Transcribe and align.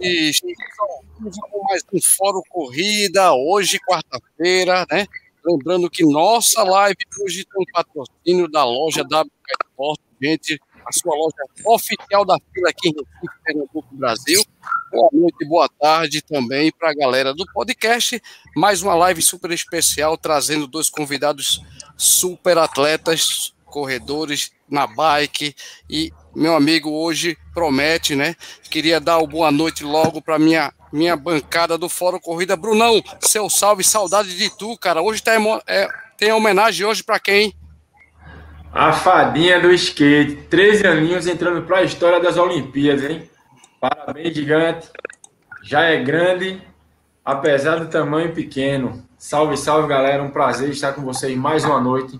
Estamos 0.00 1.36
com 1.50 1.64
mais 1.64 1.82
um 1.92 1.98
Fórum 2.00 2.42
Corrida, 2.48 3.32
hoje, 3.34 3.80
quarta-feira, 3.80 4.86
né? 4.88 5.06
Lembrando 5.44 5.90
que 5.90 6.04
nossa 6.04 6.62
live 6.62 6.96
hoje 7.20 7.44
tem 7.44 7.62
um 7.62 7.64
patrocínio 7.72 8.48
da 8.48 8.64
loja 8.64 9.02
WK 9.02 9.30
Sport, 9.70 10.00
gente, 10.22 10.60
a 10.86 10.92
sua 10.92 11.16
loja 11.16 11.34
oficial 11.64 12.24
da 12.24 12.38
fila 12.54 12.70
aqui 12.70 12.90
em 12.90 12.92
Recife, 12.92 13.42
Pernambuco, 13.44 13.88
Brasil. 13.90 14.40
Boa 14.92 15.08
noite, 15.12 15.44
boa 15.48 15.68
tarde 15.68 16.22
também 16.22 16.70
para 16.70 16.90
a 16.90 16.94
galera 16.94 17.34
do 17.34 17.44
podcast. 17.52 18.22
Mais 18.54 18.82
uma 18.82 18.94
live 18.94 19.20
super 19.20 19.50
especial, 19.50 20.16
trazendo 20.16 20.68
dois 20.68 20.88
convidados 20.88 21.60
super 21.96 22.56
atletas, 22.56 23.52
corredores 23.64 24.52
na 24.70 24.86
bike 24.86 25.56
e 25.90 26.12
meu 26.34 26.54
amigo 26.54 26.90
hoje 26.90 27.36
promete, 27.54 28.14
né? 28.14 28.34
Queria 28.70 29.00
dar 29.00 29.18
o 29.18 29.26
boa 29.26 29.50
noite 29.50 29.84
logo 29.84 30.20
para 30.20 30.38
minha 30.38 30.72
minha 30.92 31.16
bancada 31.16 31.76
do 31.76 31.88
Fórum 31.88 32.18
Corrida. 32.18 32.56
Brunão, 32.56 33.02
seu 33.20 33.48
salve, 33.50 33.84
saudade 33.84 34.36
de 34.36 34.50
tu, 34.56 34.76
cara. 34.78 35.02
Hoje 35.02 35.22
tá, 35.22 35.32
é, 35.66 35.88
tem 36.16 36.32
homenagem 36.32 36.86
hoje 36.86 37.02
para 37.02 37.18
quem? 37.18 37.54
A 38.72 38.92
fadinha 38.92 39.60
do 39.60 39.72
skate, 39.72 40.36
13 40.48 40.86
aninhos 40.86 41.26
entrando 41.26 41.62
para 41.66 41.78
a 41.78 41.82
história 41.82 42.20
das 42.20 42.36
Olimpíadas, 42.36 43.10
hein? 43.10 43.28
Parabéns, 43.80 44.34
gigante. 44.34 44.88
Já 45.62 45.82
é 45.82 46.02
grande, 46.02 46.62
apesar 47.24 47.76
do 47.76 47.88
tamanho 47.88 48.34
pequeno. 48.34 49.06
Salve, 49.16 49.56
salve, 49.56 49.88
galera. 49.88 50.22
Um 50.22 50.30
prazer 50.30 50.70
estar 50.70 50.92
com 50.92 51.02
vocês 51.02 51.36
mais 51.36 51.64
uma 51.64 51.80
noite. 51.80 52.18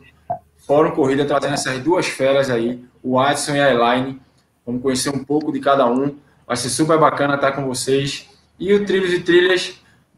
Fórum 0.67 0.91
Corrida 0.91 1.25
trazendo 1.25 1.55
essas 1.55 1.79
duas 1.81 2.07
feras 2.07 2.51
aí 2.51 2.85
o 3.03 3.19
Adson 3.19 3.55
e 3.55 3.61
a 3.61 3.71
Elaine. 3.71 4.21
Vamos 4.65 4.83
conhecer 4.83 5.11
um 5.11 5.25
pouco 5.25 5.53
de 5.53 5.61
cada 5.61 5.87
um. 5.87 6.17
Vai 6.47 6.57
ser 6.57 6.71
super 6.71 6.99
bacana 6.99 7.35
estar 7.35 7.53
com 7.53 7.67
vocês. 7.67 8.29
E 8.59 8.73
o 8.73 8.85
Trilhos 8.85 9.13
e 9.13 9.21
Trilhas 9.21 9.75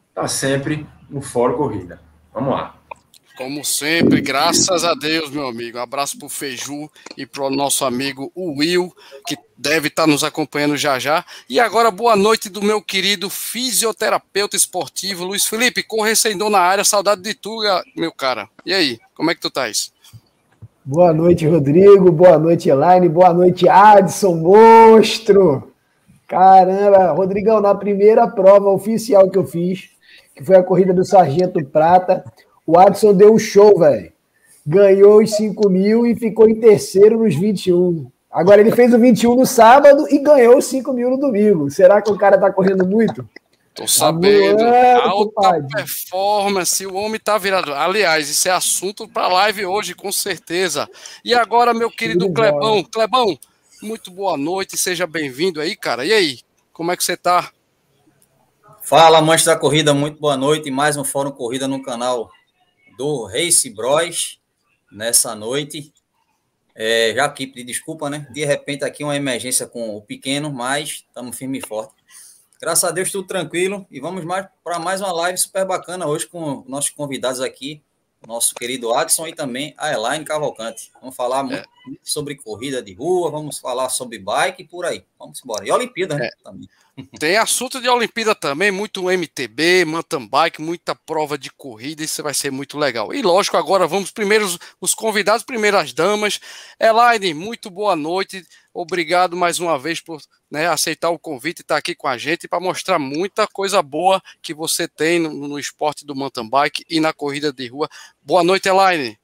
está 0.09 0.27
sempre 0.29 0.87
no 1.09 1.21
Fórum 1.21 1.57
Corrida. 1.57 2.01
Vamos 2.33 2.51
lá. 2.55 2.81
Como 3.41 3.65
sempre, 3.65 4.21
graças 4.21 4.85
a 4.85 4.93
Deus, 4.93 5.31
meu 5.31 5.49
amigo. 5.49 5.79
Um 5.79 5.81
abraço 5.81 6.19
para 6.19 6.27
o 6.27 6.29
Feju 6.29 6.91
e 7.17 7.25
para 7.25 7.45
o 7.45 7.49
nosso 7.49 7.87
amigo 7.87 8.31
Will, 8.37 8.95
que 9.27 9.35
deve 9.57 9.89
estar 9.89 10.07
nos 10.07 10.23
acompanhando 10.23 10.77
já 10.77 10.99
já. 10.99 11.25
E 11.49 11.59
agora, 11.59 11.91
boa 11.91 12.15
noite 12.15 12.51
do 12.51 12.63
meu 12.63 12.83
querido 12.83 13.31
fisioterapeuta 13.31 14.57
esportivo, 14.57 15.25
Luiz 15.25 15.47
Felipe, 15.47 15.83
correr 15.83 16.17
sem 16.17 16.37
dor 16.37 16.51
na 16.51 16.61
área. 16.61 16.85
Saudade 16.85 17.23
de 17.23 17.33
tu, 17.33 17.61
meu 17.97 18.13
cara. 18.13 18.47
E 18.67 18.75
aí, 18.75 19.01
como 19.15 19.31
é 19.31 19.35
que 19.35 19.41
tu 19.41 19.49
estás? 19.49 19.91
Boa 20.83 21.13
noite, 21.13 21.47
Rodrigo. 21.47 22.11
Boa 22.11 22.39
noite, 22.39 22.71
Elaine. 22.71 23.07
Boa 23.07 23.35
noite, 23.35 23.69
Adson, 23.69 24.37
monstro. 24.37 25.71
Caramba, 26.27 27.13
Rodrigão, 27.13 27.61
na 27.61 27.75
primeira 27.75 28.27
prova 28.27 28.71
oficial 28.71 29.29
que 29.29 29.37
eu 29.37 29.45
fiz, 29.45 29.91
que 30.35 30.43
foi 30.43 30.57
a 30.57 30.63
corrida 30.63 30.95
do 30.95 31.05
Sargento 31.05 31.63
Prata, 31.67 32.25
o 32.67 32.79
Adson 32.79 33.13
deu 33.13 33.35
um 33.35 33.39
show, 33.39 33.79
velho. 33.79 34.11
Ganhou 34.67 35.21
os 35.21 35.33
5 35.37 35.69
mil 35.69 36.07
e 36.07 36.15
ficou 36.15 36.49
em 36.49 36.59
terceiro 36.59 37.19
nos 37.19 37.35
21. 37.35 38.11
Agora 38.31 38.63
ele 38.63 38.71
fez 38.71 38.95
o 38.95 38.99
21 38.99 39.35
no 39.35 39.45
sábado 39.45 40.07
e 40.09 40.19
ganhou 40.19 40.57
os 40.57 40.65
5 40.65 40.95
mil 40.95 41.11
no 41.11 41.19
domingo. 41.19 41.71
Será 41.71 42.01
que 42.01 42.11
o 42.11 42.17
cara 42.17 42.39
tá 42.39 42.51
correndo 42.51 42.87
muito? 42.87 43.29
Tô 43.81 43.87
sabendo. 43.87 44.63
Alta 44.63 45.67
performance, 45.75 46.87
o 46.87 46.95
homem 46.97 47.19
tá 47.19 47.39
virado. 47.39 47.73
Aliás, 47.73 48.29
isso 48.29 48.47
é 48.47 48.51
assunto 48.51 49.09
para 49.09 49.27
live 49.27 49.65
hoje, 49.65 49.95
com 49.95 50.13
certeza. 50.13 50.87
E 51.25 51.33
agora, 51.33 51.73
meu 51.73 51.91
querido 51.91 52.31
Clebão, 52.31 52.85
Clebão, 52.85 53.39
muito 53.81 54.11
boa 54.11 54.37
noite, 54.37 54.77
seja 54.77 55.07
bem-vindo 55.07 55.63
aí, 55.63 55.75
cara. 55.75 56.05
E 56.05 56.13
aí, 56.13 56.41
como 56.75 56.93
é 56.93 56.97
que 56.97 57.03
você 57.03 57.17
tá? 57.17 57.51
Fala, 58.83 59.17
amantes 59.17 59.47
da 59.47 59.57
corrida, 59.57 59.95
muito 59.95 60.21
boa 60.21 60.37
noite. 60.37 60.71
Mais 60.71 60.99
um 60.99 61.05
Fórum 61.05 61.31
Corrida 61.31 61.67
no 61.67 61.83
canal 61.83 62.31
do 62.99 63.25
Race 63.25 63.71
Bros 63.71 64.39
nessa 64.93 65.35
noite. 65.35 65.91
É, 66.75 67.15
já 67.15 67.25
aqui 67.25 67.47
pedir 67.47 67.65
desculpa, 67.65 68.11
né? 68.11 68.27
De 68.31 68.45
repente 68.45 68.85
aqui 68.85 69.03
uma 69.03 69.17
emergência 69.17 69.67
com 69.67 69.97
o 69.97 70.03
pequeno, 70.03 70.53
mas 70.53 71.07
estamos 71.09 71.35
firme 71.35 71.61
e 71.61 71.67
forte. 71.67 72.00
Graças 72.61 72.85
a 72.85 72.91
Deus, 72.91 73.11
tudo 73.11 73.27
tranquilo. 73.27 73.87
E 73.91 73.99
vamos 74.01 74.23
mais 74.23 74.47
para 74.63 74.79
mais 74.79 75.01
uma 75.01 75.11
live 75.13 75.39
super 75.39 75.65
bacana 75.65 76.07
hoje 76.07 76.27
com 76.27 76.63
nossos 76.69 76.91
convidados 76.91 77.41
aqui, 77.41 77.83
nosso 78.27 78.55
querido 78.55 78.93
Adson 78.93 79.27
e 79.29 79.35
também 79.35 79.75
a 79.79 79.91
Elaine 79.91 80.27
Cavalcante. 80.27 80.93
Vamos 81.01 81.17
falar 81.17 81.43
muito 81.43 81.67
é. 81.67 81.93
sobre 82.03 82.35
corrida 82.35 82.83
de 82.83 82.93
rua, 82.93 83.31
vamos 83.31 83.59
falar 83.59 83.89
sobre 83.89 84.19
bike 84.19 84.61
e 84.63 84.69
por 84.69 84.85
aí. 84.85 85.03
Vamos 85.19 85.41
embora. 85.43 85.67
E 85.67 85.73
Olimpíada, 85.73 86.17
né? 86.17 86.27
É. 86.27 86.31
Também. 86.45 86.69
Tem 87.19 87.39
assunto 87.39 87.81
de 87.81 87.89
Olimpíada 87.89 88.35
também, 88.35 88.71
muito 88.71 89.11
MTB, 89.11 89.87
mountain 89.87 90.27
bike, 90.29 90.61
muita 90.61 90.95
prova 90.95 91.39
de 91.39 91.51
corrida, 91.51 92.03
isso 92.03 92.23
vai 92.23 92.35
ser 92.35 92.51
muito 92.51 92.77
legal. 92.77 93.15
E 93.15 93.23
lógico, 93.23 93.57
agora 93.57 93.87
vamos 93.87 94.11
primeiro 94.11 94.47
os 94.79 94.93
convidados, 94.93 95.43
primeiro 95.43 95.79
as 95.79 95.95
damas. 95.95 96.39
Elaine, 96.79 97.33
muito 97.33 97.71
boa 97.71 97.97
noite. 97.97 98.45
Obrigado 98.75 99.35
mais 99.35 99.59
uma 99.59 99.79
vez 99.79 99.99
por 99.99 100.21
né, 100.51 100.67
aceitar 100.67 101.11
o 101.11 101.19
convite 101.19 101.61
e 101.61 101.63
estar 101.63 101.77
aqui 101.77 101.95
com 101.95 102.09
a 102.09 102.19
gente 102.19 102.49
para 102.49 102.59
mostrar 102.59 102.99
muita 102.99 103.47
coisa 103.47 103.81
boa 103.83 104.21
que 104.43 104.53
você 104.53 104.89
tem 104.89 105.19
no, 105.19 105.33
no, 105.33 105.59
esporte 105.59 106.05
do 106.05 106.17
mountain 106.17 106.49
bike 106.49 106.85
e 106.91 106.99
na 106.99 107.13
corrida 107.13 107.53
de 107.53 107.69
rua. 107.69 107.89
Boa 108.21 108.43
noite, 108.43 108.69
Elaine. 108.69 109.19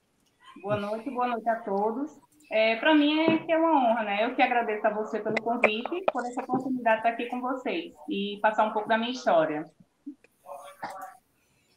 Boa 0.62 0.76
noite, 0.76 1.10
boa 1.10 1.26
noite 1.26 1.48
a 1.48 1.56
todos. 1.56 2.10
É, 2.50 2.76
para 2.76 2.94
mim 2.94 3.18
é, 3.18 3.52
é 3.52 3.58
uma 3.58 3.72
honra, 3.72 4.04
né? 4.04 4.24
Eu 4.24 4.34
que 4.36 4.42
agradeço 4.42 4.86
a 4.86 4.90
você 4.90 5.18
pelo 5.18 5.40
convite, 5.42 6.04
por 6.12 6.24
essa 6.24 6.40
oportunidade 6.42 7.02
de 7.02 7.08
estar 7.08 7.08
aqui 7.08 7.26
com 7.26 7.40
vocês 7.40 7.92
e 8.08 8.38
passar 8.40 8.64
um 8.64 8.72
pouco 8.72 8.88
da 8.88 8.96
minha 8.96 9.10
história. 9.10 9.68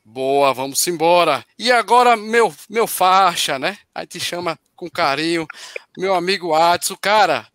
Boa, 0.06 0.54
vamos 0.54 0.88
embora. 0.88 1.44
E 1.58 1.72
agora, 1.72 2.16
meu, 2.16 2.54
meu 2.70 2.88
faixa, 2.88 3.60
né? 3.60 3.78
Aí 3.94 4.08
te 4.08 4.20
chama 4.20 4.58
com 4.76 4.90
carinho, 4.90 5.48
meu 5.98 6.16
amigo 6.16 6.54
Adson. 6.54 6.96
Cara, 7.00 7.48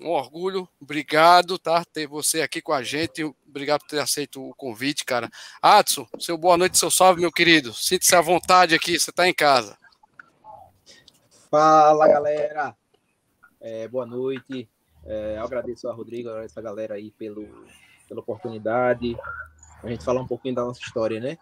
um 0.00 0.10
orgulho, 0.10 0.68
obrigado, 0.80 1.58
tá? 1.58 1.84
Ter 1.84 2.06
você 2.06 2.42
aqui 2.42 2.60
com 2.60 2.72
a 2.72 2.82
gente. 2.82 3.24
Obrigado 3.46 3.80
por 3.80 3.88
ter 3.88 3.98
aceito 3.98 4.46
o 4.46 4.54
convite, 4.54 5.04
cara. 5.04 5.30
Adson, 5.62 6.06
seu 6.18 6.36
boa 6.36 6.56
noite, 6.56 6.78
seu 6.78 6.90
salve, 6.90 7.20
meu 7.20 7.32
querido. 7.32 7.72
Sinta-se 7.72 8.14
à 8.14 8.20
vontade 8.20 8.74
aqui, 8.74 8.98
você 8.98 9.10
está 9.10 9.26
em 9.26 9.34
casa. 9.34 9.78
Fala, 11.50 12.06
galera. 12.08 12.76
É, 13.60 13.88
boa 13.88 14.04
noite. 14.04 14.68
É, 15.06 15.38
agradeço 15.38 15.88
a 15.88 15.94
Rodrigo, 15.94 16.28
essa 16.38 16.60
galera 16.60 16.94
aí 16.94 17.10
pelo, 17.12 17.48
pela 18.08 18.20
oportunidade. 18.20 19.16
A 19.82 19.88
gente 19.88 20.04
falar 20.04 20.20
um 20.20 20.26
pouquinho 20.26 20.54
da 20.54 20.64
nossa 20.64 20.80
história, 20.80 21.20
né? 21.20 21.38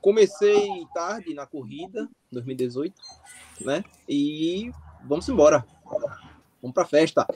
Comecei 0.00 0.86
tarde 0.92 1.32
na 1.32 1.46
corrida, 1.46 2.08
2018, 2.30 2.94
né? 3.62 3.82
E 4.08 4.70
vamos 5.02 5.28
embora. 5.28 5.64
Vamos 6.64 6.72
para 6.74 6.86
festa. 6.86 7.26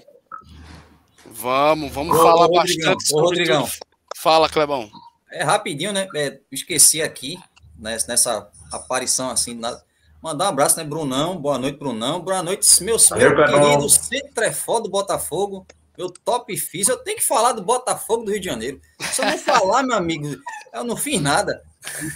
Vamos, 1.27 1.93
vamos 1.93 2.17
ô, 2.17 2.23
falar 2.23 2.47
ô, 2.47 2.51
bastante 2.51 3.07
sobre 3.07 3.25
Rodrigão. 3.27 3.65
Tudo. 3.65 3.77
Fala, 4.17 4.49
Clebão. 4.49 4.91
É 5.31 5.45
rapidinho, 5.45 5.93
né? 5.93 6.09
É, 6.17 6.41
esqueci 6.51 7.03
aqui, 7.03 7.39
né, 7.79 7.99
nessa 8.09 8.51
aparição 8.73 9.29
assim, 9.29 9.53
na, 9.53 9.79
Mandar 10.23 10.47
um 10.47 10.49
abraço, 10.49 10.79
né, 10.79 10.85
Brunão? 10.85 11.37
Boa 11.37 11.59
noite, 11.59 11.79
Brunão. 11.79 12.21
Boa 12.21 12.43
noite, 12.43 12.67
meus 12.83 13.11
meu 13.11 13.37
querido 13.37 13.89
Centrefó 13.91 14.81
do 14.81 14.89
Botafogo, 14.89 15.67
meu 15.97 16.09
top 16.09 16.57
físico. 16.57 16.93
Eu 16.93 17.05
tenho 17.05 17.19
que 17.19 17.25
falar 17.25 17.53
do 17.53 17.63
Botafogo 17.63 18.25
do 18.25 18.31
Rio 18.31 18.41
de 18.41 18.47
Janeiro. 18.47 18.81
Se 19.13 19.21
eu 19.21 19.27
não 19.27 19.37
falar, 19.37 19.83
meu 19.85 19.97
amigo, 19.97 20.27
eu 20.73 20.85
não 20.85 20.97
fiz 20.97 21.21
nada. 21.21 21.63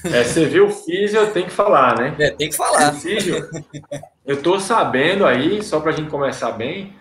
É, 0.05 0.25
você 0.25 0.47
viu 0.47 0.69
o 0.69 0.71
físico, 0.71 1.19
eu 1.19 1.31
tenho 1.31 1.47
que 1.47 1.53
falar, 1.53 1.99
né? 1.99 2.17
É, 2.19 2.31
tem 2.31 2.49
que 2.49 2.57
falar. 2.57 2.95
Físio, 2.95 3.51
eu 4.25 4.43
tô 4.43 4.59
sabendo 4.59 5.27
aí, 5.27 5.63
só 5.63 5.79
pra 5.79 5.93
gente 5.93 6.11
começar 6.11 6.53
bem, 6.53 6.93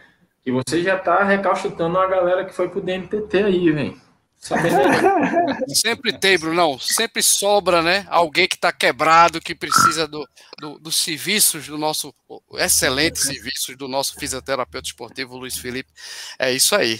que 0.43 0.51
você 0.51 0.81
já 0.81 0.97
tá 0.97 1.23
recalchutando 1.23 1.97
uma 1.97 2.07
galera 2.07 2.45
que 2.45 2.53
foi 2.53 2.69
pro 2.69 2.81
DMTT 2.81 3.43
aí, 3.43 3.71
velho. 3.71 4.01
Sempre 5.75 6.17
tem, 6.17 6.37
Brunão. 6.37 6.79
Sempre 6.79 7.21
sobra, 7.21 7.83
né? 7.83 8.07
Alguém 8.09 8.47
que 8.47 8.55
está 8.55 8.71
quebrado, 8.71 9.39
que 9.39 9.53
precisa 9.53 10.07
do, 10.07 10.27
do, 10.57 10.79
dos 10.79 10.95
serviços 10.95 11.67
do 11.67 11.77
nosso 11.77 12.13
excelentes 12.55 13.21
serviços 13.21 13.77
do 13.77 13.87
nosso 13.87 14.15
fisioterapeuta 14.15 14.87
esportivo 14.87 15.37
Luiz 15.37 15.57
Felipe. 15.57 15.91
É 16.39 16.51
isso 16.51 16.75
aí. 16.75 16.99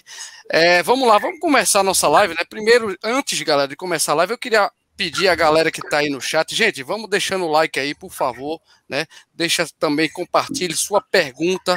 É, 0.49 0.83
vamos 0.83 1.07
lá, 1.07 1.17
vamos 1.17 1.39
começar 1.39 1.79
a 1.79 1.83
nossa 1.83 2.07
live, 2.07 2.35
né? 2.35 2.45
Primeiro, 2.47 2.95
antes, 3.03 3.41
galera, 3.41 3.67
de 3.67 3.75
começar 3.75 4.11
a 4.11 4.15
live, 4.15 4.33
eu 4.33 4.37
queria 4.37 4.71
pedir 4.95 5.27
a 5.27 5.33
galera 5.33 5.71
que 5.71 5.79
está 5.79 5.97
aí 5.97 6.09
no 6.09 6.21
chat, 6.21 6.53
gente, 6.53 6.83
vamos 6.83 7.09
deixando 7.09 7.45
o 7.45 7.51
like 7.51 7.79
aí, 7.79 7.95
por 7.95 8.11
favor, 8.11 8.61
né? 8.87 9.07
Deixa 9.33 9.65
também, 9.79 10.07
compartilhe 10.07 10.75
sua 10.75 11.01
pergunta 11.01 11.75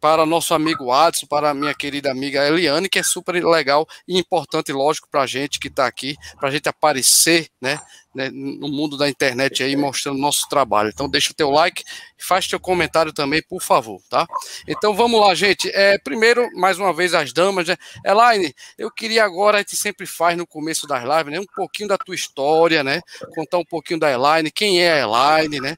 para 0.00 0.24
nosso 0.24 0.54
amigo 0.54 0.92
Adson, 0.92 1.26
para 1.26 1.50
a 1.50 1.54
minha 1.54 1.74
querida 1.74 2.10
amiga 2.10 2.46
Eliane, 2.46 2.88
que 2.88 2.98
é 2.98 3.02
super 3.02 3.44
legal 3.44 3.86
e 4.06 4.18
importante, 4.18 4.72
lógico, 4.72 5.08
para 5.10 5.22
a 5.22 5.26
gente 5.26 5.58
que 5.58 5.68
está 5.68 5.86
aqui, 5.86 6.16
para 6.38 6.48
a 6.48 6.52
gente 6.52 6.68
aparecer, 6.68 7.48
né, 7.60 7.80
né, 8.14 8.30
no 8.30 8.68
mundo 8.68 8.96
da 8.96 9.08
internet 9.08 9.62
aí, 9.62 9.76
mostrando 9.76 10.18
nosso 10.18 10.48
trabalho. 10.48 10.88
Então, 10.88 11.08
deixa 11.08 11.30
o 11.30 11.34
teu 11.34 11.50
like 11.50 11.84
e 12.18 12.24
faz 12.24 12.46
teu 12.46 12.58
comentário 12.58 13.12
também, 13.12 13.42
por 13.48 13.62
favor, 13.62 14.00
tá? 14.08 14.26
Então, 14.66 14.94
vamos 14.94 15.20
lá, 15.20 15.34
gente. 15.34 15.70
É, 15.72 15.98
primeiro, 15.98 16.48
mais 16.56 16.78
uma 16.78 16.92
vez, 16.92 17.14
as 17.14 17.32
damas, 17.32 17.68
né? 17.68 17.76
Elaine, 18.04 18.54
eu 18.76 18.90
queria 18.90 19.24
agora, 19.24 19.58
a 19.58 19.60
gente 19.60 19.76
sempre 19.76 20.06
faz 20.06 20.36
no 20.36 20.46
começo 20.46 20.86
das 20.86 21.02
lives, 21.02 21.32
né, 21.32 21.40
um 21.40 21.46
pouquinho 21.54 21.88
da 21.88 21.98
tua 21.98 22.14
história, 22.14 22.82
né, 22.82 23.00
contar 23.34 23.58
um 23.58 23.64
pouquinho 23.64 24.00
da 24.00 24.10
Elaine, 24.10 24.50
quem 24.50 24.80
é 24.82 24.92
a 24.92 24.98
Elaine, 25.00 25.60
né, 25.60 25.76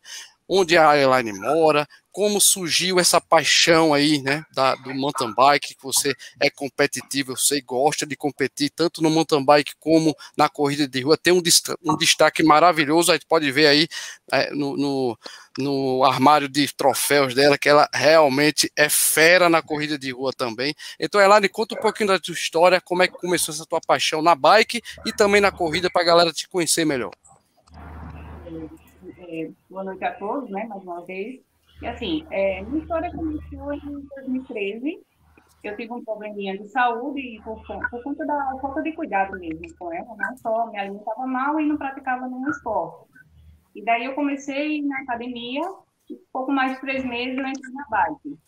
onde 0.49 0.76
a 0.76 0.96
Elaine 0.96 1.32
mora, 1.32 1.87
como 2.12 2.40
surgiu 2.40 2.98
essa 2.98 3.20
paixão 3.20 3.94
aí, 3.94 4.20
né, 4.20 4.44
da, 4.52 4.74
do 4.74 4.92
mountain 4.94 5.32
bike, 5.32 5.74
que 5.74 5.82
você 5.82 6.14
é 6.40 6.50
competitivo, 6.50 7.36
você 7.36 7.60
gosta 7.60 8.06
de 8.06 8.16
competir 8.16 8.70
tanto 8.70 9.02
no 9.02 9.10
mountain 9.10 9.44
bike 9.44 9.72
como 9.78 10.14
na 10.36 10.48
corrida 10.48 10.88
de 10.88 11.00
rua, 11.00 11.16
tem 11.16 11.32
um, 11.32 11.42
um 11.84 11.96
destaque 11.96 12.42
maravilhoso, 12.42 13.12
a 13.12 13.14
gente 13.14 13.26
pode 13.26 13.50
ver 13.52 13.66
aí 13.66 13.88
é, 14.32 14.50
no, 14.50 14.76
no, 14.76 15.18
no, 15.58 16.04
armário 16.04 16.48
de 16.48 16.72
troféus 16.74 17.34
dela, 17.34 17.56
que 17.56 17.68
ela 17.68 17.88
realmente 17.92 18.70
é 18.76 18.88
fera 18.88 19.48
na 19.48 19.62
corrida 19.62 19.98
de 19.98 20.10
rua 20.10 20.32
também. 20.32 20.74
Então, 20.98 21.20
Elaine, 21.20 21.48
conta 21.48 21.74
um 21.74 21.80
pouquinho 21.80 22.08
da 22.08 22.18
tua 22.18 22.34
história, 22.34 22.80
como 22.80 23.02
é 23.02 23.08
que 23.08 23.18
começou 23.18 23.54
essa 23.54 23.66
tua 23.66 23.80
paixão 23.80 24.20
na 24.20 24.34
bike 24.34 24.82
e 25.06 25.12
também 25.12 25.40
na 25.40 25.52
corrida, 25.52 25.88
para 25.90 26.02
a 26.02 26.06
galera 26.06 26.32
te 26.32 26.48
conhecer 26.48 26.84
melhor. 26.84 27.12
É, 29.28 29.48
boa 29.68 29.84
noite 29.84 30.04
a 30.04 30.12
todos, 30.14 30.50
né, 30.50 30.64
mais 30.64 30.82
uma 30.82 31.04
vez. 31.04 31.50
E 31.82 31.86
assim, 31.86 32.26
é, 32.30 32.62
minha 32.62 32.82
história 32.82 33.10
começou 33.10 33.72
em 33.72 34.06
2013. 34.16 35.00
Eu 35.64 35.76
tive 35.76 35.92
um 35.92 36.04
probleminha 36.04 36.58
de 36.58 36.68
saúde 36.68 37.40
por, 37.44 37.62
por 37.66 38.02
conta 38.02 38.26
da 38.26 38.58
falta 38.60 38.82
de 38.82 38.92
cuidado 38.92 39.38
mesmo 39.38 39.76
com 39.78 39.92
ela, 39.92 40.16
não 40.16 40.36
só 40.36 40.66
me 40.70 40.78
alimentava 40.78 41.26
mal 41.26 41.60
e 41.60 41.66
não 41.66 41.76
praticava 41.76 42.26
nenhum 42.26 42.48
esporte. 42.48 43.08
E 43.74 43.84
daí 43.84 44.04
eu 44.04 44.14
comecei 44.14 44.82
na 44.82 44.98
academia, 45.00 45.62
pouco 46.32 46.50
mais 46.50 46.74
de 46.74 46.80
três 46.80 47.04
meses 47.04 47.36
eu 47.38 47.46
entrei 47.46 47.72
na 47.72 47.84
bike. 47.90 48.38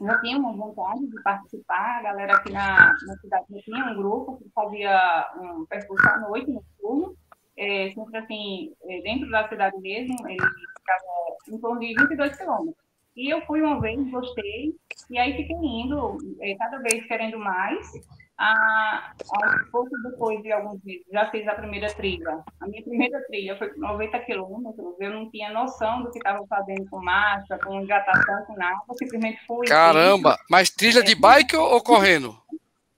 Eu 0.00 0.20
tinha 0.20 0.38
uma 0.38 0.52
vontade 0.52 1.06
de 1.06 1.22
participar, 1.22 1.98
a 1.98 2.02
galera 2.02 2.36
aqui 2.36 2.52
na, 2.52 2.94
na 3.06 3.16
cidade 3.16 3.46
tinha 3.64 3.84
um 3.86 3.96
grupo 3.96 4.36
que 4.36 4.48
fazia 4.54 5.30
um 5.40 5.66
percurso 5.66 6.08
à 6.08 6.20
noite, 6.20 6.50
no 6.50 6.62
turno, 6.80 7.16
é, 7.56 7.90
sempre 7.92 8.18
assim, 8.18 8.72
é, 8.84 9.00
dentro 9.02 9.28
da 9.30 9.48
cidade 9.48 9.76
mesmo, 9.80 10.16
ele 10.28 10.46
ficava 10.88 11.02
em 11.48 11.58
torno 11.58 11.80
de 11.80 11.94
22 11.94 12.36
quilômetros. 12.36 12.88
E 13.16 13.32
eu 13.32 13.44
fui 13.46 13.60
uma 13.60 13.80
vez, 13.80 14.10
gostei, 14.10 14.74
e 15.10 15.18
aí 15.18 15.36
fiquei 15.36 15.56
indo, 15.56 16.18
é, 16.40 16.54
cada 16.54 16.78
vez 16.78 17.04
querendo 17.06 17.38
mais. 17.38 17.90
A, 18.38 19.12
a, 19.32 19.64
pouco 19.72 19.90
depois 20.04 20.40
de 20.44 20.52
alguns 20.52 20.80
meses, 20.84 21.04
já 21.10 21.28
fiz 21.28 21.46
a 21.48 21.56
primeira 21.56 21.92
trilha. 21.92 22.44
A 22.60 22.68
minha 22.68 22.84
primeira 22.84 23.20
trilha 23.26 23.58
foi 23.58 23.72
90 23.76 24.16
quilômetros, 24.20 24.94
eu 25.00 25.10
não 25.10 25.28
tinha 25.28 25.52
noção 25.52 26.04
do 26.04 26.12
que 26.12 26.18
estava 26.18 26.46
fazendo 26.46 26.88
com 26.88 27.02
marcha, 27.02 27.58
com 27.58 27.82
hidratação, 27.82 28.44
com 28.46 28.54
nada, 28.54 28.78
eu 28.88 28.94
simplesmente 28.94 29.44
fui. 29.44 29.66
Caramba! 29.66 30.36
Fui, 30.36 30.46
mas 30.48 30.70
trilha 30.70 31.02
de 31.02 31.16
bike 31.16 31.56
ou, 31.56 31.72
ou 31.72 31.82
correndo? 31.82 32.40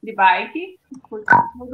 De 0.02 0.14
bike. 0.14 0.78
Fui, 1.08 1.22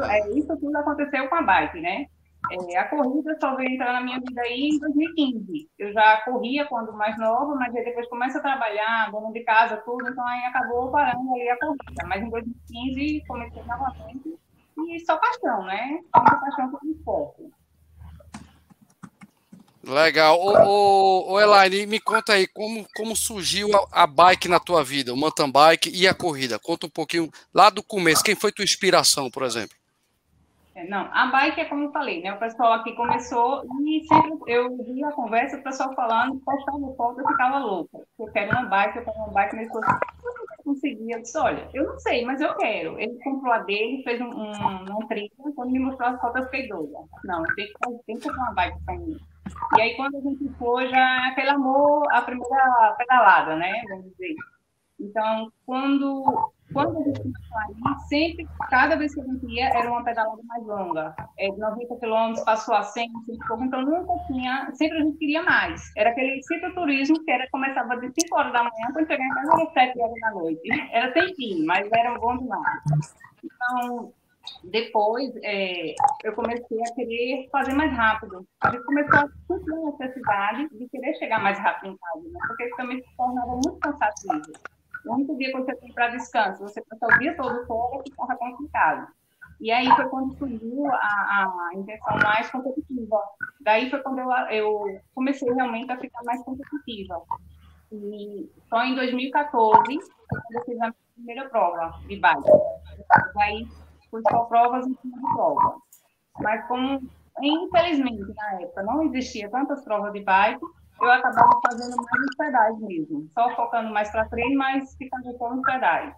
é, 0.09 0.39
isso 0.39 0.57
tudo 0.57 0.77
aconteceu 0.77 1.29
com 1.29 1.35
a 1.35 1.43
bike, 1.43 1.81
né? 1.81 2.07
É, 2.51 2.79
a 2.79 2.89
corrida 2.89 3.37
só 3.41 3.57
veio 3.57 3.71
entrar 3.71 3.93
na 3.93 4.01
minha 4.01 4.21
vida 4.21 4.41
aí 4.43 4.69
em 4.73 4.79
2015. 4.79 5.69
Eu 5.79 5.93
já 5.93 6.19
corria 6.23 6.65
quando 6.67 6.93
mais 6.93 7.19
nova, 7.19 7.55
mas 7.55 7.75
aí 7.75 7.85
depois 7.85 8.09
começa 8.09 8.39
a 8.39 8.43
trabalhar, 8.43 9.11
dono 9.11 9.33
de 9.33 9.43
casa, 9.43 9.77
tudo, 9.79 10.09
então 10.09 10.27
aí 10.27 10.45
acabou 10.45 10.91
parando 10.91 11.33
ali 11.33 11.49
a 11.49 11.59
corrida. 11.59 12.07
Mas 12.07 12.23
em 12.23 12.31
2015 12.31 13.25
comecei 13.27 13.63
novamente 13.65 14.39
e 14.79 15.01
só 15.01 15.17
paixão, 15.17 15.65
né? 15.65 16.01
Muita 16.15 16.37
paixão 16.37 16.71
por 16.71 16.81
esporte. 16.85 17.43
Legal. 19.83 20.41
Ô, 20.41 20.53
ô, 20.67 21.33
ô, 21.33 21.41
Elaine, 21.41 21.87
me 21.87 22.01
conta 22.01 22.33
aí, 22.33 22.49
como, 22.49 22.85
como 22.95 23.15
surgiu 23.15 23.71
a, 23.77 24.03
a, 24.03 24.07
bike 24.07 24.49
na 24.49 24.59
tua 24.59 24.83
vida, 24.83 25.15
o 25.15 25.17
mountain 25.17 25.51
bike 25.51 25.91
e 25.95 26.09
a 26.09 26.15
corrida? 26.15 26.59
Conta 26.59 26.87
um 26.87 26.91
pouquinho 26.91 27.31
lá 27.55 27.71
do 27.71 27.85
começo. 27.85 28.25
Quem 28.25 28.35
foi 28.35 28.51
tua 28.51 28.65
inspiração, 28.65 29.31
por 29.31 29.45
exemplo? 29.45 29.76
É, 30.77 30.87
não, 30.87 31.09
a 31.11 31.29
bike 31.29 31.63
é 31.63 31.65
como 31.65 31.85
eu 31.85 31.91
falei, 31.91 32.21
né? 32.23 32.35
O 32.35 32.39
pessoal 32.39 32.75
aqui 32.75 32.93
começou 32.93 33.65
e 33.81 34.07
sempre 34.07 34.53
eu 34.53 34.77
vi 34.85 35.03
a 35.03 35.11
conversa, 35.11 35.57
o 35.57 35.63
pessoal 35.63 35.95
falando, 35.95 36.39
postando 36.41 36.95
foto, 36.95 37.19
eu 37.19 37.27
ficava 37.27 37.59
louca. 37.59 37.99
Eu 38.19 38.27
quero 38.27 38.51
uma 38.51 38.67
bike, 38.67 38.99
eu 38.99 39.05
quero 39.05 39.17
uma 39.17 39.33
bike, 39.33 39.57
mas 39.57 39.75
eu 39.75 39.81
conseguia. 40.63 41.17
Eu 41.17 41.23
disse, 41.23 41.39
olha, 41.39 41.67
eu 41.73 41.87
não 41.87 41.99
sei, 41.99 42.27
mas 42.27 42.43
eu 42.43 42.55
quero. 42.57 43.01
Ele 43.01 43.19
comprou 43.25 43.55
a 43.55 43.59
dele, 43.61 44.03
fez 44.03 44.21
um, 44.21 44.27
um, 44.27 44.51
um 44.99 45.07
trilho, 45.09 45.31
quando 45.55 45.71
me 45.71 45.79
mostrou 45.79 46.11
as 46.11 46.21
fotos, 46.21 46.43
eu 46.43 46.45
fiquei 46.51 46.69
doida. 46.69 46.99
Não, 47.25 47.43
tem 47.55 47.69
que, 48.19 48.29
comprar 48.29 48.43
uma 48.43 48.55
bike 48.55 48.85
para 48.85 48.99
mim. 48.99 49.17
E 49.79 49.81
aí, 49.81 49.97
quando 49.97 50.19
a 50.19 50.21
gente 50.21 50.47
foi, 50.59 50.89
já 50.89 51.29
aquele 51.29 51.49
amor, 51.49 52.07
a 52.11 52.21
primeira 52.21 52.95
pedalada, 52.99 53.57
né? 53.57 53.83
Vamos 53.89 54.11
dizer. 54.11 54.35
Então, 55.01 55.51
quando 55.65 56.53
quando 56.77 56.99
a 56.99 57.03
gente 57.03 57.21
começou 57.23 57.99
sempre, 58.09 58.47
cada 58.71 58.97
vez 58.97 59.15
que 59.15 59.21
a 59.21 59.25
gente 59.25 59.47
ia, 59.47 59.69
era 59.69 59.91
uma 59.91 60.05
pedalada 60.05 60.43
mais 60.45 60.67
longa. 60.67 61.15
É, 61.39 61.49
90 61.49 61.97
quilômetros, 61.97 62.45
passou 62.45 62.75
a 62.75 62.83
100, 62.83 63.11
100 63.27 63.39
pouco, 63.49 63.65
então 63.65 63.83
nunca 63.83 64.13
tinha, 64.27 64.71
sempre 64.75 64.99
a 64.99 65.03
gente 65.03 65.19
queria 65.19 65.43
mais. 65.43 65.91
Era 65.97 66.11
aquele 66.11 66.43
cicloturismo 66.43 67.25
que 67.25 67.31
era, 67.31 67.49
começava 67.51 67.97
de 67.97 68.13
5 68.21 68.37
horas 68.37 68.53
da 68.53 68.59
manhã, 68.61 68.93
quando 68.93 69.07
chegava 69.07 69.25
em 69.25 69.35
casa 69.35 69.53
era 69.53 69.71
7 69.73 70.01
horas 70.01 70.21
da 70.21 70.31
noite. 70.33 70.61
Era 70.93 71.13
sem 71.13 71.35
fim, 71.35 71.65
mas 71.65 71.91
era 71.93 72.19
bom 72.19 72.37
demais. 72.39 73.15
Então, 73.45 74.13
depois, 74.65 75.33
é, 75.43 75.95
eu 76.25 76.33
comecei 76.35 76.79
a 76.81 76.95
querer 76.95 77.49
fazer 77.51 77.73
mais 77.73 77.93
rápido. 77.93 78.47
A 78.61 78.71
gente 78.71 78.85
começou 78.85 79.19
a 79.19 79.29
sentir 79.47 79.73
a 79.73 79.91
necessidade 79.91 80.69
de 80.79 80.89
querer 80.89 81.15
chegar 81.15 81.41
mais 81.43 81.59
rápido 81.59 81.93
em 81.93 81.97
casa, 81.97 82.29
né? 82.29 82.41
porque 82.47 82.65
isso 82.65 82.77
também 82.77 83.03
se 83.03 83.17
tornava 83.17 83.53
muito 83.53 83.77
cansativo. 83.79 84.76
O 85.07 85.15
único 85.15 85.37
dia 85.39 85.53
que 85.53 85.59
você 85.59 85.77
tem 85.77 85.93
para 85.93 86.09
descanso, 86.09 86.63
você 86.63 86.83
passa 86.83 87.15
o 87.15 87.19
dia 87.19 87.37
todo 87.37 87.67
fora, 87.67 88.03
que 88.03 88.11
estava 88.11 88.37
complicado. 88.37 89.07
E 89.61 89.71
aí 89.71 89.89
foi 89.97 90.09
quando 90.09 90.37
surgiu 90.37 90.87
a, 90.87 91.49
a 92.07 92.17
mais 92.23 92.51
competitiva. 92.51 93.23
Daí 93.61 93.89
foi 93.89 94.03
quando 94.03 94.19
eu, 94.19 94.31
eu 94.51 95.01
comecei 95.15 95.51
realmente 95.53 95.91
a 95.91 95.99
ficar 95.99 96.23
mais 96.25 96.43
competitiva. 96.45 97.23
E 97.91 98.51
só 98.69 98.85
em 98.85 98.95
2014, 98.95 99.83
quando 99.85 100.53
eu 100.53 100.65
fiz 100.65 100.81
a 100.81 100.93
primeira 101.15 101.49
prova 101.49 101.99
de 102.07 102.17
bike. 102.17 102.51
Daí 103.35 103.67
fui 104.11 104.23
só 104.31 104.45
provas 104.45 104.87
em 104.87 104.95
cima 104.97 105.17
de 105.17 105.35
prova. 105.35 105.77
Mas 106.41 106.67
como, 106.67 107.01
infelizmente, 107.41 108.35
na 108.35 108.61
época 108.61 108.83
não 108.83 109.05
existia 109.05 109.49
tantas 109.49 109.83
provas 109.85 110.13
de 110.13 110.21
bike, 110.23 110.61
eu 111.01 111.11
acabava 111.11 111.61
fazendo 111.69 111.97
mais 111.97 112.21
nos 112.27 112.37
pedais 112.37 112.79
mesmo, 112.81 113.29
só 113.35 113.55
focando 113.55 113.91
mais 113.93 114.11
para 114.11 114.29
treino, 114.29 114.57
mas 114.57 114.95
ficando 114.97 115.33
nos 115.33 115.63
pedais. 115.63 116.15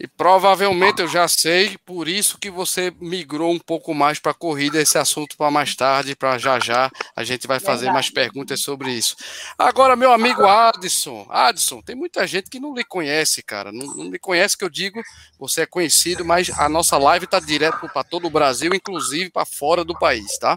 E 0.00 0.06
provavelmente 0.06 1.02
eu 1.02 1.08
já 1.08 1.26
sei, 1.26 1.76
por 1.78 2.06
isso 2.06 2.38
que 2.38 2.50
você 2.50 2.92
migrou 3.00 3.52
um 3.52 3.58
pouco 3.58 3.92
mais 3.92 4.20
para 4.20 4.30
a 4.30 4.34
corrida, 4.34 4.80
esse 4.80 4.96
assunto 4.96 5.36
para 5.36 5.50
mais 5.50 5.74
tarde, 5.74 6.14
para 6.14 6.38
já 6.38 6.60
já 6.60 6.88
a 7.16 7.24
gente 7.24 7.48
vai 7.48 7.58
fazer 7.58 7.86
Verdade. 7.86 7.94
mais 7.94 8.10
perguntas 8.10 8.60
sobre 8.60 8.92
isso. 8.92 9.16
Agora, 9.58 9.96
meu 9.96 10.12
amigo 10.12 10.46
Adson, 10.46 11.26
Adson, 11.28 11.82
tem 11.82 11.96
muita 11.96 12.24
gente 12.28 12.48
que 12.48 12.60
não 12.60 12.74
lhe 12.74 12.84
conhece, 12.84 13.42
cara, 13.42 13.72
não, 13.72 13.86
não 13.86 14.08
lhe 14.08 14.20
conhece 14.20 14.56
que 14.56 14.64
eu 14.64 14.70
digo, 14.70 15.02
você 15.36 15.62
é 15.62 15.66
conhecido, 15.66 16.24
mas 16.24 16.48
a 16.56 16.68
nossa 16.68 16.96
live 16.96 17.24
está 17.24 17.40
direto 17.40 17.88
para 17.88 18.04
todo 18.04 18.28
o 18.28 18.30
Brasil, 18.30 18.72
inclusive 18.72 19.30
para 19.30 19.44
fora 19.44 19.84
do 19.84 19.98
país, 19.98 20.38
tá? 20.38 20.56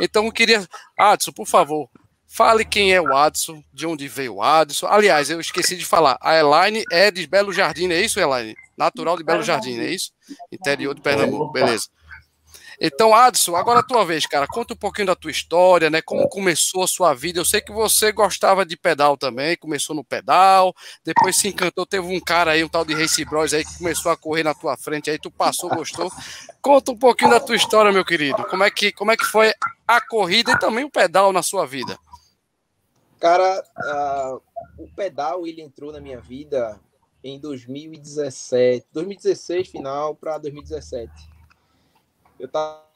Então 0.00 0.26
eu 0.26 0.32
queria, 0.32 0.68
Adson, 0.98 1.30
por 1.30 1.46
favor, 1.46 1.88
Fale 2.32 2.64
quem 2.64 2.92
é 2.92 3.00
o 3.00 3.12
Adson, 3.12 3.60
de 3.72 3.84
onde 3.84 4.06
veio 4.06 4.36
o 4.36 4.42
Adson. 4.42 4.86
Aliás, 4.86 5.28
eu 5.30 5.40
esqueci 5.40 5.76
de 5.76 5.84
falar. 5.84 6.16
A 6.20 6.36
Elaine 6.36 6.84
é 6.92 7.10
de 7.10 7.26
Belo 7.26 7.52
Jardim, 7.52 7.90
é 7.90 8.00
isso, 8.00 8.20
Elaine? 8.20 8.54
Natural 8.78 9.16
de 9.16 9.24
Belo 9.24 9.42
Jardim, 9.42 9.80
é 9.80 9.90
isso? 9.90 10.12
Interior 10.50 10.94
de 10.94 11.00
Pernambuco, 11.00 11.50
beleza. 11.50 11.88
Então, 12.80 13.12
Adson, 13.12 13.56
agora 13.56 13.80
a 13.80 13.82
tua 13.82 14.04
vez, 14.04 14.26
cara. 14.26 14.46
Conta 14.46 14.74
um 14.74 14.76
pouquinho 14.76 15.08
da 15.08 15.16
tua 15.16 15.32
história, 15.32 15.90
né? 15.90 16.00
Como 16.00 16.28
começou 16.28 16.84
a 16.84 16.86
sua 16.86 17.12
vida. 17.14 17.40
Eu 17.40 17.44
sei 17.44 17.60
que 17.60 17.72
você 17.72 18.12
gostava 18.12 18.64
de 18.64 18.76
pedal 18.76 19.16
também, 19.16 19.56
começou 19.56 19.96
no 19.96 20.04
pedal, 20.04 20.72
depois 21.04 21.36
se 21.36 21.48
encantou. 21.48 21.84
Teve 21.84 22.06
um 22.06 22.20
cara 22.20 22.52
aí, 22.52 22.62
um 22.62 22.68
tal 22.68 22.84
de 22.84 22.94
Race 22.94 23.24
Bros 23.24 23.52
aí, 23.52 23.64
que 23.64 23.76
começou 23.76 24.12
a 24.12 24.16
correr 24.16 24.44
na 24.44 24.54
tua 24.54 24.76
frente, 24.76 25.10
aí 25.10 25.18
tu 25.18 25.32
passou, 25.32 25.68
gostou. 25.68 26.10
Conta 26.62 26.92
um 26.92 26.96
pouquinho 26.96 27.32
da 27.32 27.40
tua 27.40 27.56
história, 27.56 27.90
meu 27.90 28.04
querido. 28.04 28.44
Como 28.44 28.62
é 28.62 28.70
que, 28.70 28.92
como 28.92 29.10
é 29.10 29.16
que 29.16 29.24
foi 29.24 29.52
a 29.86 30.00
corrida 30.00 30.52
e 30.52 30.58
também 30.60 30.84
o 30.84 30.90
pedal 30.90 31.32
na 31.32 31.42
sua 31.42 31.66
vida? 31.66 31.98
Cara, 33.20 33.62
uh, 33.78 34.42
o 34.82 34.88
pedal 34.96 35.46
ele 35.46 35.60
entrou 35.60 35.92
na 35.92 36.00
minha 36.00 36.18
vida 36.18 36.80
em 37.22 37.38
2017, 37.38 38.86
2016 38.90 39.68
final 39.68 40.14
para 40.16 40.38
2017. 40.38 41.12
Eu 42.38 42.48
tava 42.48 42.88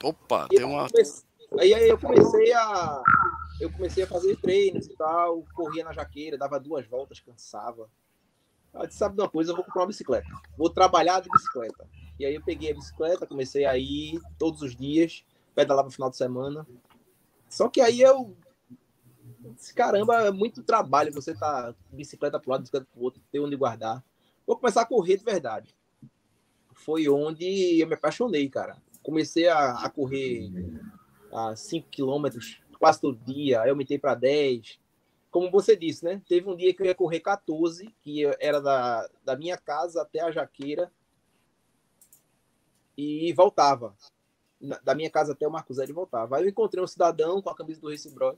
Opa, 0.00 0.46
tem 0.46 0.62
uma 0.62 0.88
comecei, 0.88 1.24
aí 1.58 1.88
eu 1.88 1.98
comecei 1.98 2.52
a 2.52 3.02
eu 3.60 3.72
comecei 3.72 4.04
a 4.04 4.06
fazer 4.06 4.36
treinos 4.36 4.86
e 4.86 4.96
tal, 4.96 5.44
corria 5.54 5.82
na 5.82 5.92
jaqueira, 5.92 6.38
dava 6.38 6.60
duas 6.60 6.86
voltas, 6.86 7.18
cansava. 7.18 7.90
Eu 8.72 8.86
disse, 8.86 8.98
sabe 8.98 9.16
de 9.16 9.22
uma 9.22 9.28
coisa, 9.28 9.50
eu 9.50 9.56
vou 9.56 9.64
comprar 9.64 9.80
uma 9.80 9.88
bicicleta. 9.88 10.28
Vou 10.56 10.70
trabalhar 10.70 11.18
de 11.20 11.28
bicicleta. 11.28 11.84
E 12.18 12.26
aí 12.26 12.34
eu 12.34 12.42
peguei 12.42 12.72
a 12.72 12.74
bicicleta, 12.74 13.26
comecei 13.26 13.64
a 13.64 13.78
ir 13.78 14.20
todos 14.38 14.62
os 14.62 14.74
dias, 14.74 15.24
pedalava 15.54 15.86
no 15.86 15.94
final 15.94 16.10
de 16.10 16.16
semana. 16.16 16.66
Só 17.48 17.68
que 17.68 17.80
aí 17.80 18.00
eu 18.00 18.36
caramba, 19.74 20.26
é 20.26 20.30
muito 20.30 20.62
trabalho 20.62 21.12
você 21.12 21.34
tá 21.34 21.74
bicicleta 21.90 22.38
para 22.38 22.52
lado, 22.52 22.60
bicicleta 22.62 22.86
para 22.92 23.02
outro, 23.02 23.22
ter 23.30 23.40
onde 23.40 23.56
guardar. 23.56 24.04
Vou 24.46 24.56
começar 24.56 24.82
a 24.82 24.86
correr 24.86 25.16
de 25.16 25.24
verdade. 25.24 25.74
Foi 26.72 27.08
onde 27.08 27.80
eu 27.80 27.86
me 27.86 27.94
apaixonei, 27.94 28.48
cara. 28.48 28.76
Comecei 29.02 29.48
a, 29.48 29.84
a 29.84 29.90
correr 29.90 30.50
a 31.32 31.54
5 31.54 31.88
quilômetros 31.88 32.60
quase 32.78 33.00
todo 33.00 33.18
dia, 33.24 33.60
aí 33.60 33.70
aumentei 33.70 33.98
para 33.98 34.14
10. 34.14 34.78
Como 35.30 35.50
você 35.50 35.76
disse, 35.76 36.04
né? 36.04 36.22
Teve 36.28 36.48
um 36.48 36.56
dia 36.56 36.72
que 36.72 36.82
eu 36.82 36.86
ia 36.86 36.94
correr 36.94 37.20
14, 37.20 37.94
que 38.00 38.24
era 38.40 38.60
da, 38.60 39.08
da 39.24 39.36
minha 39.36 39.58
casa 39.58 40.02
até 40.02 40.20
a 40.20 40.30
Jaqueira, 40.30 40.90
e 42.98 43.32
voltava. 43.32 43.94
Da 44.82 44.92
minha 44.92 45.08
casa 45.08 45.32
até 45.32 45.46
o 45.46 45.52
Marcos 45.52 45.76
Zé 45.76 45.84
e 45.84 45.92
voltava. 45.92 46.36
Aí 46.36 46.42
eu 46.42 46.48
encontrei 46.48 46.82
um 46.82 46.86
cidadão 46.86 47.40
com 47.40 47.48
a 47.48 47.54
camisa 47.54 47.80
do 47.80 47.88
Race 47.88 48.12
Bros. 48.12 48.36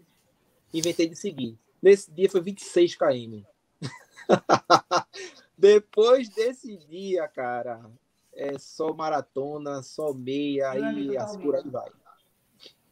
Inventei 0.72 1.08
de 1.08 1.16
seguir. 1.16 1.58
Nesse 1.80 2.10
dia 2.12 2.30
foi 2.30 2.42
26 2.42 2.94
km. 2.94 3.42
Depois 5.56 6.28
desse 6.28 6.76
dia, 6.76 7.26
cara, 7.26 7.90
é 8.34 8.58
só 8.58 8.92
maratona, 8.92 9.82
só 9.82 10.12
meia, 10.12 10.70
aí 10.70 11.16
as 11.16 11.38
por 11.38 11.56
aí 11.56 11.68
vai. 11.68 11.90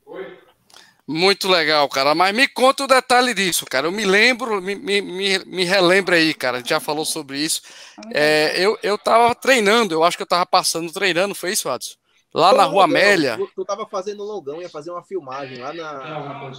Oi? 0.07 0.48
Muito 1.11 1.49
legal, 1.49 1.89
cara. 1.89 2.15
Mas 2.15 2.37
me 2.37 2.47
conta 2.47 2.85
o 2.85 2.87
detalhe 2.87 3.33
disso, 3.33 3.65
cara. 3.65 3.87
Eu 3.87 3.91
me 3.91 4.05
lembro, 4.05 4.61
me, 4.61 4.75
me, 4.75 5.01
me 5.01 5.65
relembra 5.65 6.17
aí, 6.17 6.35
cara. 6.35 6.59
A 6.59 6.61
gente 6.61 6.69
já 6.69 6.81
falou 6.81 7.07
sobre 7.07 7.39
isso. 7.39 7.63
É, 8.13 8.53
eu, 8.63 8.79
eu 8.83 8.99
tava 8.99 9.35
treinando, 9.35 9.95
eu 9.95 10.05
acho 10.05 10.19
que 10.19 10.23
eu 10.23 10.27
tava 10.27 10.45
passando 10.45 10.93
treinando, 10.93 11.35
foi 11.35 11.53
isso, 11.53 11.71
Adson? 11.71 11.97
Lá 12.35 12.53
na 12.53 12.65
Rua 12.65 12.85
Amélia. 12.85 13.39
Tu, 13.39 13.51
tu 13.57 13.65
tava 13.65 13.87
fazendo 13.87 14.23
longão, 14.23 14.61
ia 14.61 14.69
fazer 14.69 14.91
uma 14.91 15.03
filmagem 15.03 15.57
lá 15.57 15.73
na. 15.73 16.53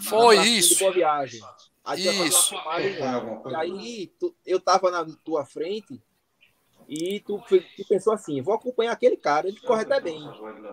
Foi 0.00 0.36
na 0.36 0.46
isso. 0.46 0.78
Boa 0.78 0.92
viagem. 0.92 1.42
Aí 1.84 2.26
isso. 2.26 2.54
aí 3.54 4.10
tu, 4.18 4.34
eu 4.46 4.58
tava 4.58 4.90
na 4.90 5.06
tua 5.22 5.44
frente 5.44 6.00
e 6.88 7.20
tu, 7.20 7.38
tu, 7.46 7.86
pensou 7.86 8.14
assim: 8.14 8.40
vou 8.40 8.54
acompanhar 8.54 8.92
aquele 8.92 9.16
cara, 9.18 9.46
ele 9.46 9.60
corre 9.60 9.82
até 9.82 10.00
bem. 10.00 10.22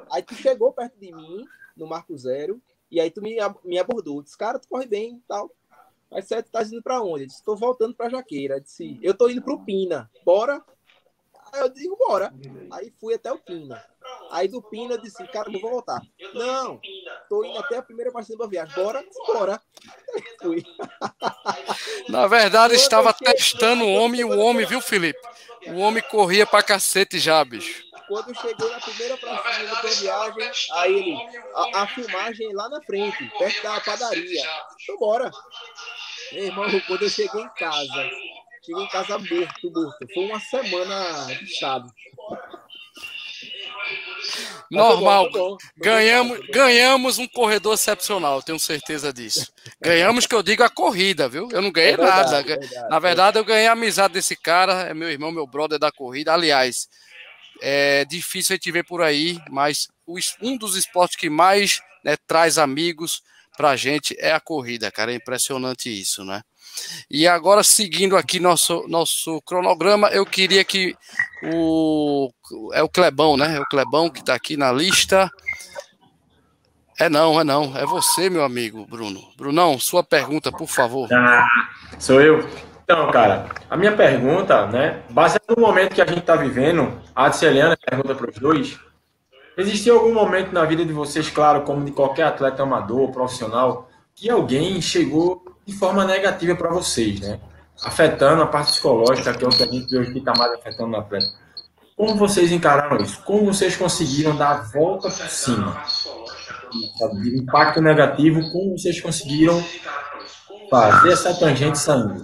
Aí 0.09 0.23
tu 0.23 0.33
chegou 0.33 0.71
perto 0.71 0.97
de 0.97 1.13
mim, 1.13 1.45
no 1.75 1.87
Marco 1.87 2.17
Zero, 2.17 2.61
e 2.89 2.99
aí 2.99 3.09
tu 3.09 3.21
me, 3.21 3.37
me 3.63 3.77
abordou, 3.77 4.21
disse, 4.21 4.37
cara, 4.37 4.59
tu 4.59 4.67
corre 4.67 4.85
bem 4.85 5.15
e 5.15 5.23
tal. 5.27 5.51
Aí 6.11 6.21
você 6.21 6.41
tá 6.43 6.63
indo 6.63 6.81
pra 6.81 7.01
onde? 7.01 7.23
Eu 7.23 7.27
disse, 7.27 7.43
tô 7.43 7.55
voltando 7.55 7.95
pra 7.95 8.09
Jaqueira. 8.09 8.55
Eu 8.55 8.61
disse, 8.61 8.99
eu 9.01 9.13
tô 9.13 9.27
indo 9.29 9.41
pro 9.41 9.59
Pina, 9.59 10.09
bora? 10.23 10.63
Aí 11.55 11.61
eu 11.61 11.69
digo, 11.69 11.95
bora. 11.95 12.33
Aí 12.71 12.93
fui 12.99 13.13
até 13.13 13.31
o 13.31 13.39
Pina. 13.39 13.81
Aí 14.29 14.47
do 14.47 14.61
Pina 14.61 14.97
disse, 14.97 15.25
cara, 15.27 15.49
não 15.49 15.59
vou 15.59 15.71
voltar. 15.71 16.01
Não, 16.33 16.79
tô 17.29 17.45
indo 17.45 17.57
até 17.59 17.77
a 17.77 17.81
primeira 17.81 18.11
parte 18.11 18.37
da 18.37 18.45
viagem. 18.45 18.75
Bora? 18.75 19.03
Bora. 19.27 19.61
Fui. 20.41 20.63
Na 22.09 22.27
verdade, 22.27 22.75
estava 22.75 23.13
testando 23.13 23.85
o 23.85 23.93
homem 23.93 24.21
e 24.21 24.25
o 24.25 24.37
homem, 24.37 24.65
viu, 24.65 24.81
Felipe? 24.81 25.19
O 25.67 25.79
homem 25.79 26.03
corria 26.11 26.45
pra 26.45 26.61
cacete 26.61 27.17
já, 27.19 27.43
bicho. 27.43 27.85
Quando 28.07 28.35
chegou 28.39 28.69
na 28.69 28.79
primeira 28.79 29.17
pracinha 29.17 29.75
da 29.75 29.81
viagem, 29.81 30.51
aí 30.73 30.93
ele, 30.93 31.17
a, 31.55 31.81
a, 31.81 31.87
filmagem 31.87 32.53
lá 32.53 32.69
na 32.69 32.81
frente, 32.83 33.31
perto 33.39 33.63
da 33.63 33.81
padaria. 33.81 34.43
Então 34.83 34.97
bora. 34.99 35.31
Meu 36.33 36.43
irmão, 36.43 36.65
quando 36.87 37.03
eu 37.03 37.09
cheguei 37.09 37.41
em 37.41 37.49
casa, 37.55 38.11
cheguei 38.65 38.83
em 38.83 38.87
casa 38.87 39.17
morto, 39.17 39.71
morto. 39.71 40.07
Foi 40.13 40.25
uma 40.25 40.39
semana 40.39 41.33
estado. 41.43 41.89
Normal. 44.71 45.29
Ganhamos, 45.77 46.39
ganhamos 46.49 47.17
um 47.19 47.27
corredor 47.27 47.75
excepcional, 47.75 48.41
tenho 48.41 48.59
certeza 48.59 49.13
disso. 49.13 49.51
Ganhamos, 49.79 50.25
que 50.25 50.33
eu 50.33 50.41
digo, 50.41 50.63
a 50.63 50.69
corrida, 50.69 51.29
viu? 51.29 51.47
Eu 51.51 51.61
não 51.61 51.71
ganhei 51.71 51.93
é 51.93 51.97
verdade, 51.97 52.31
nada. 52.31 52.39
É 52.39 52.57
verdade, 52.57 52.89
Na 52.89 52.99
verdade, 52.99 53.37
eu 53.37 53.45
ganhei 53.45 53.67
a 53.67 53.73
amizade 53.73 54.15
desse 54.15 54.35
cara, 54.35 54.83
é 54.83 54.93
meu 54.93 55.09
irmão, 55.09 55.31
meu 55.31 55.45
brother 55.45 55.77
da 55.77 55.91
corrida. 55.91 56.33
Aliás, 56.33 56.89
é 57.61 58.05
difícil 58.05 58.53
a 58.53 58.57
gente 58.57 58.71
ver 58.71 58.83
por 58.83 59.01
aí, 59.01 59.39
mas 59.49 59.87
um 60.41 60.57
dos 60.57 60.75
esportes 60.75 61.15
que 61.15 61.29
mais 61.29 61.81
né, 62.03 62.15
traz 62.27 62.57
amigos 62.57 63.21
pra 63.55 63.75
gente 63.75 64.15
é 64.19 64.31
a 64.31 64.39
corrida, 64.39 64.91
cara. 64.91 65.11
É 65.11 65.15
impressionante 65.15 65.89
isso, 65.89 66.25
né? 66.25 66.41
E 67.09 67.27
agora, 67.27 67.63
seguindo 67.63 68.17
aqui 68.17 68.39
nosso, 68.39 68.85
nosso 68.87 69.41
cronograma, 69.41 70.09
eu 70.09 70.25
queria 70.25 70.63
que 70.63 70.95
o. 71.43 72.29
É 72.73 72.83
o 72.83 72.89
Clebão, 72.89 73.37
né? 73.37 73.57
É 73.57 73.59
o 73.59 73.65
Clebão 73.65 74.09
que 74.09 74.19
está 74.19 74.33
aqui 74.33 74.57
na 74.57 74.71
lista. 74.71 75.29
É 76.97 77.09
não, 77.09 77.39
é 77.39 77.43
não. 77.43 77.75
É 77.77 77.85
você, 77.85 78.29
meu 78.29 78.43
amigo, 78.43 78.85
Bruno. 78.85 79.21
Brunão, 79.37 79.77
sua 79.77 80.03
pergunta, 80.03 80.51
por 80.51 80.67
favor. 80.67 81.11
Ah, 81.13 81.45
sou 81.99 82.21
eu. 82.21 82.47
Então, 82.83 83.09
cara, 83.11 83.47
a 83.69 83.75
minha 83.75 83.91
pergunta, 83.95 84.67
né, 84.67 85.01
baseado 85.09 85.55
no 85.57 85.61
momento 85.61 85.95
que 85.95 86.01
a 86.01 86.05
gente 86.05 86.19
está 86.19 86.35
vivendo, 86.35 87.01
a 87.15 87.25
Adceliana 87.25 87.75
pergunta 87.75 88.13
para 88.13 88.29
os 88.29 88.37
dois, 88.37 88.79
existiu 89.57 89.95
algum 89.95 90.13
momento 90.13 90.51
na 90.51 90.63
vida 90.65 90.85
de 90.85 90.93
vocês, 90.93 91.29
claro, 91.29 91.63
como 91.63 91.83
de 91.83 91.91
qualquer 91.91 92.23
atleta 92.23 92.61
amador, 92.61 93.11
profissional, 93.11 93.89
que 94.13 94.29
alguém 94.29 94.79
chegou 94.81 95.44
de 95.65 95.73
forma 95.73 96.05
negativa 96.05 96.55
para 96.55 96.69
vocês, 96.69 97.19
né? 97.19 97.39
Afetando 97.83 98.41
a 98.41 98.47
parte 98.47 98.71
psicológica, 98.71 99.33
que 99.33 99.43
é 99.43 99.47
o 99.47 99.51
que 99.51 99.63
a 99.63 99.65
gente 99.65 99.97
hoje 99.97 100.17
está 100.17 100.33
mais 100.37 100.53
afetando 100.53 100.95
o 100.95 100.99
atleta. 100.99 101.27
Como 101.97 102.15
vocês 102.15 102.51
encararam 102.51 102.97
isso? 102.97 103.21
Como 103.23 103.45
vocês 103.45 103.75
conseguiram 103.75 104.35
dar 104.35 104.51
a 104.51 104.61
volta 104.61 105.09
por 105.09 105.29
cima? 105.29 105.81
De 107.21 107.37
impacto 107.37 107.81
negativo, 107.81 108.41
como 108.51 108.77
vocês 108.77 108.99
conseguiram 108.99 109.63
fazer 110.69 111.13
essa 111.13 111.33
tangente 111.33 111.79
saindo? 111.79 112.21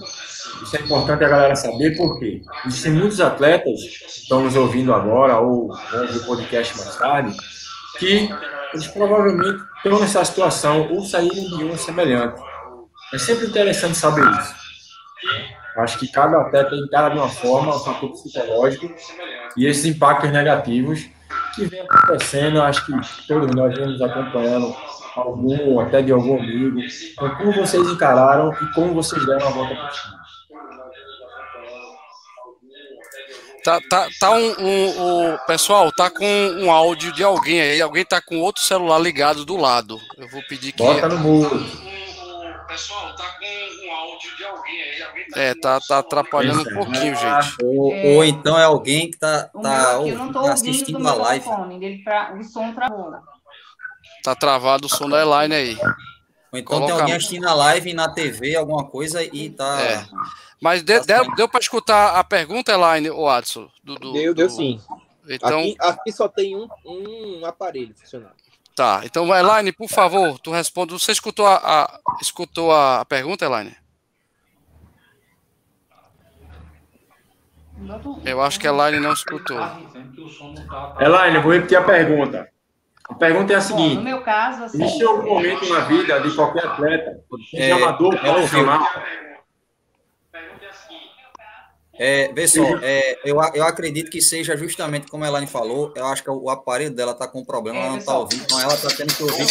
Isso 0.61 0.77
é 0.77 0.81
importante 0.81 1.23
a 1.23 1.29
galera 1.29 1.55
saber, 1.55 1.95
porque 1.97 2.41
existem 2.65 2.91
muitos 2.91 3.19
atletas 3.19 3.79
que 3.81 4.21
estão 4.21 4.43
nos 4.43 4.55
ouvindo 4.55 4.93
agora 4.93 5.39
ou 5.39 5.67
vão 5.67 6.05
o 6.05 6.25
podcast 6.25 6.77
mais 6.77 6.95
tarde, 6.97 7.35
que 7.97 8.29
eles 8.73 8.87
provavelmente 8.87 9.63
estão 9.77 9.99
nessa 9.99 10.23
situação 10.23 10.91
ou 10.91 11.03
saíram 11.03 11.57
de 11.57 11.63
uma 11.63 11.77
semelhante. 11.77 12.39
É 13.13 13.17
sempre 13.17 13.47
interessante 13.47 13.97
saber 13.97 14.25
isso. 14.39 14.55
Acho 15.77 15.99
que 15.99 16.11
cada 16.11 16.41
atleta 16.41 16.75
encara 16.75 17.13
de 17.13 17.19
uma 17.19 17.29
forma, 17.29 17.75
um 17.75 17.79
fator 17.79 18.11
psicológico, 18.11 18.93
e 19.57 19.65
esses 19.65 19.85
impactos 19.85 20.31
negativos 20.31 21.07
que 21.55 21.65
vem 21.65 21.81
acontecendo, 21.81 22.61
acho 22.61 22.85
que 22.85 23.27
todos 23.27 23.53
nós 23.55 23.73
vamos 23.77 24.01
acompanhando 24.01 24.75
algum, 25.15 25.79
até 25.79 26.01
de 26.01 26.11
algum 26.11 26.39
amigo. 26.39 26.79
Então, 26.79 27.35
como 27.35 27.53
vocês 27.53 27.87
encararam 27.87 28.53
e 28.53 28.73
como 28.73 28.93
vocês 28.93 29.25
deram 29.25 29.47
a 29.47 29.51
volta 29.51 29.75
por 29.75 29.93
cima? 29.93 30.21
Tá, 33.63 33.79
tá, 33.87 34.07
tá 34.19 34.31
um, 34.31 34.55
um, 34.59 35.33
um, 35.33 35.37
pessoal, 35.45 35.91
tá 35.91 36.09
com 36.09 36.25
um 36.25 36.71
áudio 36.71 37.11
de 37.11 37.23
alguém 37.23 37.61
aí. 37.61 37.81
Alguém 37.81 38.03
tá 38.03 38.19
com 38.19 38.39
outro 38.39 38.63
celular 38.63 38.97
ligado 38.97 39.45
do 39.45 39.55
lado. 39.55 39.99
Eu 40.17 40.27
vou 40.29 40.41
pedir 40.49 40.71
que. 40.71 40.81
Bota 40.81 41.07
no 41.07 41.19
muro. 41.19 41.63
Pessoal, 42.71 43.13
tá 43.17 43.37
com 43.37 43.85
um 43.85 43.91
áudio 43.91 44.37
de 44.37 44.45
alguém 44.45 44.81
aí. 44.81 45.03
Alguém 45.03 45.27
tá 45.27 45.41
é, 45.41 45.53
tá, 45.53 45.79
tá 45.81 45.97
atrapalhando 45.97 46.61
um 46.61 46.73
pouquinho, 46.73 47.13
gente. 47.13 47.57
Ou, 47.61 47.93
é... 47.93 48.15
ou 48.15 48.23
então 48.23 48.57
é 48.57 48.63
alguém 48.63 49.11
que 49.11 49.17
tá, 49.17 49.49
tá 49.49 49.97
ouvindo, 49.97 50.39
assistindo 50.39 51.05
a 51.05 51.13
live. 51.13 51.45
Pra... 52.01 52.33
O 52.33 52.41
som 52.45 52.73
travou. 52.73 53.13
Tá 54.23 54.33
travado 54.35 54.85
o 54.85 54.89
som 54.89 55.09
da 55.09 55.43
line 55.43 55.53
aí. 55.53 55.77
Ou 56.53 56.59
então 56.59 56.77
Coloca... 56.77 56.85
tem 56.85 57.01
alguém 57.01 57.15
assistindo 57.15 57.45
a 57.45 57.53
live 57.53 57.93
na 57.93 58.07
TV, 58.07 58.55
alguma 58.55 58.85
coisa, 58.85 59.21
e 59.21 59.49
tá. 59.49 59.81
É. 59.81 60.05
Mas 60.61 60.81
de, 60.81 60.97
deu, 61.01 61.35
deu 61.35 61.49
para 61.49 61.59
escutar 61.59 62.15
a 62.15 62.23
pergunta, 62.23 62.71
Elaine, 62.71 63.09
ou 63.09 63.27
Adson? 63.27 63.69
Do, 63.83 63.95
do, 63.95 64.13
deu, 64.13 64.33
deu 64.33 64.47
do... 64.47 64.53
sim. 64.53 64.79
Então... 65.27 65.59
Aqui, 65.59 65.75
aqui, 65.77 66.11
só 66.13 66.29
tem 66.29 66.55
um, 66.55 66.69
um 66.85 67.45
aparelho 67.45 67.93
funcionando. 67.97 68.40
Tá, 68.75 69.01
então, 69.03 69.27
Elaine, 69.35 69.71
por 69.71 69.89
favor, 69.89 70.39
tu 70.39 70.51
responde. 70.51 70.93
Você 70.93 71.11
escutou 71.11 71.45
a, 71.45 71.55
a 71.55 71.99
escutou 72.21 72.71
a 72.71 73.03
pergunta, 73.05 73.45
Elaine? 73.45 73.75
Eu 78.23 78.41
acho 78.41 78.59
que 78.59 78.67
a 78.67 78.71
Elaine 78.71 78.99
não 78.99 79.11
escutou. 79.11 79.57
Elaine, 80.99 81.39
vou 81.39 81.51
repetir 81.51 81.77
a 81.77 81.83
pergunta. 81.83 82.49
A 83.09 83.15
pergunta 83.15 83.51
é 83.51 83.55
a 83.57 83.61
seguinte: 83.61 83.95
Bom, 83.95 84.01
no 84.01 84.03
meu 84.03 84.21
caso, 84.21 84.63
assim, 84.63 84.81
existe 84.81 85.03
algum 85.03 85.35
momento 85.35 85.67
na 85.67 85.81
vida 85.81 86.21
de 86.21 86.33
qualquer 86.33 86.65
atleta, 86.65 87.19
seja 87.49 87.63
é, 87.63 87.71
amador, 87.71 88.17
profissional, 88.17 88.85
É, 92.03 92.33
vê 92.33 92.47
só, 92.47 92.63
é, 92.81 93.19
eu, 93.23 93.37
eu 93.53 93.63
acredito 93.63 94.09
que 94.09 94.23
seja 94.23 94.57
justamente 94.57 95.05
como 95.05 95.23
a 95.23 95.27
Elaine 95.27 95.45
falou, 95.45 95.93
eu 95.95 96.07
acho 96.07 96.23
que 96.23 96.31
o 96.31 96.49
aparelho 96.49 96.89
dela 96.95 97.13
tá 97.13 97.27
com 97.27 97.45
problema, 97.45 97.77
ela 97.77 97.89
não 97.91 98.03
tá 98.03 98.17
ouvindo, 98.17 98.41
então 98.41 98.59
ela 98.59 98.75
tá 98.75 98.87
tendo 98.97 99.13
que 99.15 99.21
ouvir. 99.21 99.45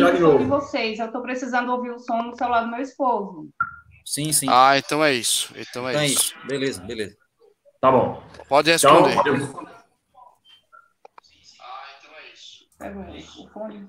Eu 0.00 0.38
de 0.38 0.44
vocês, 0.46 0.98
eu 0.98 1.12
tô 1.12 1.20
precisando 1.20 1.70
ouvir 1.70 1.90
o 1.90 1.98
som 1.98 2.22
no 2.22 2.34
celular 2.34 2.62
do 2.62 2.70
meu 2.70 2.80
esposo. 2.80 3.50
Sim, 4.02 4.32
sim. 4.32 4.46
Ah, 4.48 4.78
então 4.78 5.04
é 5.04 5.12
isso. 5.12 5.52
Então 5.54 5.86
é 5.86 5.92
Então 5.92 6.00
é 6.00 6.06
isso. 6.06 6.22
isso. 6.22 6.46
Beleza, 6.46 6.80
beleza. 6.82 7.16
Tá 7.82 7.92
bom. 7.92 8.22
Pode 8.48 8.70
Então, 8.70 9.02
responder. 9.04 9.28
eu- 9.28 9.74
Pega 12.78 12.98
o 12.98 13.48
fone. 13.52 13.88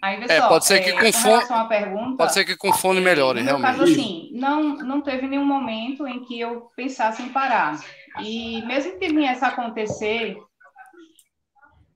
Aí, 0.00 0.16
É, 0.16 0.20
pessoal, 0.20 0.48
pode 0.48 0.66
ser 0.66 0.80
que 0.80 0.90
é, 0.90 0.92
com 0.92 1.12
fone- 1.12 1.68
pergunta, 1.68 2.16
Pode 2.16 2.32
ser 2.32 2.44
que 2.44 2.56
com 2.56 2.72
fone 2.72 3.00
melhore, 3.00 3.40
realmente. 3.42 3.76
caso, 3.78 3.82
assim, 3.82 4.30
não, 4.32 4.62
não 4.76 5.00
teve 5.00 5.26
nenhum 5.26 5.44
momento 5.44 6.06
em 6.06 6.24
que 6.24 6.38
eu 6.38 6.70
pensasse 6.76 7.22
em 7.22 7.30
parar. 7.30 7.80
E 8.20 8.62
mesmo 8.62 8.98
que 8.98 9.08
viesse 9.08 9.44
a 9.44 9.48
acontecer, 9.48 10.36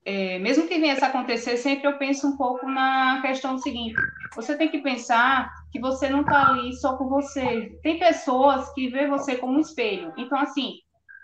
é, 0.05 0.37
mesmo 0.39 0.67
que 0.67 0.77
viesse 0.79 1.03
a 1.03 1.07
acontecer, 1.07 1.55
sempre 1.57 1.87
eu 1.87 1.97
penso 1.97 2.27
um 2.27 2.35
pouco 2.35 2.67
na 2.67 3.21
questão 3.21 3.57
seguinte: 3.57 3.95
você 4.35 4.57
tem 4.57 4.67
que 4.67 4.79
pensar 4.79 5.49
que 5.71 5.79
você 5.79 6.09
não 6.09 6.21
está 6.21 6.49
ali 6.49 6.73
só 6.75 6.97
por 6.97 7.07
você. 7.07 7.77
Tem 7.81 7.97
pessoas 7.97 8.69
que 8.73 8.89
vê 8.89 9.07
você 9.07 9.37
como 9.37 9.53
um 9.57 9.61
espelho. 9.61 10.11
Então, 10.17 10.37
assim, 10.37 10.73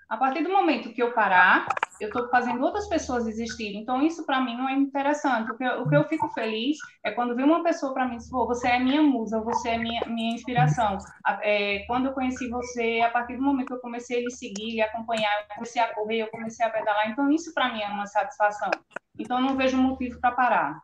a 0.10 0.18
partir 0.18 0.42
do 0.42 0.50
momento 0.50 0.92
que 0.92 1.04
eu 1.04 1.12
parar, 1.12 1.68
eu 2.01 2.08
estou 2.08 2.28
fazendo 2.30 2.63
outras 2.63 2.89
pessoas 2.89 3.28
existirem. 3.28 3.80
Então, 3.80 4.01
isso 4.01 4.25
para 4.25 4.42
mim 4.42 4.58
não 4.58 4.68
é 4.68 4.74
interessante. 4.74 5.51
O 5.51 5.56
que, 5.56 5.63
eu, 5.63 5.84
o 5.84 5.88
que 5.88 5.96
eu 5.96 6.04
fico 6.06 6.28
feliz 6.30 6.78
é 7.04 7.12
quando 7.12 7.36
vem 7.36 7.46
uma 7.46 7.62
pessoa 7.62 7.94
para 7.94 8.08
mim 8.08 8.16
e 8.16 8.18
diz, 8.18 8.28
pô, 8.28 8.48
você 8.48 8.70
é 8.70 8.80
minha 8.80 9.04
musa, 9.04 9.39
você 9.39 9.70
é 9.70 9.78
minha, 9.78 10.01
minha 10.08 10.34
inspiração. 10.34 10.98
É, 11.44 11.86
quando 11.86 12.08
eu 12.08 12.13
conheci 12.13 12.50
você, 12.50 13.01
a 13.06 13.12
partir 13.12 13.36
do 13.38 13.44
momento 13.44 13.68
que 13.68 13.74
eu 13.74 13.82
comecei 13.82 14.18
a 14.18 14.22
lhe 14.22 14.32
seguir, 14.32 14.72
lhe 14.72 14.82
acompanhar, 14.82 15.32
eu 15.42 15.56
comecei 15.56 15.80
a 15.80 15.94
correr, 15.94 16.22
eu 16.22 16.28
comecei 16.28 16.66
a 16.66 16.72
pedalar. 16.72 17.12
Então, 17.12 17.30
isso 17.32 17.54
para 17.54 17.72
mim 17.72 17.82
é 17.82 17.88
uma 17.88 18.08
satisfação. 18.08 18.72
Então, 19.18 19.38
eu 19.38 19.44
não 19.44 19.56
vejo 19.56 19.78
motivo 19.78 20.20
para 20.20 20.32
parar. 20.32 20.82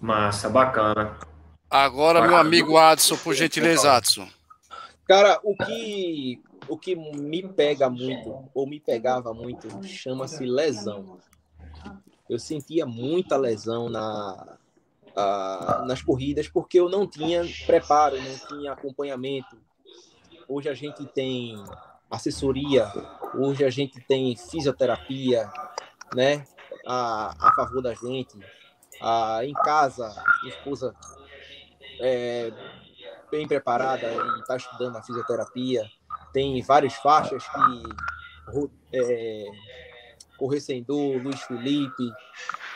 Massa, 0.00 0.48
bacana. 0.48 1.16
Agora, 1.70 2.22
meu 2.22 2.36
amigo 2.36 2.76
Adson, 2.76 3.16
por 3.18 3.34
gentileza, 3.34 3.96
Adson. 3.96 4.39
Cara, 5.10 5.40
o 5.42 5.56
que, 5.56 6.40
o 6.68 6.78
que 6.78 6.94
me 6.94 7.42
pega 7.42 7.90
muito, 7.90 8.48
ou 8.54 8.64
me 8.64 8.78
pegava 8.78 9.34
muito, 9.34 9.84
chama-se 9.84 10.46
lesão. 10.46 11.18
Eu 12.28 12.38
sentia 12.38 12.86
muita 12.86 13.36
lesão 13.36 13.88
na, 13.88 14.56
nas 15.84 16.00
corridas 16.00 16.46
porque 16.46 16.78
eu 16.78 16.88
não 16.88 17.08
tinha 17.08 17.42
preparo, 17.66 18.22
não 18.22 18.38
tinha 18.46 18.72
acompanhamento. 18.72 19.58
Hoje 20.46 20.68
a 20.68 20.74
gente 20.74 21.04
tem 21.06 21.56
assessoria, 22.08 22.86
hoje 23.34 23.64
a 23.64 23.70
gente 23.70 24.00
tem 24.06 24.36
fisioterapia, 24.36 25.50
né, 26.14 26.46
a, 26.86 27.48
a 27.48 27.52
favor 27.56 27.82
da 27.82 27.94
gente. 27.94 28.38
Em 29.42 29.54
casa, 29.54 30.08
minha 30.44 30.54
esposa 30.54 30.94
é 31.98 32.52
bem 33.30 33.46
preparada 33.46 34.06
está 34.38 34.56
estudando 34.56 34.96
a 34.96 35.02
fisioterapia. 35.02 35.88
Tem 36.32 36.60
várias 36.62 36.94
faixas 36.94 37.44
que 37.46 37.82
é, 38.92 39.46
Dor, 40.86 41.22
Luiz 41.22 41.42
Felipe, 41.42 42.12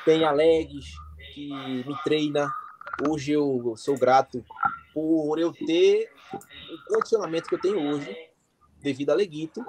tem 0.05 0.25
Alex 0.25 0.73
que 1.35 1.49
me 1.49 1.97
treina. 2.05 2.51
Hoje 3.09 3.33
eu 3.33 3.75
sou 3.77 3.99
grato 3.99 4.45
por 4.93 5.39
eu 5.39 5.53
ter 5.53 6.11
o 6.33 6.95
condicionamento 6.95 7.49
que 7.49 7.55
eu 7.57 7.61
tenho 7.61 7.81
hoje, 7.91 8.17
devido 8.81 9.11
a 9.11 9.15
Leguito, 9.15 9.65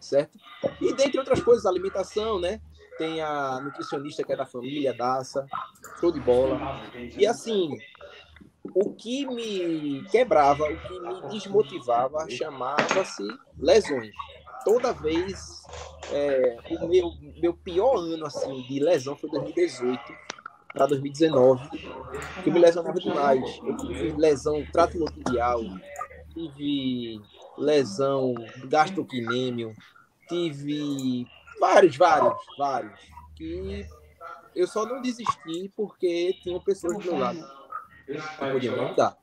certo? 0.00 0.38
E 0.80 0.92
dentre 0.92 1.18
outras 1.18 1.40
coisas, 1.40 1.66
alimentação, 1.66 2.40
né? 2.40 2.60
Tem 2.98 3.20
a 3.20 3.60
nutricionista 3.60 4.24
que 4.24 4.32
é 4.32 4.36
da 4.36 4.44
família, 4.44 4.92
Daça, 4.92 5.46
show 6.00 6.10
de 6.10 6.20
bola. 6.20 6.80
E 7.16 7.26
assim, 7.26 7.78
o 8.64 8.94
que 8.94 9.26
me 9.26 10.04
quebrava, 10.10 10.64
o 10.64 10.76
que 10.80 11.00
me 11.00 11.28
desmotivava, 11.30 12.28
chamava-se 12.30 13.26
lesões. 13.58 14.12
Toda 14.64 14.92
vez, 14.92 15.62
é, 16.12 16.56
o 16.70 16.86
meu, 16.86 17.10
meu 17.40 17.54
pior 17.54 17.96
ano 17.96 18.24
assim 18.26 18.62
de 18.62 18.78
lesão 18.78 19.16
foi 19.16 19.28
2018 19.30 20.00
para 20.72 20.86
2019, 20.86 21.68
que 22.42 22.48
eu 22.48 22.52
me 22.52 22.60
lesionava 22.60 22.98
demais. 22.98 23.60
Eu 23.64 23.76
tive 23.76 24.12
lesão 24.12 24.64
tratotibial, 24.72 25.60
tive 26.32 27.20
lesão 27.58 28.34
gastrocnêmio, 28.66 29.74
tive 30.28 31.26
vários, 31.58 31.96
vários, 31.96 32.38
vários, 32.56 33.00
que 33.34 33.84
eu 34.54 34.66
só 34.66 34.86
não 34.86 35.02
desisti 35.02 35.70
porque 35.76 36.38
tinham 36.42 36.60
pessoas 36.60 36.98
do 36.98 37.04
meu 37.04 37.18
lado. 37.18 37.61
Podia 38.38 38.70
é. 38.70 39.22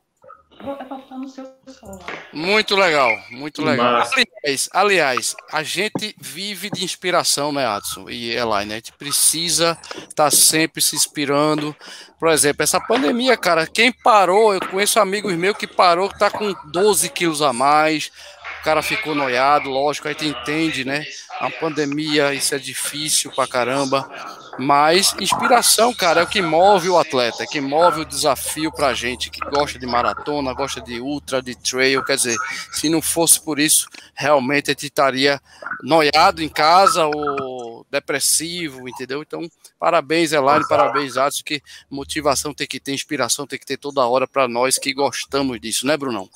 Muito 2.33 2.75
legal, 2.75 3.17
muito 3.31 3.63
legal. 3.63 4.03
Aliás, 4.43 4.69
aliás, 4.73 5.35
a 5.51 5.63
gente 5.63 6.13
vive 6.19 6.69
de 6.69 6.83
inspiração, 6.83 7.53
né, 7.53 7.65
Adson 7.65 8.09
e 8.09 8.31
Elaine? 8.31 8.73
A 8.73 8.75
gente 8.75 8.91
precisa 8.91 9.77
estar 10.09 10.29
sempre 10.31 10.81
se 10.81 10.97
inspirando. 10.97 11.73
Por 12.19 12.27
exemplo, 12.27 12.61
essa 12.63 12.79
pandemia, 12.79 13.37
cara, 13.37 13.65
quem 13.65 13.91
parou, 13.91 14.53
eu 14.53 14.59
conheço 14.59 14.99
amigos 14.99 15.33
meus 15.35 15.55
que 15.55 15.67
parou, 15.67 16.09
que 16.09 16.19
tá 16.19 16.29
com 16.29 16.53
12 16.65 17.07
quilos 17.09 17.41
a 17.41 17.53
mais, 17.53 18.11
o 18.59 18.63
cara 18.63 18.81
ficou 18.81 19.15
noiado, 19.15 19.69
lógico, 19.69 20.09
aí 20.09 20.15
tu 20.15 20.25
entende, 20.25 20.83
né? 20.83 21.05
A 21.39 21.49
pandemia, 21.49 22.33
isso 22.33 22.53
é 22.53 22.59
difícil 22.59 23.31
pra 23.31 23.47
caramba. 23.47 24.09
Mas 24.57 25.13
inspiração, 25.19 25.93
cara, 25.93 26.21
é 26.21 26.23
o 26.23 26.27
que 26.27 26.41
move 26.41 26.89
o 26.89 26.97
atleta, 26.97 27.43
é 27.43 27.47
que 27.47 27.61
move 27.61 28.01
o 28.01 28.05
desafio 28.05 28.71
pra 28.71 28.93
gente 28.93 29.29
que 29.29 29.39
gosta 29.49 29.77
de 29.77 29.85
maratona, 29.85 30.53
gosta 30.53 30.81
de 30.81 30.99
ultra, 30.99 31.41
de 31.41 31.55
trail. 31.55 32.03
Quer 32.03 32.15
dizer, 32.15 32.37
se 32.71 32.89
não 32.89 33.01
fosse 33.01 33.39
por 33.39 33.59
isso, 33.59 33.87
realmente 34.13 34.69
a 34.69 34.73
gente 34.73 34.87
estaria 34.87 35.39
noiado 35.83 36.41
em 36.41 36.49
casa 36.49 37.05
ou 37.05 37.85
depressivo, 37.89 38.87
entendeu? 38.87 39.21
Então, 39.21 39.49
parabéns, 39.79 40.31
Elaine, 40.31 40.67
parabéns, 40.67 41.17
Adson, 41.17 41.43
que 41.45 41.61
motivação 41.89 42.53
tem 42.53 42.67
que 42.67 42.79
ter, 42.79 42.93
inspiração 42.93 43.47
tem 43.47 43.59
que 43.59 43.65
ter 43.65 43.77
toda 43.77 44.05
hora 44.05 44.27
para 44.27 44.47
nós 44.47 44.77
que 44.77 44.93
gostamos 44.93 45.59
disso, 45.59 45.87
né, 45.87 45.97
Brunão? 45.97 46.29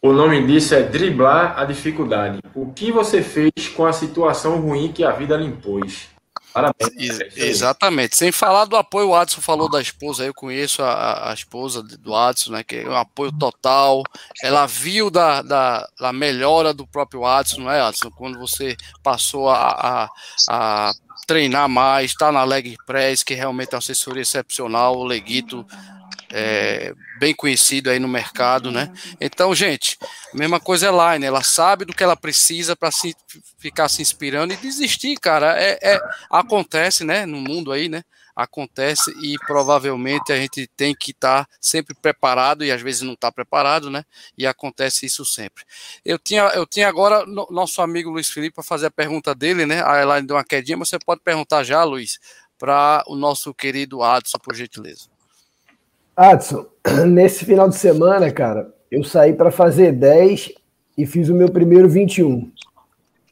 O 0.00 0.12
nome 0.12 0.46
disso 0.46 0.74
é 0.74 0.82
driblar 0.82 1.58
a 1.58 1.64
dificuldade. 1.64 2.38
O 2.54 2.72
que 2.72 2.92
você 2.92 3.20
fez 3.20 3.68
com 3.74 3.84
a 3.84 3.92
situação 3.92 4.60
ruim 4.60 4.92
que 4.92 5.02
a 5.02 5.10
vida 5.10 5.36
lhe 5.36 5.46
impôs? 5.46 6.08
Parabéns. 6.52 6.90
Ex- 7.20 7.36
É. 7.36 7.46
Exatamente. 7.46 8.16
Sem 8.16 8.32
falar 8.32 8.64
do 8.64 8.76
apoio, 8.76 9.08
o 9.08 9.14
Adson 9.14 9.40
falou 9.40 9.68
da 9.70 9.80
esposa. 9.80 10.24
Eu 10.24 10.34
conheço 10.34 10.82
a, 10.82 11.30
a 11.30 11.34
esposa 11.34 11.82
do 11.82 12.14
Adson, 12.14 12.52
né? 12.52 12.64
Que 12.64 12.76
é 12.76 12.88
um 12.88 12.96
apoio 12.96 13.30
total. 13.32 14.02
Ela 14.42 14.66
viu 14.66 15.10
da, 15.10 15.42
da, 15.42 15.88
da 15.98 16.12
melhora 16.12 16.72
do 16.74 16.86
próprio 16.86 17.24
Adson, 17.24 17.60
não 17.62 17.70
é, 17.70 17.80
Adson? 17.80 18.10
Quando 18.10 18.38
você 18.38 18.76
passou 19.02 19.48
a, 19.48 20.08
a, 20.08 20.08
a 20.48 20.92
treinar 21.26 21.68
mais, 21.68 22.10
está 22.12 22.32
na 22.32 22.42
Leg 22.44 22.76
Press, 22.86 23.22
que 23.22 23.34
realmente 23.34 23.72
é 23.72 23.76
uma 23.76 23.78
assessoria 23.78 24.22
excepcional. 24.22 24.96
O 24.96 25.04
Leguito 25.04 25.64
é 26.32 26.92
bem 27.18 27.34
conhecido 27.34 27.90
aí 27.90 27.98
no 27.98 28.08
mercado, 28.08 28.70
né? 28.70 28.92
Então, 29.20 29.54
gente, 29.54 29.96
mesma 30.34 30.60
coisa 30.60 30.86
é 30.86 31.14
Line, 31.14 31.24
ela 31.26 31.42
sabe 31.42 31.84
do 31.84 31.92
que 31.94 32.02
ela 32.02 32.16
precisa 32.16 32.76
para 32.76 32.90
se 32.90 33.14
ficar 33.58 33.88
se 33.88 34.02
inspirando 34.02 34.52
e 34.52 34.56
desistir, 34.56 35.16
cara. 35.18 35.60
É, 35.60 35.78
é- 35.82 36.00
acontece, 36.30 37.04
né? 37.04 37.26
No 37.26 37.38
mundo 37.40 37.72
aí, 37.72 37.88
né? 37.88 38.02
Acontece 38.36 39.10
e 39.20 39.36
provavelmente 39.48 40.32
a 40.32 40.36
gente 40.36 40.68
tem 40.76 40.94
que 40.94 41.10
estar 41.10 41.44
sempre 41.60 41.92
preparado 42.00 42.64
e 42.64 42.70
às 42.70 42.80
vezes 42.80 43.02
não 43.02 43.14
está 43.14 43.32
preparado, 43.32 43.90
né? 43.90 44.04
E 44.36 44.46
acontece 44.46 45.06
isso 45.06 45.24
sempre. 45.24 45.64
Eu 46.04 46.20
tinha, 46.20 46.42
eu 46.54 46.64
tinha 46.64 46.88
agora 46.88 47.26
no- 47.26 47.48
nosso 47.50 47.82
amigo 47.82 48.10
Luiz 48.10 48.28
Felipe 48.30 48.54
para 48.54 48.62
fazer 48.62 48.86
a 48.86 48.90
pergunta 48.92 49.34
dele, 49.34 49.66
né? 49.66 49.82
A 49.84 50.00
Elaine 50.00 50.26
deu 50.26 50.36
uma 50.36 50.44
quedinha, 50.44 50.76
mas 50.76 50.88
você 50.88 50.98
pode 51.00 51.20
perguntar 51.22 51.64
já, 51.64 51.82
Luiz, 51.82 52.20
para 52.56 53.02
o 53.08 53.16
nosso 53.16 53.52
querido 53.52 54.04
Adson, 54.04 54.38
por 54.38 54.54
gentileza. 54.54 55.08
Adson, 56.18 56.66
nesse 57.06 57.44
final 57.44 57.68
de 57.68 57.76
semana, 57.76 58.28
cara, 58.32 58.74
eu 58.90 59.04
saí 59.04 59.32
para 59.32 59.52
fazer 59.52 59.92
10 59.92 60.52
e 60.96 61.06
fiz 61.06 61.28
o 61.28 61.34
meu 61.34 61.48
primeiro 61.48 61.88
21. 61.88 62.50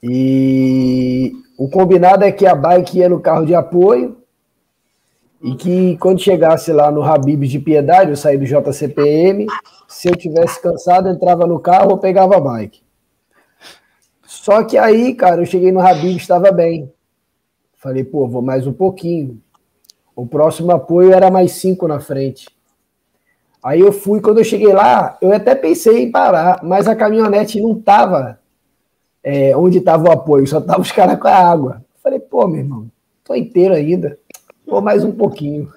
E 0.01 1.33
o 1.59 1.69
combinado 1.69 2.23
é 2.23 2.31
que 2.31 2.47
a 2.47 2.55
bike 2.55 2.99
ia 2.99 3.09
no 3.09 3.19
carro 3.19 3.45
de 3.45 3.57
apoio 3.57 4.19
e 5.43 5.57
que 5.57 5.97
quando 5.97 6.23
chegasse 6.23 6.73
lá 6.73 6.89
no 6.93 7.03
Habibs 7.03 7.51
de 7.51 7.59
Piedade, 7.59 8.11
eu 8.11 8.17
saí 8.17 8.39
do 8.39 8.45
JCPM, 8.45 9.49
se 9.89 10.09
eu 10.09 10.15
tivesse 10.15 10.63
cansado, 10.63 11.09
entrava 11.09 11.45
no 11.45 11.59
carro 11.59 11.91
ou 11.91 11.99
pegava 11.99 12.37
a 12.37 12.41
bike. 12.41 12.83
Só 14.25 14.63
que 14.63 14.79
aí, 14.79 15.13
cara, 15.13 15.43
eu 15.43 15.47
cheguei 15.47 15.73
no 15.73 15.81
Habibs, 15.81 16.23
estava 16.23 16.53
bem. 16.53 16.93
Falei, 17.75 18.05
pô, 18.05 18.29
vou 18.29 18.43
mais 18.43 18.65
um 18.65 18.73
pouquinho. 18.73 19.43
O 20.15 20.25
próximo 20.25 20.71
apoio 20.71 21.13
era 21.13 21.33
mais 21.33 21.51
cinco 21.51 21.89
na 21.89 21.99
frente. 21.99 22.56
Aí 23.67 23.81
eu 23.81 23.91
fui, 23.91 24.21
quando 24.21 24.39
eu 24.39 24.45
cheguei 24.45 24.73
lá, 24.73 25.19
eu 25.21 25.33
até 25.33 25.53
pensei 25.53 26.05
em 26.05 26.11
parar, 26.13 26.61
mas 26.63 26.87
a 26.87 26.95
caminhonete 26.95 27.61
não 27.61 27.75
tava 27.75 28.39
é, 29.25 29.57
onde 29.57 29.81
tava 29.81 30.09
o 30.09 30.13
apoio, 30.13 30.47
só 30.47 30.61
tava 30.61 30.83
os 30.83 30.93
caras 30.93 31.19
com 31.19 31.27
a 31.27 31.35
água. 31.35 31.85
Falei, 32.01 32.21
pô, 32.21 32.47
meu 32.47 32.61
irmão, 32.61 32.89
tô 33.25 33.35
inteiro 33.35 33.75
ainda, 33.75 34.17
vou 34.65 34.81
mais 34.81 35.03
um 35.03 35.11
pouquinho. 35.11 35.69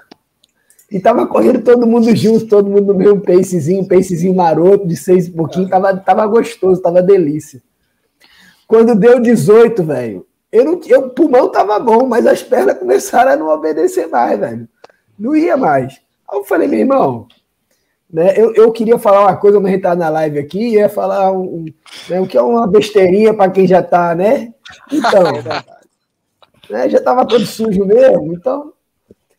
E 0.92 1.00
tava 1.00 1.26
correndo 1.26 1.64
todo 1.64 1.88
mundo 1.88 2.16
junto, 2.16 2.46
todo 2.46 2.70
mundo 2.70 2.94
no 2.94 2.94
mesmo 2.94 3.22
pacezinho, 3.22 3.88
pacezinho 3.88 4.36
maroto, 4.36 4.86
de 4.88 4.96
seis 4.96 5.26
e 5.26 5.32
pouquinho, 5.32 5.68
tava, 5.68 5.98
tava 5.98 6.28
gostoso, 6.28 6.80
tava 6.84 7.02
delícia. 7.02 7.60
Quando 8.68 8.94
deu 8.94 9.20
18, 9.20 9.84
velho, 9.84 10.28
eu 10.52 10.64
não, 10.64 10.80
eu, 10.86 11.06
o 11.08 11.10
pulmão 11.10 11.52
tava 11.52 11.80
bom, 11.80 12.06
mas 12.06 12.28
as 12.28 12.44
pernas 12.44 12.78
começaram 12.78 13.32
a 13.32 13.36
não 13.36 13.48
obedecer 13.48 14.08
mais, 14.08 14.40
velho. 14.40 14.70
Não 15.18 15.36
ia 15.36 15.58
mais. 15.58 16.00
Aí 16.30 16.38
eu 16.38 16.44
falei, 16.44 16.68
meu 16.68 16.82
irmão, 16.82 17.28
né, 18.12 18.34
eu, 18.36 18.54
eu 18.56 18.72
queria 18.72 18.98
falar 18.98 19.22
uma 19.22 19.38
coisa, 19.38 19.60
mas 19.60 19.70
a 19.70 19.74
gente 19.74 19.84
tá 19.84 19.96
na 19.96 20.10
live 20.10 20.40
aqui, 20.40 20.74
ia 20.74 20.90
falar 20.90 21.32
um, 21.32 21.66
né, 22.10 22.20
o 22.20 22.28
que 22.28 22.38
é 22.38 22.42
uma 22.42 22.68
besteirinha 22.68 23.34
para 23.34 23.52
quem 23.52 23.68
já 23.68 23.84
tá, 23.84 24.16
né? 24.16 24.54
Então, 24.92 25.24
né, 26.70 26.90
já 26.90 27.02
tava 27.02 27.26
todo 27.26 27.46
sujo 27.46 27.86
mesmo, 27.86 28.34
então 28.34 28.74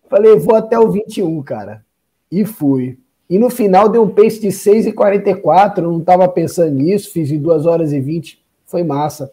falei, 0.08 0.36
vou 0.36 0.56
até 0.56 0.78
o 0.78 0.90
21, 0.90 1.42
cara. 1.42 1.84
E 2.30 2.44
fui. 2.44 2.98
E 3.28 3.38
no 3.38 3.48
final 3.48 3.88
deu 3.88 4.02
um 4.02 4.10
pace 4.10 4.40
de 4.40 4.48
6,44, 4.48 5.78
não 5.78 6.00
tava 6.00 6.28
pensando 6.28 6.74
nisso, 6.74 7.12
fiz 7.12 7.30
em 7.30 7.38
2 7.38 7.64
horas 7.64 7.92
e 7.92 8.00
20 8.00 8.42
foi 8.66 8.82
massa. 8.82 9.32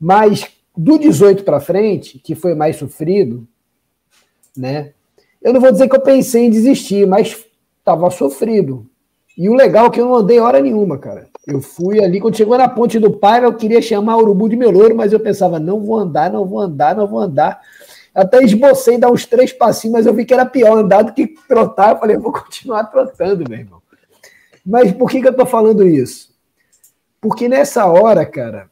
Mas 0.00 0.46
do 0.76 0.98
18 0.98 1.44
para 1.44 1.60
frente, 1.60 2.18
que 2.18 2.34
foi 2.34 2.54
mais 2.54 2.76
sofrido, 2.76 3.46
né? 4.56 4.92
Eu 5.42 5.52
não 5.52 5.60
vou 5.60 5.70
dizer 5.70 5.88
que 5.88 5.96
eu 5.96 6.00
pensei 6.00 6.44
em 6.44 6.50
desistir, 6.50 7.06
mas 7.06 7.46
estava 7.88 8.10
sofrido. 8.10 8.86
E 9.36 9.48
o 9.48 9.54
legal 9.54 9.86
é 9.86 9.90
que 9.90 10.00
eu 10.00 10.04
não 10.04 10.16
andei 10.16 10.38
hora 10.38 10.60
nenhuma, 10.60 10.98
cara. 10.98 11.28
Eu 11.46 11.60
fui 11.60 12.02
ali, 12.02 12.20
quando 12.20 12.36
chegou 12.36 12.58
na 12.58 12.68
ponte 12.68 12.98
do 12.98 13.12
Paiva, 13.12 13.46
eu 13.46 13.54
queria 13.54 13.80
chamar 13.80 14.16
o 14.16 14.20
Urubu 14.20 14.48
de 14.48 14.56
meu 14.56 14.70
louro, 14.70 14.96
mas 14.96 15.12
eu 15.12 15.20
pensava, 15.20 15.58
não 15.58 15.80
vou 15.80 15.96
andar, 15.96 16.30
não 16.30 16.44
vou 16.44 16.60
andar, 16.60 16.96
não 16.96 17.06
vou 17.06 17.20
andar. 17.20 17.60
Até 18.14 18.42
esbocei 18.42 18.98
dar 18.98 19.10
uns 19.10 19.24
três 19.24 19.52
passinhos, 19.52 19.92
mas 19.92 20.06
eu 20.06 20.12
vi 20.12 20.24
que 20.24 20.34
era 20.34 20.44
pior 20.44 20.78
andar 20.78 21.02
do 21.02 21.12
que 21.12 21.28
trotar. 21.48 21.92
Eu 21.92 21.98
falei, 21.98 22.16
eu 22.16 22.20
vou 22.20 22.32
continuar 22.32 22.84
trotando, 22.84 23.48
meu 23.48 23.58
irmão. 23.58 23.80
Mas 24.66 24.92
por 24.92 25.08
que, 25.08 25.22
que 25.22 25.28
eu 25.28 25.34
tô 25.34 25.46
falando 25.46 25.86
isso? 25.86 26.28
Porque 27.20 27.48
nessa 27.48 27.86
hora, 27.86 28.26
cara, 28.26 28.68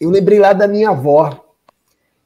eu 0.00 0.10
lembrei 0.10 0.38
lá 0.38 0.52
da 0.52 0.66
minha 0.66 0.90
avó, 0.90 1.44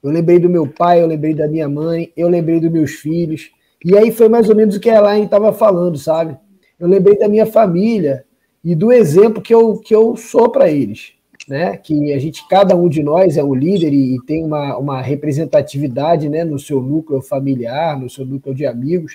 eu 0.02 0.10
lembrei 0.10 0.38
do 0.38 0.48
meu 0.48 0.66
pai, 0.66 1.02
eu 1.02 1.06
lembrei 1.06 1.34
da 1.34 1.46
minha 1.48 1.68
mãe, 1.68 2.12
eu 2.16 2.28
lembrei 2.28 2.60
dos 2.60 2.70
meus 2.70 2.92
filhos. 2.92 3.50
E 3.84 3.96
aí 3.96 4.10
foi 4.10 4.28
mais 4.28 4.48
ou 4.48 4.56
menos 4.56 4.76
o 4.76 4.80
que 4.80 4.90
a 4.90 4.96
Elaine 4.96 5.24
estava 5.24 5.52
falando, 5.52 5.96
sabe? 5.96 6.36
Eu 6.78 6.88
lembrei 6.88 7.18
da 7.18 7.28
minha 7.28 7.46
família 7.46 8.24
e 8.64 8.74
do 8.74 8.92
exemplo 8.92 9.42
que 9.42 9.54
eu, 9.54 9.78
que 9.78 9.94
eu 9.94 10.16
sou 10.16 10.50
para 10.50 10.70
eles. 10.70 11.12
Né? 11.48 11.76
Que 11.78 12.12
a 12.12 12.18
gente, 12.18 12.46
cada 12.48 12.76
um 12.76 12.88
de 12.88 13.02
nós 13.02 13.36
é 13.36 13.42
um 13.42 13.54
líder 13.54 13.92
e, 13.92 14.16
e 14.16 14.22
tem 14.26 14.44
uma, 14.44 14.76
uma 14.76 15.00
representatividade 15.00 16.28
né, 16.28 16.44
no 16.44 16.58
seu 16.58 16.82
núcleo 16.82 17.22
familiar, 17.22 17.98
no 17.98 18.10
seu 18.10 18.26
núcleo 18.26 18.54
de 18.54 18.66
amigos. 18.66 19.14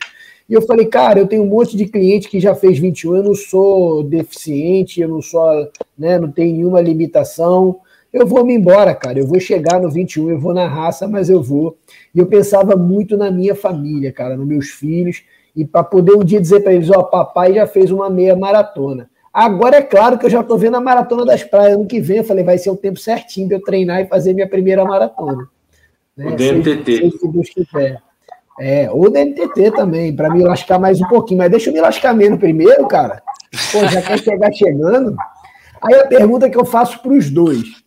E 0.49 0.53
eu 0.53 0.61
falei, 0.61 0.87
cara, 0.87 1.19
eu 1.19 1.27
tenho 1.27 1.43
um 1.43 1.47
monte 1.47 1.77
de 1.77 1.85
cliente 1.85 2.27
que 2.27 2.39
já 2.39 2.55
fez 2.55 2.79
21, 2.79 3.17
eu 3.17 3.23
não 3.23 3.35
sou 3.35 4.03
deficiente, 4.03 4.99
eu 4.99 5.07
não 5.07 5.21
sou, 5.21 5.69
né, 5.97 6.17
não 6.17 6.31
tenho 6.31 6.55
nenhuma 6.55 6.81
limitação. 6.81 7.79
Eu 8.13 8.27
vou 8.27 8.45
me 8.45 8.53
embora, 8.53 8.93
cara. 8.93 9.17
Eu 9.17 9.25
vou 9.25 9.39
chegar 9.39 9.81
no 9.81 9.89
21, 9.89 10.29
eu 10.29 10.39
vou 10.39 10.53
na 10.53 10.67
raça, 10.67 11.07
mas 11.07 11.29
eu 11.29 11.41
vou. 11.41 11.75
E 12.13 12.19
eu 12.19 12.27
pensava 12.27 12.75
muito 12.75 13.17
na 13.17 13.31
minha 13.31 13.55
família, 13.55 14.11
cara, 14.11 14.37
nos 14.37 14.45
meus 14.45 14.69
filhos, 14.69 15.23
e 15.55 15.65
para 15.65 15.83
poder 15.83 16.13
um 16.13 16.23
dia 16.23 16.39
dizer 16.39 16.59
para 16.59 16.73
eles: 16.73 16.91
Ó, 16.91 16.99
oh, 16.99 17.03
papai 17.05 17.55
já 17.55 17.65
fez 17.65 17.89
uma 17.89 18.09
meia 18.09 18.35
maratona. 18.35 19.09
Agora 19.33 19.77
é 19.77 19.81
claro 19.81 20.19
que 20.19 20.27
eu 20.27 20.29
já 20.29 20.41
estou 20.41 20.59
vendo 20.59 20.77
a 20.77 20.81
maratona 20.81 21.25
das 21.25 21.43
praias 21.43 21.73
ano 21.73 21.87
que 21.87 21.99
vem. 21.99 22.17
Eu 22.17 22.23
falei: 22.23 22.43
vai 22.43 22.59
ser 22.59 22.69
o 22.69 22.77
tempo 22.77 22.99
certinho 22.99 23.47
de 23.47 23.55
eu 23.55 23.61
treinar 23.61 24.01
e 24.01 24.05
fazer 24.05 24.33
minha 24.33 24.47
primeira 24.47 24.85
maratona. 24.85 25.47
Né? 26.15 26.27
O 26.27 26.35
DMTT. 26.35 27.11
Se, 27.11 27.17
se 27.17 27.27
Deus 27.27 27.49
quiser. 27.49 27.99
É, 28.59 28.91
ou 28.91 29.09
da 29.09 29.25
NTT 29.25 29.71
também, 29.71 30.15
para 30.15 30.29
me 30.29 30.43
lascar 30.43 30.77
mais 30.77 31.01
um 31.01 31.07
pouquinho. 31.07 31.39
Mas 31.39 31.49
deixa 31.49 31.71
eu 31.71 31.73
me 31.73 31.81
lascar 31.81 32.13
menos 32.13 32.37
primeiro, 32.37 32.87
cara. 32.87 33.23
Pô, 33.71 33.79
já 33.87 34.03
quer 34.03 34.19
chegar 34.19 34.53
chegando. 34.53 35.15
Aí 35.81 35.95
a 35.95 36.05
pergunta 36.05 36.47
que 36.47 36.57
eu 36.57 36.63
faço 36.63 37.01
para 37.01 37.13
os 37.13 37.31
dois: 37.31 37.82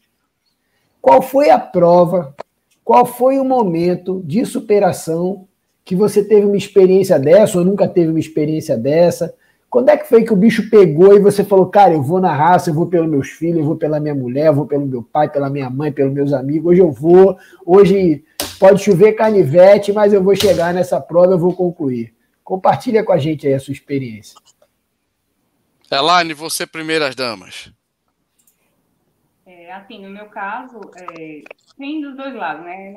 qual 1.06 1.22
foi 1.22 1.50
a 1.50 1.58
prova, 1.58 2.34
qual 2.82 3.06
foi 3.06 3.38
o 3.38 3.44
momento 3.44 4.20
de 4.24 4.44
superação 4.44 5.46
que 5.84 5.94
você 5.94 6.24
teve 6.24 6.44
uma 6.44 6.56
experiência 6.56 7.16
dessa, 7.16 7.58
ou 7.58 7.64
nunca 7.64 7.86
teve 7.86 8.10
uma 8.10 8.18
experiência 8.18 8.76
dessa? 8.76 9.32
Quando 9.70 9.90
é 9.90 9.96
que 9.96 10.08
foi 10.08 10.24
que 10.24 10.32
o 10.32 10.36
bicho 10.36 10.68
pegou 10.68 11.14
e 11.14 11.20
você 11.20 11.44
falou, 11.44 11.66
cara, 11.66 11.94
eu 11.94 12.02
vou 12.02 12.20
na 12.20 12.34
raça, 12.34 12.70
eu 12.70 12.74
vou 12.74 12.86
pelos 12.86 13.08
meus 13.08 13.28
filhos, 13.28 13.58
eu 13.58 13.64
vou 13.64 13.76
pela 13.76 14.00
minha 14.00 14.16
mulher, 14.16 14.48
eu 14.48 14.54
vou 14.54 14.66
pelo 14.66 14.84
meu 14.84 15.00
pai, 15.00 15.28
pela 15.28 15.48
minha 15.48 15.70
mãe, 15.70 15.92
pelos 15.92 16.12
meus 16.12 16.32
amigos, 16.32 16.72
hoje 16.72 16.80
eu 16.80 16.90
vou, 16.90 17.36
hoje 17.64 18.24
Pode 18.58 18.82
chover 18.82 19.12
canivete, 19.12 19.92
mas 19.92 20.12
eu 20.12 20.22
vou 20.22 20.34
chegar 20.34 20.72
nessa 20.72 21.00
prova, 21.00 21.32
eu 21.32 21.38
vou 21.38 21.54
concluir. 21.54 22.14
Compartilha 22.42 23.04
com 23.04 23.12
a 23.12 23.18
gente 23.18 23.46
aí 23.46 23.52
a 23.52 23.60
sua 23.60 23.72
experiência. 23.72 24.34
Elaine, 25.90 26.32
você 26.32 26.66
primeiras 26.66 27.14
damas. 27.14 27.70
É, 29.66 29.72
assim, 29.72 30.00
no 30.00 30.10
meu 30.10 30.28
caso, 30.28 30.80
é, 30.96 31.42
tem 31.76 32.00
dos 32.00 32.16
dois 32.16 32.32
lados, 32.32 32.64
né? 32.64 32.94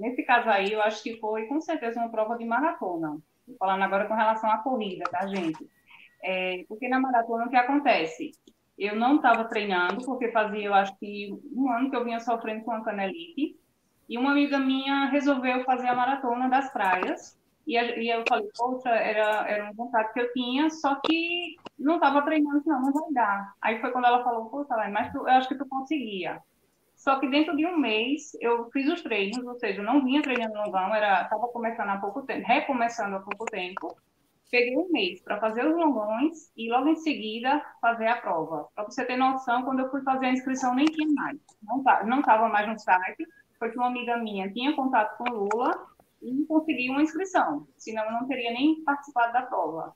Nesse 0.00 0.24
caso 0.24 0.50
aí, 0.50 0.72
eu 0.72 0.82
acho 0.82 1.00
que 1.00 1.16
foi 1.20 1.46
com 1.46 1.60
certeza 1.60 2.00
uma 2.00 2.10
prova 2.10 2.36
de 2.36 2.44
maratona. 2.44 3.16
Falando 3.56 3.82
agora 3.84 4.08
com 4.08 4.14
relação 4.14 4.50
à 4.50 4.58
corrida, 4.58 5.04
tá, 5.08 5.28
gente? 5.28 5.64
É, 6.20 6.64
porque 6.68 6.88
na 6.88 6.98
maratona 6.98 7.46
o 7.46 7.48
que 7.48 7.54
acontece? 7.54 8.32
Eu 8.76 8.96
não 8.96 9.16
estava 9.16 9.44
treinando, 9.44 10.04
porque 10.04 10.32
fazia, 10.32 10.64
eu 10.64 10.74
acho 10.74 10.98
que 10.98 11.30
um 11.54 11.70
ano 11.70 11.88
que 11.88 11.94
eu 11.94 12.04
vinha 12.04 12.18
sofrendo 12.18 12.64
com 12.64 12.72
a 12.72 12.82
canelite. 12.82 13.56
E 14.08 14.18
uma 14.18 14.32
amiga 14.32 14.58
minha 14.58 15.04
resolveu 15.10 15.62
fazer 15.64 15.86
a 15.86 15.94
maratona 15.94 16.48
das 16.48 16.72
praias. 16.72 17.38
E, 17.68 17.74
e 17.74 18.08
eu 18.08 18.24
falei, 18.26 18.48
poxa, 18.56 18.88
era, 18.88 19.46
era 19.46 19.74
contato 19.74 20.14
que 20.14 20.20
eu 20.20 20.32
tinha, 20.32 20.70
só 20.70 20.98
que 21.04 21.56
não 21.78 21.96
estava 21.96 22.22
treinando, 22.22 22.62
não, 22.64 22.80
não 22.80 22.92
vai 22.92 23.12
dar. 23.12 23.52
Aí 23.60 23.78
foi 23.78 23.92
quando 23.92 24.06
ela 24.06 24.24
falou, 24.24 24.46
poxa, 24.46 24.74
mas 24.90 25.12
tu, 25.12 25.18
eu 25.18 25.28
acho 25.28 25.48
que 25.48 25.54
tu 25.54 25.68
conseguia. 25.68 26.40
Só 26.96 27.20
que 27.20 27.28
dentro 27.28 27.54
de 27.54 27.66
um 27.66 27.76
mês 27.76 28.32
eu 28.40 28.70
fiz 28.70 28.90
os 28.90 29.02
treinos, 29.02 29.46
ou 29.46 29.54
seja, 29.58 29.82
eu 29.82 29.84
não 29.84 30.02
vinha 30.02 30.22
treinando 30.22 30.54
longão, 30.54 30.94
era 30.94 31.24
estava 31.24 31.46
começando 31.48 31.90
há 31.90 31.98
pouco 31.98 32.22
tempo, 32.22 32.46
recomeçando 32.46 33.16
há 33.16 33.20
pouco 33.20 33.44
tempo. 33.44 33.94
Peguei 34.50 34.74
um 34.74 34.90
mês 34.90 35.20
para 35.20 35.38
fazer 35.38 35.66
os 35.66 35.76
longões 35.76 36.50
e 36.56 36.70
logo 36.70 36.88
em 36.88 36.96
seguida 36.96 37.62
fazer 37.82 38.06
a 38.06 38.16
prova. 38.16 38.66
Para 38.74 38.84
você 38.84 39.04
ter 39.04 39.18
noção, 39.18 39.62
quando 39.62 39.80
eu 39.80 39.90
fui 39.90 40.00
fazer 40.00 40.24
a 40.24 40.32
inscrição 40.32 40.74
nem 40.74 40.86
tinha 40.86 41.06
mais, 41.12 41.38
não 42.06 42.20
estava 42.20 42.48
mais 42.48 42.66
no 42.66 42.78
site, 42.78 43.26
porque 43.58 43.76
uma 43.76 43.88
amiga 43.88 44.16
minha 44.16 44.50
tinha 44.50 44.74
contato 44.74 45.18
com 45.18 45.30
Lula 45.30 45.97
e 46.22 46.44
conseguiu 46.46 46.92
uma 46.92 47.02
inscrição, 47.02 47.66
senão 47.76 48.04
eu 48.04 48.12
não 48.12 48.26
teria 48.26 48.52
nem 48.52 48.82
participado 48.84 49.32
da 49.32 49.42
prova. 49.42 49.94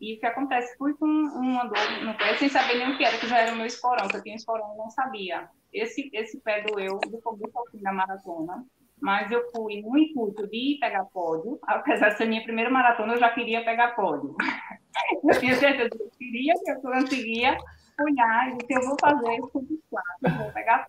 E 0.00 0.16
o 0.16 0.20
que 0.20 0.26
acontece? 0.26 0.76
Fui 0.76 0.94
com 0.94 1.06
uma 1.06 1.64
dor 1.64 2.04
no 2.04 2.16
pé, 2.18 2.36
sem 2.36 2.48
saber 2.48 2.78
nem 2.78 2.92
o 2.92 2.96
que 2.98 3.04
era, 3.04 3.18
que 3.18 3.28
já 3.28 3.38
era 3.38 3.52
o 3.52 3.56
meu 3.56 3.66
esporão, 3.66 4.08
que 4.08 4.16
eu 4.16 4.22
tinha 4.22 4.34
esporão 4.34 4.74
e 4.74 4.78
não 4.78 4.90
sabia. 4.90 5.48
Esse, 5.72 6.10
esse 6.12 6.40
pé 6.40 6.62
doeu 6.62 6.98
do 6.98 7.22
começo 7.22 7.56
ao 7.56 7.66
fim 7.70 7.78
da 7.80 7.92
maratona, 7.92 8.66
mas 9.00 9.30
eu 9.30 9.48
fui 9.50 9.80
no 9.80 9.96
intuito 9.96 10.46
de 10.48 10.76
pegar 10.80 11.04
pódio, 11.06 11.58
apesar 11.62 12.10
de 12.10 12.18
ser 12.18 12.26
minha 12.26 12.42
primeira 12.42 12.70
maratona, 12.70 13.14
eu 13.14 13.18
já 13.20 13.30
queria 13.30 13.64
pegar 13.64 13.94
pódio. 13.94 14.36
eu 15.24 15.38
tinha 15.38 15.54
certeza 15.54 15.90
que 15.90 16.02
eu 16.02 16.10
queria, 16.18 16.54
que 16.54 16.70
eu 16.70 16.80
conseguia 16.80 17.56
olhar 18.00 18.48
e 18.48 18.56
disse, 18.58 18.74
eu 18.74 18.88
vou 18.88 18.96
fazer 19.00 19.40
tudo 19.52 19.80
claro, 19.88 20.42
vou 20.42 20.52
pegar 20.52 20.88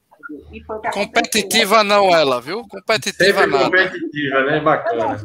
e 0.51 0.63
foi 0.63 0.79
competitiva 0.91 1.83
não 1.83 2.09
ela, 2.15 2.41
viu? 2.41 2.65
Competitiva 2.67 3.41
Sempre 3.41 3.51
nada. 3.51 3.65
competitiva, 3.65 4.43
né? 4.43 4.59
Bacana. 4.59 5.17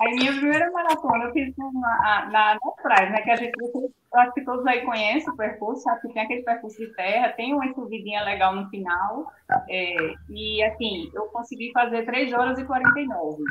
Aí 0.00 0.14
minha 0.14 0.32
primeira 0.32 0.70
maratona 0.70 1.26
eu 1.26 1.32
fiz 1.32 1.54
na, 1.56 2.26
na, 2.30 2.54
na 2.54 2.72
praia, 2.82 3.10
né? 3.10 3.20
Que 3.22 3.30
a 3.30 3.36
gente, 3.36 3.52
acho 4.14 4.32
que 4.32 4.44
todos 4.44 4.66
aí 4.66 4.84
conhecem 4.84 5.32
o 5.32 5.36
percurso, 5.36 5.82
sabe 5.82 6.00
que 6.00 6.12
tem 6.12 6.22
aquele 6.22 6.42
percurso 6.42 6.78
de 6.78 6.88
terra, 6.94 7.32
tem 7.32 7.54
uma 7.54 7.72
subidinha 7.74 8.24
legal 8.24 8.54
no 8.54 8.68
final. 8.68 9.30
É, 9.68 10.14
e 10.30 10.62
assim, 10.64 11.10
eu 11.14 11.26
consegui 11.26 11.70
fazer 11.72 12.04
3 12.04 12.32
horas 12.32 12.58
e 12.58 12.64
49. 12.64 13.42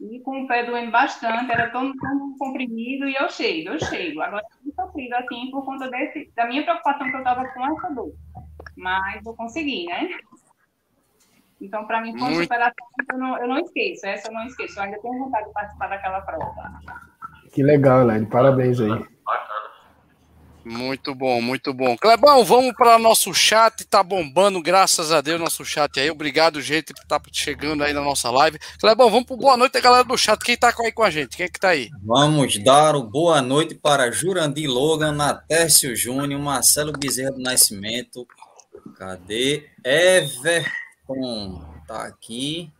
E 0.00 0.18
com 0.20 0.44
o 0.44 0.46
pé 0.46 0.64
doendo 0.64 0.90
bastante, 0.90 1.52
era 1.52 1.68
tão, 1.70 1.92
tão 1.96 2.34
comprimido 2.38 3.06
e 3.06 3.14
eu 3.16 3.28
chego, 3.28 3.70
eu 3.70 3.80
chego. 3.80 4.22
Agora, 4.22 4.42
eu 4.64 4.72
sofrido 4.72 5.14
assim 5.14 5.50
por 5.50 5.64
conta 5.64 5.90
desse, 5.90 6.30
da 6.34 6.46
minha 6.46 6.62
preocupação 6.62 7.10
que 7.10 7.16
eu 7.16 7.18
estava 7.18 7.46
com 7.48 7.66
essa 7.66 7.94
dor 7.94 8.12
mas 8.76 9.24
eu 9.24 9.34
consegui, 9.34 9.86
né? 9.86 10.08
Então, 11.60 11.86
para 11.86 12.00
mim, 12.00 12.16
foi 12.18 12.28
uma 12.28 12.42
superação 12.42 12.86
eu 13.12 13.18
não, 13.18 13.38
eu 13.38 13.48
não 13.48 13.58
esqueço. 13.58 14.06
Essa 14.06 14.28
eu 14.28 14.32
não 14.32 14.46
esqueço. 14.46 14.78
Eu 14.78 14.84
ainda 14.84 15.00
tenho 15.00 15.18
vontade 15.18 15.46
de 15.46 15.52
participar 15.52 15.88
daquela 15.88 16.20
prova. 16.22 16.54
Que 17.52 17.62
legal, 17.62 18.02
Elaine. 18.02 18.26
Parabéns 18.26 18.80
aí. 18.80 18.88
Bacana. 18.88 19.60
Muito 20.64 21.14
bom, 21.14 21.40
muito 21.40 21.72
bom. 21.72 21.96
Clebão, 21.96 22.44
vamos 22.44 22.74
para 22.74 22.98
nosso 22.98 23.32
chat, 23.32 23.84
tá 23.86 24.02
bombando, 24.02 24.62
graças 24.62 25.10
a 25.10 25.20
Deus, 25.20 25.40
nosso 25.40 25.64
chat 25.64 25.98
aí. 25.98 26.10
Obrigado, 26.10 26.60
gente, 26.60 26.92
por 26.92 27.02
estar 27.02 27.18
tá 27.18 27.30
chegando 27.32 27.82
aí 27.82 27.94
na 27.94 28.02
nossa 28.02 28.30
live. 28.30 28.58
Clebão, 28.78 29.10
vamos 29.10 29.26
pro 29.26 29.36
boa 29.36 29.56
noite, 29.56 29.80
galera 29.80 30.04
do 30.04 30.18
chat. 30.18 30.38
Quem 30.38 30.56
tá 30.56 30.72
aí 30.78 30.92
com 30.92 31.02
a 31.02 31.10
gente? 31.10 31.36
Quem 31.36 31.46
é 31.46 31.48
que 31.48 31.58
tá 31.58 31.70
aí? 31.70 31.88
Vamos 32.04 32.62
dar 32.62 32.94
o 32.94 33.02
boa 33.02 33.40
noite 33.40 33.74
para 33.74 34.10
Jurandir 34.10 34.68
Logan, 34.68 35.12
Natércio 35.12 35.96
Júnior, 35.96 36.40
Marcelo 36.40 36.92
Bezerra 36.92 37.32
do 37.32 37.40
Nascimento. 37.40 38.26
Cadê? 39.00 39.66
Everton 39.82 41.64
tá 41.88 42.02
aqui. 42.04 42.70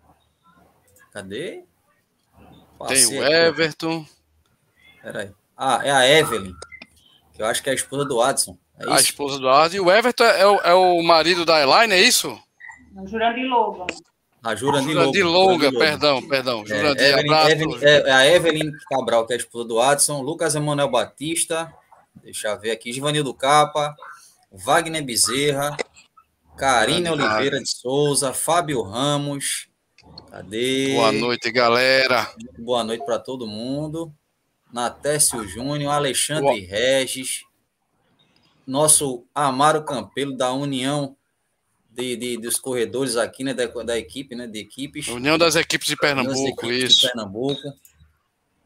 Cadê? 1.10 1.64
Passei 2.78 3.08
Tem 3.08 3.20
o 3.20 3.24
Everton. 3.24 4.04
Peraí. 5.02 5.30
Ah, 5.56 5.80
é 5.82 5.90
a 5.90 6.06
Evelyn. 6.06 6.52
Eu 7.38 7.46
acho 7.46 7.62
que 7.62 7.70
é 7.70 7.72
a 7.72 7.74
esposa 7.74 8.04
do 8.04 8.20
Adson. 8.20 8.58
É 8.78 8.92
a 8.92 9.00
esposa 9.00 9.38
do 9.38 9.48
Adson. 9.48 9.78
E 9.78 9.80
o 9.80 9.90
Everton 9.90 10.24
é, 10.24 10.46
o, 10.46 10.56
é 10.56 10.74
o 10.74 11.02
marido 11.02 11.46
da 11.46 11.58
Elaine, 11.58 11.94
é 11.94 12.02
isso? 12.02 12.38
A 12.98 13.06
Jurandir 13.06 13.48
Logan. 13.48 13.86
A 14.44 14.54
Jurandir, 14.54 14.92
Jurandir 14.92 15.26
Logan, 15.26 15.72
perdão, 15.72 16.28
perdão. 16.28 16.62
É, 16.64 16.66
Jurandir, 16.66 17.02
é, 17.02 17.10
Evelyn, 17.12 17.50
Evelyn, 17.50 17.78
é, 17.80 18.12
a 18.12 18.26
Evelyn 18.26 18.72
Cabral, 18.90 19.26
que 19.26 19.32
é 19.32 19.36
a 19.36 19.38
esposa 19.38 19.66
do 19.66 19.80
Adson. 19.80 20.20
Lucas 20.20 20.54
Emanuel 20.54 20.90
Batista. 20.90 21.72
Deixa 22.22 22.48
eu 22.48 22.60
ver 22.60 22.72
aqui. 22.72 22.92
Givanildo 22.92 23.32
Capa. 23.32 23.96
Wagner 24.52 25.02
Bezerra. 25.02 25.76
Karina 26.60 27.12
Oliveira 27.12 27.58
de 27.58 27.70
Souza. 27.70 28.34
Fábio 28.34 28.82
Ramos. 28.82 29.70
Cadê? 30.30 30.92
Boa 30.92 31.10
noite, 31.10 31.50
galera. 31.50 32.30
Boa 32.58 32.84
noite 32.84 33.02
para 33.02 33.18
todo 33.18 33.46
mundo. 33.46 34.12
Natécio 34.70 35.48
Júnior, 35.48 35.90
Alexandre 35.90 36.60
Regis, 36.60 37.44
nosso 38.66 39.24
Amaro 39.34 39.82
Campelo 39.84 40.36
da 40.36 40.52
União 40.52 41.16
de, 41.90 42.14
de, 42.14 42.36
dos 42.36 42.56
corredores 42.56 43.16
aqui, 43.16 43.42
né, 43.42 43.54
da, 43.54 43.66
da 43.66 43.98
equipe, 43.98 44.36
né, 44.36 44.46
de 44.46 44.58
equipes. 44.58 45.08
União 45.08 45.38
das 45.38 45.56
equipes 45.56 45.88
de 45.88 45.96
Pernambuco, 45.96 46.66
equipes 46.66 46.92
isso. 46.92 47.00
De 47.00 47.06
Pernambuco. 47.06 47.72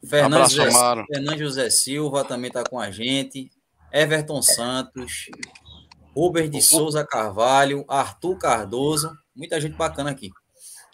Fernando, 0.04 0.34
Abraço, 0.34 0.56
José, 0.56 0.68
Amaro. 0.68 1.06
Fernando 1.06 1.38
José 1.38 1.70
Silva 1.70 2.24
também 2.24 2.48
está 2.48 2.64
com 2.64 2.78
a 2.78 2.90
gente. 2.90 3.50
Everton 3.92 4.42
Santos, 4.42 5.30
Robert 6.14 6.48
de 6.48 6.62
Souza 6.62 7.04
Carvalho, 7.04 7.84
Arthur 7.88 8.38
Cardoso, 8.38 9.10
muita 9.34 9.60
gente 9.60 9.74
bacana 9.74 10.10
aqui. 10.10 10.30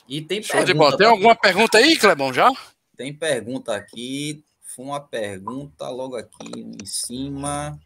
E 0.09 0.20
tem 0.20 0.42
Show 0.42 0.56
pergunta. 0.56 0.72
De 0.72 0.78
bola. 0.78 0.96
Tem 0.96 1.06
alguma 1.06 1.37
pergunta 1.37 1.78
aí, 1.78 1.96
Clebão, 1.96 2.33
já? 2.33 2.50
Tem 2.96 3.14
pergunta 3.14 3.74
aqui. 3.74 4.42
Foi 4.74 4.85
uma 4.85 5.00
pergunta 5.00 5.88
logo 5.88 6.16
aqui 6.16 6.50
em 6.56 6.85
cima. 6.85 7.78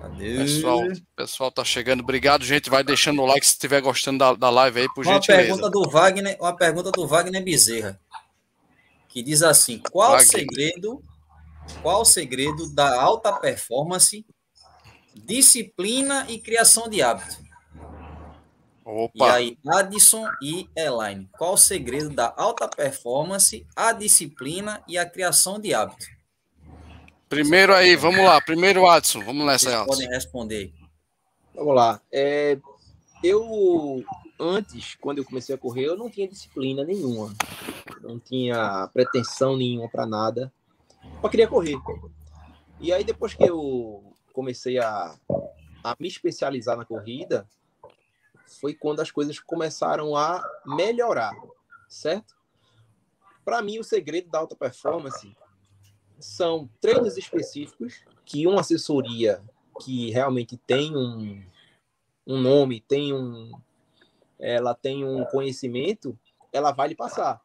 Cadê? 0.00 0.38
Pessoal, 0.38 0.80
pessoal 1.14 1.50
tá 1.50 1.64
chegando. 1.64 2.00
Obrigado, 2.00 2.44
gente. 2.44 2.68
Vai 2.68 2.84
deixando 2.84 3.22
o 3.22 3.26
like 3.26 3.46
se 3.46 3.52
estiver 3.52 3.80
gostando 3.80 4.18
da, 4.18 4.34
da 4.34 4.50
live 4.50 4.80
aí, 4.80 4.88
por 4.94 5.06
uma 5.06 5.14
gentileza. 5.14 5.44
Pergunta 5.44 5.70
do 5.70 5.88
Wagner, 5.88 6.36
uma 6.40 6.54
pergunta 6.54 6.90
do 6.90 7.06
Wagner 7.06 7.42
Bezerra, 7.42 7.98
que 9.08 9.22
diz 9.22 9.42
assim: 9.42 9.80
qual 9.90 10.12
Wagner. 10.12 10.26
o 10.26 10.30
segredo, 10.30 11.04
qual 11.80 12.00
o 12.02 12.04
segredo 12.04 12.74
da 12.74 13.00
alta 13.00 13.32
performance, 13.32 14.26
disciplina 15.24 16.26
e 16.28 16.38
criação 16.38 16.88
de 16.88 17.02
hábito? 17.02 17.44
Opa. 18.84 19.12
E 19.14 19.22
aí, 19.22 19.58
Addison 19.66 20.28
e 20.40 20.68
Elaine, 20.76 21.28
qual 21.36 21.54
o 21.54 21.58
segredo 21.58 22.10
da 22.10 22.32
alta 22.36 22.68
performance, 22.68 23.66
a 23.74 23.92
disciplina 23.92 24.80
e 24.86 24.96
a 24.96 25.04
criação 25.04 25.58
de 25.58 25.74
hábito? 25.74 26.06
Primeiro 27.28 27.74
aí, 27.74 27.96
vamos 27.96 28.24
lá. 28.24 28.40
Primeiro, 28.40 28.86
Adson. 28.86 29.24
Vamos 29.24 29.44
nessa, 29.44 29.70
Vocês 29.70 29.86
podem 29.86 30.08
responder. 30.08 30.72
Vamos 31.52 31.74
lá. 31.74 32.00
É, 32.12 32.56
eu, 33.24 34.04
antes, 34.38 34.94
quando 35.00 35.18
eu 35.18 35.24
comecei 35.24 35.52
a 35.52 35.58
correr, 35.58 35.86
eu 35.86 35.96
não 35.96 36.08
tinha 36.08 36.28
disciplina 36.28 36.84
nenhuma. 36.84 37.34
Não 38.00 38.20
tinha 38.20 38.88
pretensão 38.94 39.56
nenhuma 39.56 39.88
para 39.88 40.06
nada. 40.06 40.52
Só 41.20 41.28
queria 41.28 41.48
correr. 41.48 41.76
E 42.78 42.92
aí, 42.92 43.02
depois 43.02 43.34
que 43.34 43.42
eu 43.42 44.05
comecei 44.36 44.78
a, 44.78 45.18
a 45.82 45.96
me 45.98 46.06
especializar 46.06 46.76
na 46.76 46.84
corrida, 46.84 47.48
foi 48.60 48.74
quando 48.74 49.00
as 49.00 49.10
coisas 49.10 49.40
começaram 49.40 50.14
a 50.14 50.46
melhorar, 50.66 51.32
certo? 51.88 52.36
Para 53.42 53.62
mim, 53.62 53.78
o 53.78 53.84
segredo 53.84 54.28
da 54.28 54.38
alta 54.38 54.54
performance 54.54 55.34
são 56.20 56.68
treinos 56.82 57.16
específicos 57.16 58.04
que 58.26 58.46
uma 58.46 58.60
assessoria 58.60 59.42
que 59.80 60.10
realmente 60.10 60.58
tem 60.58 60.94
um, 60.94 61.42
um 62.26 62.38
nome, 62.38 62.80
tem 62.82 63.14
um, 63.14 63.50
ela 64.38 64.74
tem 64.74 65.02
um 65.02 65.24
conhecimento, 65.24 66.18
ela 66.52 66.72
vai 66.72 66.88
lhe 66.88 66.94
passar. 66.94 67.40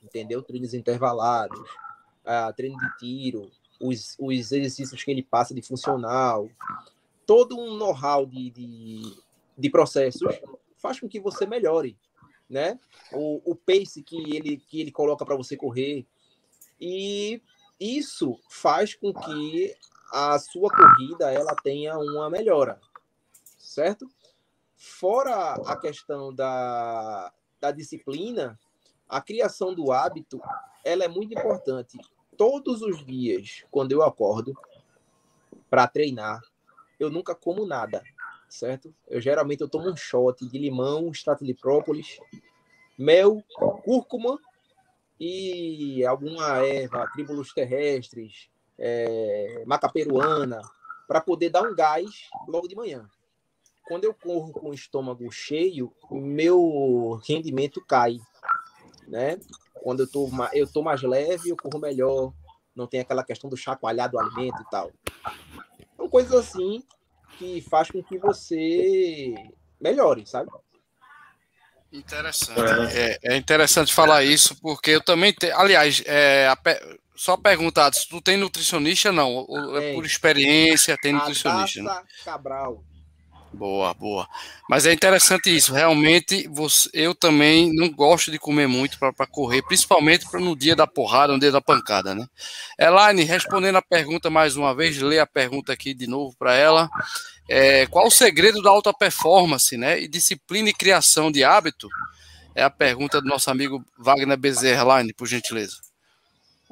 Entendeu? 0.00 0.40
Treinos 0.40 0.72
intervalados, 0.72 1.58
uh, 1.58 2.52
treino 2.54 2.78
de 2.78 2.96
tiro, 2.98 3.50
os, 3.80 4.16
os 4.18 4.52
exercícios 4.52 5.02
que 5.02 5.10
ele 5.10 5.22
passa 5.22 5.54
de 5.54 5.62
funcional, 5.62 6.48
todo 7.26 7.58
um 7.58 7.76
know-how 7.76 8.24
de, 8.24 8.50
de 8.50 9.16
de 9.56 9.70
processos 9.70 10.38
faz 10.76 11.00
com 11.00 11.08
que 11.08 11.18
você 11.18 11.46
melhore, 11.46 11.98
né? 12.48 12.78
O, 13.12 13.52
o 13.52 13.56
pace 13.56 14.02
que 14.02 14.36
ele, 14.36 14.58
que 14.58 14.80
ele 14.80 14.92
coloca 14.92 15.24
para 15.24 15.36
você 15.36 15.56
correr. 15.56 16.06
E 16.80 17.40
isso 17.80 18.38
faz 18.50 18.94
com 18.94 19.12
que 19.12 19.74
a 20.12 20.38
sua 20.38 20.70
corrida 20.70 21.32
ela 21.32 21.54
tenha 21.56 21.98
uma 21.98 22.28
melhora, 22.28 22.80
certo? 23.58 24.06
Fora 24.76 25.54
a 25.54 25.76
questão 25.76 26.34
da, 26.34 27.32
da 27.58 27.70
disciplina, 27.70 28.58
a 29.08 29.20
criação 29.20 29.74
do 29.74 29.90
hábito, 29.90 30.40
ela 30.84 31.04
é 31.04 31.08
muito 31.08 31.32
importante. 31.32 31.98
Todos 32.36 32.82
os 32.82 33.04
dias, 33.04 33.64
quando 33.70 33.92
eu 33.92 34.02
acordo 34.02 34.56
para 35.70 35.86
treinar, 35.86 36.40
eu 36.98 37.10
nunca 37.10 37.34
como 37.34 37.66
nada 37.66 38.02
certo? 38.48 38.94
Eu 39.08 39.20
geralmente 39.20 39.60
eu 39.60 39.68
tomo 39.68 39.90
um 39.90 39.96
shot 39.96 40.46
de 40.46 40.58
limão, 40.58 41.10
extrato 41.10 41.44
de 41.44 41.54
própolis, 41.54 42.18
mel, 42.98 43.42
cúrcuma 43.84 44.38
e 45.18 46.04
alguma 46.04 46.64
erva, 46.64 47.08
tríbulos 47.12 47.52
terrestres, 47.52 48.50
é, 48.78 49.62
maca 49.66 49.88
peruana, 49.88 50.60
para 51.06 51.20
poder 51.20 51.50
dar 51.50 51.62
um 51.62 51.74
gás 51.74 52.28
logo 52.48 52.68
de 52.68 52.74
manhã. 52.74 53.08
Quando 53.86 54.04
eu 54.04 54.12
corro 54.12 54.52
com 54.52 54.70
o 54.70 54.74
estômago 54.74 55.30
cheio, 55.30 55.92
meu 56.10 57.20
rendimento 57.26 57.84
cai, 57.86 58.18
né? 59.06 59.38
Quando 59.86 60.00
eu 60.00 60.10
tô, 60.10 60.28
eu 60.52 60.66
tô 60.66 60.82
mais 60.82 61.00
leve, 61.00 61.50
eu 61.50 61.56
corro 61.56 61.78
melhor, 61.78 62.32
não 62.74 62.88
tem 62.88 62.98
aquela 62.98 63.22
questão 63.22 63.48
do 63.48 63.56
chacoalhar 63.56 64.10
do 64.10 64.18
alimento 64.18 64.60
e 64.60 64.68
tal. 64.68 64.90
São 65.96 66.08
coisas 66.08 66.32
assim 66.32 66.82
que 67.38 67.60
faz 67.60 67.88
com 67.88 68.02
que 68.02 68.18
você 68.18 69.32
melhore, 69.80 70.26
sabe? 70.26 70.50
Interessante. 71.92 72.58
É, 72.98 73.18
é 73.22 73.36
interessante 73.36 73.94
falar 73.94 74.24
isso, 74.24 74.60
porque 74.60 74.90
eu 74.90 75.00
também 75.00 75.32
tenho. 75.32 75.56
Aliás, 75.56 76.02
é, 76.04 76.48
a, 76.48 76.58
só 77.14 77.36
perguntar, 77.36 77.94
se 77.94 78.08
tu 78.08 78.20
tem 78.20 78.36
nutricionista, 78.36 79.12
não? 79.12 79.46
É 79.76 79.94
por 79.94 80.04
experiência, 80.04 80.98
tem 81.00 81.12
nutricionista. 81.12 81.80
Né? 81.80 82.02
Cabral. 82.24 82.82
Boa, 83.56 83.94
boa. 83.94 84.28
Mas 84.68 84.84
é 84.84 84.92
interessante 84.92 85.54
isso. 85.54 85.72
Realmente, 85.72 86.46
você, 86.48 86.90
eu 86.92 87.14
também 87.14 87.72
não 87.74 87.90
gosto 87.90 88.30
de 88.30 88.38
comer 88.38 88.66
muito 88.66 88.98
para 88.98 89.26
correr, 89.26 89.62
principalmente 89.62 90.28
para 90.28 90.38
no 90.38 90.54
dia 90.54 90.76
da 90.76 90.86
porrada, 90.86 91.32
no 91.32 91.38
dia 91.38 91.50
da 91.50 91.60
pancada, 91.60 92.14
né? 92.14 92.26
Elaine, 92.78 93.22
respondendo 93.22 93.76
a 93.76 93.82
pergunta 93.82 94.28
mais 94.28 94.56
uma 94.56 94.74
vez, 94.74 95.00
lê 95.00 95.18
a 95.18 95.26
pergunta 95.26 95.72
aqui 95.72 95.94
de 95.94 96.06
novo 96.06 96.36
para 96.38 96.54
ela. 96.54 96.90
É, 97.48 97.86
qual 97.86 98.08
o 98.08 98.10
segredo 98.10 98.60
da 98.60 98.68
alta 98.68 98.92
performance, 98.92 99.74
né? 99.74 100.02
E 100.02 100.06
disciplina 100.06 100.68
e 100.68 100.74
criação 100.74 101.32
de 101.32 101.42
hábito? 101.42 101.88
É 102.54 102.62
a 102.62 102.70
pergunta 102.70 103.22
do 103.22 103.28
nosso 103.28 103.50
amigo 103.50 103.82
Wagner 103.98 104.36
Bezerra, 104.36 104.82
Elaine, 104.82 105.14
por 105.14 105.26
gentileza. 105.26 105.76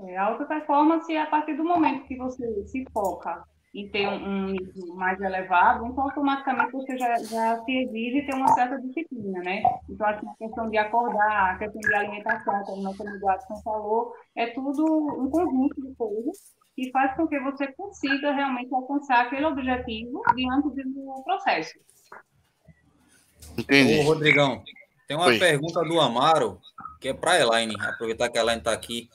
É, 0.01 0.18
a 0.18 0.25
alta 0.25 0.44
performance 0.44 1.11
é 1.11 1.23
a 1.23 1.27
partir 1.27 1.55
do 1.55 1.64
momento 1.64 2.07
que 2.07 2.16
você 2.16 2.66
se 2.66 2.85
foca 2.92 3.42
e 3.75 3.89
ter 3.89 4.07
um, 4.07 4.25
um 4.25 4.47
nível 4.47 4.95
mais 4.95 5.21
elevado, 5.21 5.85
então 5.87 6.05
automaticamente 6.05 6.71
você 6.71 6.97
já, 6.97 7.17
já 7.17 7.61
se 7.65 7.73
exige 7.73 8.25
ter 8.25 8.35
uma 8.37 8.47
certa 8.55 8.81
disciplina, 8.81 9.41
né? 9.41 9.63
Então, 9.91 10.07
assim, 10.07 10.29
a 10.29 10.35
questão 10.37 10.71
de 10.71 10.79
acordar, 10.79 11.55
a 11.55 11.59
questão 11.59 11.81
de 11.81 11.95
alimentação, 11.95 12.63
como 12.63 12.81
o 12.81 12.85
nosso 12.85 13.03
amigo 13.03 13.29
Adson 13.29 13.61
falou, 13.65 14.13
é 14.37 14.47
tudo 14.53 14.85
um 15.21 15.29
conjunto 15.29 15.83
de 15.83 15.93
coisas 15.97 16.55
que 16.77 16.91
faz 16.93 17.17
com 17.17 17.27
que 17.27 17.41
você 17.41 17.67
consiga 17.73 18.33
realmente 18.33 18.73
alcançar 18.73 19.27
aquele 19.27 19.45
objetivo 19.45 20.23
diante 20.37 20.69
do 20.69 21.23
processo. 21.25 21.75
Entendi. 23.59 23.99
Ô, 24.01 24.03
Rodrigão, 24.05 24.63
tem 25.09 25.17
uma 25.17 25.27
Oi. 25.27 25.39
pergunta 25.39 25.83
do 25.83 26.01
Amaro, 26.01 26.61
que 27.01 27.09
é 27.09 27.15
para 27.15 27.33
a 27.33 27.41
Elaine, 27.41 27.75
aproveitar 27.81 28.29
que 28.29 28.39
a 28.39 28.43
Elaine 28.43 28.61
está 28.61 28.73
aqui. 28.73 29.09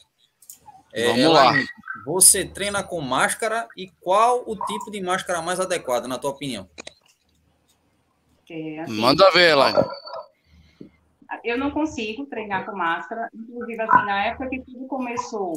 É, 0.93 1.05
Vamos 1.05 1.19
Elaine, 1.19 1.63
lá. 1.63 1.67
Você 2.09 2.43
treina 2.43 2.81
com 2.81 2.99
máscara 3.01 3.67
e 3.77 3.87
qual 4.01 4.43
o 4.47 4.55
tipo 4.65 4.89
de 4.89 4.99
máscara 4.99 5.43
mais 5.43 5.59
adequada, 5.59 6.07
na 6.07 6.17
tua 6.17 6.31
opinião? 6.31 6.67
É, 8.49 8.79
assim, 8.79 8.99
Manda 8.99 9.29
ver, 9.31 9.51
Elaine. 9.51 9.77
eu 11.43 11.55
não 11.55 11.69
consigo 11.69 12.25
treinar 12.25 12.65
com 12.65 12.75
máscara. 12.75 13.29
Inclusive, 13.31 13.79
assim, 13.79 14.05
na 14.07 14.25
época 14.25 14.49
que 14.49 14.59
tudo 14.61 14.87
começou, 14.87 15.53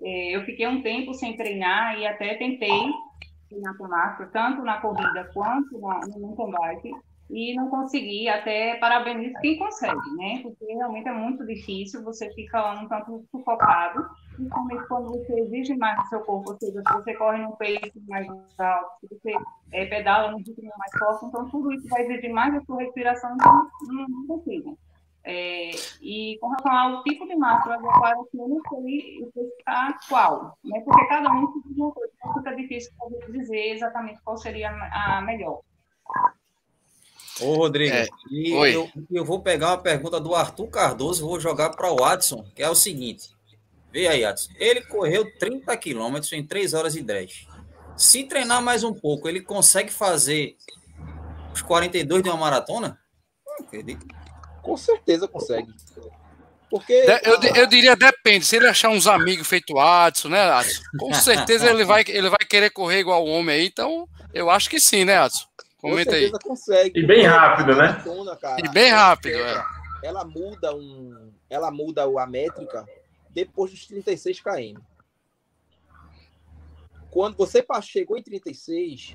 é, 0.00 0.36
eu 0.36 0.44
fiquei 0.44 0.68
um 0.68 0.80
tempo 0.80 1.12
sem 1.12 1.36
treinar 1.36 1.98
e 1.98 2.06
até 2.06 2.36
tentei 2.36 2.88
treinar 3.48 3.76
com 3.76 3.88
máscara, 3.88 4.30
tanto 4.32 4.62
na 4.62 4.80
corrida 4.80 5.28
quanto 5.34 5.72
no 5.72 6.20
mountain 6.20 6.50
bike, 6.52 6.92
e 7.30 7.52
não 7.56 7.68
consegui. 7.68 8.28
Até 8.28 8.76
parabenizo 8.76 9.34
quem 9.40 9.58
consegue, 9.58 10.10
né? 10.16 10.38
Porque 10.40 10.64
realmente 10.66 11.08
é 11.08 11.12
muito 11.12 11.44
difícil, 11.44 12.04
você 12.04 12.32
fica 12.32 12.74
um 12.74 12.86
tanto 12.86 13.24
sufocado, 13.32 14.08
principalmente 14.36 14.86
quando 14.86 15.08
você 15.08 15.40
exige 15.40 15.74
mais 15.74 16.00
do 16.02 16.08
seu 16.08 16.20
corpo, 16.20 16.52
ou 16.52 16.58
seja, 16.58 16.82
se 16.86 16.94
você 16.94 17.14
corre 17.14 17.38
num 17.38 17.52
pace 17.52 17.92
mais 18.08 18.28
alto, 18.58 18.90
se 19.00 19.08
você 19.08 19.32
é, 19.72 19.86
pedala 19.86 20.30
num 20.30 20.38
ritmo 20.38 20.70
mais 20.78 20.92
forte, 20.98 21.26
então 21.26 21.48
tudo 21.48 21.72
isso 21.72 21.88
vai 21.88 22.02
exigir 22.02 22.32
mais 22.32 22.54
da 22.54 22.60
sua 22.64 22.82
respiração, 22.82 23.34
então 23.34 23.70
não, 23.88 24.06
não 24.08 24.26
consigo. 24.26 24.78
É, 25.28 25.70
e 26.00 26.38
com 26.40 26.48
relação 26.48 26.72
ao 26.72 27.02
tipo 27.02 27.26
de 27.26 27.34
máscara 27.34 27.74
adequado, 27.74 28.20
assim, 28.20 28.40
eu 28.40 28.48
não 28.48 28.60
sei 28.68 29.24
especificar 29.24 29.98
qual, 30.08 30.56
né? 30.64 30.80
porque 30.84 31.06
cada 31.08 31.28
um 31.32 31.50
tem 31.52 31.62
uma 31.76 31.90
coisa, 31.90 32.12
então 32.16 32.34
fica 32.34 32.54
difícil 32.54 32.92
dizer 33.30 33.74
exatamente 33.74 34.22
qual 34.22 34.36
seria 34.36 34.70
a 34.70 35.20
melhor. 35.22 35.60
Ô, 37.40 37.54
Rodrigo, 37.54 37.94
É, 37.94 38.06
e 38.30 38.54
oi. 38.54 38.74
eu, 38.74 38.88
eu 39.10 39.24
vou 39.24 39.40
pegar 39.40 39.70
uma 39.70 39.78
pergunta 39.78 40.18
do 40.20 40.34
Arthur 40.34 40.68
Cardoso 40.68 41.22
e 41.22 41.28
vou 41.28 41.40
jogar 41.40 41.70
para 41.70 41.90
o 41.92 41.96
Watson, 41.96 42.44
que 42.54 42.62
é 42.62 42.70
o 42.70 42.74
seguinte. 42.74 43.35
Vê 43.92 44.06
aí, 44.08 44.22
Watson. 44.24 44.50
Ele 44.58 44.82
correu 44.82 45.30
30 45.38 45.76
quilômetros 45.76 46.32
em 46.32 46.44
3 46.46 46.74
horas 46.74 46.96
e 46.96 47.02
10. 47.02 47.46
Se 47.96 48.24
treinar 48.24 48.62
mais 48.62 48.84
um 48.84 48.92
pouco, 48.92 49.28
ele 49.28 49.40
consegue 49.40 49.90
fazer 49.90 50.56
os 51.54 51.62
42 51.62 52.22
de 52.22 52.28
uma 52.28 52.36
maratona? 52.36 52.98
Não 53.46 53.66
acredito. 53.66 54.06
Com 54.62 54.76
certeza 54.76 55.26
consegue. 55.26 55.68
Porque. 56.68 57.06
De- 57.06 57.20
Eu, 57.24 57.40
eu 57.62 57.66
diria 57.66 57.96
depende. 57.96 58.44
Se 58.44 58.56
ele 58.56 58.66
achar 58.68 58.90
uns 58.90 59.06
amigos 59.06 59.46
feito 59.46 59.78
Adson, 59.78 60.28
né, 60.28 60.40
Adson? 60.50 60.82
Com 60.98 61.12
certeza 61.14 61.70
ele 61.70 61.84
vai, 61.84 62.04
ele 62.08 62.28
vai 62.28 62.38
querer 62.48 62.70
correr 62.70 62.98
igual 63.00 63.24
o 63.24 63.28
homem 63.30 63.54
aí. 63.56 63.66
Então, 63.66 64.06
eu 64.34 64.50
acho 64.50 64.68
que 64.68 64.78
sim, 64.80 65.04
né, 65.04 65.16
Adson? 65.18 65.46
com 65.78 65.90
Comenta 65.90 66.14
aí. 66.16 66.22
certeza 66.22 66.38
consegue. 66.42 66.98
E 67.00 67.06
bem 67.06 67.24
rápido, 67.24 67.68
né? 67.76 67.88
Maratona, 67.88 68.36
cara, 68.36 68.56
E 68.64 68.68
bem 68.70 68.90
rápido, 68.90 69.36
é. 69.38 69.64
ela 70.02 70.24
muda 70.24 70.74
um, 70.74 71.32
ela 71.48 71.70
muda 71.70 72.02
a 72.02 72.26
métrica 72.26 72.84
depois 73.36 73.70
dos 73.70 73.86
36 73.86 74.40
km. 74.40 74.80
Quando 77.10 77.36
você 77.36 77.62
chegou 77.82 78.16
em 78.16 78.22
36, 78.22 79.14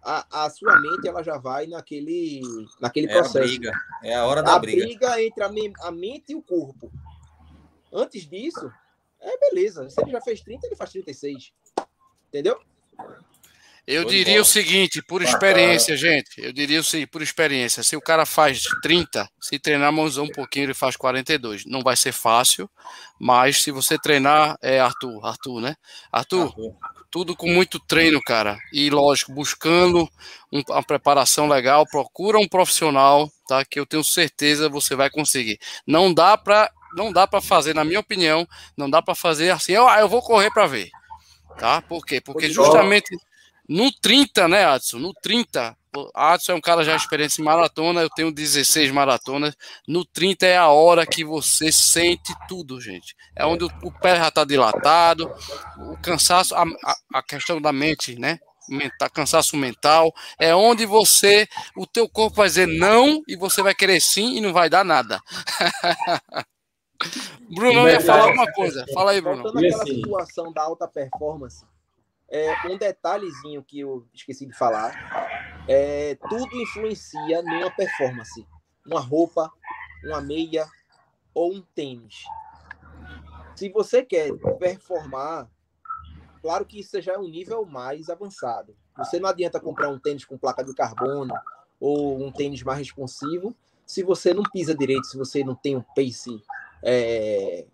a, 0.00 0.44
a 0.44 0.50
sua 0.50 0.80
mente 0.80 1.08
ela 1.08 1.24
já 1.24 1.36
vai 1.38 1.66
naquele, 1.66 2.40
naquele 2.80 3.08
É 3.08 3.10
a 3.10 3.14
processo. 3.18 3.48
briga. 3.48 3.72
É 4.04 4.14
a 4.14 4.24
hora 4.24 4.42
da 4.44 4.54
a 4.54 4.58
briga. 4.60 4.84
briga 4.84 5.22
entre 5.22 5.42
a, 5.42 5.48
me- 5.48 5.72
a 5.80 5.90
mente 5.90 6.30
e 6.32 6.36
o 6.36 6.42
corpo. 6.42 6.90
Antes 7.92 8.28
disso, 8.28 8.72
é 9.20 9.36
beleza. 9.38 9.90
Se 9.90 10.00
ele 10.02 10.12
já 10.12 10.20
fez 10.20 10.40
30, 10.40 10.66
ele 10.68 10.76
faz 10.76 10.90
36. 10.92 11.52
Entendeu? 12.28 12.60
Eu 13.90 14.04
de 14.04 14.10
diria 14.10 14.34
bola. 14.34 14.42
o 14.42 14.44
seguinte, 14.44 15.00
por 15.02 15.22
experiência, 15.22 15.96
gente. 15.96 16.28
Eu 16.36 16.52
diria 16.52 16.78
o 16.78 16.84
seguinte, 16.84 17.08
por 17.08 17.22
experiência. 17.22 17.82
Se 17.82 17.96
o 17.96 18.02
cara 18.02 18.26
faz 18.26 18.62
30, 18.82 19.26
se 19.40 19.58
treinar 19.58 19.90
mais 19.90 20.18
um 20.18 20.28
pouquinho, 20.28 20.66
ele 20.66 20.74
faz 20.74 20.94
42. 20.94 21.64
Não 21.64 21.80
vai 21.82 21.96
ser 21.96 22.12
fácil, 22.12 22.68
mas 23.18 23.62
se 23.62 23.70
você 23.70 23.98
treinar, 23.98 24.58
é 24.60 24.78
Arthur, 24.78 25.24
Arthur, 25.24 25.60
né? 25.62 25.74
Arthur, 26.12 26.52
tudo 27.10 27.34
com 27.34 27.48
muito 27.48 27.80
treino, 27.80 28.20
cara. 28.20 28.58
E 28.74 28.90
lógico, 28.90 29.32
buscando 29.32 30.06
um- 30.52 30.62
uma 30.68 30.82
preparação 30.82 31.48
legal, 31.48 31.86
procura 31.90 32.38
um 32.38 32.46
profissional, 32.46 33.30
tá? 33.48 33.64
Que 33.64 33.80
eu 33.80 33.86
tenho 33.86 34.04
certeza 34.04 34.68
você 34.68 34.94
vai 34.94 35.08
conseguir. 35.08 35.58
Não 35.86 36.12
dá 36.12 36.36
para, 36.36 36.70
não 36.94 37.10
dá 37.10 37.26
para 37.26 37.40
fazer, 37.40 37.74
na 37.74 37.84
minha 37.84 38.00
opinião, 38.00 38.46
não 38.76 38.90
dá 38.90 39.00
para 39.00 39.14
fazer 39.14 39.48
assim. 39.48 39.72
Eu, 39.72 39.88
eu 39.88 40.08
vou 40.10 40.20
correr 40.20 40.50
para 40.50 40.66
ver, 40.66 40.90
tá? 41.58 41.80
Por 41.80 42.04
quê? 42.04 42.20
Porque 42.20 42.48
justamente 42.50 43.16
no 43.68 43.92
30, 43.92 44.48
né, 44.48 44.64
Adson? 44.64 44.98
No 44.98 45.12
30, 45.14 45.76
o 45.96 46.10
Adson 46.14 46.52
é 46.52 46.54
um 46.54 46.60
cara 46.60 46.82
já 46.84 46.94
experiente 46.96 47.40
em 47.40 47.44
maratona, 47.44 48.00
eu 48.00 48.10
tenho 48.10 48.32
16 48.32 48.90
maratonas. 48.90 49.54
No 49.86 50.04
30 50.04 50.46
é 50.46 50.56
a 50.56 50.68
hora 50.68 51.06
que 51.06 51.24
você 51.24 51.70
sente 51.72 52.32
tudo, 52.48 52.80
gente. 52.80 53.14
É 53.36 53.44
onde 53.44 53.64
o, 53.64 53.70
o 53.82 53.92
pé 53.92 54.16
já 54.16 54.28
está 54.28 54.44
dilatado, 54.44 55.30
o 55.78 55.96
cansaço, 56.02 56.54
a, 56.54 56.64
a- 57.14 57.22
questão 57.22 57.60
da 57.60 57.72
mente, 57.72 58.18
né? 58.18 58.38
Mental, 58.68 59.10
cansaço 59.10 59.56
mental, 59.56 60.12
é 60.38 60.54
onde 60.54 60.84
você, 60.84 61.48
o 61.74 61.86
teu 61.86 62.06
corpo 62.06 62.36
vai 62.36 62.48
dizer 62.48 62.66
não 62.66 63.22
e 63.26 63.34
você 63.34 63.62
vai 63.62 63.74
querer 63.74 63.98
sim 63.98 64.36
e 64.36 64.40
não 64.42 64.52
vai 64.52 64.68
dar 64.68 64.84
nada. 64.84 65.18
Bruno 67.48 67.88
ia 67.88 68.00
falar 68.00 68.24
alguma 68.24 68.50
coisa. 68.52 68.84
Fala 68.92 69.12
aí, 69.12 69.20
Bruno. 69.20 69.42
Voltando 69.42 69.64
àquela 69.64 69.82
assim? 69.82 69.94
situação 69.94 70.52
da 70.52 70.62
alta 70.62 70.86
performance, 70.86 71.64
é, 72.30 72.66
um 72.68 72.76
detalhezinho 72.76 73.62
que 73.62 73.80
eu 73.80 74.06
esqueci 74.12 74.46
de 74.46 74.52
falar, 74.52 74.92
é, 75.68 76.16
tudo 76.28 76.56
influencia 76.56 77.42
numa 77.42 77.70
performance. 77.70 78.46
Uma 78.86 79.00
roupa, 79.00 79.50
uma 80.04 80.20
meia 80.20 80.66
ou 81.34 81.54
um 81.54 81.62
tênis. 81.74 82.24
Se 83.54 83.68
você 83.70 84.02
quer 84.02 84.30
performar, 84.58 85.50
claro 86.40 86.64
que 86.64 86.80
isso 86.80 87.00
já 87.00 87.14
é 87.14 87.18
um 87.18 87.28
nível 87.28 87.64
mais 87.66 88.08
avançado. 88.08 88.76
Você 88.96 89.18
não 89.18 89.28
adianta 89.28 89.60
comprar 89.60 89.88
um 89.88 89.98
tênis 89.98 90.24
com 90.24 90.38
placa 90.38 90.64
de 90.64 90.74
carbono 90.74 91.34
ou 91.80 92.24
um 92.24 92.32
tênis 92.32 92.62
mais 92.62 92.78
responsivo 92.78 93.54
se 93.88 94.02
você 94.02 94.34
não 94.34 94.42
pisa 94.42 94.74
direito, 94.74 95.06
se 95.06 95.16
você 95.16 95.42
não 95.42 95.54
tem 95.54 95.74
um 95.74 95.82
pace 95.82 96.42
é, 96.82 97.64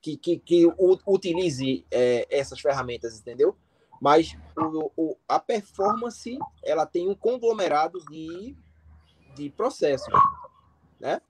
que, 0.00 0.16
que, 0.16 0.38
que 0.38 0.72
utilize 1.04 1.84
é, 1.90 2.26
essas 2.30 2.60
ferramentas, 2.60 3.18
entendeu? 3.18 3.56
Mas 4.00 4.36
o, 4.56 4.90
o- 4.96 5.16
a 5.28 5.38
performance 5.38 6.38
ela 6.64 6.86
tem 6.86 7.08
um 7.08 7.14
conglomerado 7.14 7.98
de, 8.10 8.56
de 9.34 9.50
processos, 9.50 10.12
né? 11.00 11.20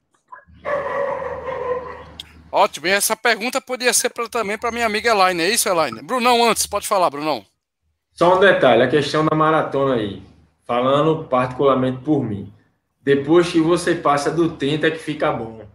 Ótimo, 2.50 2.86
e 2.86 2.90
essa 2.90 3.14
pergunta 3.14 3.60
podia 3.60 3.92
ser 3.92 4.10
pra, 4.10 4.28
também 4.28 4.56
para 4.56 4.70
minha 4.72 4.86
amiga 4.86 5.10
Elaine, 5.10 5.42
é 5.42 5.50
isso, 5.50 5.68
Elaine? 5.68 6.00
Brunão, 6.02 6.42
antes, 6.48 6.66
pode 6.66 6.88
falar, 6.88 7.10
Brunão. 7.10 7.44
Só 8.14 8.36
um 8.36 8.40
detalhe, 8.40 8.82
a 8.82 8.88
questão 8.88 9.24
da 9.24 9.36
maratona 9.36 9.94
aí. 9.94 10.22
Falando 10.64 11.24
particularmente 11.28 12.02
por 12.02 12.22
mim. 12.22 12.52
Depois 13.02 13.50
que 13.50 13.60
você 13.60 13.94
passa 13.94 14.30
do 14.30 14.56
30 14.56 14.88
é 14.88 14.90
que 14.90 14.98
fica 14.98 15.30
bom. 15.32 15.66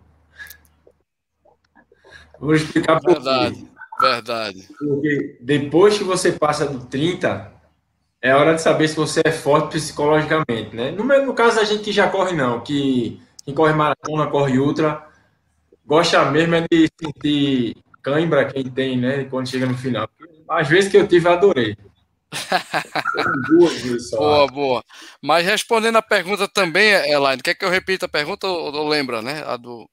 Vou 2.40 2.54
explicar 2.54 3.00
por 3.00 3.16
quê. 3.22 3.66
Verdade. 4.04 4.68
Porque 4.78 5.38
depois 5.40 5.98
que 5.98 6.04
você 6.04 6.34
passa 6.34 6.66
do 6.66 6.86
30, 6.86 7.54
é 8.22 8.36
hora 8.36 8.54
de 8.54 8.62
saber 8.62 8.88
se 8.90 8.96
você 8.98 9.22
é 9.24 9.32
forte 9.32 9.78
psicologicamente, 9.78 10.76
né? 10.76 10.92
No, 10.92 11.06
meu- 11.06 11.26
no 11.26 11.34
caso 11.34 11.56
da 11.56 11.64
gente 11.64 11.84
que 11.84 11.92
já 11.94 12.10
corre, 12.10 12.36
não, 12.36 12.62
que 12.62 13.22
quem 13.46 13.54
corre 13.56 13.74
maratona, 13.74 14.28
corre 14.28 14.60
ultra, 14.60 15.08
gosta 15.86 16.24
mesmo 16.32 16.56
é 16.56 16.66
de 16.70 16.90
sentir 17.02 17.78
cãibra 18.02 18.46
quem 18.52 18.70
tem, 18.70 18.98
né? 19.00 19.24
Quando 19.26 19.48
chega 19.48 19.66
no 19.66 19.78
final. 19.78 20.10
Às 20.50 20.68
vezes 20.68 20.92
que 20.92 20.98
eu 20.98 21.08
tive, 21.08 21.28
eu 21.30 21.34
adorei. 21.34 21.78
Boa, 24.18 24.48
boa. 24.48 24.84
Mas 25.22 25.46
respondendo 25.46 25.98
a 25.98 26.02
pergunta 26.02 26.48
também, 26.48 26.92
Elaine, 27.10 27.42
quer 27.42 27.54
que 27.56 27.64
eu 27.64 27.70
repita 27.70 28.06
a 28.06 28.10
pergunta 28.10 28.48
ou, 28.48 28.74
ou 28.74 28.88
lembra, 28.88 29.22
né? 29.22 29.44
A 29.46 29.56
do, 29.56 29.88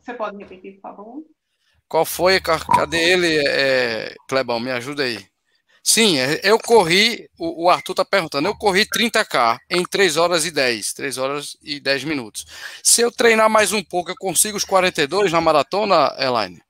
Você 0.00 0.14
pode 0.14 0.36
repetir, 0.38 0.74
por 0.74 0.80
favor? 0.82 1.22
Qual 1.92 2.06
foi? 2.06 2.40
Ca- 2.40 2.58
Cadê 2.74 2.96
ele, 3.12 3.36
é, 3.46 4.14
Clebão? 4.26 4.58
Me 4.58 4.70
ajuda 4.70 5.02
aí. 5.02 5.22
Sim, 5.84 6.18
é, 6.18 6.40
eu 6.42 6.58
corri, 6.58 7.28
o, 7.38 7.66
o 7.66 7.70
Arthur 7.70 7.94
tá 7.94 8.04
perguntando, 8.04 8.48
eu 8.48 8.56
corri 8.56 8.86
30K 8.86 9.58
em 9.70 9.84
3 9.84 10.16
horas 10.16 10.46
e 10.46 10.50
10, 10.50 10.94
3 10.94 11.18
horas 11.18 11.56
e 11.62 11.78
10 11.80 12.04
minutos. 12.04 12.46
Se 12.82 13.02
eu 13.02 13.12
treinar 13.12 13.50
mais 13.50 13.72
um 13.72 13.82
pouco, 13.84 14.10
eu 14.10 14.16
consigo 14.18 14.56
os 14.56 14.64
42 14.64 15.30
na 15.32 15.40
maratona, 15.40 16.14
Elaine? 16.18 16.62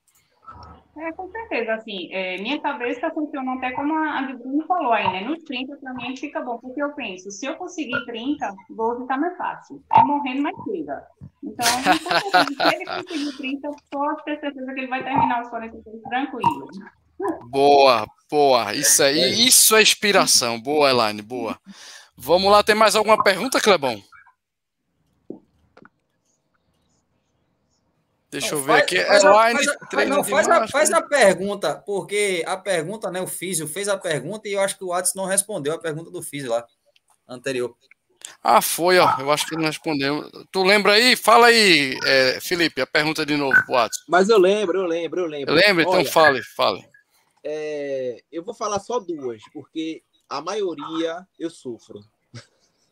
É, 0.95 1.11
com 1.13 1.27
certeza, 1.31 1.73
assim, 1.75 2.13
é, 2.13 2.37
minha 2.39 2.61
cabeça 2.61 3.11
funciona 3.11 3.55
até 3.55 3.73
como 3.73 3.95
a 3.95 4.19
a 4.19 4.23
Bruno 4.35 4.67
falou 4.67 4.93
aí, 4.93 5.11
né? 5.11 5.23
Nos 5.23 5.43
30 5.45 5.77
para 5.77 5.95
mim 5.95 6.15
fica 6.17 6.43
bom, 6.43 6.59
porque 6.59 6.83
eu 6.83 6.93
penso, 6.93 7.31
se 7.31 7.47
eu 7.47 7.57
conseguir 7.57 8.05
30, 8.05 8.55
vou 8.69 9.01
ficar 9.01 9.17
mais 9.17 9.37
fácil. 9.39 9.83
É 9.91 10.05
morrendo, 10.05 10.43
mas 10.43 10.55
chega. 10.65 11.03
Então, 11.43 11.67
se 11.67 12.75
ele 12.75 12.85
conseguir 12.85 13.37
30, 13.39 13.71
pode 13.91 14.25
ter 14.25 14.41
certeza 14.41 14.75
que 14.75 14.81
ele 14.81 14.89
vai 14.89 15.03
terminar 15.03 15.43
os 15.43 15.49
43 15.49 16.03
tranquilo. 16.03 16.69
Boa, 17.49 18.07
boa. 18.31 18.75
Isso 18.75 19.03
aí, 19.03 19.47
isso 19.47 19.75
é 19.75 19.83
inspiração. 19.83 20.61
Boa, 20.61 20.91
Elaine, 20.91 21.23
boa. 21.23 21.59
Vamos 22.17 22.53
lá, 22.53 22.63
tem 22.63 22.75
mais 22.75 22.95
alguma 22.95 23.23
pergunta, 23.23 23.61
Clebão? 23.61 24.03
Deixa 28.33 28.53
Não, 28.53 28.59
eu 28.59 28.65
ver 28.65 28.73
faz- 28.73 28.83
aqui. 28.83 29.05
faz 29.05 29.25
a- 29.25 29.29
Elaine, 29.29 29.55
faz 29.57 29.69
a- 29.69 29.87
treino 29.87 30.17
não, 30.17 30.25
faz, 30.25 30.49
a, 30.49 30.67
faz 30.67 30.91
a 30.91 31.03
pergunta, 31.03 31.75
porque 31.85 32.43
a 32.47 32.57
pergunta, 32.57 33.11
né? 33.11 33.21
O 33.21 33.27
Físio 33.27 33.69
fez 33.69 33.89
a 33.89 33.99
pergunta 33.99 34.49
e 34.49 34.55
eu 34.55 34.61
acho 34.61 34.79
que 34.79 34.85
o 34.85 34.93
Adson 34.95 35.19
não 35.21 35.27
respondeu 35.27 35.75
a 35.75 35.79
pergunta 35.79 36.11
do 36.11 36.23
Físio 36.23 36.49
lá, 36.51 36.67
anterior. 37.29 37.77
Ah, 38.43 38.63
foi, 38.63 38.99
ó. 38.99 39.17
Eu 39.21 39.31
acho 39.31 39.47
que 39.47 39.55
ele 39.55 39.61
não 39.63 39.69
respondeu. 39.69 40.31
Tu 40.51 40.63
lembra 40.63 40.93
aí? 40.95 41.15
Fala 41.15 41.49
aí, 41.49 41.95
é, 42.07 42.41
Felipe, 42.41 42.81
a 42.81 42.87
pergunta 42.87 43.27
de 43.27 43.37
novo 43.37 43.55
pro 43.67 43.75
Watson. 43.75 44.01
Mas 44.09 44.31
eu 44.31 44.39
lembro, 44.39 44.79
eu 44.79 44.87
lembro, 44.87 45.21
eu 45.21 45.27
lembro. 45.27 45.55
Lembra? 45.55 45.83
Então 45.83 46.03
fale, 46.07 46.41
fale. 46.57 46.83
é, 47.45 48.17
eu 48.33 48.43
vou 48.43 48.55
falar 48.55 48.81
só 48.81 48.99
duas, 48.99 49.43
porque 49.53 50.03
a 50.29 50.41
maioria 50.41 51.27
eu 51.39 51.51
sofro. 51.51 52.01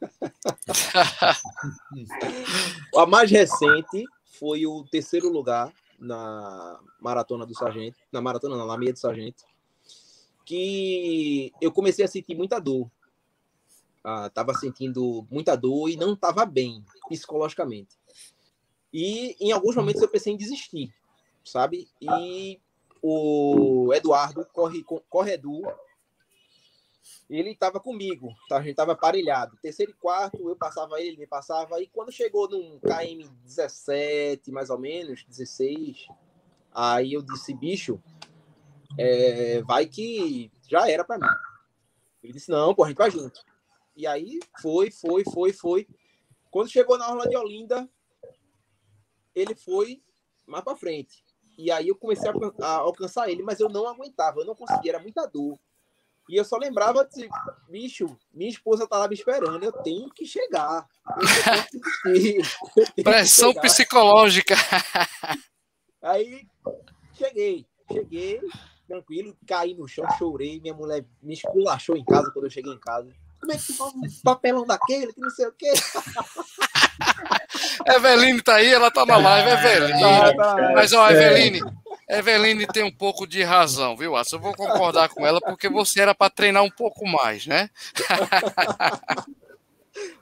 A 2.97 3.07
mais 3.07 3.31
recente 3.31 4.05
foi 4.41 4.67
o 4.67 4.83
terceiro 4.85 5.29
lugar 5.29 5.71
na 5.99 6.81
maratona 6.99 7.45
do 7.45 7.55
sargento, 7.55 7.99
na 8.11 8.23
maratona 8.23 8.57
na 8.57 8.79
meia 8.79 8.95
do 8.95 8.99
sargento, 8.99 9.45
que 10.47 11.53
eu 11.61 11.71
comecei 11.71 12.07
a 12.07 12.09
sentir 12.09 12.35
muita 12.35 12.59
dor. 12.59 12.91
Ah, 14.03 14.31
tava 14.31 14.55
sentindo 14.55 15.27
muita 15.31 15.55
dor 15.55 15.91
e 15.91 15.97
não 15.97 16.17
tava 16.17 16.47
bem 16.47 16.83
psicologicamente. 17.07 17.99
E 18.91 19.37
em 19.39 19.53
alguns 19.53 19.77
momentos 19.77 20.01
eu 20.01 20.09
pensei 20.09 20.33
em 20.33 20.39
desistir, 20.39 20.91
sabe? 21.45 21.87
E 22.01 22.59
o 23.03 23.93
Eduardo 23.93 24.47
corre 24.55 24.83
corre 24.83 25.35
Edu 25.35 25.63
ele 27.29 27.51
estava 27.51 27.79
comigo, 27.79 28.35
tá? 28.49 28.57
a 28.57 28.61
gente 28.61 28.73
estava 28.73 28.93
aparelhado. 28.93 29.57
Terceiro 29.63 29.93
e 29.93 29.95
quarto, 29.95 30.49
eu 30.49 30.57
passava 30.57 30.99
ele, 30.99 31.11
ele 31.11 31.17
me 31.19 31.27
passava. 31.27 31.81
E 31.81 31.87
quando 31.89 32.13
chegou 32.13 32.49
num 32.49 32.79
KM 32.81 33.29
17, 33.45 34.51
mais 34.51 34.71
ou 34.71 34.79
menos, 34.79 35.25
16, 35.25 36.09
aí 36.73 37.13
eu 37.13 37.23
disse, 37.23 37.55
bicho, 37.55 38.03
é, 38.99 39.63
vai 39.63 39.87
que 39.87 40.51
já 40.69 40.89
era 40.91 41.05
para 41.05 41.19
mim. 41.19 41.35
Ele 42.23 42.33
disse, 42.33 42.51
não, 42.51 42.75
pô, 42.75 42.85
a 42.85 42.89
gente 42.89 42.99
vai 42.99 43.11
junto. 43.11 43.45
E 43.97 44.07
aí 44.07 44.41
foi, 44.61 44.91
foi, 44.91 45.25
foi, 45.25 45.53
foi. 45.53 45.89
Quando 46.51 46.71
chegou 46.71 46.99
na 46.99 47.09
Orla 47.09 47.29
de 47.29 47.37
Olinda, 47.37 47.89
ele 49.35 49.55
foi 49.55 50.03
mais 50.47 50.65
para 50.65 50.77
frente. 50.77 51.25
E 51.57 51.71
aí 51.71 51.89
eu 51.89 51.97
comecei 51.97 52.29
a, 52.29 52.67
a 52.67 52.77
alcançar 52.79 53.29
ele, 53.29 53.43
mas 53.43 53.61
eu 53.61 53.69
não 53.69 53.87
aguentava, 53.87 54.41
eu 54.41 54.47
não 54.47 54.55
conseguia, 54.55 54.93
era 54.93 55.03
muita 55.03 55.27
dor. 55.27 55.59
E 56.31 56.37
eu 56.37 56.45
só 56.45 56.57
lembrava 56.57 57.05
de, 57.05 57.29
bicho, 57.69 58.17
minha 58.33 58.49
esposa 58.49 58.87
tá 58.87 58.99
lá 58.99 59.09
me 59.09 59.17
esperando, 59.17 59.65
eu 59.65 59.73
tenho 59.73 60.09
que 60.11 60.25
chegar. 60.25 60.87
Que 62.05 62.39
que 62.95 63.03
Pressão 63.03 63.49
chegar. 63.49 63.63
psicológica. 63.63 64.55
Aí 66.01 66.47
cheguei, 67.19 67.67
cheguei, 67.93 68.41
tranquilo, 68.87 69.37
caí 69.45 69.75
no 69.75 69.89
chão, 69.89 70.07
chorei, 70.17 70.61
minha 70.61 70.73
mulher 70.73 71.05
me 71.21 71.35
esculachou 71.35 71.97
em 71.97 72.05
casa 72.05 72.31
quando 72.31 72.45
eu 72.45 72.51
cheguei 72.51 72.73
em 72.73 72.79
casa. 72.79 73.13
Como 73.41 73.53
é 73.53 73.57
que 73.57 73.67
tu 73.67 73.75
faz 73.75 73.93
um 73.93 74.23
papelão 74.23 74.65
daquele, 74.65 75.13
que 75.13 75.21
não 75.21 75.31
sei 75.31 75.49
o 75.49 75.53
quê? 75.53 75.73
Eveline 77.87 78.41
tá 78.41 78.55
aí, 78.57 78.73
ela 78.73 78.91
tá 78.91 79.05
na 79.05 79.17
live, 79.17 79.51
Eveline. 79.51 80.01
Tá, 80.01 80.37
tá. 80.37 80.73
Mas, 80.75 80.93
ó. 80.93 81.11
Eveline, 81.11 81.61
Eveline 82.19 82.67
tem 82.67 82.83
um 82.83 82.93
pouco 82.93 83.27
de 83.27 83.43
razão, 83.43 83.97
viu, 83.97 84.13
Watson? 84.13 84.37
Eu 84.37 84.41
vou 84.41 84.55
concordar 84.55 85.09
com 85.09 85.27
ela, 85.27 85.41
porque 85.41 85.69
você 85.69 86.01
era 86.01 86.15
para 86.15 86.31
treinar 86.31 86.63
um 86.63 86.71
pouco 86.71 87.07
mais, 87.07 87.47
né? 87.47 87.71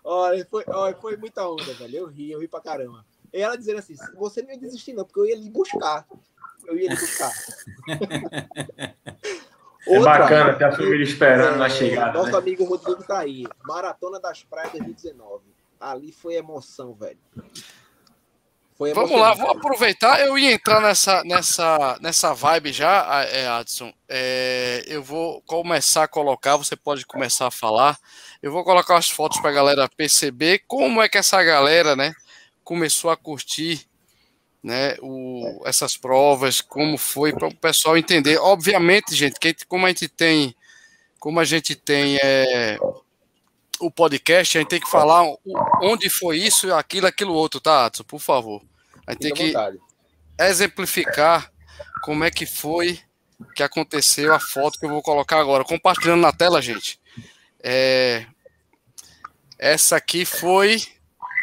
Olha, 0.02 0.46
foi, 0.50 0.64
olha, 0.66 0.96
foi 0.96 1.16
muita 1.18 1.46
onda, 1.46 1.72
velho. 1.74 1.96
Eu 1.96 2.06
ri, 2.06 2.32
eu 2.32 2.40
ri 2.40 2.48
pra 2.48 2.60
caramba. 2.60 3.04
E 3.32 3.40
ela 3.40 3.56
dizendo 3.56 3.78
assim: 3.78 3.94
você 4.14 4.40
não 4.42 4.50
ia 4.50 4.58
desistir, 4.58 4.94
não, 4.94 5.04
porque 5.04 5.20
eu 5.20 5.26
ia 5.26 5.36
lhe 5.36 5.50
buscar. 5.50 6.06
Eu 6.66 6.78
ia 6.78 6.88
lhe 6.88 6.96
buscar. 6.96 7.30
É 9.86 10.00
bacana 10.00 10.54
ter 10.54 10.64
a 10.64 10.72
família 10.72 11.02
esperando 11.02 11.54
é, 11.54 11.58
na 11.58 11.70
chegada. 11.70 12.18
Nosso 12.18 12.32
né? 12.32 12.38
amigo 12.38 12.64
Rodrigo 12.64 13.02
tá 13.04 13.20
aí. 13.20 13.46
Maratona 13.64 14.20
das 14.20 14.42
Praias 14.42 14.72
2019. 14.72 15.44
Ali 15.80 16.12
foi 16.12 16.34
emoção, 16.34 16.92
velho. 16.92 17.16
Vamos 18.78 19.10
lá, 19.10 19.34
vou 19.34 19.50
aproveitar. 19.50 20.20
Eu 20.20 20.38
ia 20.38 20.52
entrar 20.52 20.80
nessa, 20.80 21.24
nessa, 21.24 21.98
nessa 22.00 22.32
vibe 22.32 22.72
já, 22.72 23.24
é, 23.24 23.48
Adson. 23.48 23.92
É, 24.08 24.84
eu 24.86 25.02
vou 25.02 25.42
começar 25.42 26.04
a 26.04 26.08
colocar, 26.08 26.56
você 26.56 26.76
pode 26.76 27.04
começar 27.04 27.48
a 27.48 27.50
falar. 27.50 27.98
Eu 28.40 28.52
vou 28.52 28.62
colocar 28.62 28.96
as 28.96 29.10
fotos 29.10 29.40
para 29.40 29.50
a 29.50 29.52
galera 29.54 29.90
perceber 29.96 30.62
como 30.68 31.02
é 31.02 31.08
que 31.08 31.18
essa 31.18 31.42
galera, 31.42 31.96
né, 31.96 32.14
começou 32.62 33.10
a 33.10 33.16
curtir, 33.16 33.84
né, 34.62 34.94
o, 35.00 35.60
essas 35.64 35.96
provas, 35.96 36.60
como 36.60 36.96
foi 36.96 37.32
para 37.32 37.48
o 37.48 37.54
pessoal 37.54 37.98
entender. 37.98 38.38
Obviamente, 38.38 39.12
gente, 39.12 39.40
que 39.40 39.56
como 39.66 39.86
a 39.86 39.88
gente 39.88 40.06
tem, 40.08 40.54
como 41.18 41.40
a 41.40 41.44
gente 41.44 41.74
tem 41.74 42.16
é, 42.22 42.78
o 43.80 43.90
podcast, 43.90 44.56
a 44.56 44.60
gente 44.60 44.70
tem 44.70 44.80
que 44.80 44.90
falar 44.90 45.24
onde 45.82 46.10
foi 46.10 46.38
isso, 46.38 46.72
aquilo, 46.74 47.06
aquilo 47.06 47.34
outro, 47.34 47.60
tá, 47.60 47.86
Adson? 47.86 48.04
Por 48.04 48.20
favor. 48.20 48.62
A 49.06 49.12
gente 49.12 49.20
tem 49.20 49.32
que 49.32 49.54
exemplificar 50.38 51.50
como 52.02 52.24
é 52.24 52.30
que 52.30 52.46
foi 52.46 53.00
que 53.54 53.62
aconteceu 53.62 54.34
a 54.34 54.40
foto 54.40 54.78
que 54.78 54.86
eu 54.86 54.90
vou 54.90 55.02
colocar 55.02 55.38
agora. 55.38 55.64
Compartilhando 55.64 56.20
na 56.20 56.32
tela, 56.32 56.60
gente. 56.60 57.00
É, 57.62 58.26
essa 59.58 59.96
aqui 59.96 60.24
foi 60.24 60.82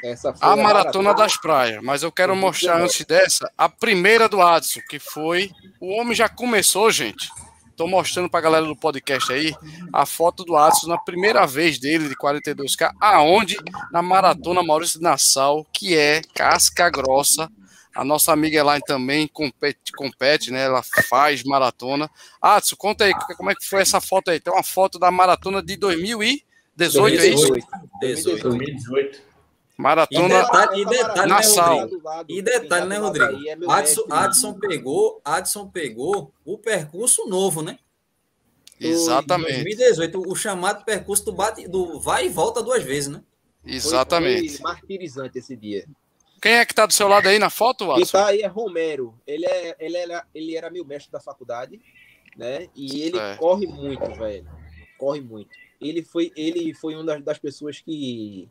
Essa 0.04 0.34
foi 0.34 0.48
a 0.48 0.56
Maratona 0.56 1.14
das 1.14 1.38
Praias, 1.38 1.84
mas 1.84 2.04
eu 2.04 2.12
quero 2.12 2.36
mostrar 2.36 2.82
antes 2.82 3.06
dessa 3.06 3.52
a 3.58 3.68
primeira 3.68 4.30
do 4.30 4.42
Adson, 4.42 4.82
que 4.90 5.00
foi. 5.00 5.52
O 5.80 5.94
homem 5.94 6.16
já 6.16 6.30
começou, 6.30 6.92
gente. 6.92 7.30
Tô 7.76 7.88
mostrando 7.88 8.30
pra 8.30 8.40
galera 8.40 8.66
do 8.66 8.76
podcast 8.76 9.34
aí 9.34 9.54
a 9.92 10.06
foto 10.06 10.46
do 10.46 10.56
Adson 10.56 10.88
na 10.88 10.98
primeira 10.98 11.46
vez 11.46 11.78
dele, 11.78 12.08
de 12.08 12.16
42K, 12.16 12.92
aonde? 13.02 13.58
Na 13.92 14.02
Maratona 14.02 14.64
Maurício 14.64 15.00
de 15.00 15.04
Nassau, 15.04 15.66
que 15.74 15.96
é 15.96 16.22
casca 16.34 16.90
grossa. 16.90 17.52
A 17.94 18.04
nossa 18.04 18.32
amiga 18.32 18.60
Elaine 18.60 18.84
também 18.86 19.28
compete, 19.28 19.92
compete, 19.96 20.52
né? 20.52 20.66
Ela 20.66 20.84
faz 21.10 21.44
maratona. 21.44 22.10
Adson, 22.42 22.76
conta 22.78 23.06
aí 23.06 23.14
como 23.38 23.52
é 23.52 23.56
que 23.56 23.66
foi 23.66 23.82
essa 23.82 24.00
foto 24.02 24.32
aí. 24.32 24.40
Tem 24.40 24.54
uma 24.54 24.64
foto 24.64 24.98
da 24.98 25.12
maratona 25.12 25.62
de 25.62 25.76
2018, 25.78 27.22
é 27.22 27.28
isso? 27.28 27.54
18. 28.02 28.50
2018. 28.50 29.35
E 29.78 29.82
Maratona. 29.82 30.28
detalhe, 30.30 30.82
e 30.82 30.86
detalhe, 30.86 31.30
né. 31.30 31.42
Rodrigo? 31.44 32.26
E 32.30 32.42
detalhe, 32.42 32.86
né, 32.88 32.98
Rodrigo? 32.98 33.48
é 33.48 33.58
Adson, 33.70 34.06
Adson 34.10 34.54
pegou, 34.54 35.22
Adson 35.24 35.68
pegou 35.68 36.32
o 36.46 36.58
percurso 36.58 37.28
novo, 37.28 37.62
né? 37.62 37.78
Exatamente. 38.80 39.64
2018, 39.64 40.22
o 40.32 40.36
chamado 40.36 40.84
percurso 40.86 41.26
do, 41.26 41.34
bate, 41.34 41.68
do 41.68 42.00
vai 42.00 42.26
e 42.28 42.30
volta 42.30 42.62
duas 42.62 42.84
vezes, 42.84 43.10
né? 43.10 43.22
Exatamente. 43.66 44.58
Foi 44.58 44.62
martirizante 44.62 45.40
esse 45.40 45.56
dia. 45.56 45.86
Quem 46.42 46.54
é 46.54 46.66
que 46.66 46.76
tá 46.76 46.86
do 46.86 46.94
seu 46.94 47.08
lado 47.08 47.28
aí 47.28 47.40
na 47.40 47.50
foto, 47.50 47.80
Quem 47.86 47.88
Watson? 47.88 48.12
tá 48.18 48.28
aí 48.28 48.42
é 48.42 48.48
Romero. 48.48 49.14
Ele, 49.26 49.46
é, 49.46 49.76
ele, 49.80 49.98
era, 49.98 50.26
ele 50.34 50.56
era 50.56 50.70
meu 50.70 50.86
mestre 50.86 51.12
da 51.12 51.20
faculdade, 51.20 51.82
né? 52.38 52.68
E 52.76 53.02
ele 53.02 53.18
Certo. 53.18 53.40
corre 53.40 53.66
muito, 53.66 54.14
velho. 54.14 54.48
Corre 54.98 55.22
muito. 55.22 55.50
Ele 55.82 56.04
foi, 56.04 56.32
ele 56.36 56.74
foi 56.74 56.96
uma 56.96 57.04
das, 57.04 57.24
das 57.24 57.40
pessoas 57.40 57.80
que, 57.80 58.48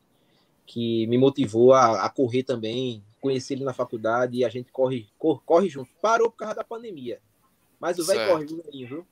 que 0.66 1.06
me 1.06 1.18
motivou 1.18 1.72
a, 1.72 2.04
a 2.04 2.08
correr 2.08 2.42
também. 2.42 3.02
Conheci 3.20 3.54
ele 3.54 3.64
na 3.64 3.72
faculdade 3.72 4.36
e 4.38 4.44
a 4.44 4.48
gente 4.48 4.70
corre, 4.70 5.06
corre, 5.18 5.40
corre 5.44 5.68
junto. 5.68 5.90
Parou 6.02 6.30
por 6.30 6.36
causa 6.36 6.54
da 6.56 6.64
pandemia. 6.64 7.20
Mas 7.80 7.98
o 7.98 8.04
velho 8.04 8.28
corre, 8.28 8.46
viu? 8.86 9.06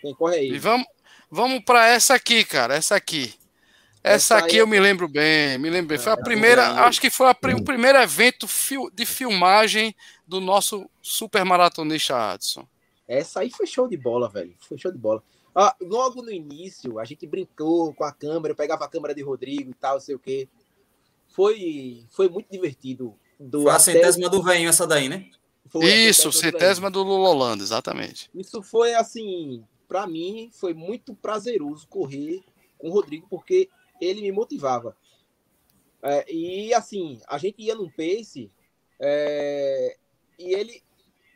Quem 0.00 0.14
corre 0.14 0.36
é 0.36 0.44
E 0.44 0.58
vamos, 0.58 0.86
vamos 1.30 1.62
para 1.64 1.86
essa 1.88 2.14
aqui, 2.14 2.44
cara. 2.44 2.74
Essa 2.74 2.96
aqui. 2.96 3.34
Essa, 4.02 4.36
Essa 4.36 4.38
aqui 4.38 4.52
aí 4.52 4.58
é- 4.58 4.62
eu 4.62 4.66
me 4.66 4.78
lembro 4.78 5.08
bem, 5.08 5.58
me 5.58 5.68
lembro 5.68 5.88
bem. 5.88 5.98
Foi 5.98 6.12
a 6.12 6.14
essa 6.14 6.22
primeira, 6.22 6.68
aí- 6.68 6.78
acho 6.88 7.00
que 7.00 7.10
foi 7.10 7.26
a 7.26 7.32
o 7.32 7.64
primeiro 7.64 7.98
evento 7.98 8.46
de 8.92 9.04
filmagem 9.04 9.94
do 10.26 10.40
nosso 10.40 10.88
super 11.02 11.44
maratonista 11.44 12.32
Adson. 12.32 12.66
Essa 13.06 13.40
aí 13.40 13.50
foi 13.50 13.66
show 13.66 13.88
de 13.88 13.96
bola, 13.96 14.28
velho. 14.28 14.54
Foi 14.60 14.78
show 14.78 14.92
de 14.92 14.98
bola. 14.98 15.22
Ah, 15.60 15.74
logo 15.80 16.22
no 16.22 16.30
início, 16.30 17.00
a 17.00 17.04
gente 17.04 17.26
brincou 17.26 17.92
com 17.92 18.04
a 18.04 18.12
câmera, 18.12 18.52
eu 18.52 18.56
pegava 18.56 18.84
a 18.84 18.88
câmera 18.88 19.12
de 19.12 19.22
Rodrigo 19.22 19.72
e 19.72 19.74
tal, 19.74 19.94
não 19.94 20.00
sei 20.00 20.14
o 20.14 20.18
quê. 20.18 20.48
Foi, 21.26 22.04
foi 22.10 22.28
muito 22.28 22.48
divertido. 22.48 23.12
Do 23.40 23.62
Foi 23.62 23.70
a 23.72 23.74
até- 23.74 23.82
centésima 23.92 24.28
do 24.28 24.40
veinho 24.40 24.68
essa 24.68 24.86
daí, 24.86 25.08
né? 25.08 25.28
foi 25.66 25.84
Isso, 25.84 26.30
centésima 26.30 26.88
do 26.90 27.02
do 27.02 27.08
Lula 27.10 27.30
Holanda, 27.30 27.62
exatamente. 27.64 28.30
Isso 28.34 28.62
foi 28.62 28.94
assim, 28.94 29.64
pra 29.88 30.06
mim, 30.06 30.48
foi 30.52 30.74
muito 30.74 31.12
prazeroso 31.12 31.88
correr 31.88 32.40
com 32.78 32.88
o 32.88 32.92
Rodrigo, 32.92 33.26
porque 33.28 33.68
ele 34.00 34.22
me 34.22 34.30
motivava. 34.30 34.96
É, 36.00 36.32
e 36.32 36.72
assim, 36.72 37.20
a 37.26 37.36
gente 37.36 37.60
ia 37.60 37.74
num 37.74 37.90
pace 37.90 38.48
é, 39.00 39.96
e 40.38 40.54
ele 40.54 40.82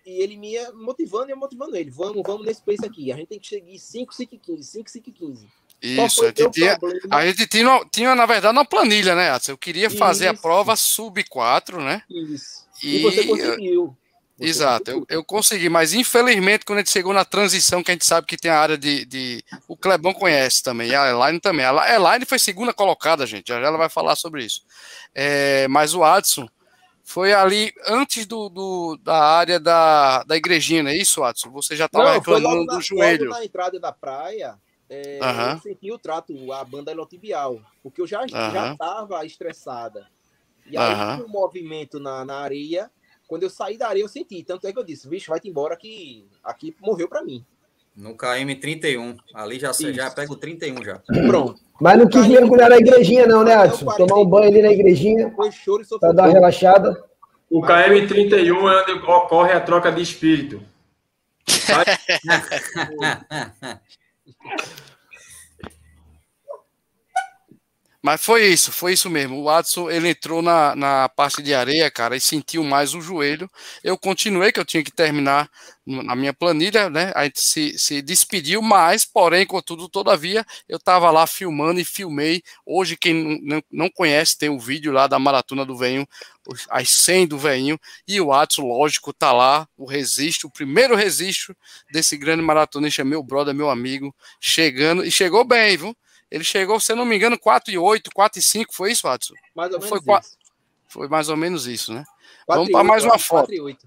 e 0.04 0.22
ele 0.22 0.36
me 0.36 0.52
ia 0.52 0.72
motivando 0.72 1.28
e 1.28 1.32
eu 1.32 1.36
motivando 1.36 1.76
ele. 1.76 1.90
Vamos, 1.90 2.22
vamos 2.26 2.46
nesse 2.46 2.62
pace 2.62 2.84
aqui. 2.84 3.12
A 3.12 3.16
gente 3.16 3.28
tem 3.28 3.38
que 3.40 3.48
seguir 3.48 3.78
5, 3.78 4.14
5 4.14 4.34
e 4.34 4.38
15, 4.38 4.62
5, 4.64 4.90
5 4.90 5.08
e 5.08 5.12
15. 5.12 5.48
Qual 5.96 6.06
Isso, 6.06 6.22
a 6.22 6.26
gente 6.28 6.50
tinha, 6.52 6.78
a 7.10 7.26
gente 7.26 7.46
tinha, 7.48 7.84
tinha, 7.90 8.14
na 8.14 8.24
verdade, 8.24 8.56
uma 8.56 8.64
planilha, 8.64 9.14
né, 9.16 9.30
Adson? 9.30 9.52
Eu 9.52 9.58
queria 9.58 9.90
fazer 9.90 10.28
a 10.28 10.34
prova 10.34 10.76
sub 10.76 11.22
4, 11.24 11.80
né? 11.82 12.02
Isso. 12.08 12.66
E, 12.82 12.96
E 12.98 13.02
você 13.02 13.24
conseguiu. 13.24 13.96
Você 14.38 14.48
Exato, 14.48 14.90
eu, 14.90 14.94
conseguiu. 15.00 15.18
eu 15.18 15.24
consegui, 15.24 15.68
mas 15.68 15.92
infelizmente 15.92 16.64
quando 16.64 16.78
a 16.78 16.80
gente 16.82 16.90
chegou 16.90 17.12
na 17.12 17.24
transição, 17.24 17.82
que 17.82 17.90
a 17.90 17.94
gente 17.94 18.06
sabe 18.06 18.26
que 18.26 18.36
tem 18.36 18.50
a 18.50 18.58
área 18.58 18.78
de. 18.78 19.04
de- 19.04 19.44
o 19.68 19.76
Clebão 19.76 20.12
conhece 20.14 20.62
também, 20.62 20.88
e 20.90 20.94
a 20.94 21.10
Elaine 21.10 21.38
também. 21.40 21.64
A 21.66 21.94
Elaine 21.94 22.24
foi 22.24 22.38
segunda 22.38 22.72
colocada, 22.72 23.26
gente, 23.26 23.48
já 23.48 23.60
já 23.60 23.66
ela 23.66 23.76
vai 23.78 23.88
falar 23.88 24.16
sobre 24.16 24.44
isso. 24.44 24.62
É, 25.14 25.66
mas 25.68 25.94
o 25.94 26.02
Adson 26.04 26.48
foi 27.04 27.32
ali 27.32 27.72
antes 27.86 28.26
do, 28.26 28.48
do- 28.48 28.96
da 29.02 29.16
área 29.18 29.58
da, 29.60 30.22
da 30.22 30.36
igrejinha, 30.36 30.82
não 30.82 30.90
é 30.90 30.96
isso, 30.96 31.22
Adson? 31.22 31.50
Você 31.50 31.74
já 31.76 31.86
estava 31.86 32.12
reclamando 32.12 32.66
do 32.66 32.80
joelho. 32.80 33.24
logo 33.26 33.38
na 33.38 33.44
entrada 33.44 33.78
da 33.80 33.92
praia, 33.92 34.56
é, 34.88 35.18
Aham. 35.22 35.52
eu 35.52 35.58
senti 35.60 35.92
o 35.92 35.98
trato, 35.98 36.52
a 36.52 36.64
banda 36.64 36.92
ilotibial, 36.92 37.60
porque 37.82 38.00
eu 38.00 38.06
já 38.06 38.24
estava 38.24 39.24
estressada. 39.26 40.06
E 40.66 40.76
aí, 40.76 41.18
com 41.18 41.24
o 41.24 41.28
movimento 41.28 41.98
na, 41.98 42.24
na 42.24 42.36
areia, 42.36 42.90
quando 43.26 43.42
eu 43.42 43.50
saí 43.50 43.76
da 43.76 43.88
areia, 43.88 44.04
eu 44.04 44.08
senti. 44.08 44.44
Tanto 44.44 44.66
é 44.66 44.72
que 44.72 44.78
eu 44.78 44.84
disse, 44.84 45.08
bicho, 45.08 45.30
vai-te 45.30 45.48
embora 45.48 45.76
que 45.76 46.26
aqui 46.44 46.76
morreu 46.80 47.08
pra 47.08 47.22
mim. 47.24 47.44
No 47.96 48.16
KM31. 48.16 49.18
Ali 49.34 49.58
já, 49.58 49.70
Isso. 49.70 49.92
já 49.92 50.10
pega 50.10 50.32
o 50.32 50.36
31 50.36 50.82
já. 50.84 50.98
Pronto. 51.26 51.60
Mas 51.82 51.98
não 51.98 52.06
quis 52.06 52.28
mergulhar 52.28 52.70
na 52.70 52.76
igrejinha, 52.76 53.26
não, 53.26 53.42
né, 53.42 53.56
Adson? 53.56 53.86
Tomar 53.96 54.20
um 54.20 54.24
banho 54.24 54.46
ali 54.46 54.62
na 54.62 54.70
igrejinha 54.70 55.34
sofrimento. 55.84 56.14
dar 56.14 56.22
uma 56.22 56.32
relaxada. 56.32 57.02
O 57.50 57.60
KM31 57.60 58.46
é 58.46 58.52
onde 58.52 58.92
ocorre 58.92 59.52
a 59.52 59.60
troca 59.60 59.90
de 59.90 60.00
espírito. 60.00 60.62
Mas 68.04 68.20
foi 68.24 68.46
isso, 68.46 68.72
foi 68.72 68.94
isso 68.94 69.08
mesmo. 69.08 69.40
O 69.40 69.48
Adson, 69.48 69.88
ele 69.88 70.08
entrou 70.08 70.42
na, 70.42 70.74
na 70.74 71.08
parte 71.08 71.40
de 71.40 71.54
areia, 71.54 71.88
cara, 71.88 72.16
e 72.16 72.20
sentiu 72.20 72.64
mais 72.64 72.94
o 72.94 73.00
joelho. 73.00 73.48
Eu 73.82 73.96
continuei, 73.96 74.50
que 74.50 74.58
eu 74.58 74.64
tinha 74.64 74.82
que 74.82 74.90
terminar 74.90 75.48
na 75.86 76.16
minha 76.16 76.32
planilha, 76.34 76.90
né? 76.90 77.12
A 77.14 77.24
gente 77.24 77.40
se, 77.40 77.78
se 77.78 78.02
despediu, 78.02 78.60
mas, 78.60 79.04
porém, 79.04 79.46
contudo, 79.46 79.88
todavia, 79.88 80.44
eu 80.68 80.78
estava 80.78 81.10
lá 81.12 81.26
filmando 81.28 81.78
e 81.80 81.84
filmei. 81.84 82.42
Hoje, 82.66 82.96
quem 82.96 83.14
não, 83.40 83.62
não- 83.70 83.90
conhece, 83.90 84.36
tem 84.36 84.48
o 84.48 84.58
vídeo 84.58 84.92
lá 84.92 85.06
da 85.06 85.18
Maratona 85.18 85.64
do 85.64 85.76
Venho, 85.76 86.06
as 86.70 86.90
100 86.90 87.26
do 87.26 87.38
Venho, 87.38 87.78
e 88.06 88.20
o 88.20 88.32
Adson, 88.32 88.62
lógico, 88.66 89.12
tá 89.12 89.32
lá, 89.32 89.66
o 89.76 89.86
registro, 89.86 90.48
o 90.48 90.52
primeiro 90.52 90.96
registro 90.96 91.56
desse 91.92 92.16
grande 92.16 92.42
maratonista, 92.42 93.04
meu 93.04 93.22
brother, 93.22 93.54
meu 93.54 93.70
amigo, 93.70 94.14
chegando, 94.40 95.04
e 95.04 95.10
chegou 95.10 95.44
bem, 95.44 95.76
viu? 95.76 95.96
Ele 96.32 96.44
chegou, 96.44 96.80
se 96.80 96.90
eu 96.90 96.96
não 96.96 97.04
me 97.04 97.14
engano, 97.14 97.38
4 97.38 97.70
e 97.72 97.76
8, 97.78 98.10
4 98.12 98.38
e 98.38 98.42
5, 98.42 98.74
foi 98.74 98.92
isso, 98.92 99.02
Watson? 99.06 99.34
Mais 99.54 99.72
ou 99.74 99.80
Foi 99.80 99.90
menos 99.90 100.04
qua- 100.04 100.20
isso. 100.20 100.36
Foi 100.88 101.08
mais 101.08 101.28
ou 101.28 101.36
menos 101.36 101.66
isso, 101.66 101.92
né? 101.92 102.04
Vamos 102.48 102.68
oito, 102.68 102.84
mais 102.84 103.04
uma 103.04 103.18
foto. 103.18 103.40
quatro 103.42 103.54
e 103.54 103.60
oito. 103.60 103.86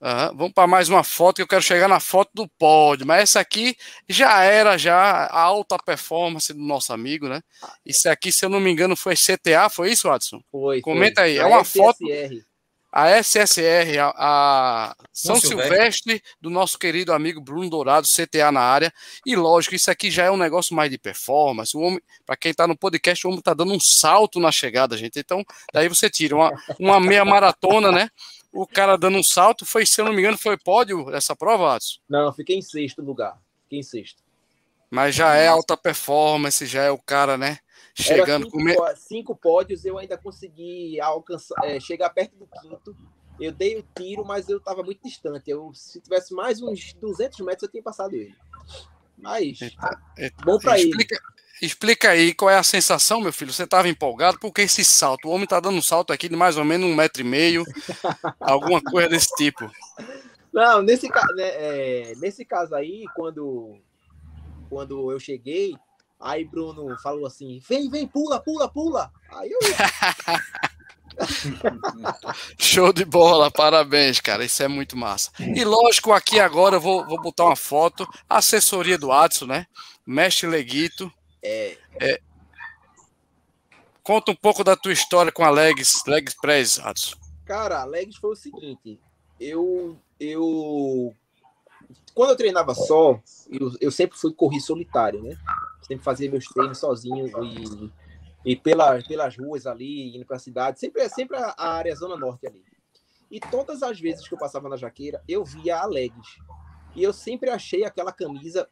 Aham, 0.00 0.34
Vamos 0.34 0.52
para 0.52 0.66
mais 0.66 0.88
uma 0.88 1.04
foto 1.04 1.36
que 1.36 1.42
eu 1.42 1.46
quero 1.46 1.62
chegar 1.62 1.86
na 1.88 2.00
foto 2.00 2.30
do 2.34 2.48
pódio, 2.48 3.06
mas 3.06 3.22
essa 3.22 3.40
aqui 3.40 3.76
já 4.08 4.42
era 4.42 4.76
já 4.76 4.96
a 5.26 5.40
alta 5.40 5.76
performance 5.78 6.52
do 6.52 6.58
nosso 6.60 6.92
amigo, 6.92 7.28
né? 7.28 7.40
Isso 7.86 8.08
aqui, 8.08 8.32
se 8.32 8.44
eu 8.44 8.48
não 8.48 8.58
me 8.58 8.70
engano, 8.70 8.96
foi 8.96 9.14
CTA, 9.14 9.68
foi 9.68 9.92
isso, 9.92 10.08
Watson? 10.08 10.42
Foi, 10.50 10.80
Comenta 10.80 11.20
foi. 11.20 11.30
aí, 11.30 11.38
é 11.38 11.44
uma 11.46 11.62
foto- 11.62 12.04
SSR. 12.08 12.44
A 12.92 13.08
SSR, 13.22 13.98
a, 13.98 14.12
a 14.16 14.96
São 15.10 15.34
São 15.34 15.48
Silvestre. 15.48 15.76
Silvestre. 15.76 16.22
do 16.38 16.50
nosso 16.50 16.78
querido 16.78 17.12
amigo 17.14 17.40
Bruno 17.40 17.70
Dourado, 17.70 18.06
CTA 18.06 18.52
na 18.52 18.60
área. 18.60 18.92
E 19.24 19.34
lógico, 19.34 19.74
isso 19.74 19.90
aqui 19.90 20.10
já 20.10 20.24
é 20.24 20.30
um 20.30 20.36
negócio 20.36 20.76
mais 20.76 20.90
de 20.90 20.98
performance. 20.98 21.74
O 21.74 21.80
homem, 21.80 22.00
para 22.26 22.36
quem 22.36 22.50
está 22.50 22.66
no 22.66 22.76
podcast, 22.76 23.26
o 23.26 23.30
homem 23.30 23.38
está 23.38 23.54
dando 23.54 23.72
um 23.72 23.80
salto 23.80 24.38
na 24.38 24.52
chegada, 24.52 24.94
gente. 24.96 25.18
Então, 25.18 25.42
daí 25.72 25.88
você 25.88 26.10
tira 26.10 26.36
uma, 26.36 26.52
uma 26.78 27.00
meia 27.00 27.24
maratona, 27.24 27.90
né? 27.90 28.10
O 28.52 28.66
cara 28.66 28.98
dando 28.98 29.16
um 29.16 29.22
salto, 29.22 29.64
foi, 29.64 29.86
se 29.86 29.98
eu 29.98 30.04
não 30.04 30.12
me 30.12 30.18
engano, 30.18 30.36
foi 30.36 30.58
pódio 30.58 31.08
essa 31.14 31.34
prova, 31.34 31.74
Atos. 31.74 31.98
Não, 32.06 32.30
fiquei 32.34 32.56
em 32.56 32.62
sexto 32.62 33.00
lugar. 33.00 33.38
Fiquei 33.62 33.78
em 33.78 33.82
sexto. 33.82 34.22
Mas 34.90 35.14
já 35.14 35.34
é 35.34 35.48
alta 35.48 35.74
performance, 35.74 36.66
já 36.66 36.82
é 36.82 36.90
o 36.90 36.98
cara, 36.98 37.38
né? 37.38 37.58
Chegando 37.94 38.50
cinco, 38.50 38.96
cinco 38.96 39.36
pódios, 39.36 39.84
eu 39.84 39.98
ainda 39.98 40.16
consegui 40.16 41.00
alcançar, 41.00 41.54
é, 41.64 41.78
chegar 41.78 42.10
perto 42.10 42.36
do 42.36 42.46
quinto. 42.46 42.96
Eu 43.40 43.52
dei 43.52 43.78
o 43.78 43.84
tiro, 43.96 44.24
mas 44.24 44.48
eu 44.48 44.58
estava 44.58 44.82
muito 44.82 45.02
distante. 45.02 45.50
Eu, 45.50 45.72
se 45.74 46.00
tivesse 46.00 46.32
mais 46.34 46.62
uns 46.62 46.94
200 46.94 47.40
metros, 47.40 47.64
eu 47.64 47.68
tinha 47.70 47.82
passado 47.82 48.14
ele. 48.14 48.34
Mas, 49.18 49.58
é- 50.18 50.30
bom 50.44 50.58
para 50.58 50.78
ele. 50.80 50.92
Explica, 51.60 52.10
aí 52.10 52.34
qual 52.34 52.50
é 52.50 52.58
a 52.58 52.62
sensação, 52.62 53.20
meu 53.20 53.32
filho. 53.32 53.52
Você 53.52 53.62
estava 53.62 53.88
empolgado? 53.88 54.38
Porque 54.40 54.62
esse 54.62 54.84
salto, 54.84 55.28
o 55.28 55.30
homem 55.30 55.44
está 55.44 55.60
dando 55.60 55.76
um 55.76 55.82
salto 55.82 56.12
aqui 56.12 56.28
de 56.28 56.34
mais 56.34 56.56
ou 56.56 56.64
menos 56.64 56.88
um 56.88 56.94
metro 56.94 57.22
e 57.22 57.24
meio, 57.24 57.64
alguma 58.40 58.82
coisa 58.82 59.08
desse 59.08 59.28
tipo. 59.36 59.70
Não, 60.52 60.82
nesse, 60.82 61.08
né, 61.08 61.14
é, 61.38 62.14
nesse 62.16 62.44
caso 62.44 62.74
aí, 62.74 63.04
quando, 63.14 63.78
quando 64.68 65.12
eu 65.12 65.20
cheguei, 65.20 65.74
aí 66.22 66.44
Bruno 66.44 66.96
falou 67.02 67.26
assim: 67.26 67.60
vem, 67.68 67.90
vem, 67.90 68.06
pula, 68.06 68.40
pula, 68.40 68.68
pula. 68.68 69.10
Aí 69.30 69.50
eu, 69.50 69.58
Show 72.58 72.92
de 72.92 73.04
bola, 73.04 73.50
parabéns, 73.50 74.20
cara. 74.20 74.44
Isso 74.44 74.62
é 74.62 74.68
muito 74.68 74.96
massa. 74.96 75.30
E 75.38 75.64
lógico, 75.64 76.12
aqui 76.12 76.40
agora 76.40 76.76
eu 76.76 76.80
vou, 76.80 77.06
vou 77.06 77.20
botar 77.20 77.44
uma 77.44 77.56
foto. 77.56 78.06
Assessoria 78.28 78.96
do 78.96 79.12
Adson, 79.12 79.46
né? 79.46 79.66
Mestre 80.06 80.46
Leguito. 80.46 81.12
é, 81.42 81.76
Conta 84.02 84.32
um 84.32 84.36
pouco 84.36 84.64
da 84.64 84.74
tua 84.74 84.92
história 84.92 85.30
com 85.30 85.44
a 85.44 85.50
Legs, 85.50 86.02
Legs 86.06 86.34
Press, 86.40 86.80
Adson. 86.80 87.16
cara, 87.44 87.82
a 87.82 87.84
Legs 87.84 88.16
foi 88.16 88.30
o 88.30 88.36
seguinte: 88.36 88.98
eu, 89.38 89.96
eu, 90.18 91.14
quando 92.14 92.30
eu 92.30 92.36
treinava 92.36 92.74
só, 92.74 93.20
eu, 93.48 93.72
eu 93.80 93.90
sempre 93.90 94.18
fui 94.18 94.32
correr 94.32 94.60
solitário, 94.60 95.22
né? 95.22 95.36
Sempre 95.82 96.04
fazia 96.04 96.30
meus 96.30 96.46
treinos 96.46 96.78
sozinho 96.78 97.30
e, 97.42 98.52
e 98.52 98.56
pela, 98.56 99.02
pelas 99.02 99.36
ruas 99.36 99.66
ali, 99.66 100.16
indo 100.16 100.24
para 100.24 100.36
a 100.36 100.40
cidade, 100.40 100.78
sempre, 100.78 101.08
sempre 101.08 101.36
a, 101.36 101.54
a 101.56 101.72
área 101.72 101.94
Zona 101.94 102.16
Norte 102.16 102.46
ali. 102.46 102.62
E 103.30 103.40
todas 103.40 103.82
as 103.82 103.98
vezes 103.98 104.28
que 104.28 104.34
eu 104.34 104.38
passava 104.38 104.68
na 104.68 104.76
jaqueira, 104.76 105.22
eu 105.26 105.42
via 105.44 105.78
a 105.78 105.86
Legs. 105.86 106.38
E 106.94 107.02
eu 107.02 107.12
sempre 107.12 107.48
achei 107.48 107.84
aquela 107.84 108.12
camisa 108.12 108.68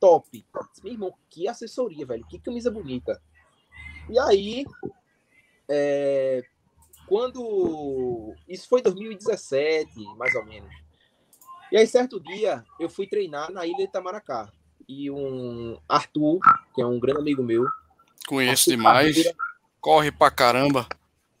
top. 0.00 0.46
Meu 0.82 0.92
irmão, 0.94 1.14
que 1.28 1.46
assessoria, 1.46 2.06
velho. 2.06 2.26
Que 2.26 2.38
camisa 2.38 2.70
bonita. 2.70 3.20
E 4.08 4.18
aí, 4.18 4.64
é, 5.68 6.42
quando. 7.06 8.34
Isso 8.48 8.66
foi 8.66 8.80
em 8.80 8.84
2017, 8.84 9.92
mais 10.16 10.34
ou 10.34 10.44
menos. 10.46 10.87
E 11.70 11.76
aí, 11.76 11.86
certo 11.86 12.18
dia, 12.18 12.64
eu 12.80 12.88
fui 12.88 13.06
treinar 13.06 13.52
na 13.52 13.66
ilha 13.66 13.76
de 13.76 13.82
Itamaracá. 13.84 14.50
E 14.88 15.10
um 15.10 15.78
Arthur, 15.88 16.38
que 16.74 16.80
é 16.80 16.86
um 16.86 16.98
grande 16.98 17.20
amigo 17.20 17.42
meu, 17.42 17.66
Conheço 18.26 18.70
Arthur 18.70 18.70
demais. 18.70 19.16
Parreira, 19.16 19.36
Corre 19.80 20.10
pra 20.12 20.30
caramba. 20.30 20.88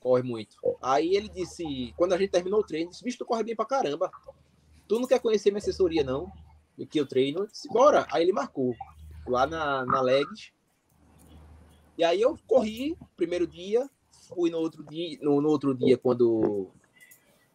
corre 0.00 0.22
muito. 0.22 0.56
Aí 0.82 1.14
ele 1.16 1.28
disse, 1.28 1.92
quando 1.96 2.12
a 2.12 2.18
gente 2.18 2.30
terminou 2.30 2.60
o 2.60 2.64
treino, 2.64 2.90
disse, 2.90 3.02
bicho, 3.02 3.18
tu 3.18 3.24
corre 3.24 3.42
bem 3.42 3.56
pra 3.56 3.64
caramba. 3.64 4.10
Tu 4.86 4.98
não 4.98 5.06
quer 5.06 5.18
conhecer 5.20 5.50
minha 5.50 5.58
assessoria, 5.58 6.04
não? 6.04 6.30
Do 6.76 6.86
que 6.86 7.00
eu 7.00 7.06
treino? 7.06 7.40
Eu 7.40 7.46
disse, 7.46 7.68
bora. 7.68 8.06
Aí 8.10 8.22
ele 8.22 8.32
marcou, 8.32 8.74
lá 9.26 9.46
na, 9.46 9.84
na 9.84 10.00
Legs. 10.00 10.52
E 11.96 12.04
aí 12.04 12.20
eu 12.20 12.38
corri, 12.46 12.96
primeiro 13.16 13.46
dia, 13.46 13.88
fui 14.28 14.50
no 14.50 14.58
outro 14.58 14.84
dia, 14.84 15.18
no, 15.20 15.40
no 15.40 15.48
outro 15.48 15.74
dia, 15.74 15.98
quando, 15.98 16.68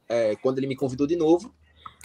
é, 0.10 0.36
quando 0.36 0.58
ele 0.58 0.68
me 0.68 0.76
convidou 0.76 1.08
de 1.08 1.16
novo. 1.16 1.54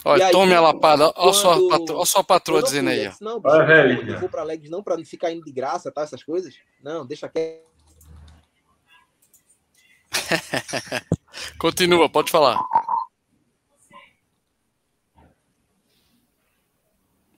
Olha, 0.05 0.27
aí, 0.27 0.31
tome 0.31 0.53
a 0.53 0.61
lapada. 0.61 1.11
Olha 1.15 1.33
só 1.33 1.53
a 2.01 2.05
só 2.05 2.23
patroa 2.23 2.59
não 2.61 2.65
dizendo 2.65 2.89
aí, 2.89 3.11
Não, 3.19 3.39
bicho, 3.39 3.53
Olha, 3.55 3.63
eu 3.63 3.67
não 3.67 3.67
vou- 3.67 3.67
velhinha. 3.95 4.13
eu 4.15 4.19
vou 4.19 4.29
pra 4.29 4.43
Legs 4.43 4.69
não 4.71 4.81
pra 4.81 4.95
não 4.97 5.03
ficar 5.05 5.31
indo 5.31 5.43
de 5.43 5.51
graça, 5.51 5.91
tá? 5.91 6.01
Essas 6.03 6.23
coisas. 6.23 6.55
Não, 6.81 7.05
deixa 7.05 7.27
quieto. 7.27 7.67
Continua, 11.59 12.09
pode 12.09 12.31
falar. 12.31 12.59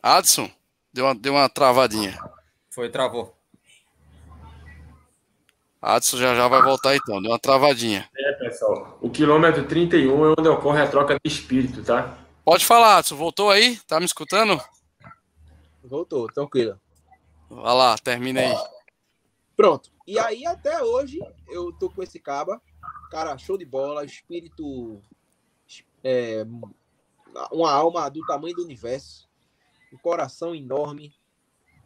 Adson, 0.01 0.49
deu 0.93 1.05
uma, 1.05 1.16
deu 1.16 1.34
uma 1.34 1.49
travadinha. 1.49 2.18
Foi, 2.70 2.89
travou. 2.89 3.36
Adson 5.82 6.18
já 6.18 6.36
já 6.36 6.47
vai 6.47 6.62
voltar 6.62 6.95
então, 6.95 7.22
deu 7.22 7.32
uma 7.32 7.39
travadinha. 7.39 8.07
É, 8.16 8.32
pessoal. 8.34 8.97
O 9.01 9.09
quilômetro 9.09 9.66
31 9.68 10.26
é 10.26 10.34
onde 10.38 10.47
ocorre 10.47 10.82
a 10.82 10.88
troca 10.88 11.16
de 11.16 11.32
espírito, 11.32 11.84
tá? 11.84 12.18
Pode 12.43 12.65
falar, 12.65 12.97
Adson, 12.97 13.15
voltou 13.15 13.51
aí? 13.51 13.77
Tá 13.87 13.99
me 13.99 14.05
escutando? 14.05 14.59
Voltou, 15.83 16.27
tranquilo. 16.27 16.79
Vai 17.49 17.73
lá, 17.75 17.97
termina 17.97 18.41
aí. 18.41 18.55
Pronto. 19.55 19.91
E 20.07 20.17
aí, 20.17 20.45
até 20.45 20.81
hoje, 20.83 21.19
eu 21.47 21.71
tô 21.73 21.89
com 21.89 22.01
esse 22.01 22.19
caba. 22.19 22.61
Cara, 23.11 23.37
show 23.37 23.57
de 23.57 23.65
bola, 23.65 24.03
espírito. 24.03 25.01
é, 26.03 26.45
uma 27.51 27.71
alma 27.71 28.09
do 28.09 28.25
tamanho 28.25 28.55
do 28.55 28.63
universo. 28.63 29.29
Um 29.93 29.97
coração 29.97 30.55
enorme. 30.55 31.13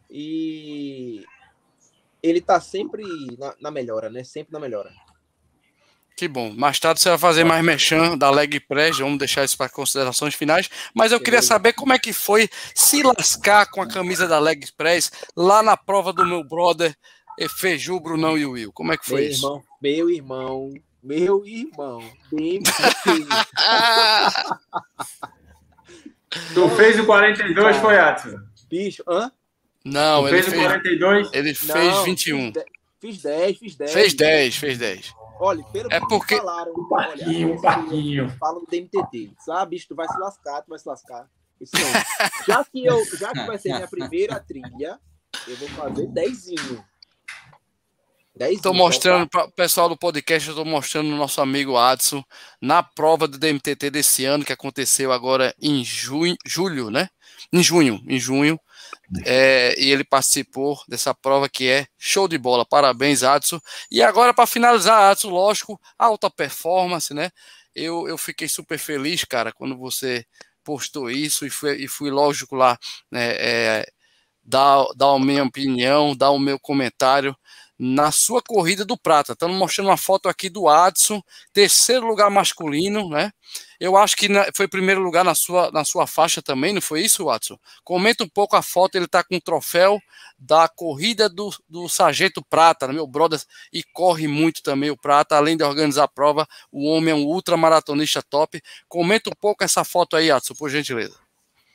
E 0.09 1.25
ele 2.23 2.39
tá 2.39 2.61
sempre 2.61 3.03
na, 3.37 3.55
na 3.59 3.71
melhora, 3.71 4.09
né? 4.09 4.23
Sempre 4.23 4.53
na 4.53 4.59
melhora. 4.59 4.93
Que 6.15 6.29
bom. 6.29 6.53
Mais 6.55 6.79
tarde 6.79 7.01
você 7.01 7.09
vai 7.09 7.17
fazer 7.17 7.43
mais 7.43 7.63
mechan 7.63 8.17
da 8.17 8.29
Leg 8.31 8.59
Press, 8.61 8.99
vamos 8.99 9.19
deixar 9.19 9.43
isso 9.43 9.57
para 9.57 9.67
considerações 9.67 10.33
finais. 10.33 10.69
Mas 10.93 11.11
eu 11.11 11.19
queria 11.19 11.41
saber 11.41 11.73
como 11.73 11.91
é 11.91 11.99
que 11.99 12.13
foi 12.13 12.47
se 12.73 13.03
lascar 13.03 13.65
com 13.69 13.81
a 13.81 13.87
camisa 13.87 14.25
da 14.25 14.39
Leg 14.39 14.65
Press 14.77 15.11
lá 15.35 15.61
na 15.61 15.75
prova 15.75 16.13
do 16.13 16.25
meu 16.25 16.41
brother 16.43 16.95
Feju, 17.57 17.99
Brunão 17.99 18.37
e 18.37 18.45
Will. 18.45 18.71
Como 18.71 18.93
é 18.93 18.97
que 18.97 19.05
foi 19.05 19.21
meu 19.21 19.29
isso? 19.29 19.45
Irmão, 19.45 19.63
meu 19.81 20.09
irmão, 20.09 20.73
meu 21.03 21.45
irmão, 21.45 22.01
bem 22.31 22.63
Tu 26.53 26.69
fez 26.69 26.99
o 26.99 27.05
42, 27.05 27.77
foi, 27.77 27.97
Atson? 27.97 28.37
Bicho, 28.69 29.03
hã? 29.07 29.31
Não, 29.83 30.23
Tu 30.23 30.29
ele 30.29 30.43
fez 30.43 30.47
o 30.47 30.51
fez, 30.51 30.63
42? 30.63 31.29
ele 31.33 31.53
fez 31.53 31.93
Não, 31.93 32.03
21. 32.03 32.53
Fiz 33.01 33.21
10, 33.21 33.57
fiz 33.57 33.75
10. 33.75 33.91
Fez 33.91 34.13
10, 34.13 34.55
fez 34.55 34.77
10. 34.77 35.24
Olha, 35.39 35.63
pelo 35.65 35.89
É 35.91 35.99
que 35.99 36.07
porque- 36.07 36.35
me 36.35 36.41
falaram, 36.41 36.71
Um 36.73 36.87
parquinho, 36.87 37.47
olha, 37.49 37.57
um 37.57 37.61
parquinho. 37.61 38.29
falam 38.39 38.59
do 38.61 38.67
DMTT. 38.67 39.31
Sabe, 39.45 39.71
bicho, 39.71 39.87
tu 39.89 39.95
vai 39.95 40.07
se 40.07 40.17
lascar, 40.17 40.61
tu 40.61 40.69
vai 40.69 40.79
se 40.79 40.87
lascar. 40.87 41.27
Isso 41.59 41.73
não. 41.75 41.81
Já 42.47 42.63
que, 42.65 42.85
eu, 42.85 43.03
já 43.17 43.31
que 43.31 43.43
vai 43.45 43.57
ser 43.57 43.73
minha 43.73 43.87
primeira 43.87 44.39
trilha, 44.39 44.99
eu 45.47 45.55
vou 45.57 45.69
fazer 45.69 46.07
10. 46.07 46.45
10 48.37 48.55
Estou 48.57 48.73
mostrando 48.73 49.29
para 49.29 49.45
o 49.45 49.51
pessoal 49.51 49.87
do 49.87 49.95
podcast, 49.97 50.47
eu 50.49 50.51
estou 50.53 50.65
mostrando 50.65 51.07
o 51.13 51.15
nosso 51.15 51.39
amigo 51.41 51.77
Adson 51.77 52.21
na 52.61 52.83
prova 52.83 53.27
do 53.27 53.37
DMTT 53.37 53.89
desse 53.89 54.25
ano, 54.25 54.43
que 54.43 54.51
aconteceu 54.51 55.11
agora 55.13 55.55
em 55.61 55.83
junho, 55.85 56.35
julho, 56.45 56.89
né? 56.89 57.09
Em 57.53 57.63
junho, 57.63 58.01
em 58.07 58.19
junho. 58.19 58.59
É, 59.25 59.75
e 59.79 59.91
ele 59.91 60.03
participou 60.03 60.81
dessa 60.87 61.13
prova 61.13 61.47
que 61.49 61.69
é 61.69 61.85
show 61.97 62.27
de 62.27 62.37
bola. 62.37 62.65
Parabéns, 62.65 63.23
Adson. 63.23 63.59
E 63.91 64.01
agora, 64.01 64.33
para 64.33 64.47
finalizar, 64.47 65.11
Adson, 65.11 65.29
lógico, 65.29 65.79
alta 65.97 66.29
performance, 66.29 67.13
né? 67.13 67.29
Eu, 67.73 68.07
eu 68.07 68.17
fiquei 68.17 68.47
super 68.47 68.77
feliz, 68.79 69.23
cara, 69.23 69.51
quando 69.51 69.77
você 69.77 70.25
postou 70.63 71.11
isso 71.11 71.45
e 71.45 71.49
fui, 71.49 71.75
e 71.83 71.87
fui 71.87 72.09
lógico 72.09 72.55
lá 72.55 72.77
né, 73.11 73.35
é, 73.37 73.85
dar, 74.43 74.85
dar 74.95 75.13
a 75.13 75.19
minha 75.19 75.43
opinião, 75.43 76.15
dar 76.15 76.31
o 76.31 76.39
meu 76.39 76.59
comentário 76.59 77.35
na 77.77 78.11
sua 78.11 78.41
corrida 78.41 78.85
do 78.85 78.97
prata. 78.97 79.33
Estamos 79.33 79.57
mostrando 79.57 79.87
uma 79.89 79.97
foto 79.97 80.29
aqui 80.29 80.49
do 80.49 80.67
Adson, 80.67 81.21
terceiro 81.53 82.07
lugar 82.07 82.31
masculino, 82.31 83.09
né? 83.09 83.31
Eu 83.79 83.97
acho 83.97 84.15
que 84.15 84.27
foi 84.55 84.67
primeiro 84.67 85.01
lugar 85.01 85.23
na 85.23 85.35
sua, 85.35 85.71
na 85.71 85.83
sua 85.83 86.07
faixa 86.07 86.41
também, 86.41 86.73
não 86.73 86.81
foi 86.81 87.01
isso, 87.01 87.29
Adson? 87.29 87.57
Comenta 87.83 88.23
um 88.23 88.29
pouco 88.29 88.55
a 88.55 88.61
foto, 88.61 88.95
ele 88.95 89.05
está 89.05 89.23
com 89.23 89.35
o 89.35 89.41
troféu 89.41 89.99
da 90.37 90.67
corrida 90.67 91.29
do, 91.29 91.49
do 91.67 91.87
Sargento 91.87 92.43
Prata, 92.43 92.87
né, 92.87 92.93
meu 92.93 93.07
brother, 93.07 93.41
e 93.71 93.83
corre 93.83 94.27
muito 94.27 94.61
também 94.61 94.89
o 94.89 94.97
Prata, 94.97 95.35
além 95.35 95.57
de 95.57 95.63
organizar 95.63 96.03
a 96.03 96.07
prova, 96.07 96.47
o 96.71 96.85
homem 96.85 97.11
é 97.11 97.15
um 97.15 97.25
ultramaratonista 97.25 98.21
top. 98.21 98.61
Comenta 98.87 99.29
um 99.29 99.35
pouco 99.39 99.63
essa 99.63 99.83
foto 99.83 100.15
aí, 100.15 100.31
Adson, 100.31 100.53
por 100.55 100.69
gentileza. 100.69 101.17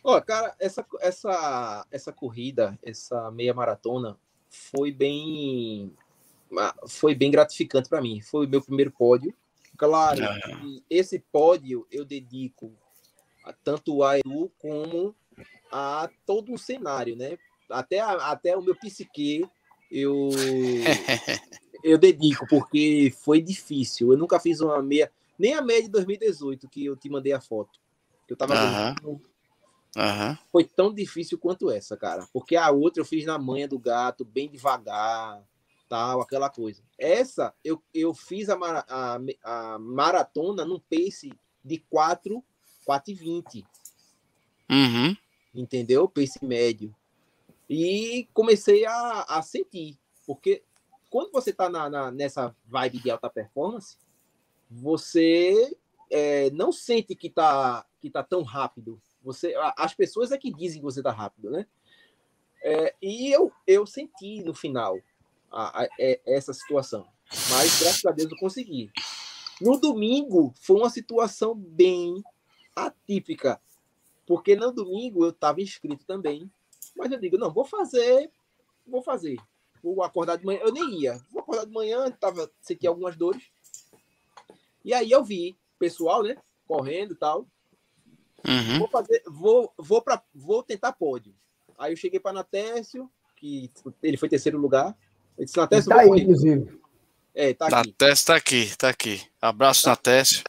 Ó, 0.02 0.20
cara, 0.20 0.54
essa, 0.58 0.84
essa, 1.00 1.86
essa 1.90 2.12
corrida, 2.12 2.78
essa 2.82 3.30
meia 3.30 3.52
maratona, 3.52 4.16
foi 4.48 4.90
bem 4.90 5.92
foi 6.88 7.14
bem 7.14 7.30
gratificante 7.30 7.88
para 7.88 8.00
mim. 8.00 8.20
Foi 8.20 8.46
o 8.46 8.48
meu 8.48 8.60
primeiro 8.60 8.90
pódio. 8.90 9.32
Claro, 9.80 10.20
Aham. 10.22 10.82
esse 10.90 11.18
pódio 11.32 11.86
eu 11.90 12.04
dedico 12.04 12.70
a, 13.42 13.50
tanto 13.50 14.02
a 14.02 14.18
Edu 14.18 14.52
como 14.58 15.16
a 15.72 16.10
todo 16.26 16.52
um 16.52 16.58
cenário, 16.58 17.16
né? 17.16 17.38
Até, 17.70 17.98
a- 17.98 18.30
até 18.30 18.54
o 18.54 18.60
meu 18.60 18.76
psique 18.76 19.42
eu 19.90 20.12
eu 21.82 21.96
dedico, 21.96 22.46
porque 22.46 23.10
foi 23.22 23.40
difícil. 23.40 24.12
Eu 24.12 24.18
nunca 24.18 24.38
fiz 24.38 24.60
uma 24.60 24.82
meia, 24.82 25.10
nem 25.38 25.54
a 25.54 25.62
meia 25.62 25.82
de 25.82 25.88
2018 25.88 26.68
que 26.68 26.84
eu 26.84 26.94
te 26.94 27.08
mandei 27.08 27.32
a 27.32 27.40
foto. 27.40 27.80
Eu 28.28 28.36
tava 28.36 28.54
vendo, 28.54 29.22
Aham. 29.96 30.38
foi 30.52 30.64
tão 30.64 30.92
difícil 30.92 31.38
quanto 31.38 31.70
essa, 31.70 31.96
cara. 31.96 32.28
Porque 32.34 32.54
a 32.54 32.70
outra 32.70 33.00
eu 33.00 33.06
fiz 33.06 33.24
na 33.24 33.38
manha 33.38 33.66
do 33.66 33.78
gato, 33.78 34.26
bem 34.26 34.46
devagar, 34.46 35.42
tal, 35.90 36.20
aquela 36.20 36.48
coisa. 36.48 36.82
Essa 36.96 37.52
eu, 37.64 37.82
eu 37.92 38.14
fiz 38.14 38.48
a, 38.48 38.56
mara- 38.56 38.86
a, 38.88 39.18
a 39.74 39.78
maratona 39.80 40.64
num 40.64 40.78
pace 40.78 41.32
de 41.64 41.78
4, 41.90 42.42
4 42.86 43.10
e 43.10 43.14
20, 43.14 43.66
Uhum. 44.70 45.16
entendeu? 45.52 46.08
Pace 46.08 46.42
médio. 46.44 46.94
E 47.68 48.28
comecei 48.32 48.86
a, 48.86 49.22
a 49.28 49.42
sentir, 49.42 49.98
porque 50.24 50.62
quando 51.10 51.32
você 51.32 51.52
tá 51.52 51.68
na, 51.68 51.90
na- 51.90 52.10
nessa 52.12 52.54
vibe 52.66 53.00
de 53.00 53.10
alta 53.10 53.28
performance, 53.28 53.98
você 54.70 55.76
é, 56.08 56.50
não 56.50 56.70
sente 56.70 57.16
que 57.16 57.28
tá, 57.28 57.84
que 58.00 58.08
tá 58.08 58.22
tão 58.22 58.42
rápido. 58.44 59.02
Você, 59.22 59.54
as 59.76 59.92
pessoas 59.92 60.30
é 60.30 60.38
que 60.38 60.52
dizem 60.54 60.78
que 60.78 60.84
você 60.84 61.02
tá 61.02 61.10
rápido, 61.10 61.50
né? 61.50 61.66
É, 62.62 62.94
e 63.02 63.30
eu, 63.32 63.52
eu 63.66 63.84
senti 63.86 64.42
no 64.44 64.54
final 64.54 64.96
a- 65.50 65.82
a- 65.82 65.88
é- 65.98 66.20
essa 66.26 66.52
situação. 66.52 67.06
Mas, 67.50 67.80
graças 67.80 68.04
a 68.04 68.10
Deus, 68.10 68.30
eu 68.30 68.38
consegui. 68.38 68.90
No 69.60 69.78
domingo, 69.78 70.54
foi 70.60 70.76
uma 70.76 70.90
situação 70.90 71.54
bem 71.54 72.22
atípica. 72.74 73.60
Porque 74.26 74.54
no 74.56 74.72
domingo 74.72 75.24
eu 75.24 75.30
estava 75.30 75.60
inscrito 75.60 76.04
também. 76.06 76.50
Mas 76.96 77.10
eu 77.10 77.18
digo, 77.18 77.36
não, 77.36 77.52
vou 77.52 77.64
fazer, 77.64 78.30
vou 78.86 79.02
fazer. 79.02 79.36
Vou 79.82 80.02
acordar 80.02 80.36
de 80.36 80.44
manhã. 80.44 80.60
Eu 80.62 80.72
nem 80.72 81.00
ia. 81.00 81.20
Vou 81.30 81.42
acordar 81.42 81.66
de 81.66 81.72
manhã, 81.72 82.10
tava, 82.10 82.50
senti 82.60 82.86
algumas 82.86 83.16
dores. 83.16 83.50
E 84.84 84.94
aí 84.94 85.10
eu 85.10 85.24
vi 85.24 85.58
pessoal, 85.78 86.22
né? 86.22 86.36
Correndo 86.66 87.14
e 87.14 87.16
tal. 87.16 87.46
Uhum. 88.46 88.78
Vou 88.78 88.88
fazer, 88.88 89.22
vou, 89.26 89.72
vou, 89.76 90.00
pra, 90.00 90.22
vou 90.34 90.62
tentar 90.62 90.92
pódio. 90.92 91.34
Aí 91.78 91.92
eu 91.92 91.96
cheguei 91.96 92.20
para 92.20 92.32
Natécio, 92.32 93.10
que 93.36 93.70
ele 94.02 94.16
foi 94.16 94.28
terceiro 94.28 94.58
lugar. 94.58 94.96
Natécio, 95.56 95.88
Tá 95.88 96.00
aí, 96.00 96.08
correr. 96.08 96.22
inclusive. 96.22 96.80
É, 97.34 97.54
tá 97.54 97.66
aqui. 97.66 97.74
Natécio 97.88 98.26
tá 98.26 98.36
aqui, 98.36 98.76
tá 98.76 98.88
aqui. 98.88 99.22
Abraço, 99.40 99.88
Natécio. 99.88 100.42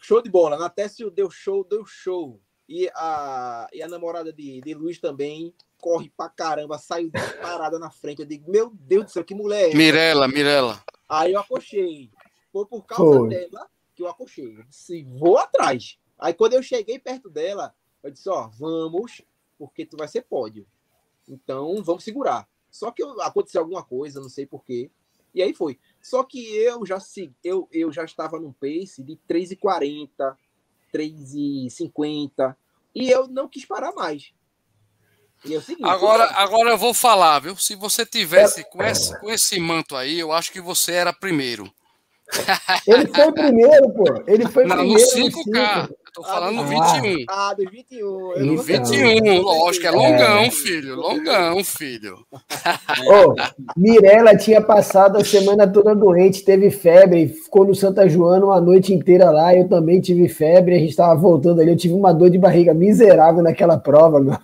Show 0.00 0.22
de 0.22 0.30
bola. 0.30 0.56
Natécio 0.56 1.10
deu 1.10 1.30
show, 1.30 1.64
deu 1.64 1.84
show. 1.84 2.40
E 2.68 2.88
a, 2.94 3.66
e 3.72 3.82
a 3.82 3.88
namorada 3.88 4.32
de, 4.32 4.60
de 4.60 4.74
Luiz 4.74 4.98
também 4.98 5.54
corre 5.80 6.10
pra 6.16 6.28
caramba, 6.28 6.76
saiu 6.78 7.10
disparada 7.10 7.78
na 7.78 7.90
frente. 7.90 8.20
Eu 8.20 8.26
digo, 8.26 8.50
meu 8.50 8.70
Deus 8.74 9.06
do 9.06 9.10
céu, 9.10 9.24
que 9.24 9.34
mulher 9.34 9.62
é 9.64 9.68
essa? 9.68 9.76
Mirela, 9.76 10.28
Mirela. 10.28 10.82
Aí 11.08 11.32
eu 11.32 11.40
acochei. 11.40 12.10
Foi 12.52 12.66
por 12.66 12.84
causa 12.84 13.18
Foi. 13.18 13.28
dela 13.28 13.68
que 13.94 14.02
eu 14.02 14.08
acochei. 14.08 14.56
Eu 14.58 14.64
disse, 14.64 15.02
vou 15.04 15.38
atrás. 15.38 15.98
Aí 16.18 16.34
quando 16.34 16.54
eu 16.54 16.62
cheguei 16.62 16.98
perto 16.98 17.30
dela, 17.30 17.74
eu 18.02 18.10
disse, 18.10 18.28
ó, 18.28 18.48
vamos, 18.48 19.22
porque 19.58 19.86
tu 19.86 19.96
vai 19.96 20.08
ser 20.08 20.22
pódio. 20.22 20.66
Então, 21.28 21.82
vamos 21.82 22.04
segurar. 22.04 22.48
Só 22.70 22.90
que 22.90 23.02
eu- 23.02 23.20
aconteceu 23.22 23.60
alguma 23.60 23.82
coisa, 23.82 24.20
não 24.20 24.28
sei 24.28 24.46
porquê. 24.46 24.90
E 25.34 25.42
aí 25.42 25.52
foi. 25.54 25.78
Só 26.00 26.22
que 26.24 26.38
eu 26.56 26.84
já 26.86 26.98
se- 27.00 27.32
eu, 27.44 27.68
eu 27.72 27.92
já 27.92 28.04
estava 28.04 28.38
num 28.40 28.52
pace 28.52 29.02
de 29.02 29.16
3,40, 29.28 30.36
3,50. 30.92 32.56
E 32.94 33.10
eu 33.10 33.28
não 33.28 33.48
quis 33.48 33.64
parar 33.64 33.92
mais. 33.92 34.32
E 35.44 35.54
é 35.54 35.58
o 35.58 35.62
seguinte, 35.62 35.88
Agora, 35.88 36.24
agora 36.32 36.70
eu 36.70 36.78
vou 36.78 36.92
falar, 36.92 37.38
viu? 37.38 37.54
Se 37.56 37.76
você 37.76 38.04
tivesse 38.04 38.64
com 38.70 38.82
esse, 38.82 39.16
com 39.20 39.30
esse 39.30 39.60
manto 39.60 39.94
aí, 39.94 40.18
eu 40.18 40.32
acho 40.32 40.50
que 40.50 40.60
você 40.60 40.92
era 40.92 41.12
primeiro. 41.12 41.72
Ele 42.86 43.06
foi 43.06 43.32
primeiro, 43.32 43.90
pô. 43.94 44.04
Ele 44.26 44.46
foi 44.48 44.64
Não, 44.64 44.76
no 44.76 44.82
primeiro. 44.82 45.10
5K. 45.10 45.88
Eu 46.18 46.22
tô 46.24 46.28
falando 46.28 46.56
no 46.56 46.62
Ah. 46.62 46.64
21. 47.00 47.24
Ah, 47.28 47.54
dos 47.54 47.70
21. 47.70 48.32
eu 48.32 48.46
No 48.46 48.54
não 48.54 48.62
sei. 48.62 48.76
21, 48.78 49.40
lógico, 49.40 49.86
é 49.86 49.90
longão, 49.90 50.50
filho. 50.50 50.96
Longão, 50.96 51.64
filho. 51.64 52.18
Ô, 53.06 53.34
Mirella 53.76 54.36
tinha 54.36 54.60
passado 54.60 55.16
a 55.16 55.24
semana 55.24 55.66
toda 55.66 55.94
doente, 55.94 56.42
teve 56.44 56.70
febre, 56.70 57.28
ficou 57.28 57.64
no 57.64 57.74
Santa 57.74 58.08
Joana 58.08 58.46
uma 58.46 58.60
noite 58.60 58.92
inteira 58.92 59.30
lá. 59.30 59.54
Eu 59.54 59.68
também 59.68 60.00
tive 60.00 60.28
febre, 60.28 60.74
a 60.74 60.78
gente 60.78 60.90
estava 60.90 61.14
voltando 61.14 61.60
ali. 61.60 61.70
Eu 61.70 61.76
tive 61.76 61.94
uma 61.94 62.12
dor 62.12 62.30
de 62.30 62.38
barriga 62.38 62.74
miserável 62.74 63.42
naquela 63.42 63.78
prova, 63.78 64.20
meu. 64.20 64.36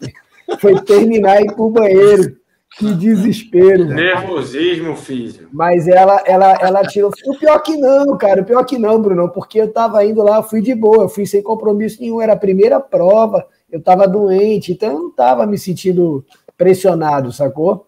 Foi 0.60 0.80
terminar 0.82 1.40
e 1.40 1.46
ir 1.46 1.54
pro 1.54 1.70
banheiro. 1.70 2.36
Que 2.78 2.92
desespero. 2.94 3.86
velho. 3.88 3.94
Nervosismo, 3.94 4.96
filho. 4.96 5.48
Mas 5.52 5.86
ela, 5.86 6.22
ela, 6.26 6.58
ela 6.60 6.82
tirou. 6.82 7.10
O 7.26 7.38
pior 7.38 7.58
que 7.60 7.76
não, 7.76 8.16
cara. 8.18 8.42
O 8.42 8.44
pior 8.44 8.64
que 8.64 8.76
não, 8.78 9.00
Bruno, 9.00 9.28
porque 9.30 9.60
eu 9.60 9.72
tava 9.72 10.04
indo 10.04 10.22
lá, 10.22 10.38
eu 10.38 10.42
fui 10.42 10.60
de 10.60 10.74
boa, 10.74 11.04
eu 11.04 11.08
fui 11.08 11.24
sem 11.26 11.42
compromisso 11.42 12.00
nenhum. 12.00 12.20
Era 12.20 12.32
a 12.32 12.38
primeira 12.38 12.80
prova, 12.80 13.46
eu 13.70 13.80
tava 13.80 14.08
doente, 14.08 14.72
então 14.72 14.92
eu 14.92 14.98
não 14.98 15.10
tava 15.10 15.46
me 15.46 15.56
sentindo 15.56 16.24
pressionado, 16.56 17.32
sacou? 17.32 17.86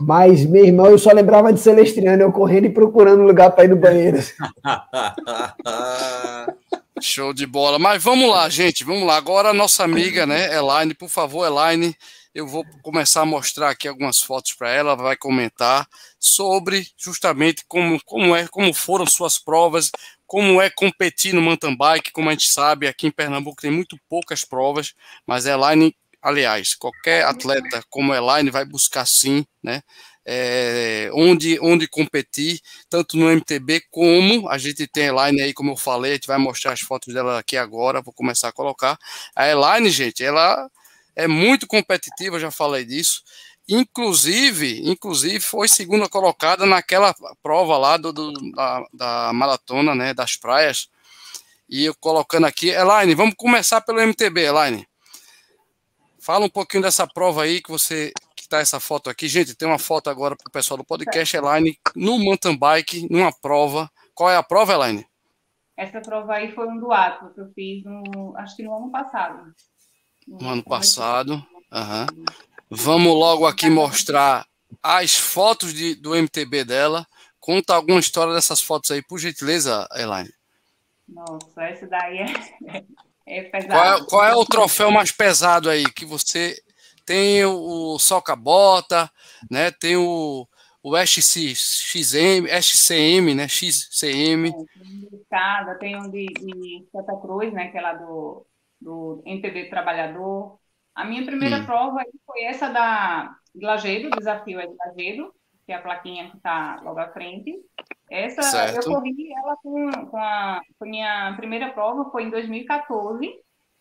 Mas, 0.00 0.46
meu 0.46 0.64
irmão, 0.64 0.86
eu 0.86 0.98
só 0.98 1.12
lembrava 1.12 1.52
de 1.52 1.60
Celestriano, 1.60 2.22
eu 2.22 2.32
correndo 2.32 2.64
e 2.66 2.70
procurando 2.70 3.22
lugar 3.22 3.50
para 3.50 3.64
ir 3.64 3.68
no 3.68 3.76
banheiro. 3.76 4.18
Show 7.02 7.34
de 7.34 7.46
bola. 7.46 7.78
Mas 7.78 8.02
vamos 8.02 8.28
lá, 8.30 8.48
gente, 8.48 8.84
vamos 8.84 9.06
lá. 9.06 9.16
Agora 9.16 9.50
a 9.50 9.54
nossa 9.54 9.84
amiga, 9.84 10.26
né, 10.26 10.56
Elaine, 10.56 10.94
por 10.94 11.08
favor, 11.08 11.46
Elaine, 11.46 11.94
eu 12.34 12.46
vou 12.46 12.64
começar 12.82 13.22
a 13.22 13.26
mostrar 13.26 13.70
aqui 13.70 13.88
algumas 13.88 14.20
fotos 14.20 14.52
para 14.52 14.70
ela, 14.70 14.94
vai 14.94 15.16
comentar 15.16 15.88
sobre 16.18 16.86
justamente 16.96 17.64
como, 17.66 18.00
como, 18.04 18.36
é, 18.36 18.46
como 18.48 18.72
foram 18.72 19.06
suas 19.06 19.38
provas, 19.38 19.90
como 20.26 20.60
é 20.60 20.70
competir 20.70 21.34
no 21.34 21.42
mountain 21.42 21.76
bike, 21.76 22.12
como 22.12 22.28
a 22.28 22.32
gente 22.32 22.48
sabe, 22.48 22.86
aqui 22.86 23.06
em 23.08 23.10
Pernambuco 23.10 23.60
tem 23.60 23.70
muito 23.70 23.98
poucas 24.08 24.44
provas, 24.44 24.94
mas 25.26 25.46
a 25.46 25.52
Elaine, 25.52 25.96
aliás, 26.22 26.74
qualquer 26.74 27.24
atleta 27.24 27.82
como 27.90 28.12
a 28.12 28.16
Elaine 28.16 28.50
vai 28.50 28.64
buscar 28.64 29.06
sim, 29.06 29.44
né, 29.60 29.82
é, 30.24 31.10
onde, 31.12 31.58
onde 31.60 31.88
competir, 31.88 32.60
tanto 32.88 33.16
no 33.16 33.28
MTB 33.28 33.82
como 33.90 34.48
a 34.48 34.56
gente 34.56 34.86
tem 34.86 35.04
a 35.04 35.08
Elaine 35.08 35.42
aí, 35.42 35.52
como 35.52 35.72
eu 35.72 35.76
falei, 35.76 36.12
a 36.12 36.14
gente 36.14 36.28
vai 36.28 36.38
mostrar 36.38 36.72
as 36.72 36.80
fotos 36.80 37.12
dela 37.12 37.40
aqui 37.40 37.56
agora, 37.56 38.00
vou 38.00 38.14
começar 38.14 38.48
a 38.48 38.52
colocar. 38.52 38.96
A 39.34 39.48
Elaine, 39.48 39.90
gente, 39.90 40.22
ela 40.22 40.70
é 41.24 41.28
muito 41.28 41.66
competitiva, 41.66 42.38
já 42.38 42.50
falei 42.50 42.84
disso. 42.84 43.22
Inclusive, 43.68 44.90
inclusive 44.90 45.38
foi 45.38 45.68
segunda 45.68 46.08
colocada 46.08 46.66
naquela 46.66 47.14
prova 47.42 47.78
lá 47.78 47.96
do, 47.96 48.12
do 48.12 48.32
da, 48.52 48.84
da, 48.92 49.32
maratona, 49.32 49.94
né, 49.94 50.12
das 50.12 50.36
praias. 50.36 50.88
E 51.68 51.84
eu 51.84 51.94
colocando 51.94 52.46
aqui, 52.46 52.70
Elaine, 52.70 53.14
vamos 53.14 53.34
começar 53.36 53.80
pelo 53.80 54.00
MTB, 54.00 54.40
Elaine. 54.40 54.88
Fala 56.20 56.46
um 56.46 56.50
pouquinho 56.50 56.82
dessa 56.82 57.06
prova 57.06 57.44
aí 57.44 57.62
que 57.62 57.70
você 57.70 58.12
que 58.34 58.48
tá 58.48 58.58
essa 58.58 58.80
foto 58.80 59.08
aqui. 59.08 59.28
Gente, 59.28 59.54
tem 59.54 59.68
uma 59.68 59.78
foto 59.78 60.10
agora 60.10 60.34
para 60.34 60.48
o 60.48 60.52
pessoal 60.52 60.78
do 60.78 60.84
podcast, 60.84 61.36
Elaine, 61.36 61.78
no 61.94 62.18
mountain 62.18 62.56
bike, 62.56 63.06
numa 63.10 63.32
prova. 63.32 63.88
Qual 64.14 64.28
é 64.28 64.36
a 64.36 64.42
prova, 64.42 64.72
Elaine? 64.72 65.06
Essa 65.76 66.00
prova 66.00 66.34
aí 66.34 66.52
foi 66.52 66.68
um 66.68 66.78
duato 66.78 67.32
que 67.32 67.40
eu 67.40 67.50
fiz, 67.54 67.84
no, 67.84 68.34
acho 68.36 68.56
que 68.56 68.62
no 68.62 68.76
ano 68.76 68.90
passado. 68.90 69.54
No 70.30 70.48
ano 70.48 70.62
passado. 70.62 71.34
Uhum. 71.72 72.24
Vamos 72.70 73.12
logo 73.14 73.46
aqui 73.46 73.68
mostrar 73.68 74.46
as 74.82 75.16
fotos 75.16 75.74
de, 75.74 75.94
do 75.96 76.14
MTB 76.14 76.64
dela. 76.64 77.06
Conta 77.40 77.74
alguma 77.74 77.98
história 77.98 78.32
dessas 78.32 78.60
fotos 78.60 78.90
aí, 78.90 79.02
por 79.02 79.18
gentileza, 79.18 79.88
Elaine. 79.94 80.32
Nossa, 81.08 81.62
essa 81.62 81.86
daí 81.86 82.18
é, 82.18 82.84
é 83.26 83.42
pesado. 83.42 83.72
Qual 83.72 83.84
é, 83.84 84.06
qual 84.06 84.24
é, 84.24 84.34
o 84.34 84.44
troféu 84.44 84.90
mais 84.90 85.10
pesado 85.10 85.68
aí 85.68 85.84
que 85.84 86.04
você 86.04 86.56
tem 87.04 87.44
o, 87.44 87.94
o 87.94 87.98
soca-bota, 87.98 89.10
né? 89.50 89.72
Tem 89.72 89.96
o, 89.96 90.46
o 90.80 90.96
SC, 90.96 91.54
XM, 91.56 92.46
SCM, 92.60 93.34
né? 93.34 93.48
XCM. 93.48 94.52
É, 95.32 95.74
tem 95.80 95.96
um 95.96 96.08
de, 96.08 96.26
de 96.26 96.86
Santa 96.92 97.16
Cruz, 97.16 97.52
né? 97.52 97.68
Que 97.68 97.78
é 97.78 97.80
lá 97.80 97.94
do, 97.94 98.46
do 98.80 99.22
MTB 99.26 99.68
Trabalhador. 99.68 100.58
A 100.94 101.04
minha 101.04 101.24
primeira 101.24 101.58
hum. 101.58 101.66
prova 101.66 102.02
foi 102.26 102.42
essa 102.44 102.68
da 102.68 103.34
Lagedo, 103.54 104.08
o 104.08 104.16
desafio 104.18 104.60
é 104.60 104.66
de 104.66 104.74
Lagedo, 104.74 105.34
que 105.66 105.72
é 105.72 105.76
a 105.76 105.82
plaquinha 105.82 106.30
que 106.30 106.36
está 106.36 106.80
logo 106.82 106.98
à 106.98 107.08
frente. 107.08 107.54
Essa 108.10 108.42
certo. 108.42 108.88
eu 108.88 108.94
corri 108.94 109.32
ela 109.32 109.56
com, 109.62 109.90
com 110.06 110.16
a, 110.16 110.60
com 110.78 110.84
a 110.84 110.88
minha 110.88 111.34
primeira 111.36 111.70
prova, 111.72 112.10
foi 112.10 112.24
em 112.24 112.30
2014, 112.30 113.30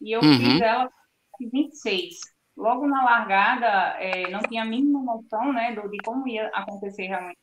e 0.01 0.11
eu 0.11 0.21
uhum. 0.21 0.37
fiz 0.37 0.61
ela 0.61 0.89
em 1.41 1.49
26. 1.49 2.15
Logo 2.55 2.85
na 2.87 3.03
largada, 3.03 3.67
é, 3.99 4.29
não 4.29 4.41
tinha 4.41 4.63
a 4.63 4.65
mínima 4.65 5.01
noção 5.01 5.53
né, 5.53 5.73
do, 5.73 5.89
de 5.89 5.97
como 5.99 6.27
ia 6.27 6.47
acontecer 6.53 7.07
realmente 7.07 7.39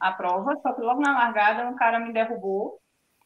a 0.00 0.12
prova, 0.12 0.58
só 0.60 0.72
que 0.72 0.82
logo 0.82 1.00
na 1.00 1.12
largada 1.12 1.68
um 1.68 1.76
cara 1.76 2.00
me 2.00 2.12
derrubou. 2.12 2.78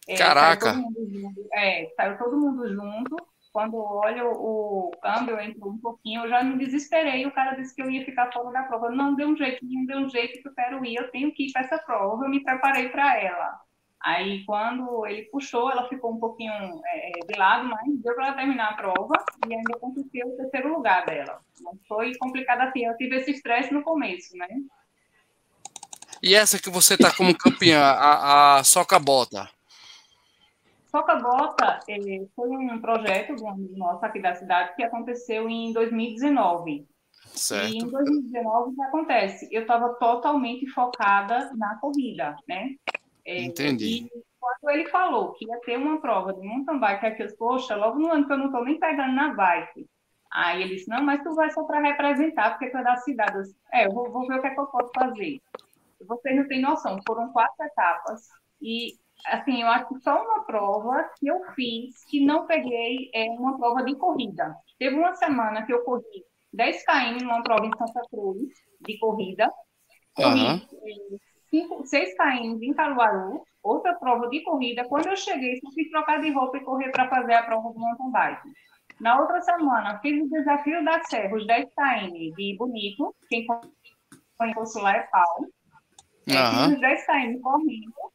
É, 0.07 0.17
Caraca! 0.17 0.73
Saiu 0.73 0.83
todo 0.83 0.93
mundo 0.93 1.49
é, 1.53 1.89
saiu 1.97 2.19
todo 2.19 2.39
mundo 2.39 2.69
junto 2.69 3.30
quando 3.53 3.77
olho 3.77 4.31
o 4.33 4.91
câmbio 5.03 5.41
entrou 5.41 5.73
um 5.73 5.79
pouquinho, 5.79 6.25
eu 6.25 6.29
já 6.29 6.43
me 6.43 6.59
desesperei. 6.59 7.27
O 7.27 7.33
cara 7.33 7.57
disse 7.57 7.75
que 7.75 7.83
eu 7.83 7.91
ia 7.91 8.05
ficar 8.05 8.33
fora 8.33 8.51
da 8.53 8.63
prova. 8.63 8.91
Não 8.91 9.15
deu 9.15 9.29
um 9.29 9.37
jeito, 9.37 9.65
não 9.65 9.85
deu 9.87 9.99
um 9.99 10.09
jeito 10.09 10.41
que 10.41 10.49
eu 10.49 10.55
quero 10.55 10.85
ir, 10.85 10.97
eu 10.97 11.11
tenho 11.11 11.33
que 11.33 11.47
ir 11.47 11.53
para 11.53 11.63
essa 11.63 11.79
prova. 11.79 12.25
Eu 12.25 12.29
me 12.29 12.43
preparei 12.43 12.89
para 12.89 13.19
ela. 13.21 13.61
Aí, 14.03 14.45
quando 14.47 15.07
ele 15.07 15.25
puxou, 15.25 15.71
ela 15.71 15.87
ficou 15.89 16.13
um 16.13 16.19
pouquinho 16.19 16.53
é, 16.53 17.11
de 17.27 17.39
lado, 17.39 17.69
mas 17.69 18.01
deu 18.01 18.15
para 18.15 18.29
ela 18.29 18.37
terminar 18.37 18.71
a 18.71 18.75
prova 18.75 19.13
e 19.47 19.55
ainda 19.55 19.79
conseguiu 19.79 20.29
o 20.29 20.37
terceiro 20.37 20.73
lugar 20.73 21.05
dela. 21.05 21.41
Mas 21.61 21.77
foi 21.87 22.15
complicado 22.17 22.63
assim. 22.63 22.87
Eu 22.87 22.97
tive 22.97 23.17
esse 23.17 23.33
estresse 23.33 23.75
no 23.75 23.83
começo, 23.83 24.35
né? 24.37 24.49
E 26.23 26.35
essa 26.35 26.59
que 26.59 26.71
você 26.71 26.95
está 26.95 27.15
como 27.15 27.37
campeã, 27.37 27.81
a, 27.81 28.59
a 28.59 28.65
Soca 28.65 28.99
Bota? 28.99 29.51
Soca 30.91 31.15
Bota 31.17 31.79
eh, 31.89 32.27
foi 32.35 32.49
um 32.49 32.81
projeto 32.81 33.37
de 33.37 33.45
um 33.45 33.49
amigo 33.49 33.77
nosso 33.79 34.05
aqui 34.05 34.21
da 34.21 34.35
cidade 34.35 34.75
que 34.75 34.83
aconteceu 34.83 35.49
em 35.49 35.73
2019. 35.73 36.87
Certo. 37.27 37.73
E 37.73 37.79
em 37.79 37.89
2019 37.89 38.71
o 38.71 38.75
que 38.75 38.83
acontece? 38.83 39.49
Eu 39.53 39.63
estava 39.63 39.95
totalmente 39.95 40.67
focada 40.71 41.53
na 41.55 41.79
corrida, 41.79 42.35
né? 42.49 42.75
É, 43.25 43.43
Entendi. 43.43 44.05
E 44.05 44.11
quando 44.41 44.75
ele 44.75 44.89
falou 44.89 45.33
que 45.35 45.47
ia 45.47 45.61
ter 45.61 45.77
uma 45.77 46.01
prova 46.01 46.33
de 46.33 46.41
mountain 46.41 46.81
bike, 46.81 47.07
aqui 47.07 47.23
eu 47.23 47.27
disse, 47.27 47.39
poxa, 47.39 47.77
logo 47.77 47.99
no 47.99 48.11
ano 48.11 48.27
que 48.27 48.33
eu 48.33 48.39
não 48.39 48.47
estou 48.47 48.65
nem 48.65 48.79
pegando 48.81 49.15
na 49.15 49.33
bike. 49.33 49.87
Aí 50.33 50.63
ele 50.63 50.75
disse, 50.75 50.89
não, 50.89 51.03
mas 51.03 51.23
tu 51.23 51.35
vai 51.35 51.51
só 51.51 51.63
para 51.65 51.81
representar, 51.81 52.51
porque 52.51 52.71
tu 52.71 52.79
é 52.79 52.83
da 52.83 52.97
cidade. 52.97 53.37
Eu 53.37 53.43
disse, 53.43 53.57
é, 53.73 53.87
eu 53.87 53.93
vou, 53.93 54.11
vou 54.11 54.27
ver 54.27 54.39
o 54.39 54.41
que, 54.41 54.47
é 54.49 54.51
que 54.55 54.61
eu 54.61 54.67
posso 54.67 54.91
fazer. 54.93 55.41
Vocês 56.05 56.37
não 56.37 56.49
têm 56.49 56.61
noção, 56.61 56.99
foram 57.07 57.31
quatro 57.33 57.65
etapas 57.65 58.29
e 58.61 58.95
assim, 59.27 59.63
eu 59.63 59.69
acho 59.69 59.89
que 59.89 60.01
só 60.01 60.23
uma 60.23 60.45
prova 60.45 61.09
que 61.19 61.29
eu 61.29 61.41
fiz 61.55 62.05
que 62.09 62.25
não 62.25 62.47
peguei 62.47 63.11
é 63.15 63.25
uma 63.31 63.57
prova 63.57 63.83
de 63.83 63.95
corrida. 63.97 64.55
Teve 64.79 64.97
uma 64.97 65.15
semana 65.15 65.65
que 65.65 65.73
eu 65.73 65.83
corri 65.85 66.25
10 66.53 66.85
km 66.85 67.23
numa 67.23 67.43
prova 67.43 67.67
em 67.67 67.77
Santa 67.77 68.03
Cruz 68.11 68.49
de 68.81 68.99
corrida. 68.99 69.51
Corri 70.15 70.41
uhum. 71.53 71.85
6 71.85 72.17
km 72.17 72.63
em 72.63 72.75
Caruaru, 72.75 73.43
outra 73.63 73.95
prova 73.95 74.29
de 74.29 74.43
corrida. 74.43 74.85
Quando 74.89 75.09
eu 75.09 75.17
cheguei, 75.17 75.59
só 75.61 75.71
fiz 75.73 75.91
trocar 75.91 76.21
de 76.21 76.31
roupa 76.31 76.57
e 76.57 76.65
correr 76.65 76.91
para 76.91 77.09
fazer 77.09 77.35
a 77.35 77.43
prova 77.43 77.73
do 77.73 77.79
mountain 77.79 78.11
bike. 78.11 78.49
Na 79.01 79.21
outra 79.21 79.41
semana, 79.41 79.99
fiz 80.01 80.23
o 80.23 80.29
desafio 80.29 80.85
da 80.85 81.03
Serra, 81.05 81.35
os 81.35 81.47
10 81.47 81.69
km 81.75 82.35
de 82.37 82.57
Bonito. 82.57 83.15
Quem 83.29 83.47
conhece 84.37 84.81
lá 84.81 84.97
é 84.97 85.09
Paulo. 85.11 85.49
Uhum. 86.29 86.65
Fiz 86.67 86.75
os 86.75 86.81
10 86.81 87.07
km 87.07 87.41
correndo 87.41 88.10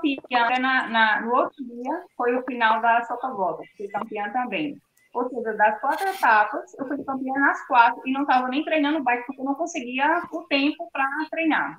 Fui 0.00 0.16
campeã 0.16 0.58
na, 0.60 0.88
na, 0.88 1.20
no 1.22 1.34
outro 1.34 1.64
dia, 1.64 2.02
foi 2.16 2.36
o 2.36 2.44
final 2.44 2.80
da 2.80 3.04
Soca 3.04 3.28
Volta, 3.28 3.62
fui 3.76 3.88
campeã 3.88 4.30
também. 4.30 4.80
Ou 5.12 5.28
seja, 5.30 5.54
das 5.54 5.80
quatro 5.80 6.06
etapas, 6.08 6.74
eu 6.78 6.86
fui 6.86 7.02
campeã 7.02 7.32
nas 7.34 7.66
quatro 7.66 8.02
e 8.04 8.12
não 8.12 8.22
estava 8.22 8.48
nem 8.48 8.62
treinando 8.62 9.02
bike, 9.02 9.24
porque 9.26 9.40
eu 9.40 9.46
não 9.46 9.54
conseguia 9.54 10.22
o 10.30 10.42
tempo 10.42 10.88
para 10.92 11.08
treinar. 11.30 11.76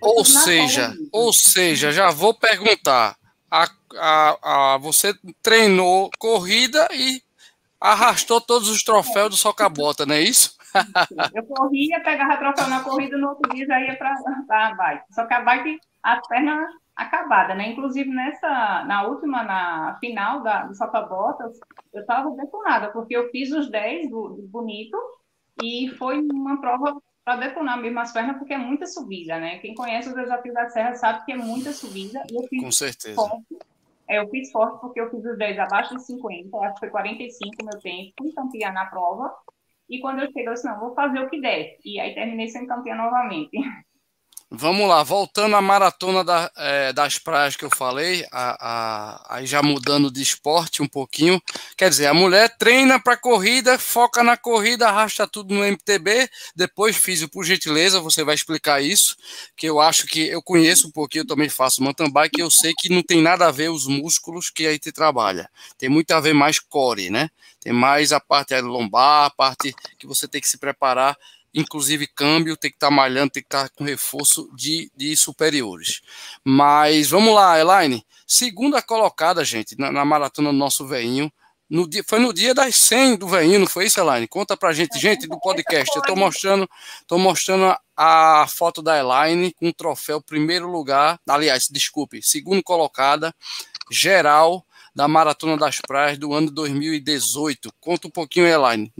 Ou 0.00 0.24
seja, 0.24 0.94
ou 1.12 1.32
seja, 1.32 1.90
já 1.90 2.10
vou 2.10 2.32
perguntar. 2.32 3.16
A, 3.50 3.68
a, 3.98 4.74
a, 4.74 4.78
você 4.78 5.12
treinou 5.42 6.10
corrida 6.18 6.88
e 6.92 7.20
arrastou 7.80 8.40
todos 8.40 8.70
os 8.70 8.82
troféus 8.82 9.30
do 9.30 9.36
Socabota, 9.36 10.06
não 10.06 10.14
é 10.14 10.22
isso? 10.22 10.56
Eu 11.34 11.44
corria, 11.44 12.00
pegava 12.00 12.36
troféu 12.36 12.68
na 12.68 12.80
corrida, 12.80 13.18
no 13.18 13.30
outro 13.30 13.52
dia 13.52 13.66
já 13.66 13.80
ia 13.80 13.96
para 13.96 14.14
a 14.48 14.74
bike. 14.74 15.04
Só 15.10 15.26
que 15.26 15.34
a 15.34 15.40
bike, 15.40 15.78
as 16.02 16.26
pernas 16.28 16.81
acabada, 16.96 17.54
né? 17.54 17.70
Inclusive 17.70 18.08
nessa, 18.10 18.84
na 18.84 19.06
última, 19.06 19.42
na 19.42 19.96
final 19.98 20.42
da, 20.42 20.64
do 20.64 20.74
Sopa 20.74 21.00
Botas, 21.02 21.58
eu 21.92 22.00
estava 22.00 22.30
detonada, 22.36 22.90
porque 22.92 23.16
eu 23.16 23.30
fiz 23.30 23.50
os 23.52 23.70
10 23.70 24.10
do, 24.10 24.28
do 24.28 24.48
bonito 24.48 24.96
e 25.62 25.88
foi 25.98 26.20
uma 26.20 26.60
prova 26.60 27.00
para 27.24 27.36
detonar 27.36 27.80
mesmo 27.80 28.00
as 28.00 28.12
pernas, 28.12 28.36
porque 28.36 28.52
é 28.52 28.58
muita 28.58 28.86
subida, 28.86 29.38
né? 29.38 29.58
Quem 29.58 29.74
conhece 29.74 30.08
o 30.08 30.14
desafio 30.14 30.52
da 30.52 30.68
Serra 30.68 30.94
sabe 30.94 31.24
que 31.24 31.32
é 31.32 31.36
muita 31.36 31.72
subida. 31.72 32.22
E 32.30 32.36
eu 32.36 32.42
fiz 32.48 32.62
Com 32.62 32.72
certeza. 32.72 33.14
Forte. 33.14 33.58
É, 34.08 34.18
eu 34.18 34.28
fiz 34.28 34.50
forte 34.50 34.80
porque 34.80 35.00
eu 35.00 35.08
fiz 35.10 35.24
os 35.24 35.38
10 35.38 35.58
abaixo 35.60 35.96
de 35.96 36.04
50, 36.04 36.56
acho 36.58 36.74
que 36.74 36.80
foi 36.80 36.90
45 36.90 37.64
meu 37.64 37.80
tempo, 37.80 38.12
fui 38.18 38.32
campeã 38.32 38.72
na 38.72 38.86
prova. 38.86 39.32
E 39.88 40.00
quando 40.00 40.20
eu 40.20 40.26
cheguei, 40.26 40.48
eu 40.48 40.54
disse, 40.54 40.66
não, 40.66 40.80
vou 40.80 40.94
fazer 40.94 41.20
o 41.20 41.28
que 41.28 41.40
der. 41.40 41.76
E 41.84 42.00
aí 42.00 42.14
terminei 42.14 42.48
sendo 42.48 42.66
campeã 42.66 42.94
novamente. 42.94 43.52
Vamos 44.54 44.86
lá, 44.86 45.02
voltando 45.02 45.56
à 45.56 45.62
maratona 45.62 46.22
da, 46.22 46.52
é, 46.58 46.92
das 46.92 47.18
praias 47.18 47.56
que 47.56 47.64
eu 47.64 47.70
falei, 47.74 48.22
aí 48.30 49.46
já 49.46 49.62
mudando 49.62 50.10
de 50.10 50.20
esporte 50.20 50.82
um 50.82 50.86
pouquinho. 50.86 51.40
Quer 51.74 51.88
dizer, 51.88 52.06
a 52.06 52.12
mulher 52.12 52.54
treina 52.58 53.00
para 53.00 53.16
corrida, 53.16 53.78
foca 53.78 54.22
na 54.22 54.36
corrida, 54.36 54.86
arrasta 54.86 55.26
tudo 55.26 55.54
no 55.54 55.64
MTB. 55.64 56.28
Depois, 56.54 56.98
fiz 56.98 57.24
por 57.28 57.44
gentileza, 57.44 57.98
você 57.98 58.22
vai 58.22 58.34
explicar 58.34 58.82
isso, 58.82 59.16
que 59.56 59.66
eu 59.66 59.80
acho 59.80 60.06
que 60.06 60.28
eu 60.28 60.42
conheço 60.42 60.88
um 60.88 60.92
pouquinho, 60.92 61.22
eu 61.22 61.28
também 61.28 61.48
faço 61.48 61.82
mountain 61.82 62.10
bike, 62.10 62.38
eu 62.38 62.50
sei 62.50 62.74
que 62.76 62.90
não 62.90 63.02
tem 63.02 63.22
nada 63.22 63.48
a 63.48 63.50
ver 63.50 63.70
os 63.70 63.86
músculos 63.86 64.50
que 64.50 64.66
aí 64.66 64.78
te 64.78 64.92
trabalha. 64.92 65.48
Tem 65.78 65.88
muito 65.88 66.10
a 66.10 66.20
ver 66.20 66.34
mais 66.34 66.58
core, 66.58 67.08
né? 67.08 67.30
Tem 67.58 67.72
mais 67.72 68.12
a 68.12 68.20
parte 68.20 68.60
lombar, 68.60 69.24
a 69.24 69.30
parte 69.30 69.74
que 69.98 70.06
você 70.06 70.28
tem 70.28 70.42
que 70.42 70.48
se 70.48 70.58
preparar 70.58 71.16
inclusive 71.54 72.06
câmbio, 72.06 72.56
tem 72.56 72.70
que 72.70 72.76
estar 72.76 72.88
tá 72.88 72.94
malhando, 72.94 73.30
tem 73.32 73.42
que 73.42 73.46
estar 73.46 73.68
tá 73.68 73.74
com 73.74 73.84
reforço 73.84 74.48
de, 74.54 74.90
de 74.96 75.16
superiores. 75.16 76.00
Mas 76.44 77.10
vamos 77.10 77.34
lá, 77.34 77.58
Elaine. 77.58 78.04
Segunda 78.26 78.80
colocada, 78.80 79.44
gente, 79.44 79.78
na, 79.78 79.92
na 79.92 80.04
maratona 80.04 80.50
do 80.50 80.56
nosso 80.56 80.86
veinho, 80.86 81.30
No 81.68 81.88
dia, 81.88 82.04
foi 82.06 82.18
no 82.18 82.32
dia 82.34 82.54
das 82.54 82.76
100 82.76 83.16
do 83.16 83.28
veinho, 83.28 83.60
não 83.60 83.66
foi 83.66 83.86
isso, 83.86 83.98
Elaine? 83.98 84.28
Conta 84.28 84.56
pra 84.56 84.72
gente, 84.72 84.98
gente 84.98 85.26
do 85.26 85.38
podcast. 85.40 85.94
Eu 85.96 86.02
tô 86.02 86.14
mostrando, 86.14 86.68
tô 87.06 87.18
mostrando 87.18 87.74
a, 87.96 88.42
a 88.42 88.46
foto 88.46 88.82
da 88.82 88.98
Elaine 88.98 89.52
com 89.54 89.68
o 89.68 89.72
troféu 89.72 90.20
primeiro 90.20 90.70
lugar, 90.70 91.18
aliás, 91.26 91.68
desculpe, 91.70 92.22
segundo 92.22 92.62
colocada, 92.62 93.34
geral 93.90 94.66
da 94.94 95.08
Maratona 95.08 95.56
das 95.56 95.80
Praias 95.80 96.18
do 96.18 96.32
ano 96.34 96.50
2018. 96.50 97.72
Conta 97.80 98.08
um 98.08 98.10
pouquinho, 98.10 98.46
Elaine. 98.46 98.92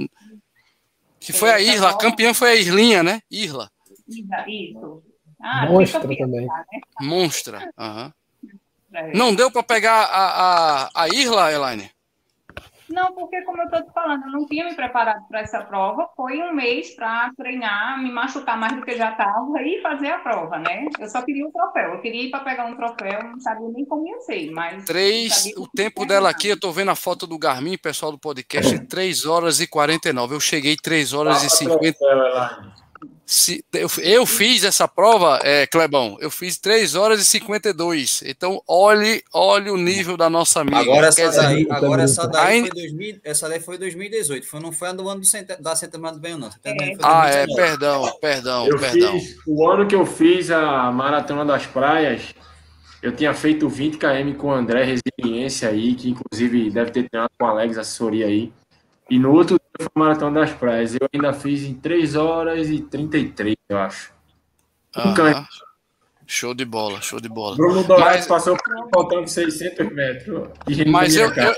Que 1.24 1.32
foi 1.32 1.50
a 1.50 1.60
Irla, 1.60 1.90
a 1.90 1.98
campeã 1.98 2.34
foi 2.34 2.50
a 2.50 2.56
Irlinha, 2.56 3.02
né? 3.02 3.20
Irla. 3.30 3.70
Isso. 4.08 5.02
Ah, 5.40 5.66
Monstra 5.66 6.00
também. 6.00 6.46
Né? 6.46 6.48
Monstra. 7.00 7.72
Uhum. 7.78 8.12
Não 9.14 9.34
deu 9.34 9.50
para 9.50 9.62
pegar 9.62 10.04
a, 10.04 10.84
a, 10.84 10.90
a 10.94 11.08
Irla, 11.08 11.52
Elaine? 11.52 11.90
Não, 12.92 13.14
porque 13.14 13.40
como 13.42 13.62
eu 13.62 13.64
estou 13.64 13.82
te 13.82 13.92
falando, 13.92 14.26
eu 14.26 14.32
não 14.32 14.46
tinha 14.46 14.64
me 14.66 14.74
preparado 14.74 15.26
para 15.26 15.40
essa 15.40 15.62
prova. 15.64 16.08
Foi 16.14 16.42
um 16.42 16.52
mês 16.52 16.94
para 16.94 17.32
treinar, 17.34 17.98
me 18.02 18.10
machucar 18.10 18.58
mais 18.58 18.76
do 18.76 18.82
que 18.82 18.94
já 18.96 19.12
estava 19.12 19.62
e 19.62 19.80
fazer 19.80 20.08
a 20.08 20.18
prova, 20.18 20.58
né? 20.58 20.86
Eu 21.00 21.08
só 21.08 21.22
queria 21.22 21.46
um 21.46 21.50
troféu. 21.50 21.94
Eu 21.94 22.00
queria 22.02 22.24
ir 22.24 22.30
para 22.30 22.44
pegar 22.44 22.66
um 22.66 22.76
troféu, 22.76 23.24
não 23.24 23.40
sabia 23.40 23.68
nem 23.70 23.86
como 23.86 24.06
ia 24.06 24.20
ser, 24.20 24.50
mas. 24.50 24.84
Três, 24.84 25.46
o 25.56 25.66
tempo 25.66 26.04
dela 26.04 26.28
aqui, 26.28 26.48
eu 26.48 26.54
estou 26.54 26.70
vendo 26.70 26.90
a 26.90 26.94
foto 26.94 27.26
do 27.26 27.38
Garmin, 27.38 27.78
pessoal 27.78 28.12
do 28.12 28.18
podcast, 28.18 28.86
3 28.86 29.24
horas 29.24 29.60
e 29.60 29.66
49. 29.66 30.34
Eu 30.34 30.40
cheguei 30.40 30.76
3 30.76 31.14
horas 31.14 31.42
e 31.42 31.50
50. 31.50 31.98
Se, 33.32 33.64
eu, 33.72 33.88
eu, 34.02 34.26
fiz 34.26 34.62
essa 34.62 34.86
prova, 34.86 35.40
é, 35.42 35.66
Clebão, 35.66 36.18
eu 36.20 36.30
fiz 36.30 36.58
3 36.58 36.94
horas 36.94 37.18
e 37.18 37.24
52. 37.24 38.22
Então, 38.26 38.62
olhe, 38.68 39.24
olhe 39.32 39.70
o 39.70 39.76
nível 39.78 40.18
da 40.18 40.28
nossa 40.28 40.60
amiga. 40.60 40.80
Agora 40.80 41.06
essa 41.06 41.30
daí, 41.30 41.66
agora 41.70 42.02
essa 42.02 42.28
daí, 42.28 42.60
foi 42.60 42.68
2000, 42.68 43.20
essa 43.24 43.48
daí 43.48 43.58
foi 43.58 43.78
2018, 43.78 44.46
foi, 44.46 44.60
não 44.60 44.70
foi 44.70 44.92
do 44.92 45.08
ano 45.08 45.22
do, 45.22 45.62
da 45.62 45.74
Centenário 45.74 46.18
do 46.18 46.20
Bem, 46.20 46.36
não. 46.36 46.50
É. 46.62 46.96
Ah, 47.02 47.26
é, 47.30 47.46
perdão, 47.46 48.18
perdão, 48.20 48.66
eu 48.66 48.78
perdão. 48.78 49.18
Fiz, 49.18 49.38
o 49.46 49.66
ano 49.66 49.86
que 49.86 49.94
eu 49.94 50.04
fiz 50.04 50.50
a 50.50 50.92
Maratona 50.92 51.46
das 51.46 51.64
Praias, 51.64 52.34
eu 53.02 53.16
tinha 53.16 53.32
feito 53.32 53.66
20 53.66 53.96
km 53.96 54.36
com 54.36 54.48
o 54.48 54.52
André 54.52 54.84
Resiliência 54.84 55.70
aí, 55.70 55.94
que 55.94 56.10
inclusive 56.10 56.70
deve 56.70 56.90
ter 56.90 57.08
treinado 57.08 57.32
com 57.38 57.46
o 57.46 57.48
Alex, 57.48 57.78
assessoria 57.78 58.26
aí. 58.26 58.52
E 59.08 59.18
no 59.18 59.32
outro 59.32 59.56
dia 59.56 59.61
foi 59.82 59.90
a 59.94 59.98
Maratona 59.98 60.40
das 60.40 60.52
Praias. 60.52 60.94
Eu 60.94 61.08
ainda 61.12 61.32
fiz 61.32 61.62
em 61.62 61.74
3 61.74 62.16
horas 62.16 62.68
e 62.68 62.80
33, 62.80 63.56
eu 63.68 63.78
acho. 63.78 64.12
Ah, 64.94 65.46
show 66.26 66.54
de 66.54 66.64
bola, 66.64 67.00
show 67.00 67.20
de 67.20 67.28
bola. 67.28 67.56
Bruno 67.56 67.84
Dourado 67.84 68.16
mas... 68.16 68.26
passou 68.26 68.56
faltando 68.92 69.28
600 69.28 69.92
metros. 69.92 70.48
Mas 70.86 71.16
eu, 71.16 71.32
eu, 71.34 71.54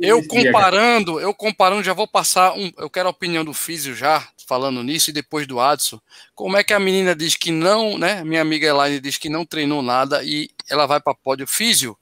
eu 0.00 0.26
comparando, 0.26 1.20
eu 1.20 1.34
comparando, 1.34 1.82
já 1.82 1.92
vou 1.92 2.08
passar 2.08 2.52
um. 2.54 2.70
Eu 2.78 2.90
quero 2.90 3.08
a 3.08 3.10
opinião 3.10 3.44
do 3.44 3.52
Físio 3.52 3.94
já, 3.94 4.26
falando 4.46 4.82
nisso, 4.82 5.10
e 5.10 5.12
depois 5.12 5.46
do 5.46 5.60
Adson. 5.60 6.00
Como 6.34 6.56
é 6.56 6.64
que 6.64 6.72
a 6.72 6.80
menina 6.80 7.14
diz 7.14 7.36
que 7.36 7.50
não, 7.50 7.98
né? 7.98 8.24
Minha 8.24 8.42
amiga 8.42 8.66
Elaine 8.66 9.00
diz 9.00 9.16
que 9.16 9.28
não 9.28 9.44
treinou 9.44 9.82
nada 9.82 10.22
e 10.24 10.50
ela 10.70 10.86
vai 10.86 11.00
para 11.00 11.14
pódio 11.14 11.46
Físio? 11.46 11.96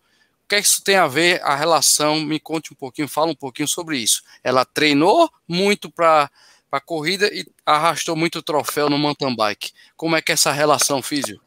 O 0.45 0.49
que, 0.49 0.57
é 0.57 0.61
que 0.61 0.66
isso 0.66 0.84
tem 0.84 0.97
a 0.97 1.07
ver, 1.07 1.40
a 1.42 1.57
relação? 1.57 2.20
Me 2.20 2.38
conte 2.38 2.70
um 2.70 2.76
pouquinho, 2.76 3.09
fala 3.09 3.30
um 3.30 3.34
pouquinho 3.34 3.66
sobre 3.66 3.97
isso. 3.97 4.22
Ela 4.42 4.62
treinou 4.64 5.30
muito 5.49 5.90
para 5.90 6.30
a 6.70 6.80
corrida 6.80 7.26
e 7.32 7.47
arrastou 7.64 8.14
muito 8.14 8.42
troféu 8.42 8.90
no 8.90 8.99
mountain 8.99 9.34
bike. 9.34 9.72
Como 9.97 10.14
é 10.14 10.20
que 10.20 10.32
é 10.32 10.34
essa 10.34 10.53
relação, 10.53 11.01
Físio? 11.01 11.40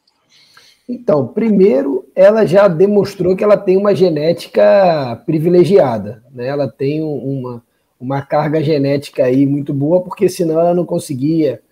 Então, 0.88 1.28
primeiro, 1.28 2.08
ela 2.12 2.44
já 2.44 2.66
demonstrou 2.66 3.36
que 3.36 3.44
ela 3.44 3.56
tem 3.56 3.76
uma 3.76 3.94
genética 3.94 5.22
privilegiada. 5.24 6.24
Né? 6.32 6.48
Ela 6.48 6.66
tem 6.66 7.00
uma, 7.00 7.62
uma 8.00 8.20
carga 8.22 8.60
genética 8.60 9.26
aí 9.26 9.46
muito 9.46 9.72
boa, 9.72 10.00
porque 10.00 10.28
senão 10.28 10.58
ela 10.58 10.74
não 10.74 10.84
conseguia 10.84 11.62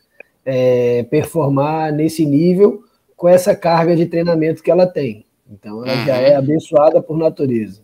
é, 0.45 1.03
performar 1.11 1.93
nesse 1.93 2.25
nível 2.25 2.85
com 3.17 3.29
essa 3.29 3.57
carga 3.57 3.97
de 3.97 4.07
treinamento 4.07 4.63
que 4.63 4.71
ela 4.71 4.87
tem. 4.87 5.26
Então 5.51 5.85
ela 5.85 5.99
uhum. 6.01 6.07
já 6.07 6.17
é 6.17 6.35
abençoada 6.37 7.03
por 7.03 7.17
natureza. 7.17 7.81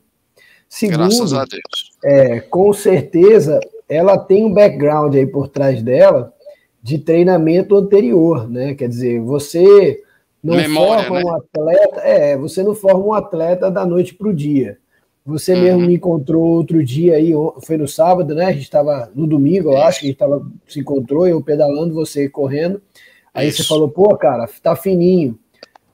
Segundo, 0.69 0.99
Graças 0.99 1.33
a 1.33 1.45
Deus. 1.45 1.93
É, 2.05 2.41
com 2.41 2.73
certeza 2.73 3.61
ela 3.89 4.17
tem 4.17 4.45
um 4.45 4.53
background 4.53 5.15
aí 5.15 5.27
por 5.27 5.49
trás 5.49 5.83
dela 5.83 6.33
de 6.83 6.99
treinamento 6.99 7.77
anterior, 7.77 8.49
né? 8.51 8.75
Quer 8.75 8.89
dizer, 8.89 9.21
você 9.21 10.03
não 10.43 10.57
Memória, 10.57 11.05
forma 11.05 11.21
né? 11.21 11.25
um 11.25 11.37
atleta, 11.37 12.01
é, 12.01 12.37
você 12.37 12.63
não 12.63 12.75
forma 12.75 13.05
um 13.05 13.13
atleta 13.13 13.71
da 13.71 13.87
noite 13.87 14.15
para 14.15 14.29
o 14.29 14.35
dia. 14.35 14.79
Você 15.25 15.55
uhum. 15.55 15.61
mesmo 15.63 15.81
me 15.83 15.95
encontrou 15.95 16.43
outro 16.43 16.83
dia 16.85 17.15
aí, 17.15 17.33
foi 17.65 17.77
no 17.77 17.87
sábado, 17.87 18.35
né? 18.35 18.47
A 18.47 18.53
gente 18.53 18.63
estava 18.63 19.09
no 19.15 19.27
domingo, 19.27 19.71
eu 19.71 19.83
acho 19.83 20.01
que 20.01 20.07
a 20.07 20.09
gente 20.09 20.19
tava, 20.19 20.45
se 20.67 20.81
encontrou, 20.81 21.29
eu 21.29 21.41
pedalando, 21.41 21.95
você 21.95 22.29
correndo. 22.29 22.83
Aí 23.33 23.49
Isso. 23.49 23.63
você 23.63 23.69
falou, 23.69 23.89
pô, 23.89 24.17
cara, 24.17 24.49
tá 24.61 24.75
fininho. 24.75 25.39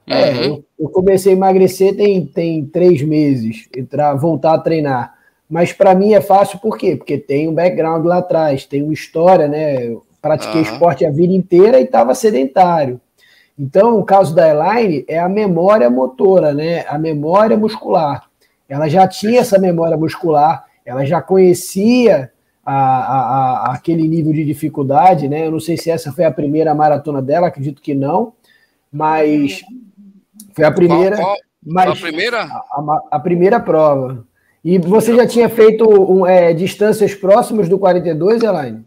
É, 0.08 0.30
uhum. 0.30 0.44
eu, 0.44 0.64
eu, 0.78 0.88
comecei 0.88 1.32
a 1.32 1.36
emagrecer 1.36 1.96
tem, 1.96 2.24
tem 2.24 2.64
três 2.64 3.02
meses, 3.02 3.68
para 3.88 4.14
voltar 4.14 4.54
a 4.54 4.58
treinar. 4.58 5.14
Mas 5.48 5.72
para 5.72 5.94
mim 5.94 6.12
é 6.12 6.20
fácil 6.20 6.58
por 6.58 6.76
quê? 6.76 6.96
Porque 6.96 7.18
tem 7.18 7.48
um 7.48 7.54
background 7.54 8.04
lá 8.04 8.18
atrás, 8.18 8.64
tem 8.64 8.82
uma 8.82 8.92
história, 8.92 9.48
né? 9.48 9.86
Eu 9.86 10.04
pratiquei 10.20 10.62
uhum. 10.62 10.72
esporte 10.72 11.06
a 11.06 11.10
vida 11.10 11.32
inteira 11.32 11.80
e 11.80 11.84
estava 11.84 12.14
sedentário. 12.14 13.00
Então, 13.58 13.98
o 13.98 14.04
caso 14.04 14.34
da 14.34 14.48
Elaine 14.48 15.04
é 15.08 15.18
a 15.18 15.28
memória 15.28 15.90
motora, 15.90 16.52
né? 16.52 16.84
A 16.88 16.98
memória 16.98 17.56
muscular. 17.56 18.28
Ela 18.68 18.88
já 18.88 19.08
tinha 19.08 19.40
essa 19.40 19.58
memória 19.58 19.96
muscular, 19.96 20.64
ela 20.84 21.04
já 21.04 21.22
conhecia 21.22 22.30
a, 22.64 22.74
a, 22.74 23.70
a, 23.70 23.72
aquele 23.72 24.06
nível 24.06 24.32
de 24.32 24.44
dificuldade, 24.44 25.26
né? 25.26 25.46
Eu 25.46 25.50
não 25.50 25.60
sei 25.60 25.76
se 25.76 25.90
essa 25.90 26.12
foi 26.12 26.24
a 26.24 26.30
primeira 26.30 26.74
maratona 26.74 27.22
dela, 27.22 27.48
acredito 27.48 27.80
que 27.80 27.94
não, 27.94 28.34
mas 28.92 29.62
foi 30.58 30.64
a 30.64 30.72
primeira. 30.72 31.16
Qual, 31.16 31.26
qual? 31.26 31.36
Mas 31.64 31.90
a 31.90 31.94
primeira? 31.94 32.42
A, 32.42 32.46
a, 32.46 33.02
a, 33.12 33.20
primeira 33.20 33.60
prova. 33.60 34.26
E 34.64 34.76
você 34.78 35.14
já 35.14 35.24
tinha 35.24 35.48
feito 35.48 35.88
um, 35.88 36.26
é, 36.26 36.52
distâncias 36.52 37.14
próximas 37.14 37.68
do 37.68 37.78
42, 37.78 38.42
Elaine? 38.42 38.84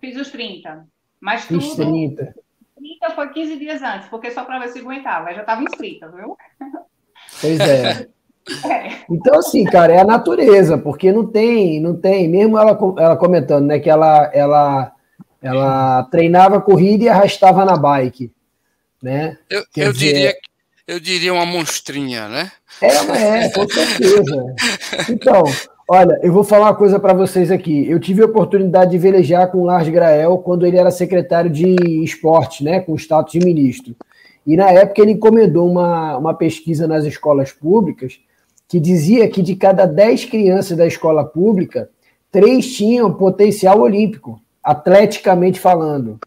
Fiz 0.00 0.16
os 0.16 0.30
30. 0.30 0.86
Mas 1.20 1.44
Fiz 1.44 1.70
tudo, 1.70 1.90
30. 1.90 2.34
30 2.76 3.10
foi 3.14 3.28
15 3.28 3.58
dias 3.58 3.82
antes, 3.82 4.08
porque 4.08 4.30
só 4.30 4.44
para 4.44 4.58
ver 4.60 4.68
se 4.68 4.78
aguentava. 4.78 5.30
Eu 5.30 5.34
já 5.34 5.40
estava 5.42 5.62
inscrita, 5.62 6.08
viu? 6.08 6.36
Pois 7.40 7.60
é. 7.60 8.08
é. 8.72 9.04
Então, 9.10 9.38
assim, 9.38 9.64
cara, 9.64 9.92
é 9.92 10.00
a 10.00 10.04
natureza, 10.04 10.78
porque 10.78 11.12
não 11.12 11.26
tem, 11.26 11.80
não 11.80 12.00
tem, 12.00 12.28
mesmo 12.28 12.56
ela, 12.56 12.78
ela 12.98 13.16
comentando, 13.16 13.66
né, 13.66 13.78
que 13.78 13.90
ela, 13.90 14.30
ela, 14.32 14.92
ela 15.42 16.04
treinava 16.04 16.62
corrida 16.62 17.04
e 17.04 17.08
arrastava 17.10 17.62
na 17.62 17.76
bike 17.76 18.32
né? 19.02 19.38
Eu, 19.48 19.64
eu 19.76 19.92
dizer, 19.92 20.12
diria 20.12 20.36
eu 20.86 21.00
diria 21.00 21.34
uma 21.34 21.44
monstrinha, 21.44 22.28
né? 22.28 22.52
É, 22.80 23.44
é, 23.44 23.48
com 23.48 23.68
certeza. 23.68 24.54
Então, 25.10 25.42
olha, 25.88 26.16
eu 26.22 26.32
vou 26.32 26.44
falar 26.44 26.66
uma 26.66 26.76
coisa 26.76 27.00
para 27.00 27.12
vocês 27.12 27.50
aqui. 27.50 27.90
Eu 27.90 27.98
tive 27.98 28.22
a 28.22 28.26
oportunidade 28.26 28.92
de 28.92 28.98
velejar 28.98 29.50
com 29.50 29.58
o 29.58 29.64
Lars 29.64 29.88
Grael 29.88 30.38
quando 30.38 30.64
ele 30.64 30.78
era 30.78 30.90
secretário 30.92 31.50
de 31.50 31.74
esporte, 32.04 32.62
né, 32.62 32.78
com 32.78 32.92
o 32.92 32.98
status 32.98 33.32
de 33.32 33.40
ministro. 33.40 33.96
E 34.46 34.56
na 34.56 34.70
época 34.70 35.02
ele 35.02 35.12
encomendou 35.12 35.68
uma, 35.68 36.16
uma 36.16 36.34
pesquisa 36.34 36.86
nas 36.86 37.04
escolas 37.04 37.50
públicas 37.50 38.20
que 38.68 38.78
dizia 38.78 39.28
que 39.28 39.42
de 39.42 39.56
cada 39.56 39.86
10 39.86 40.26
crianças 40.26 40.76
da 40.76 40.86
escola 40.86 41.24
pública, 41.24 41.90
três 42.30 42.76
tinham 42.76 43.12
potencial 43.12 43.80
olímpico, 43.80 44.40
atleticamente 44.62 45.58
falando. 45.58 46.20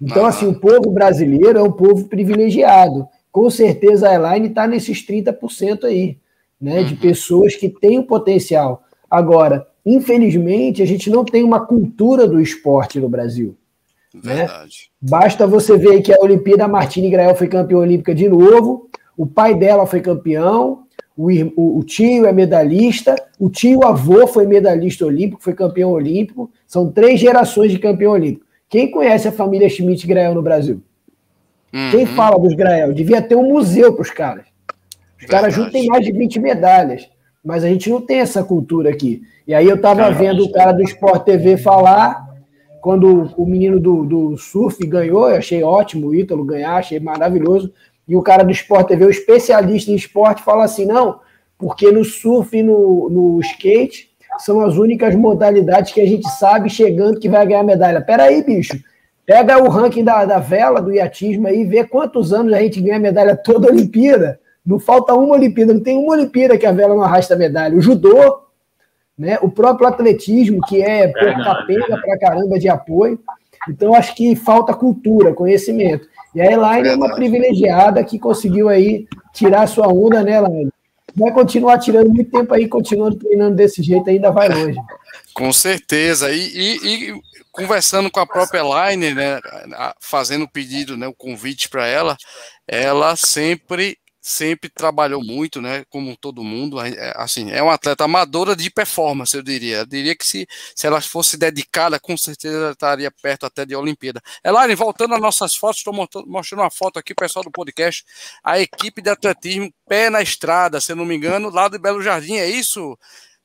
Então, 0.00 0.24
assim, 0.26 0.46
o 0.46 0.58
povo 0.58 0.90
brasileiro 0.90 1.58
é 1.58 1.62
um 1.62 1.72
povo 1.72 2.06
privilegiado. 2.08 3.06
Com 3.32 3.50
certeza 3.50 4.08
a 4.08 4.14
Elaine 4.14 4.48
está 4.48 4.66
nesses 4.66 5.04
30% 5.04 5.84
aí, 5.84 6.16
né? 6.60 6.82
De 6.82 6.94
uhum. 6.94 7.00
pessoas 7.00 7.54
que 7.54 7.68
têm 7.68 7.98
o 7.98 8.04
potencial. 8.04 8.82
Agora, 9.10 9.66
infelizmente, 9.84 10.82
a 10.82 10.86
gente 10.86 11.10
não 11.10 11.24
tem 11.24 11.42
uma 11.42 11.64
cultura 11.64 12.26
do 12.26 12.40
esporte 12.40 13.00
no 13.00 13.08
Brasil. 13.08 13.56
Né? 14.14 14.34
Verdade. 14.36 14.90
Né? 15.02 15.08
Basta 15.10 15.46
você 15.46 15.76
ver 15.76 16.02
que 16.02 16.12
a 16.12 16.20
Olimpíada 16.20 16.68
Martini 16.68 17.10
Grael 17.10 17.34
foi 17.34 17.48
campeã 17.48 17.78
olímpica 17.78 18.14
de 18.14 18.28
novo, 18.28 18.88
o 19.16 19.26
pai 19.26 19.54
dela 19.54 19.86
foi 19.86 20.00
campeão, 20.00 20.84
o, 21.16 21.28
o, 21.56 21.78
o, 21.78 21.82
tio 21.82 22.26
é 22.26 22.32
medalhista, 22.32 23.16
o 23.40 23.50
tio 23.50 23.84
avô 23.84 24.28
foi 24.28 24.46
medalhista 24.46 25.04
olímpico, 25.04 25.42
foi 25.42 25.52
campeão 25.52 25.90
olímpico. 25.90 26.48
São 26.64 26.92
três 26.92 27.18
gerações 27.18 27.72
de 27.72 27.78
campeão 27.80 28.12
olímpico. 28.12 28.46
Quem 28.68 28.90
conhece 28.90 29.26
a 29.26 29.32
família 29.32 29.68
Schmidt 29.68 30.06
Grael 30.06 30.34
no 30.34 30.42
Brasil? 30.42 30.82
Uhum. 31.72 31.90
Quem 31.90 32.06
fala 32.06 32.38
dos 32.38 32.54
Grael? 32.54 32.92
Devia 32.92 33.22
ter 33.22 33.34
um 33.34 33.48
museu 33.48 33.92
para 33.92 34.02
os 34.02 34.10
caras. 34.10 34.46
Os 35.18 35.26
caras 35.26 35.54
juntos 35.54 35.72
têm 35.72 35.86
mais 35.86 36.04
de 36.04 36.12
20 36.12 36.38
medalhas. 36.38 37.08
Mas 37.44 37.64
a 37.64 37.68
gente 37.68 37.88
não 37.88 38.00
tem 38.00 38.18
essa 38.18 38.42
cultura 38.42 38.90
aqui. 38.90 39.22
E 39.46 39.54
aí 39.54 39.66
eu 39.66 39.76
estava 39.76 40.10
vendo 40.10 40.44
o 40.44 40.52
cara 40.52 40.72
do 40.72 40.82
Sport 40.82 41.24
TV 41.24 41.56
falar, 41.56 42.28
quando 42.80 43.32
o 43.36 43.46
menino 43.46 43.80
do, 43.80 44.04
do 44.04 44.36
surf 44.36 44.84
ganhou, 44.86 45.30
eu 45.30 45.36
achei 45.36 45.62
ótimo 45.62 46.08
o 46.08 46.14
Ítalo 46.14 46.44
ganhar, 46.44 46.76
achei 46.76 47.00
maravilhoso. 47.00 47.72
E 48.06 48.16
o 48.16 48.22
cara 48.22 48.42
do 48.42 48.50
Sport 48.50 48.88
TV, 48.88 49.06
o 49.06 49.10
especialista 49.10 49.90
em 49.90 49.94
esporte, 49.94 50.42
fala 50.42 50.64
assim: 50.64 50.84
não, 50.84 51.20
porque 51.56 51.90
no 51.90 52.04
surf 52.04 52.56
e 52.56 52.62
no, 52.62 53.08
no 53.08 53.40
skate 53.40 54.10
são 54.38 54.60
as 54.60 54.76
únicas 54.76 55.14
modalidades 55.14 55.92
que 55.92 56.00
a 56.00 56.06
gente 56.06 56.28
sabe 56.30 56.70
chegando 56.70 57.20
que 57.20 57.28
vai 57.28 57.46
ganhar 57.46 57.62
medalha. 57.62 58.00
Peraí, 58.00 58.42
bicho. 58.42 58.78
Pega 59.26 59.62
o 59.62 59.68
ranking 59.68 60.04
da, 60.04 60.24
da 60.24 60.38
vela, 60.38 60.80
do 60.80 60.92
iatismo 60.92 61.46
aí, 61.46 61.64
vê 61.64 61.84
quantos 61.84 62.32
anos 62.32 62.52
a 62.52 62.60
gente 62.60 62.80
ganha 62.80 62.98
medalha 62.98 63.36
toda 63.36 63.68
a 63.68 63.70
Olimpíada. 63.70 64.40
Não 64.64 64.78
falta 64.78 65.14
uma 65.14 65.34
Olimpíada, 65.34 65.74
não 65.74 65.82
tem 65.82 65.98
uma 65.98 66.14
Olimpíada 66.14 66.56
que 66.56 66.64
a 66.64 66.72
vela 66.72 66.94
não 66.94 67.02
arrasta 67.02 67.36
medalha. 67.36 67.76
O 67.76 67.80
judô, 67.80 68.40
né? 69.18 69.38
o 69.42 69.50
próprio 69.50 69.88
atletismo, 69.88 70.60
que 70.66 70.80
é 70.80 71.12
capenga 71.12 72.00
pra 72.00 72.18
caramba 72.18 72.58
de 72.58 72.68
apoio. 72.68 73.18
Então, 73.68 73.94
acho 73.94 74.14
que 74.14 74.34
falta 74.34 74.72
cultura, 74.72 75.34
conhecimento. 75.34 76.06
E 76.34 76.40
a 76.40 76.50
Elaine 76.50 76.88
é 76.88 76.94
uma 76.94 77.14
privilegiada 77.14 78.02
que 78.04 78.18
conseguiu 78.18 78.68
aí 78.68 79.06
tirar 79.32 79.66
sua 79.66 79.88
onda, 79.88 80.22
né, 80.22 80.36
Elaine? 80.36 80.70
Vai 81.18 81.32
continuar 81.32 81.78
tirando 81.78 82.10
muito 82.10 82.30
tempo 82.30 82.54
aí, 82.54 82.68
continuando 82.68 83.16
treinando 83.16 83.56
desse 83.56 83.82
jeito, 83.82 84.08
ainda 84.08 84.30
vai 84.30 84.48
longe. 84.48 84.78
Com 85.34 85.52
certeza. 85.52 86.30
E, 86.30 86.38
e, 86.38 87.10
e 87.10 87.22
conversando 87.50 88.10
com 88.10 88.20
a 88.20 88.26
própria 88.26 88.60
Elaine, 88.60 89.14
né, 89.14 89.40
fazendo 90.00 90.44
o 90.44 90.48
pedido, 90.48 90.96
né, 90.96 91.08
o 91.08 91.14
convite 91.14 91.68
para 91.68 91.86
ela, 91.86 92.16
ela 92.66 93.16
sempre 93.16 93.98
sempre 94.28 94.68
trabalhou 94.68 95.24
muito, 95.24 95.60
né? 95.60 95.84
Como 95.88 96.14
todo 96.14 96.44
mundo, 96.44 96.78
é, 96.80 97.14
assim, 97.16 97.50
é 97.50 97.62
uma 97.62 97.72
atleta 97.72 98.04
amadora 98.04 98.54
de 98.54 98.70
performance, 98.70 99.34
eu 99.34 99.42
diria. 99.42 99.78
Eu 99.78 99.86
diria 99.86 100.14
que 100.14 100.26
se, 100.26 100.46
se 100.76 100.86
ela 100.86 101.00
fosse 101.00 101.38
dedicada, 101.38 101.98
com 101.98 102.14
certeza 102.14 102.56
ela 102.58 102.72
estaria 102.72 103.10
perto 103.10 103.46
até 103.46 103.64
de 103.64 103.74
Olimpíada. 103.74 104.20
Elaine, 104.44 104.74
voltando 104.74 105.14
às 105.14 105.20
nossas 105.20 105.56
fotos, 105.56 105.78
estou 105.78 105.94
mostrando 106.26 106.60
uma 106.60 106.70
foto 106.70 106.98
aqui, 106.98 107.14
pessoal 107.14 107.42
do 107.42 107.50
podcast, 107.50 108.04
a 108.44 108.60
equipe 108.60 109.00
de 109.00 109.08
atletismo 109.08 109.72
pé 109.88 110.10
na 110.10 110.20
estrada, 110.20 110.78
se 110.78 110.92
eu 110.92 110.96
não 110.96 111.06
me 111.06 111.16
engano, 111.16 111.48
lá 111.48 111.68
de 111.68 111.78
Belo 111.78 112.02
Jardim, 112.02 112.34
é 112.34 112.46
isso? 112.46 112.98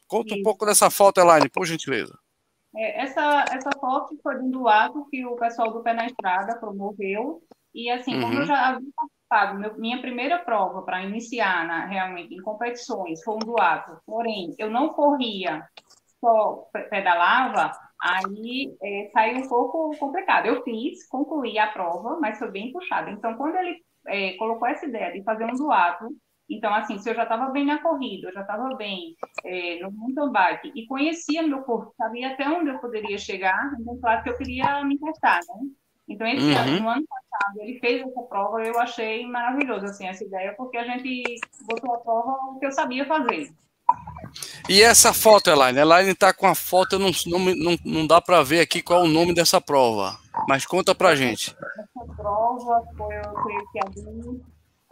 Conta 0.05 0.34
isso. 0.34 0.41
um 0.41 0.43
pouco 0.43 0.65
dessa 0.65 0.89
foto, 0.89 1.21
Elaine, 1.21 1.49
por 1.49 1.65
gentileza. 1.65 2.13
É, 2.75 3.03
essa, 3.03 3.45
essa 3.51 3.69
foto 3.79 4.19
foi 4.21 4.36
de 4.36 4.41
um 4.41 4.51
doado 4.51 5.07
que 5.09 5.25
o 5.25 5.38
pessoal 5.38 5.71
do 5.71 5.81
Pé 5.81 5.93
na 5.93 6.07
Estrada 6.07 6.57
promoveu, 6.57 7.41
e 7.73 7.89
assim, 7.89 8.15
uhum. 8.15 8.21
como 8.21 8.34
eu 8.34 8.39
uhum. 8.41 8.45
já 8.45 8.67
havia 8.67 8.89
participado, 9.34 9.59
meu, 9.59 9.77
minha 9.77 9.99
primeira 9.99 10.38
prova 10.39 10.84
para 10.84 11.03
iniciar 11.03 11.67
na, 11.67 11.86
realmente 11.88 12.36
em 12.36 12.41
competições 12.41 13.23
foi 13.23 13.36
um 13.36 13.39
duato, 13.39 13.97
porém, 14.05 14.53
eu 14.59 14.69
não 14.69 14.89
corria, 14.89 15.67
só 16.19 16.67
pedalava, 16.89 17.71
aí 17.99 18.71
é, 18.81 19.09
saiu 19.11 19.39
um 19.39 19.49
pouco 19.49 19.91
complicado. 19.97 20.45
Eu 20.45 20.63
fiz, 20.63 21.07
concluí 21.07 21.57
a 21.57 21.67
prova, 21.67 22.19
mas 22.21 22.38
foi 22.38 22.51
bem 22.51 22.71
puxado. 22.71 23.09
Então, 23.09 23.36
quando 23.36 23.55
ele 23.55 23.77
é, 24.07 24.34
colocou 24.38 24.67
essa 24.67 24.86
ideia 24.86 25.11
de 25.11 25.23
fazer 25.23 25.45
um 25.45 25.55
duato, 25.55 26.07
então, 26.49 26.73
assim, 26.73 26.99
se 26.99 27.09
eu 27.09 27.15
já 27.15 27.23
estava 27.23 27.49
bem 27.51 27.65
na 27.65 27.81
corrida, 27.81 28.27
eu 28.27 28.34
já 28.34 28.41
estava 28.41 28.69
bem 28.75 29.15
é, 29.43 29.79
no 29.79 29.91
mountain 29.91 30.31
bike 30.31 30.71
e 30.75 30.86
conhecia 30.86 31.41
meu 31.41 31.63
corpo, 31.63 31.93
sabia 31.97 32.34
até 32.34 32.47
onde 32.47 32.69
eu 32.69 32.79
poderia 32.79 33.17
chegar, 33.17 33.73
então, 33.79 33.97
claro 33.99 34.23
que 34.23 34.29
eu 34.29 34.38
queria 34.38 34.84
me 34.84 34.99
testar, 34.99 35.39
né? 35.39 35.82
Então, 36.07 36.27
esse 36.27 36.45
uhum. 36.45 36.57
ano, 36.57 36.79
no 36.81 36.89
ano 36.89 37.05
passado, 37.07 37.61
ele 37.61 37.79
fez 37.79 38.01
essa 38.01 38.21
prova, 38.23 38.61
eu 38.61 38.77
achei 38.79 39.25
maravilhoso, 39.25 39.85
assim, 39.85 40.05
essa 40.05 40.23
ideia, 40.23 40.53
porque 40.53 40.77
a 40.77 40.83
gente 40.83 41.23
botou 41.65 41.95
a 41.95 41.99
prova 41.99 42.31
o 42.51 42.59
que 42.59 42.65
eu 42.65 42.71
sabia 42.71 43.05
fazer. 43.05 43.53
E 44.67 44.81
essa 44.81 45.13
foto, 45.13 45.49
Elaine? 45.49 45.79
Elaine 45.79 46.11
está 46.11 46.33
com 46.33 46.47
a 46.47 46.55
foto, 46.55 46.99
não, 46.99 47.11
não, 47.27 47.39
não, 47.55 47.77
não 47.85 48.07
dá 48.07 48.19
para 48.19 48.43
ver 48.43 48.61
aqui 48.61 48.81
qual 48.81 49.01
é 49.01 49.03
o 49.03 49.11
nome 49.11 49.33
dessa 49.33 49.61
prova, 49.61 50.17
mas 50.47 50.65
conta 50.65 50.93
para 50.93 51.15
gente. 51.15 51.55
Essa 51.77 52.13
prova 52.15 52.83
foi, 52.97 53.15
eu 53.17 53.33
creio 53.33 53.71
que 53.71 53.79
a 53.79 53.89
de 53.89 54.41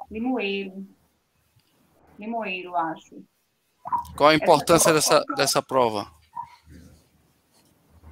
Limoeiro. 0.10 0.88
Limoeiro, 2.20 2.76
acho. 2.76 3.24
Qual 4.16 4.30
a 4.30 4.36
importância 4.36 4.94
dessa, 4.94 5.24
dessa 5.36 5.62
prova? 5.62 6.12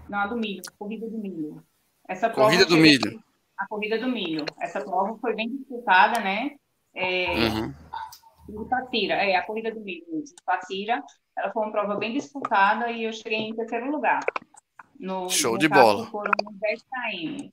Não, 0.08 0.20
a 0.20 0.28
do 0.28 0.38
milho, 0.38 0.64
corrida 0.78 1.08
do 1.08 1.18
milho. 1.18 1.64
Essa 2.10 2.28
corrida 2.28 2.66
do 2.66 2.76
milho. 2.76 3.24
A 3.56 3.68
corrida 3.68 4.00
do 4.00 4.08
milho. 4.08 4.44
Essa 4.60 4.82
prova 4.82 5.16
foi 5.20 5.36
bem 5.36 5.48
disputada, 5.48 6.20
né? 6.20 6.56
É, 6.96 7.28
uhum. 7.36 7.74
De 8.50 8.68
Passira, 8.68 9.14
é, 9.14 9.36
a 9.36 9.46
corrida 9.46 9.72
do 9.72 9.80
milho 9.80 10.24
de 10.24 10.34
Passira. 10.44 11.04
Ela 11.38 11.52
foi 11.52 11.64
uma 11.64 11.72
prova 11.72 11.96
bem 11.98 12.14
disputada 12.14 12.90
e 12.90 13.04
eu 13.04 13.14
cheguei 13.14 13.38
em 13.38 13.56
terceiro 13.56 13.92
lugar. 13.92 14.22
No, 15.00 15.30
Show 15.30 15.54
no 15.54 15.60
de 15.60 15.70
bola. 15.70 16.08
Foram 16.08 16.32
10 16.60 16.82
km. 16.82 17.50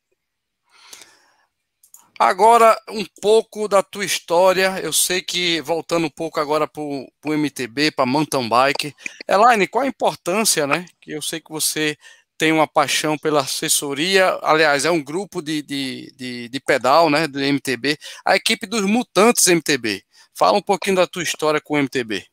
Agora, 2.19 2.75
um 2.89 3.05
pouco 3.21 3.69
da 3.69 3.83
tua 3.83 4.07
história. 4.07 4.81
Eu 4.81 4.93
sei 4.93 5.21
que, 5.21 5.61
voltando 5.61 6.07
um 6.07 6.11
pouco 6.11 6.41
agora 6.41 6.67
para 6.67 6.83
o 6.83 7.07
MTB, 7.27 7.91
para 7.91 8.07
mountain 8.07 8.49
bike. 8.49 8.95
Elaine, 9.29 9.69
qual 9.69 9.85
a 9.85 9.89
importância, 9.89 10.67
né? 10.67 10.87
Que 10.99 11.13
eu 11.13 11.21
sei 11.21 11.41
que 11.41 11.51
você 11.51 11.95
tem 12.39 12.53
uma 12.53 12.67
paixão 12.67 13.17
pela 13.17 13.41
assessoria, 13.41 14.39
aliás, 14.43 14.85
é 14.85 14.91
um 14.91 15.03
grupo 15.03 15.41
de, 15.41 15.63
de, 15.63 16.13
de, 16.17 16.49
de, 16.49 16.61
pedal, 16.61 17.09
né, 17.09 17.27
do 17.27 17.41
MTB, 17.41 17.97
a 18.25 18.37
equipe 18.37 18.67
dos 18.67 18.83
Mutantes 18.83 19.47
MTB. 19.47 20.03
Fala 20.35 20.59
um 20.59 20.63
pouquinho 20.63 20.97
da 20.97 21.07
tua 21.07 21.23
história 21.23 21.61
com 21.61 21.75
o 21.75 21.79
MTB, 21.79 22.25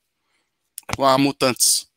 com 0.96 1.06
a 1.06 1.18
Mutantes. 1.18 1.90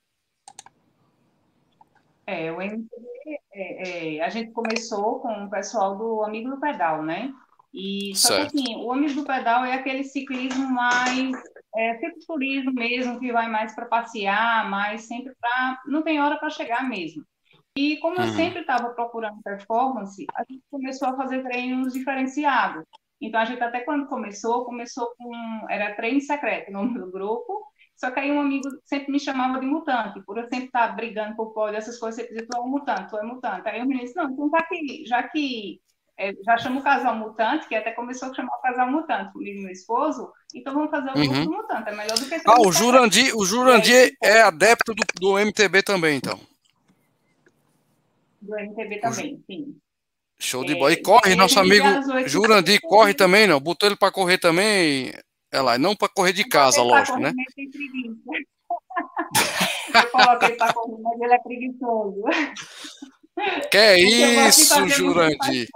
É, 2.26 2.50
o 2.52 2.61
MTB, 2.61 3.07
é, 3.52 4.16
é, 4.16 4.22
a 4.22 4.28
gente 4.28 4.52
começou 4.52 5.20
com 5.20 5.44
o 5.44 5.50
pessoal 5.50 5.96
do 5.96 6.22
Amigo 6.22 6.50
do 6.50 6.61
Pedal, 6.61 7.02
né? 7.02 7.32
E 7.74 8.12
só 8.14 8.36
que 8.36 8.46
assim, 8.46 8.76
o 8.76 8.92
Amigo 8.92 9.14
do 9.14 9.26
Pedal 9.26 9.64
é 9.64 9.74
aquele 9.74 10.04
ciclismo 10.04 10.68
mais 10.70 11.36
é, 11.76 11.98
turismo 12.26 12.72
mesmo, 12.72 13.18
que 13.18 13.32
vai 13.32 13.48
mais 13.48 13.74
para 13.74 13.86
passear, 13.86 14.68
mais 14.70 15.02
sempre 15.02 15.34
para. 15.38 15.82
Não 15.86 16.02
tem 16.02 16.20
hora 16.20 16.38
para 16.38 16.50
chegar 16.50 16.88
mesmo. 16.88 17.24
E 17.77 17.99
como 17.99 18.16
eu 18.16 18.24
uhum. 18.24 18.35
sempre 18.35 18.61
estava 18.61 18.89
procurando 18.91 19.43
performance, 19.43 20.27
a 20.35 20.43
gente 20.51 20.64
começou 20.70 21.09
a 21.09 21.16
fazer 21.16 21.43
treinos 21.43 21.93
diferenciados. 21.93 22.85
Então, 23.20 23.41
a 23.41 23.45
gente 23.45 23.62
até 23.62 23.81
quando 23.81 24.07
começou, 24.07 24.64
começou 24.64 25.12
com... 25.18 25.33
Era 25.68 25.95
treino 25.95 26.20
secreto 26.20 26.72
no 26.72 26.85
meu 26.85 27.11
grupo, 27.11 27.66
só 27.95 28.11
que 28.11 28.20
aí 28.20 28.31
um 28.31 28.41
amigo 28.41 28.68
sempre 28.85 29.12
me 29.12 29.20
chamava 29.20 29.61
de 29.61 29.66
mutante, 29.66 30.20
por 30.20 30.37
eu 30.37 30.45
sempre 30.45 30.66
estar 30.66 30.89
brigando 30.89 31.37
por 31.37 31.53
pódio, 31.53 31.79
essas 31.79 31.99
coisas, 31.99 32.20
sempre 32.20 32.35
dizia, 32.35 32.49
tu 32.51 32.57
é 32.57 32.61
um 32.61 32.68
mutante, 32.68 33.11
tu 33.11 33.18
é 33.18 33.22
mutante. 33.22 33.68
Aí 33.68 33.81
o 33.81 33.87
menino 33.87 34.05
disse, 34.05 34.16
não, 34.16 34.31
então 34.31 34.51
já 34.51 34.62
que, 34.62 35.07
já 35.07 35.22
que 35.22 35.81
é, 36.18 36.33
já 36.45 36.59
chama 36.59 36.81
o 36.81 36.83
casal 36.83 37.14
mutante, 37.14 37.68
que 37.68 37.74
até 37.74 37.93
começou 37.93 38.31
a 38.31 38.35
chamar 38.35 38.55
o 38.57 38.62
casal 38.62 38.91
mutante 38.91 39.33
comigo 39.33 39.59
e 39.59 39.62
meu 39.62 39.72
esposo, 39.72 40.31
então 40.55 40.74
vamos 40.74 40.91
fazer 40.91 41.11
o 41.11 41.14
grupo 41.14 41.35
uhum. 41.35 41.57
mutante, 41.57 41.89
é 41.89 41.93
melhor 41.95 42.18
do 42.18 42.27
que... 42.27 42.35
Ah, 42.47 42.61
o 42.61 42.72
Jurandir, 42.72 43.35
o 43.37 43.45
Jurandir 43.47 44.14
é, 44.22 44.29
é 44.29 44.43
adepto 44.43 44.95
do, 44.95 45.05
do 45.18 45.39
MTB 45.39 45.83
também, 45.83 46.18
então 46.18 46.39
do 48.47 48.55
MTB 48.55 49.01
também, 49.01 49.42
sim. 49.47 49.76
Show 50.38 50.64
de 50.64 50.72
é, 50.72 50.76
bola. 50.76 50.92
E 50.92 51.03
corre, 51.03 51.34
nosso 51.34 51.59
amigo 51.59 51.86
Jurandir 52.26 52.80
corre 52.82 53.14
também, 53.14 53.47
não? 53.47 53.59
Botou 53.59 53.88
ele 53.88 53.97
para 53.97 54.12
correr 54.12 54.38
também, 54.38 55.12
é 55.51 55.61
lá, 55.61 55.78
não 55.78 55.97
para 55.97 56.09
correr 56.09 56.32
de 56.32 56.44
casa, 56.44 56.82
lógico, 56.82 57.18
né? 57.18 57.32
Eu 59.94 60.11
coloquei 60.11 60.51
para 60.57 60.72
correr, 60.72 61.03
mas 61.03 61.20
ele 61.20 61.34
é 61.34 61.38
preguiçoso. 61.38 62.22
Que 63.70 63.76
é 63.78 63.99
isso, 64.49 64.88
Jurandir? 64.88 65.68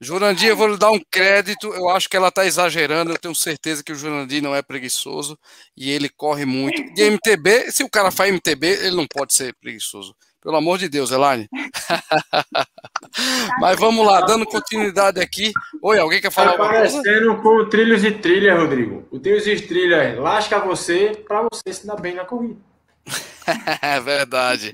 Jurandir, 0.00 0.48
eu 0.50 0.56
vou 0.56 0.68
lhe 0.68 0.76
dar 0.76 0.90
um 0.90 1.00
crédito. 1.10 1.68
Eu 1.68 1.88
acho 1.88 2.08
que 2.08 2.16
ela 2.16 2.28
está 2.28 2.44
exagerando. 2.44 3.12
Eu 3.12 3.18
tenho 3.18 3.34
certeza 3.34 3.82
que 3.82 3.92
o 3.92 3.94
Jurandir 3.94 4.42
não 4.42 4.54
é 4.54 4.62
preguiçoso 4.62 5.38
e 5.76 5.90
ele 5.90 6.08
corre 6.08 6.44
muito. 6.44 6.82
De 6.94 7.10
MTB, 7.10 7.70
se 7.70 7.82
o 7.82 7.90
cara 7.90 8.10
faz 8.10 8.30
MTB, 8.30 8.66
ele 8.66 8.96
não 8.96 9.06
pode 9.06 9.34
ser 9.34 9.54
preguiçoso. 9.54 10.14
Pelo 10.44 10.58
amor 10.58 10.76
de 10.76 10.90
Deus, 10.90 11.10
Elaine. 11.10 11.48
Mas 13.58 13.80
vamos 13.80 14.06
lá, 14.06 14.20
dando 14.20 14.44
continuidade 14.44 15.18
aqui. 15.18 15.54
Oi, 15.80 15.98
alguém 15.98 16.20
quer 16.20 16.30
falar 16.30 16.52
tá 16.52 16.58
parecendo 16.58 17.40
com 17.40 17.48
o 17.48 17.66
Trilhos 17.66 18.04
e 18.04 18.10
Trilha, 18.10 18.54
Rodrigo. 18.54 19.08
O 19.10 19.18
Trilhos 19.18 19.46
e 19.46 19.56
Trilha 19.56 20.20
lasca 20.20 20.60
você 20.60 21.16
para 21.26 21.46
você 21.50 21.72
se 21.72 21.86
dar 21.86 21.96
bem 21.96 22.14
na 22.14 22.26
corrida. 22.26 22.60
é 23.80 23.98
verdade. 24.00 24.70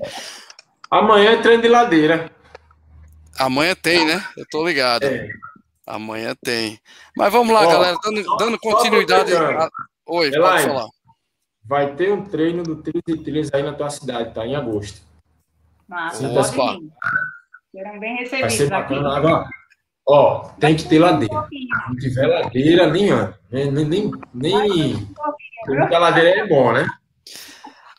Amanhã 0.89 1.31
é 1.31 1.37
treino 1.37 1.61
de 1.61 1.69
ladeira. 1.69 2.29
Amanhã 3.39 3.73
tem, 3.73 4.05
né? 4.05 4.21
Eu 4.35 4.45
tô 4.51 4.67
ligado. 4.67 5.05
É. 5.05 5.25
Amanhã 5.87 6.35
tem. 6.43 6.81
Mas 7.15 7.31
vamos 7.31 7.53
lá, 7.53 7.65
Ó, 7.65 7.71
galera, 7.71 7.97
dando, 8.03 8.35
dando 8.35 8.59
continuidade. 8.59 9.31
Oi, 10.05 10.27
Elaine, 10.27 10.41
pode 10.41 10.63
falar. 10.63 10.87
Vai 11.63 11.95
ter 11.95 12.11
um 12.11 12.25
treino 12.25 12.61
do 12.61 12.75
Trilhos 12.75 13.03
e 13.07 13.17
Trilhas 13.23 13.49
aí 13.53 13.63
na 13.63 13.71
tua 13.71 13.89
cidade, 13.89 14.33
tá? 14.33 14.45
Em 14.45 14.53
agosto. 14.53 15.09
Massa, 15.91 16.29
pode 16.29 16.79
vir. 16.79 16.89
Serão 17.71 17.99
bem 17.99 18.15
recebidos 18.15 18.39
Vai 18.39 18.49
ser 18.49 18.69
bacana. 18.69 19.17
Agora, 19.17 19.49
ó, 20.07 20.39
tem 20.57 20.73
que 20.73 20.87
ter 20.87 20.99
ladeira. 20.99 21.47
Se 21.49 21.89
não 21.89 21.95
tiver 21.97 22.27
ladeira, 22.27 22.89
nem, 22.89 23.13
ó, 23.13 23.33
nem, 23.51 23.69
nem, 23.69 23.85
nem, 23.85 24.11
nem 24.33 25.07
ladeira 25.67 26.29
é 26.29 26.47
bom, 26.47 26.71
né? 26.71 26.87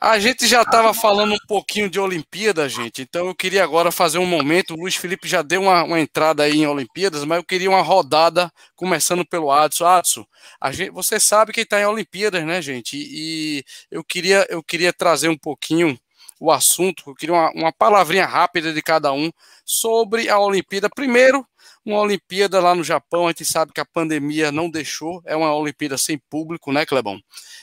A 0.00 0.18
gente 0.18 0.48
já 0.48 0.62
estava 0.62 0.92
falando 0.92 1.34
um 1.34 1.46
pouquinho 1.46 1.88
de 1.88 2.00
Olimpíada, 2.00 2.68
gente, 2.68 3.02
então 3.02 3.28
eu 3.28 3.34
queria 3.36 3.62
agora 3.62 3.92
fazer 3.92 4.18
um 4.18 4.26
momento. 4.26 4.74
O 4.74 4.76
Luiz 4.76 4.96
Felipe 4.96 5.28
já 5.28 5.42
deu 5.42 5.62
uma, 5.62 5.84
uma 5.84 6.00
entrada 6.00 6.42
aí 6.42 6.62
em 6.62 6.66
Olimpíadas, 6.66 7.24
mas 7.24 7.38
eu 7.38 7.44
queria 7.44 7.70
uma 7.70 7.82
rodada, 7.82 8.50
começando 8.74 9.24
pelo 9.24 9.52
Adson. 9.52 9.86
Adson, 9.86 10.24
a 10.60 10.72
gente, 10.72 10.90
você 10.90 11.20
sabe 11.20 11.52
quem 11.52 11.62
está 11.62 11.80
em 11.80 11.86
Olimpíadas, 11.86 12.44
né, 12.44 12.60
gente? 12.60 12.96
E, 12.96 13.58
e, 13.58 13.64
eu, 13.92 14.02
queria, 14.02 14.44
eu 14.50 14.60
queria 14.60 14.92
trazer 14.92 15.28
um 15.28 15.38
pouquinho 15.38 15.96
o 16.42 16.50
assunto, 16.50 17.04
eu 17.06 17.14
queria 17.14 17.36
uma, 17.36 17.52
uma 17.52 17.72
palavrinha 17.72 18.26
rápida 18.26 18.72
de 18.72 18.82
cada 18.82 19.12
um 19.12 19.30
sobre 19.64 20.28
a 20.28 20.40
Olimpíada. 20.40 20.90
Primeiro, 20.90 21.46
uma 21.86 22.00
Olimpíada 22.00 22.58
lá 22.58 22.74
no 22.74 22.82
Japão, 22.82 23.26
a 23.26 23.28
gente 23.28 23.44
sabe 23.44 23.72
que 23.72 23.80
a 23.80 23.84
pandemia 23.84 24.50
não 24.50 24.68
deixou, 24.68 25.22
é 25.24 25.36
uma 25.36 25.54
Olimpíada 25.54 25.96
sem 25.96 26.18
público, 26.18 26.72
né, 26.72 26.84
Clebão? 26.84 27.20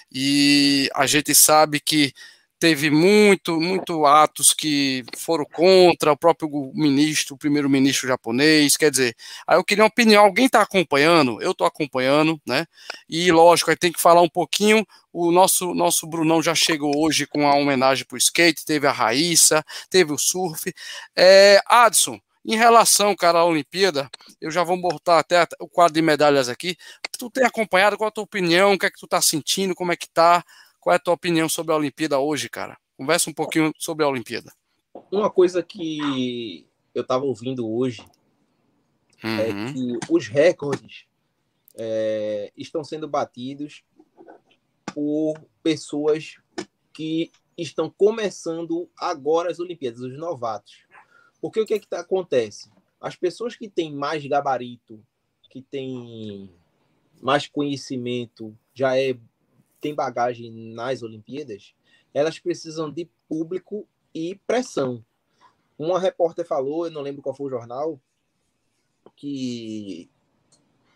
E 0.10 0.90
a 0.96 1.06
gente 1.06 1.36
sabe 1.36 1.82
que 1.82 2.14
teve 2.60 2.90
muito, 2.90 3.60
muito 3.60 4.06
atos 4.06 4.54
que 4.54 5.04
foram 5.18 5.46
contra 5.46 6.12
o 6.12 6.18
próprio 6.18 6.50
ministro, 6.76 7.36
o 7.36 7.38
primeiro-ministro 7.38 8.08
japonês, 8.08 8.76
quer 8.76 8.92
dizer, 8.92 9.16
aí 9.48 9.58
eu 9.58 9.64
queria 9.64 9.84
uma 9.84 9.90
opinião, 9.90 10.26
alguém 10.26 10.46
está 10.46 10.62
acompanhando? 10.62 11.42
Eu 11.42 11.52
estou 11.52 11.66
acompanhando, 11.66 12.40
né? 12.46 12.66
E 13.08 13.32
lógico, 13.32 13.70
aí 13.72 13.78
tem 13.78 13.92
que 13.92 14.02
falar 14.02 14.22
um 14.22 14.30
pouquinho, 14.30 14.86
o 15.14 15.32
nosso, 15.32 15.74
nosso 15.74 16.06
Brunão 16.06 16.44
já 16.44 16.54
chegou 16.54 16.92
hoje 16.98 17.26
com 17.26 17.48
a 17.48 17.56
homenagem 17.56 18.06
para 18.06 18.16
o 18.16 18.18
skate, 18.18 18.66
teve 18.66 18.86
a 18.86 18.92
Raíssa, 18.92 19.64
teve 19.90 20.12
o 20.12 20.18
surf. 20.18 20.74
É, 21.16 21.60
Adson, 21.66 22.20
em 22.46 22.56
relação, 22.56 23.16
cara, 23.16 23.40
à 23.40 23.46
Olimpíada, 23.46 24.10
eu 24.42 24.52
já 24.52 24.64
vou 24.64 24.80
botar 24.80 25.20
até 25.20 25.46
o 25.60 25.68
quadro 25.68 25.94
de 25.94 26.02
medalhas 26.02 26.50
aqui. 26.50 26.76
Tu 27.18 27.30
tem 27.30 27.46
acompanhado, 27.46 27.98
qual 27.98 28.08
a 28.08 28.12
tua 28.12 28.24
opinião, 28.24 28.74
o 28.74 28.80
que 28.80 28.86
é 28.86 28.92
que 28.92 29.00
tu 29.00 29.08
tá 29.08 29.22
sentindo, 29.22 29.76
como 29.76 29.92
é 29.92 29.96
que 29.98 30.10
tá? 30.10 30.44
Qual 30.80 30.94
é 30.94 30.98
a 30.98 31.00
tua 31.00 31.14
opinião 31.14 31.50
sobre 31.50 31.74
a 31.74 31.78
Olimpíada 31.78 32.20
hoje, 32.20 32.50
cara? 32.50 32.78
Conversa 32.98 33.30
um 33.30 33.34
pouquinho 33.34 33.74
sobre 33.78 34.06
a 34.06 34.08
Olimpíada. 34.08 34.52
Uma 35.12 35.30
coisa 35.30 35.62
que 35.62 36.66
eu 36.94 37.02
estava 37.02 37.26
ouvindo 37.26 37.70
hoje 37.70 38.06
é 39.24 39.28
uhum. 39.28 39.66
é 39.68 39.74
que 39.74 40.00
os 40.10 40.28
recordes 40.28 41.06
é, 41.76 42.52
estão 42.56 42.84
sendo 42.84 43.08
batidos 43.08 43.84
por 44.94 45.40
pessoas 45.62 46.38
que 46.94 47.32
estão 47.58 47.90
começando 47.90 48.90
agora 48.98 49.52
as 49.52 49.60
Olimpíadas, 49.60 50.02
os 50.02 50.18
novatos. 50.18 50.84
Porque 51.42 51.60
o 51.60 51.66
que 51.66 51.74
é 51.74 51.80
que 51.80 51.88
tá, 51.88 52.00
acontece? 52.00 52.72
As 53.00 53.16
pessoas 53.16 53.56
que 53.56 53.70
têm 53.70 53.94
mais 53.94 54.26
gabarito, 54.26 55.02
que 55.50 55.62
têm 55.62 56.50
mais 57.22 57.48
conhecimento, 57.48 58.58
já 58.74 58.98
é 58.98 59.18
tem 59.80 59.94
bagagem 59.94 60.52
nas 60.74 61.02
Olimpíadas, 61.02 61.74
elas 62.14 62.40
precisam 62.40 62.92
de 62.92 63.10
público 63.28 63.88
e 64.14 64.36
pressão. 64.48 65.04
Uma 65.78 66.00
repórter 66.00 66.46
falou, 66.46 66.86
eu 66.86 66.92
não 66.92 67.02
lembro 67.02 67.22
qual 67.22 67.36
foi 67.36 67.48
o 67.48 67.50
jornal, 67.50 68.00
que 69.16 70.10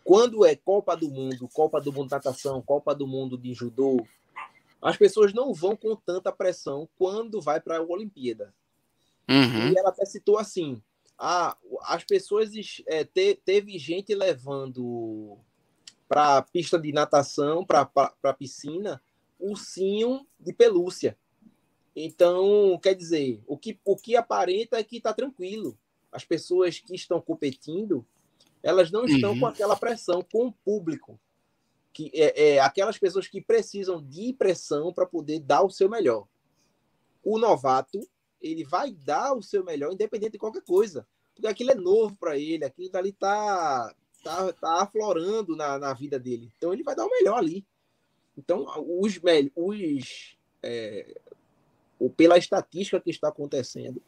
quando 0.04 0.44
é 0.44 0.54
Copa 0.54 0.94
do 0.94 1.08
Mundo, 1.08 1.48
Copa 1.48 1.80
do 1.80 1.92
Mundo 1.92 2.08
de 2.08 2.14
natação, 2.14 2.60
Copa 2.60 2.94
do 2.94 3.06
Mundo 3.06 3.38
de 3.38 3.54
judô, 3.54 4.06
as 4.82 4.98
pessoas 4.98 5.32
não 5.32 5.54
vão 5.54 5.74
com 5.74 5.96
tanta 5.96 6.30
pressão 6.30 6.86
quando 6.98 7.40
vai 7.40 7.58
para 7.58 7.78
a 7.78 7.82
Olimpíada. 7.82 8.54
Uhum. 9.26 9.72
E 9.72 9.78
ela 9.78 9.88
até 9.88 10.04
citou 10.04 10.38
assim: 10.38 10.82
ah, 11.18 11.56
as 11.84 12.04
pessoas 12.04 12.50
é, 12.86 13.02
te, 13.04 13.34
teve 13.44 13.78
gente 13.78 14.14
levando 14.14 15.38
para 16.08 16.42
pista 16.42 16.78
de 16.78 16.92
natação, 16.92 17.64
para 17.64 18.34
piscina, 18.38 19.02
ursinho 19.38 20.26
de 20.38 20.52
pelúcia. 20.52 21.16
Então, 21.96 22.78
quer 22.82 22.94
dizer, 22.94 23.42
o 23.46 23.56
que, 23.56 23.78
o 23.84 23.96
que 23.96 24.16
aparenta 24.16 24.78
é 24.78 24.84
que 24.84 24.96
está 24.96 25.12
tranquilo. 25.12 25.78
As 26.10 26.24
pessoas 26.24 26.80
que 26.80 26.94
estão 26.94 27.20
competindo, 27.20 28.04
elas 28.62 28.90
não 28.90 29.04
estão 29.04 29.32
uhum. 29.32 29.40
com 29.40 29.46
aquela 29.46 29.76
pressão 29.76 30.22
com 30.22 30.46
o 30.46 30.52
público. 30.52 31.18
Que 31.92 32.10
é, 32.12 32.54
é 32.54 32.60
aquelas 32.60 32.98
pessoas 32.98 33.28
que 33.28 33.40
precisam 33.40 34.02
de 34.02 34.32
pressão 34.32 34.92
para 34.92 35.06
poder 35.06 35.38
dar 35.40 35.62
o 35.62 35.70
seu 35.70 35.88
melhor. 35.88 36.26
O 37.22 37.38
novato, 37.38 38.00
ele 38.40 38.64
vai 38.64 38.92
dar 38.92 39.32
o 39.34 39.42
seu 39.42 39.64
melhor, 39.64 39.92
independente 39.92 40.32
de 40.32 40.38
qualquer 40.38 40.62
coisa. 40.62 41.06
Porque 41.32 41.46
aquilo 41.46 41.70
é 41.70 41.74
novo 41.74 42.16
para 42.16 42.36
ele, 42.36 42.64
aquilo 42.64 42.90
dali 42.90 43.12
tá 43.12 43.94
tá, 44.24 44.52
tá 44.54 44.82
aflorando 44.82 45.54
na, 45.54 45.78
na 45.78 45.92
vida 45.92 46.18
dele. 46.18 46.50
Então 46.56 46.72
ele 46.72 46.82
vai 46.82 46.96
dar 46.96 47.06
o 47.06 47.10
melhor 47.10 47.38
ali. 47.38 47.64
Então, 48.36 48.66
os, 48.98 49.20
os 49.54 50.36
é, 50.62 51.20
pela 52.16 52.36
estatística 52.36 53.00
que 53.00 53.10
está 53.10 53.28
acontecendo, 53.28 54.02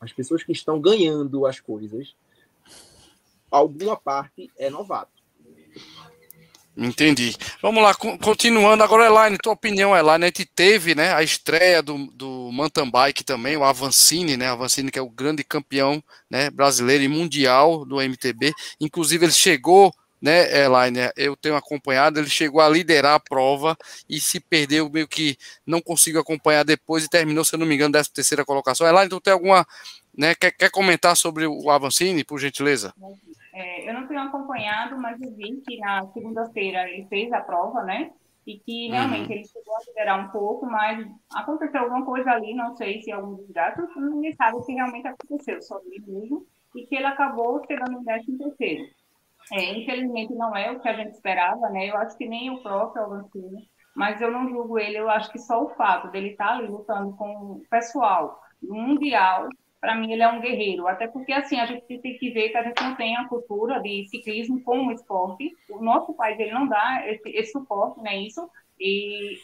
as 0.00 0.12
pessoas 0.12 0.42
que 0.42 0.52
estão 0.52 0.80
ganhando 0.80 1.46
as 1.46 1.60
coisas, 1.60 2.16
alguma 3.50 3.96
parte 3.96 4.50
é 4.58 4.68
novato. 4.68 5.22
Entendi. 6.76 7.36
Vamos 7.62 7.82
lá, 7.82 7.94
continuando. 7.94 8.82
Agora, 8.82 9.06
Elaine, 9.06 9.38
tua 9.38 9.52
opinião, 9.52 9.96
Elaine, 9.96 10.24
a 10.24 10.26
gente 10.26 10.44
teve 10.44 10.94
né, 10.94 11.14
a 11.14 11.22
estreia 11.22 11.80
do, 11.80 12.06
do 12.08 12.50
mountain 12.52 12.90
bike 12.90 13.22
também, 13.22 13.56
o 13.56 13.62
Avancini, 13.62 14.36
né? 14.36 14.48
Avancini, 14.48 14.90
que 14.90 14.98
é 14.98 15.02
o 15.02 15.08
grande 15.08 15.44
campeão 15.44 16.02
né, 16.28 16.50
brasileiro 16.50 17.04
e 17.04 17.08
mundial 17.08 17.84
do 17.84 18.00
MTB. 18.00 18.52
Inclusive, 18.80 19.24
ele 19.24 19.32
chegou, 19.32 19.94
né, 20.20 20.64
Elaine? 20.64 20.98
Eu 21.16 21.36
tenho 21.36 21.54
acompanhado, 21.54 22.18
ele 22.18 22.28
chegou 22.28 22.60
a 22.60 22.68
liderar 22.68 23.14
a 23.14 23.20
prova 23.20 23.78
e 24.10 24.18
se 24.20 24.40
perdeu, 24.40 24.90
meio 24.90 25.06
que 25.06 25.38
não 25.64 25.80
conseguiu 25.80 26.20
acompanhar 26.20 26.64
depois 26.64 27.04
e 27.04 27.08
terminou, 27.08 27.44
se 27.44 27.54
eu 27.54 27.58
não 27.58 27.66
me 27.66 27.76
engano, 27.76 27.92
dessa 27.92 28.10
terceira 28.12 28.44
colocação. 28.44 28.86
Elaine, 28.86 29.08
tu 29.08 29.20
tem 29.20 29.32
alguma. 29.32 29.64
Né, 30.16 30.34
quer, 30.34 30.50
quer 30.50 30.70
comentar 30.70 31.16
sobre 31.16 31.46
o 31.46 31.70
Avancini, 31.70 32.24
por 32.24 32.40
gentileza? 32.40 32.92
É, 33.54 33.88
eu 33.88 33.94
não 33.94 34.08
tenho 34.08 34.20
acompanhado, 34.20 34.98
mas 35.00 35.20
eu 35.22 35.30
vi 35.30 35.62
que 35.64 35.78
na 35.78 36.04
segunda-feira 36.08 36.90
ele 36.90 37.06
fez 37.06 37.32
a 37.32 37.40
prova, 37.40 37.84
né? 37.84 38.10
E 38.44 38.58
que 38.58 38.88
realmente 38.88 39.28
uhum. 39.28 39.32
ele 39.32 39.44
chegou 39.46 39.76
a 39.76 39.80
liderar 39.86 40.26
um 40.26 40.30
pouco, 40.30 40.66
mas 40.66 41.06
aconteceu 41.32 41.82
alguma 41.82 42.04
coisa 42.04 42.32
ali, 42.32 42.52
não 42.52 42.76
sei 42.76 43.00
se 43.00 43.12
algum 43.12 43.36
desgaste, 43.36 43.80
ninguém 43.96 44.34
sabe 44.34 44.56
o 44.56 44.62
que 44.64 44.72
realmente 44.72 45.06
aconteceu, 45.06 45.62
só 45.62 45.80
ele 45.86 46.04
mesmo, 46.04 46.44
e 46.74 46.84
que 46.84 46.96
ele 46.96 47.06
acabou 47.06 47.64
chegando 47.64 48.00
em 48.00 48.04
décimo 48.04 48.38
terceiro. 48.38 48.84
É, 49.52 49.78
infelizmente 49.78 50.34
não 50.34 50.54
é 50.56 50.72
o 50.72 50.80
que 50.80 50.88
a 50.88 50.94
gente 50.94 51.12
esperava, 51.12 51.70
né? 51.70 51.88
Eu 51.88 51.96
acho 51.96 52.18
que 52.18 52.26
nem 52.26 52.50
o 52.50 52.60
próprio 52.60 53.04
Alvancini, 53.04 53.68
mas 53.94 54.20
eu 54.20 54.32
não 54.32 54.48
julgo 54.48 54.80
ele, 54.80 54.98
eu 54.98 55.08
acho 55.08 55.30
que 55.30 55.38
só 55.38 55.62
o 55.62 55.70
fato 55.70 56.10
dele 56.10 56.30
estar 56.30 56.56
ali 56.56 56.66
lutando 56.66 57.16
com 57.16 57.52
o 57.52 57.62
pessoal 57.70 58.42
mundial 58.60 59.48
para 59.84 59.96
mim 59.96 60.10
ele 60.10 60.22
é 60.22 60.28
um 60.28 60.40
guerreiro, 60.40 60.88
até 60.88 61.06
porque 61.06 61.30
assim 61.30 61.60
a 61.60 61.66
gente 61.66 61.84
tem 61.98 62.16
que 62.16 62.30
ver 62.30 62.48
que 62.48 62.56
a 62.56 62.62
gente 62.62 62.82
não 62.82 62.96
tem 62.96 63.14
a 63.18 63.28
cultura 63.28 63.82
de 63.82 64.08
ciclismo 64.08 64.62
como 64.62 64.90
esporte. 64.90 65.52
O 65.68 65.84
nosso 65.84 66.14
país 66.14 66.40
ele 66.40 66.52
não 66.52 66.66
dá 66.66 67.02
esse, 67.06 67.28
esse 67.28 67.52
suporte, 67.52 68.00
né? 68.00 68.16
Isso 68.16 68.48
e 68.80 69.36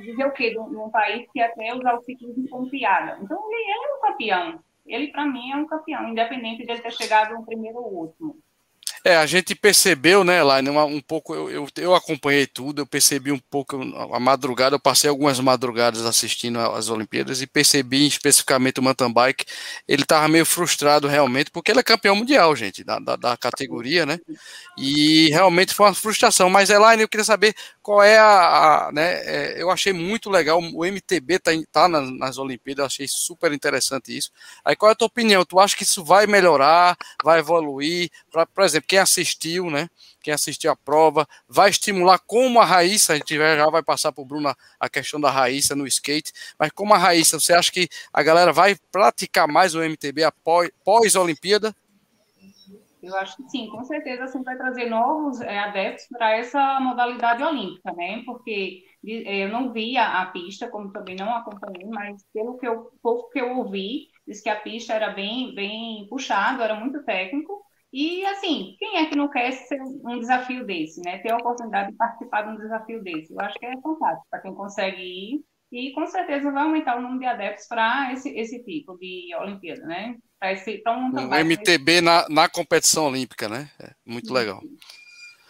dizer 0.00 0.26
o 0.26 0.32
quê? 0.32 0.52
Num 0.54 0.90
país 0.90 1.30
que 1.30 1.40
até 1.40 1.72
usa 1.72 1.94
o 1.94 2.02
ciclismo 2.02 2.48
como 2.48 2.68
piada. 2.68 3.16
Então 3.22 3.40
ele, 3.48 3.62
ele 3.62 3.92
é 3.92 3.96
um 3.96 4.00
campeão. 4.00 4.60
Ele 4.84 5.06
para 5.12 5.24
mim 5.24 5.52
é 5.52 5.56
um 5.56 5.66
campeão, 5.68 6.08
independente 6.08 6.66
dele 6.66 6.82
ter 6.82 6.92
chegado 6.92 7.36
um 7.36 7.44
primeiro 7.44 7.78
ou 7.78 7.94
último. 7.94 8.36
É, 9.06 9.16
a 9.16 9.24
gente 9.24 9.54
percebeu, 9.54 10.24
né, 10.24 10.42
lá 10.42 10.58
um 10.84 11.00
pouco, 11.00 11.32
eu, 11.32 11.48
eu, 11.48 11.68
eu, 11.76 11.94
acompanhei 11.94 12.44
tudo, 12.44 12.82
eu 12.82 12.86
percebi 12.86 13.30
um 13.30 13.38
pouco 13.38 13.80
a 14.12 14.18
madrugada, 14.18 14.74
eu 14.74 14.80
passei 14.80 15.08
algumas 15.08 15.38
madrugadas 15.38 16.04
assistindo 16.04 16.58
as 16.58 16.88
Olimpíadas 16.88 17.40
e 17.40 17.46
percebi 17.46 18.04
especificamente 18.04 18.80
o 18.80 18.82
mountain 18.82 19.12
bike, 19.12 19.44
ele 19.86 20.02
estava 20.02 20.26
meio 20.26 20.44
frustrado 20.44 21.06
realmente, 21.06 21.52
porque 21.52 21.70
ele 21.70 21.78
é 21.78 21.84
campeão 21.84 22.16
mundial, 22.16 22.56
gente, 22.56 22.82
da, 22.82 22.98
da, 22.98 23.14
da, 23.14 23.36
categoria, 23.36 24.04
né, 24.04 24.18
e 24.76 25.28
realmente 25.28 25.72
foi 25.72 25.86
uma 25.86 25.94
frustração, 25.94 26.50
mas 26.50 26.68
Elaine, 26.68 27.02
eu 27.02 27.08
queria 27.08 27.22
saber 27.22 27.54
qual 27.80 28.02
é 28.02 28.18
a, 28.18 28.88
a 28.88 28.92
né, 28.92 29.22
é, 29.24 29.62
eu 29.62 29.70
achei 29.70 29.92
muito 29.92 30.28
legal, 30.28 30.58
o 30.60 30.84
MTB 30.84 31.38
tá, 31.38 31.52
tá 31.70 31.86
nas, 31.86 32.10
nas 32.10 32.38
Olimpíadas, 32.38 32.80
eu 32.80 32.86
achei 32.86 33.06
super 33.06 33.52
interessante 33.52 34.16
isso, 34.16 34.32
aí 34.64 34.74
qual 34.74 34.90
é 34.90 34.94
a 34.94 34.96
tua 34.96 35.06
opinião, 35.06 35.44
tu 35.44 35.60
acha 35.60 35.76
que 35.76 35.84
isso 35.84 36.02
vai 36.02 36.26
melhorar, 36.26 36.96
vai 37.22 37.38
evoluir, 37.38 38.10
pra, 38.36 38.44
por 38.44 38.64
exemplo, 38.64 38.88
quem 38.88 38.98
assistiu, 38.98 39.70
né? 39.70 39.88
Quem 40.22 40.34
assistiu 40.34 40.70
a 40.70 40.76
prova, 40.76 41.26
vai 41.48 41.70
estimular 41.70 42.18
como 42.18 42.60
a 42.60 42.64
Raíssa, 42.64 43.14
a 43.14 43.16
gente 43.16 43.34
já 43.34 43.70
vai 43.70 43.82
passar 43.82 44.12
para 44.12 44.20
o 44.20 44.26
Bruno 44.26 44.54
a 44.78 44.88
questão 44.88 45.18
da 45.18 45.30
Raíssa 45.30 45.74
no 45.74 45.86
skate, 45.86 46.32
mas 46.58 46.70
como 46.70 46.92
a 46.92 46.98
Raíssa, 46.98 47.40
você 47.40 47.54
acha 47.54 47.72
que 47.72 47.88
a 48.12 48.22
galera 48.22 48.52
vai 48.52 48.76
praticar 48.92 49.48
mais 49.48 49.74
o 49.74 49.82
MTB 49.82 50.24
após 50.24 50.70
pós-Olimpíada? 50.84 51.74
Eu 53.02 53.14
acho 53.16 53.36
que 53.36 53.48
sim, 53.48 53.68
com 53.68 53.84
certeza 53.84 54.24
assim 54.24 54.42
vai 54.42 54.56
trazer 54.56 54.86
novos 54.86 55.40
é, 55.40 55.58
adeptos 55.60 56.06
para 56.08 56.32
essa 56.32 56.80
modalidade 56.80 57.42
olímpica, 57.42 57.92
né? 57.92 58.22
Porque 58.26 58.82
é, 59.06 59.44
eu 59.44 59.48
não 59.48 59.72
vi 59.72 59.96
a, 59.96 60.22
a, 60.22 60.26
pista, 60.26 60.68
como 60.68 60.92
também 60.92 61.14
não 61.14 61.32
acompanhei, 61.32 61.86
mas 61.86 62.22
pelo 62.34 62.58
que 62.58 62.66
eu 62.66 62.90
pouco 63.00 63.30
que 63.30 63.40
eu 63.40 63.58
ouvi, 63.58 64.08
diz 64.26 64.40
que 64.40 64.48
a 64.48 64.60
pista 64.60 64.92
era 64.92 65.10
bem 65.10 65.54
bem 65.54 66.06
puxado, 66.08 66.62
era 66.62 66.74
muito 66.74 67.04
técnico 67.04 67.65
e, 67.92 68.24
assim, 68.26 68.74
quem 68.78 68.96
é 68.98 69.06
que 69.06 69.16
não 69.16 69.28
quer 69.28 69.52
ser 69.52 69.80
um 69.80 70.18
desafio 70.18 70.66
desse, 70.66 71.00
né? 71.02 71.18
Ter 71.18 71.32
a 71.32 71.36
oportunidade 71.36 71.90
de 71.90 71.96
participar 71.96 72.42
de 72.42 72.50
um 72.50 72.56
desafio 72.56 73.02
desse. 73.02 73.32
Eu 73.32 73.40
acho 73.40 73.58
que 73.58 73.66
é 73.66 73.80
fantástico 73.80 74.26
para 74.30 74.40
quem 74.40 74.54
consegue 74.54 75.02
ir. 75.02 75.44
e 75.72 75.92
com 75.92 76.06
certeza 76.06 76.50
vai 76.50 76.64
aumentar 76.64 76.96
o 76.96 77.02
número 77.02 77.20
de 77.20 77.26
adeptos 77.26 77.66
para 77.66 78.12
esse, 78.12 78.28
esse 78.30 78.62
tipo 78.64 78.96
de 78.98 79.34
Olimpíada, 79.40 79.86
né? 79.86 80.16
Para 80.38 80.52
esse 80.52 80.78
tão, 80.82 81.10
um 81.10 81.44
MTB 81.44 82.00
na, 82.00 82.28
na 82.28 82.48
competição 82.48 83.06
olímpica, 83.06 83.48
né? 83.48 83.70
É 83.80 83.90
muito 84.04 84.32
legal. 84.32 84.60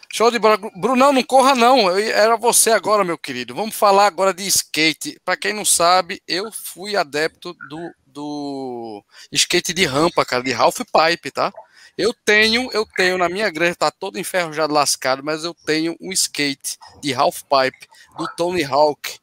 Show 0.09 0.31
de 0.31 0.39
bola. 0.39 0.57
Brunão, 0.75 1.11
não 1.11 1.23
corra 1.23 1.53
não. 1.53 1.89
Eu, 1.89 1.97
era 1.97 2.37
você 2.37 2.71
agora, 2.71 3.03
meu 3.03 3.17
querido. 3.17 3.53
Vamos 3.53 3.75
falar 3.75 4.07
agora 4.07 4.33
de 4.33 4.47
skate. 4.47 5.19
Para 5.25 5.35
quem 5.35 5.53
não 5.53 5.65
sabe, 5.65 6.21
eu 6.27 6.49
fui 6.51 6.95
adepto 6.95 7.53
do, 7.69 7.91
do 8.05 9.03
skate 9.31 9.73
de 9.73 9.85
rampa, 9.85 10.25
cara, 10.25 10.43
de 10.43 10.53
half 10.53 10.77
pipe, 10.77 11.29
tá? 11.29 11.51
Eu 11.97 12.13
tenho, 12.13 12.69
eu 12.71 12.85
tenho 12.95 13.17
na 13.17 13.27
minha 13.27 13.49
granja, 13.49 13.75
tá 13.75 13.91
todo 13.91 14.19
enferrujado, 14.19 14.73
lascado, 14.73 15.23
mas 15.23 15.43
eu 15.43 15.53
tenho 15.65 15.97
um 15.99 16.11
skate 16.11 16.77
de 17.01 17.13
half 17.13 17.41
pipe 17.43 17.87
do 18.17 18.27
Tony 18.35 18.63
Hawk. 18.63 19.17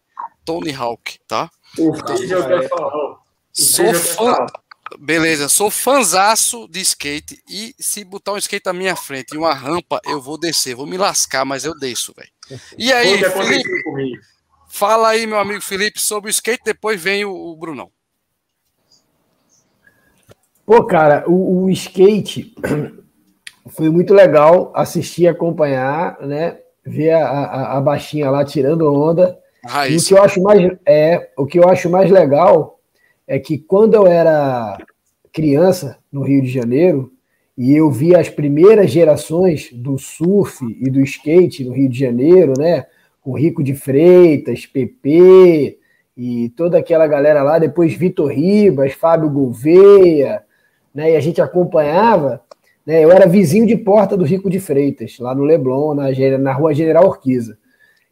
Tony 0.44 0.72
Hawk, 0.74 1.18
tá? 1.26 1.50
O 1.78 1.94
filho 1.94 2.60
que 2.60 2.68
falou. 2.68 3.18
Sou 3.52 3.94
fã. 3.94 4.46
Beleza, 4.98 5.48
sou 5.48 5.70
fanzaço 5.70 6.68
de 6.68 6.80
skate 6.80 7.42
e 7.48 7.74
se 7.78 8.04
botar 8.04 8.32
um 8.32 8.36
skate 8.36 8.66
na 8.66 8.72
minha 8.72 8.94
frente 8.94 9.34
e 9.34 9.38
uma 9.38 9.54
rampa, 9.54 10.00
eu 10.04 10.20
vou 10.20 10.38
descer, 10.38 10.74
vou 10.74 10.86
me 10.86 10.96
lascar, 10.96 11.44
mas 11.44 11.64
eu 11.64 11.76
desço, 11.76 12.12
velho. 12.14 12.60
E 12.76 12.92
aí, 12.92 13.18
Felipe, 13.18 14.20
fala 14.68 15.08
aí, 15.08 15.26
meu 15.26 15.38
amigo 15.38 15.62
Felipe, 15.62 16.00
sobre 16.00 16.28
o 16.28 16.30
skate, 16.30 16.62
depois 16.64 17.00
vem 17.00 17.24
o, 17.24 17.32
o 17.32 17.56
Brunão. 17.56 17.90
Pô, 20.66 20.82
cara, 20.84 21.24
o, 21.26 21.64
o, 21.64 21.70
skate 21.70 22.54
foi 23.68 23.90
muito 23.90 24.14
legal 24.14 24.72
assistir, 24.74 25.26
acompanhar, 25.26 26.18
né? 26.20 26.58
Ver 26.84 27.12
a, 27.12 27.28
a, 27.28 27.76
a 27.78 27.80
baixinha 27.80 28.30
lá 28.30 28.44
tirando 28.44 28.92
onda. 28.92 29.38
E 29.88 29.96
o 29.96 30.02
que 30.02 30.14
eu 30.14 30.22
acho 30.22 30.42
mais 30.42 30.76
é 30.86 31.30
o 31.36 31.46
que 31.46 31.58
eu 31.58 31.68
acho 31.68 31.90
mais 31.90 32.10
legal 32.10 32.78
é 33.26 33.38
que 33.38 33.58
quando 33.58 33.94
eu 33.94 34.06
era 34.06 34.78
criança 35.32 35.98
no 36.12 36.22
Rio 36.22 36.42
de 36.42 36.48
Janeiro 36.48 37.12
e 37.56 37.74
eu 37.74 37.90
vi 37.90 38.14
as 38.14 38.28
primeiras 38.28 38.90
gerações 38.90 39.70
do 39.72 39.98
surf 39.98 40.64
e 40.64 40.90
do 40.90 41.00
skate 41.00 41.64
no 41.64 41.72
Rio 41.72 41.88
de 41.88 41.98
Janeiro, 41.98 42.54
né? 42.58 42.86
Com 43.20 43.36
Rico 43.36 43.62
de 43.62 43.74
Freitas, 43.74 44.66
PP 44.66 45.78
e 46.16 46.48
toda 46.50 46.78
aquela 46.78 47.06
galera 47.06 47.42
lá, 47.42 47.58
depois 47.58 47.94
Vitor 47.94 48.30
Ribas, 48.30 48.92
Fábio 48.92 49.30
Gouveia, 49.30 50.42
né? 50.94 51.12
E 51.12 51.16
a 51.16 51.20
gente 51.20 51.40
acompanhava, 51.40 52.42
né? 52.86 53.04
Eu 53.04 53.10
era 53.10 53.26
vizinho 53.26 53.66
de 53.66 53.76
porta 53.76 54.16
do 54.16 54.24
Rico 54.24 54.48
de 54.48 54.60
Freitas, 54.60 55.18
lá 55.18 55.34
no 55.34 55.42
Leblon, 55.42 55.94
na, 55.94 56.04
na 56.38 56.52
rua 56.52 56.74
General 56.74 57.04
Orquiza. 57.04 57.58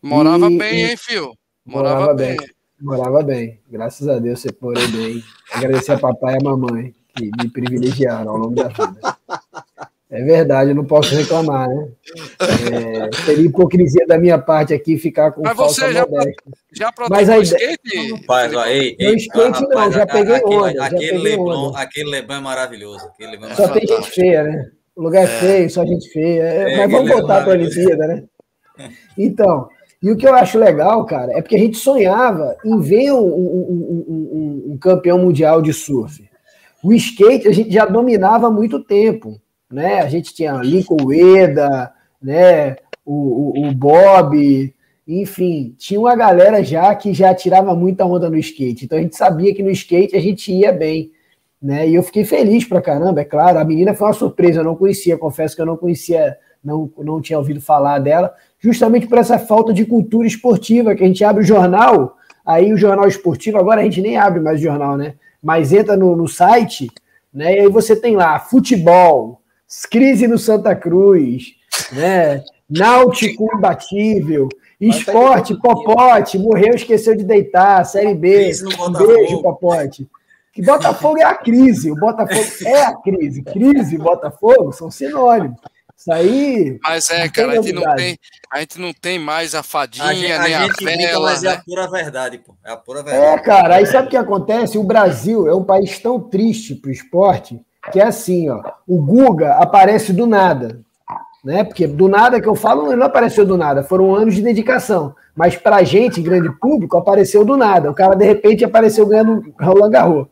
Morava 0.03 0.51
e, 0.51 0.59
bem, 0.59 0.91
hein, 0.91 0.97
fio? 0.97 1.33
Morava, 1.65 2.01
morava 2.01 2.15
bem. 2.15 2.37
bem. 2.37 2.49
Morava 2.81 3.23
bem. 3.23 3.61
Graças 3.71 4.09
a 4.09 4.19
Deus 4.19 4.41
você 4.41 4.49
morei 4.61 4.87
bem. 4.89 5.23
Agradecer 5.53 5.93
a 5.93 5.99
papai 5.99 6.35
e 6.35 6.37
a 6.39 6.41
mamãe 6.43 6.93
que 7.15 7.31
me 7.41 7.49
privilegiaram 7.49 8.33
ao 8.33 8.37
longo 8.39 8.55
da 8.57 8.69
vida. 8.69 9.17
É 10.12 10.22
verdade, 10.22 10.72
eu 10.72 10.74
não 10.74 10.84
posso 10.84 11.14
reclamar, 11.14 11.66
né? 11.66 11.89
É, 12.70 13.24
seria 13.24 13.47
hipocrisia 13.47 14.06
da 14.06 14.18
minha 14.18 14.39
parte 14.39 14.74
aqui 14.74 14.98
ficar 14.98 15.32
com 15.32 15.40
Mas 15.40 15.56
você 15.56 15.90
já, 15.90 16.06
já 16.70 16.93
Mas 17.09 17.30
a 17.30 17.39
ideia... 17.39 17.43
skate? 17.43 18.12
Rapaz, 18.12 18.52
ei, 18.66 18.94
ei, 18.98 19.16
skate 19.16 19.66
não, 19.68 19.90
já 19.90 20.06
peguei 20.06 20.34
aquele, 20.34 20.55
onda. 20.55 20.84
Aquele, 20.84 21.06
já 21.06 21.12
peguei 21.12 21.18
Leblon, 21.18 21.68
onda. 21.68 21.78
aquele 21.78 22.10
Leblon 22.10 22.34
é 22.34 22.40
maravilhoso. 22.40 23.06
Aquele 23.06 23.30
Leblon 23.30 23.48
é 23.48 23.55
só 23.55 23.68
tem 23.68 23.86
gente 23.86 24.10
feia, 24.10 24.43
né? 24.43 24.70
O 24.94 25.02
lugar 25.02 25.22
é, 25.22 25.24
é 25.24 25.26
feio, 25.28 25.70
só 25.70 25.86
gente 25.86 26.06
feia. 26.10 26.43
É, 26.43 26.76
Mas 26.76 26.90
vamos 26.90 27.10
voltar 27.10 27.43
para 27.43 27.55
a 27.55 27.56
Olimpíada, 27.56 28.06
né? 28.06 28.24
Então, 29.16 29.66
e 30.02 30.10
o 30.10 30.16
que 30.16 30.28
eu 30.28 30.34
acho 30.34 30.59
legal, 30.59 31.06
cara, 31.06 31.32
é 31.32 31.40
porque 31.40 31.56
a 31.56 31.59
gente 31.59 31.78
sonhava 31.78 32.55
em 32.62 32.78
ver 32.80 33.12
um, 33.12 33.16
um, 33.16 34.66
um, 34.68 34.72
um 34.72 34.78
campeão 34.78 35.16
mundial 35.16 35.62
de 35.62 35.72
surf. 35.72 36.22
O 36.84 36.93
skate 36.93 37.48
a 37.48 37.52
gente 37.52 37.72
já 37.72 37.86
dominava 37.86 38.48
há 38.48 38.51
muito 38.51 38.84
tempo, 38.84 39.40
né? 39.73 40.01
A 40.01 40.09
gente 40.09 40.35
tinha 40.35 40.53
Lincoln 40.53 41.05
Ueda, 41.05 41.93
né? 42.20 42.77
O, 43.05 43.15
o, 43.59 43.69
o, 43.69 43.74
Bob, 43.74 44.73
enfim, 45.09 45.74
tinha 45.77 45.99
uma 45.99 46.15
galera 46.15 46.62
já 46.62 46.94
que 46.94 47.12
já 47.12 47.35
tirava 47.35 47.74
muita 47.74 48.05
onda 48.05 48.31
no 48.31 48.39
skate. 48.39 48.85
Então 48.85 48.99
a 48.99 49.01
gente 49.01 49.16
sabia 49.16 49.53
que 49.55 49.62
no 49.62 49.70
skate 49.70 50.15
a 50.15 50.20
gente 50.20 50.53
ia 50.53 50.73
bem, 50.73 51.11
né? 51.61 51.89
E 51.89 51.94
eu 51.94 52.03
fiquei 52.03 52.24
feliz 52.24 52.65
pra 52.65 52.82
caramba, 52.82 53.23
é 53.23 53.24
claro. 53.24 53.59
A 53.59 53.65
menina 53.65 53.94
foi 53.94 54.07
uma 54.07 54.12
surpresa, 54.12 54.61
eu 54.61 54.65
não 54.65 54.77
conhecia, 54.77 55.19
confesso 55.19 55.57
que 55.57 55.62
eu 55.62 55.66
não 55.66 55.77
conhecia, 55.77 56.36
não, 56.62 56.89
não 56.99 57.20
tinha 57.20 57.39
ouvido 57.39 57.61
falar 57.61 57.99
dela, 57.99 58.32
justamente 58.61 59.09
por 59.09 59.19
essa 59.19 59.39
falta 59.39 59.73
de 59.73 59.85
cultura 59.85 60.28
esportiva, 60.28 60.94
que 60.94 61.03
a 61.03 61.07
gente 61.07 61.24
abre 61.24 61.43
o 61.43 61.47
jornal, 61.47 62.16
aí 62.47 62.73
o 62.73 62.77
jornal 62.77 63.09
esportivo, 63.09 63.59
agora 63.59 63.81
a 63.81 63.85
gente 63.85 64.01
nem 64.01 64.16
abre 64.16 64.39
mais 64.39 64.61
o 64.61 64.62
jornal, 64.62 64.97
né? 64.97 65.15
Mas 65.43 65.73
entra 65.73 65.97
no, 65.97 66.15
no 66.15 66.28
site, 66.28 66.89
né? 67.35 67.57
E 67.57 67.61
aí 67.61 67.69
você 67.69 67.97
tem 67.97 68.15
lá 68.15 68.39
futebol, 68.39 69.41
crise 69.89 70.27
no 70.27 70.39
Santa 70.39 70.74
Cruz, 70.74 71.55
né? 71.93 72.43
Náutico 72.69 73.49
imbatível, 73.55 74.49
esporte, 74.81 75.55
Popote, 75.55 76.39
morreu, 76.39 76.74
esqueceu 76.74 77.16
de 77.16 77.24
deitar, 77.24 77.85
Série 77.85 78.15
B, 78.15 78.51
um 78.78 78.93
beijo, 78.93 79.43
Popote. 79.43 80.09
Que 80.53 80.62
Botafogo 80.62 81.19
é 81.19 81.24
a 81.24 81.35
crise, 81.35 81.90
o 81.90 81.94
Botafogo 81.94 82.47
é 82.66 82.82
a 82.82 82.94
crise. 82.94 83.43
Crise 83.43 83.94
e 83.94 83.99
Botafogo 83.99 84.73
são 84.73 84.90
sinônimos. 84.90 85.59
Isso 85.97 86.12
aí. 86.12 86.78
Mas 86.82 87.11
é, 87.11 87.28
cara, 87.28 87.53
a 87.53 87.62
gente, 87.62 87.73
não 87.73 87.94
tem, 87.94 88.19
a 88.51 88.61
gente 88.61 88.81
não 88.81 88.93
tem 88.93 89.19
mais 89.19 89.55
a 89.55 89.62
fadinha, 89.62 90.05
a 90.05 90.12
gente, 90.12 90.27
nem 90.27 90.55
a, 90.55 90.62
gente 90.62 90.89
a 90.89 90.97
vela. 90.97 91.31
Mas 91.31 91.43
né? 91.43 91.51
é 91.51 91.55
a 91.55 91.62
pura 91.62 91.89
verdade, 91.89 92.39
pô. 92.39 92.57
É 92.65 92.73
a 92.73 92.77
pura 92.77 93.03
verdade. 93.03 93.24
É, 93.24 93.39
cara, 93.39 93.77
aí 93.77 93.86
sabe 93.86 94.09
o 94.09 94.11
que 94.11 94.16
acontece? 94.16 94.77
O 94.77 94.85
Brasil 94.85 95.49
é 95.49 95.55
um 95.55 95.65
país 95.65 95.99
tão 96.01 96.19
triste 96.19 96.74
pro 96.74 96.90
esporte 96.90 97.61
que 97.91 98.01
é 98.01 98.07
assim, 98.07 98.49
ó. 98.49 98.63
O 98.87 98.99
Guga 98.99 99.55
aparece 99.55 100.13
do 100.13 100.27
nada. 100.27 100.81
Né? 101.45 101.65
Porque 101.65 101.87
do 101.87 102.09
nada 102.09 102.41
que 102.41 102.49
eu 102.49 102.55
falo, 102.55 102.87
ele 102.87 102.97
não 102.97 103.07
apareceu 103.07 103.45
do 103.45 103.57
nada, 103.57 103.83
foram 103.83 104.15
anos 104.15 104.35
de 104.35 104.43
dedicação. 104.43 105.15
Mas 105.35 105.57
pra 105.57 105.83
gente, 105.83 106.23
grande 106.23 106.51
público, 106.61 106.97
apareceu 106.97 107.45
do 107.45 107.57
nada. 107.57 107.91
O 107.91 107.95
cara, 107.95 108.15
de 108.15 108.25
repente, 108.25 108.65
apareceu 108.65 109.07
ganhando 109.07 109.53
Roland 109.61 109.91
Garros. 109.91 110.27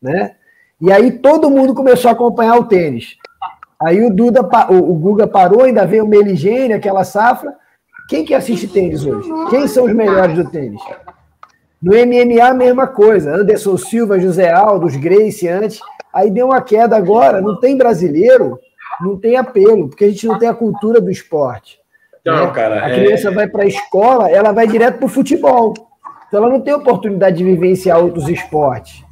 Né? 0.00 0.34
E 0.80 0.92
aí 0.92 1.12
todo 1.12 1.48
mundo 1.48 1.74
começou 1.74 2.08
a 2.08 2.12
acompanhar 2.12 2.58
o 2.58 2.64
tênis. 2.64 3.16
Aí 3.80 4.04
o 4.04 4.14
Duda, 4.14 4.42
o, 4.70 4.94
Guga 4.94 5.26
parou, 5.26 5.62
ainda 5.62 5.86
veio 5.86 6.04
o 6.04 6.08
Meligene, 6.08 6.72
aquela 6.72 7.04
safra. 7.04 7.54
Quem 8.08 8.24
que 8.24 8.34
assiste 8.34 8.68
tênis 8.68 9.04
hoje? 9.04 9.28
Quem 9.48 9.66
são 9.66 9.84
os 9.84 9.94
melhores 9.94 10.36
do 10.36 10.50
tênis? 10.50 10.80
No 11.80 11.92
MMA, 11.92 12.44
a 12.44 12.54
mesma 12.54 12.86
coisa. 12.86 13.34
Anderson 13.34 13.76
Silva, 13.76 14.20
José 14.20 14.52
Aldo, 14.52 14.86
os 14.86 14.96
Grace 14.96 15.48
antes. 15.48 15.80
Aí 16.12 16.30
deu 16.30 16.46
uma 16.46 16.60
queda 16.60 16.96
agora. 16.96 17.40
Não 17.40 17.58
tem 17.58 17.76
brasileiro, 17.76 18.58
não 19.00 19.18
tem 19.18 19.36
apelo, 19.36 19.88
porque 19.88 20.04
a 20.04 20.08
gente 20.08 20.26
não 20.26 20.38
tem 20.38 20.48
a 20.48 20.54
cultura 20.54 21.00
do 21.00 21.10
esporte. 21.10 21.78
Não, 22.24 22.46
né? 22.46 22.52
cara, 22.52 22.86
a 22.86 22.90
criança 22.90 23.28
é... 23.28 23.32
vai 23.32 23.48
para 23.48 23.64
a 23.64 23.66
escola, 23.66 24.30
ela 24.30 24.52
vai 24.52 24.66
direto 24.66 24.98
para 24.98 25.06
o 25.06 25.08
futebol. 25.08 25.74
Então 26.28 26.42
ela 26.42 26.52
não 26.52 26.60
tem 26.60 26.72
oportunidade 26.72 27.36
de 27.36 27.44
vivenciar 27.44 27.98
outros 27.98 28.28
esportes. 28.28 29.02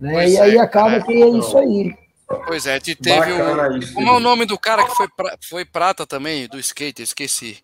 Né? 0.00 0.30
E 0.30 0.38
aí 0.38 0.56
é, 0.56 0.60
acaba 0.60 0.96
é, 0.96 1.00
que 1.00 1.12
é 1.12 1.28
isso 1.28 1.58
aí. 1.58 1.94
Pois 2.46 2.66
é, 2.66 2.78
te 2.78 2.94
teve 2.94 3.32
o. 3.32 3.76
Isso, 3.76 3.92
como 3.92 4.08
é 4.08 4.12
o 4.12 4.20
nome 4.20 4.46
do 4.46 4.58
cara 4.58 4.84
que 4.84 4.94
foi, 4.94 5.08
pra, 5.08 5.36
foi 5.42 5.64
prata 5.64 6.06
também, 6.06 6.46
do 6.46 6.58
skate? 6.58 7.02
esqueci. 7.02 7.58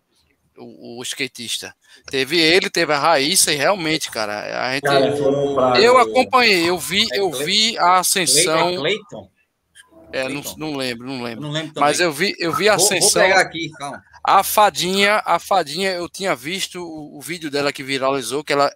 O, 0.57 0.99
o, 0.99 1.03
skatista. 1.03 1.73
Teve 2.09 2.39
ele, 2.39 2.69
teve 2.69 2.91
a 2.91 2.97
Raíssa, 2.97 3.53
e 3.53 3.55
realmente, 3.55 4.09
cara, 4.09 4.65
a 4.65 4.73
gente. 4.73 4.83
Cara, 4.83 5.79
eu 5.79 5.97
acompanhei, 5.97 6.67
eu 6.67 6.77
vi, 6.77 7.07
é 7.11 7.19
eu 7.19 7.31
vi 7.31 7.77
a 7.77 7.99
ascensão. 7.99 8.75
Clayton? 8.75 9.29
É, 10.11 10.27
não, 10.29 10.41
não 10.57 10.75
lembro, 10.75 11.05
não 11.05 11.21
lembro. 11.21 11.41
Não 11.41 11.51
lembro 11.51 11.73
Mas 11.79 11.99
eu 11.99 12.11
vi, 12.11 12.33
eu 12.39 12.53
vi 12.53 12.69
a 12.69 12.75
ascensão. 12.75 13.21
Vou, 13.21 13.29
pegar 13.29 13.41
aqui, 13.41 13.69
calma. 13.71 14.03
A 14.23 14.43
fadinha, 14.43 15.21
a 15.25 15.39
fadinha, 15.39 15.91
eu 15.91 16.09
tinha 16.09 16.35
visto 16.35 16.81
o, 16.81 17.17
o 17.17 17.21
vídeo 17.21 17.51
dela 17.51 17.71
que 17.71 17.83
viralizou, 17.83 18.43
que 18.43 18.53
ela 18.53 18.73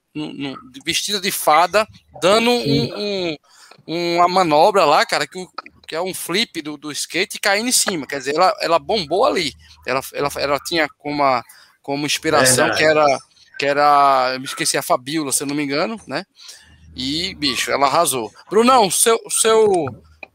vestida 0.85 1.19
de 1.19 1.31
fada, 1.31 1.87
dando 2.21 2.49
um, 2.49 3.35
um, 3.87 4.15
uma 4.15 4.27
manobra 4.27 4.85
lá, 4.85 5.05
cara, 5.05 5.27
que 5.27 5.45
que 5.91 5.95
é 5.97 6.01
um 6.01 6.13
flip 6.13 6.61
do, 6.61 6.77
do 6.77 6.89
skate 6.89 7.37
caindo 7.37 7.67
em 7.67 7.73
cima. 7.73 8.07
Quer 8.07 8.19
dizer, 8.19 8.33
ela, 8.33 8.55
ela 8.61 8.79
bombou 8.79 9.25
ali. 9.25 9.53
Ela, 9.85 9.99
ela, 10.13 10.29
ela 10.37 10.57
tinha 10.57 10.87
como, 10.97 11.15
uma, 11.15 11.43
como 11.81 12.05
inspiração 12.05 12.71
que 12.71 12.83
era, 12.83 13.05
que 13.57 13.65
era. 13.65 14.31
Eu 14.33 14.39
me 14.39 14.45
esqueci 14.45 14.77
a 14.77 14.81
Fabiola, 14.81 15.31
se 15.31 15.43
eu 15.43 15.47
não 15.47 15.55
me 15.55 15.63
engano, 15.63 15.99
né? 16.07 16.25
E, 16.95 17.33
bicho, 17.35 17.71
ela 17.71 17.87
arrasou. 17.87 18.31
Brunão, 18.49 18.89
seu, 18.91 19.19
seu, 19.29 19.85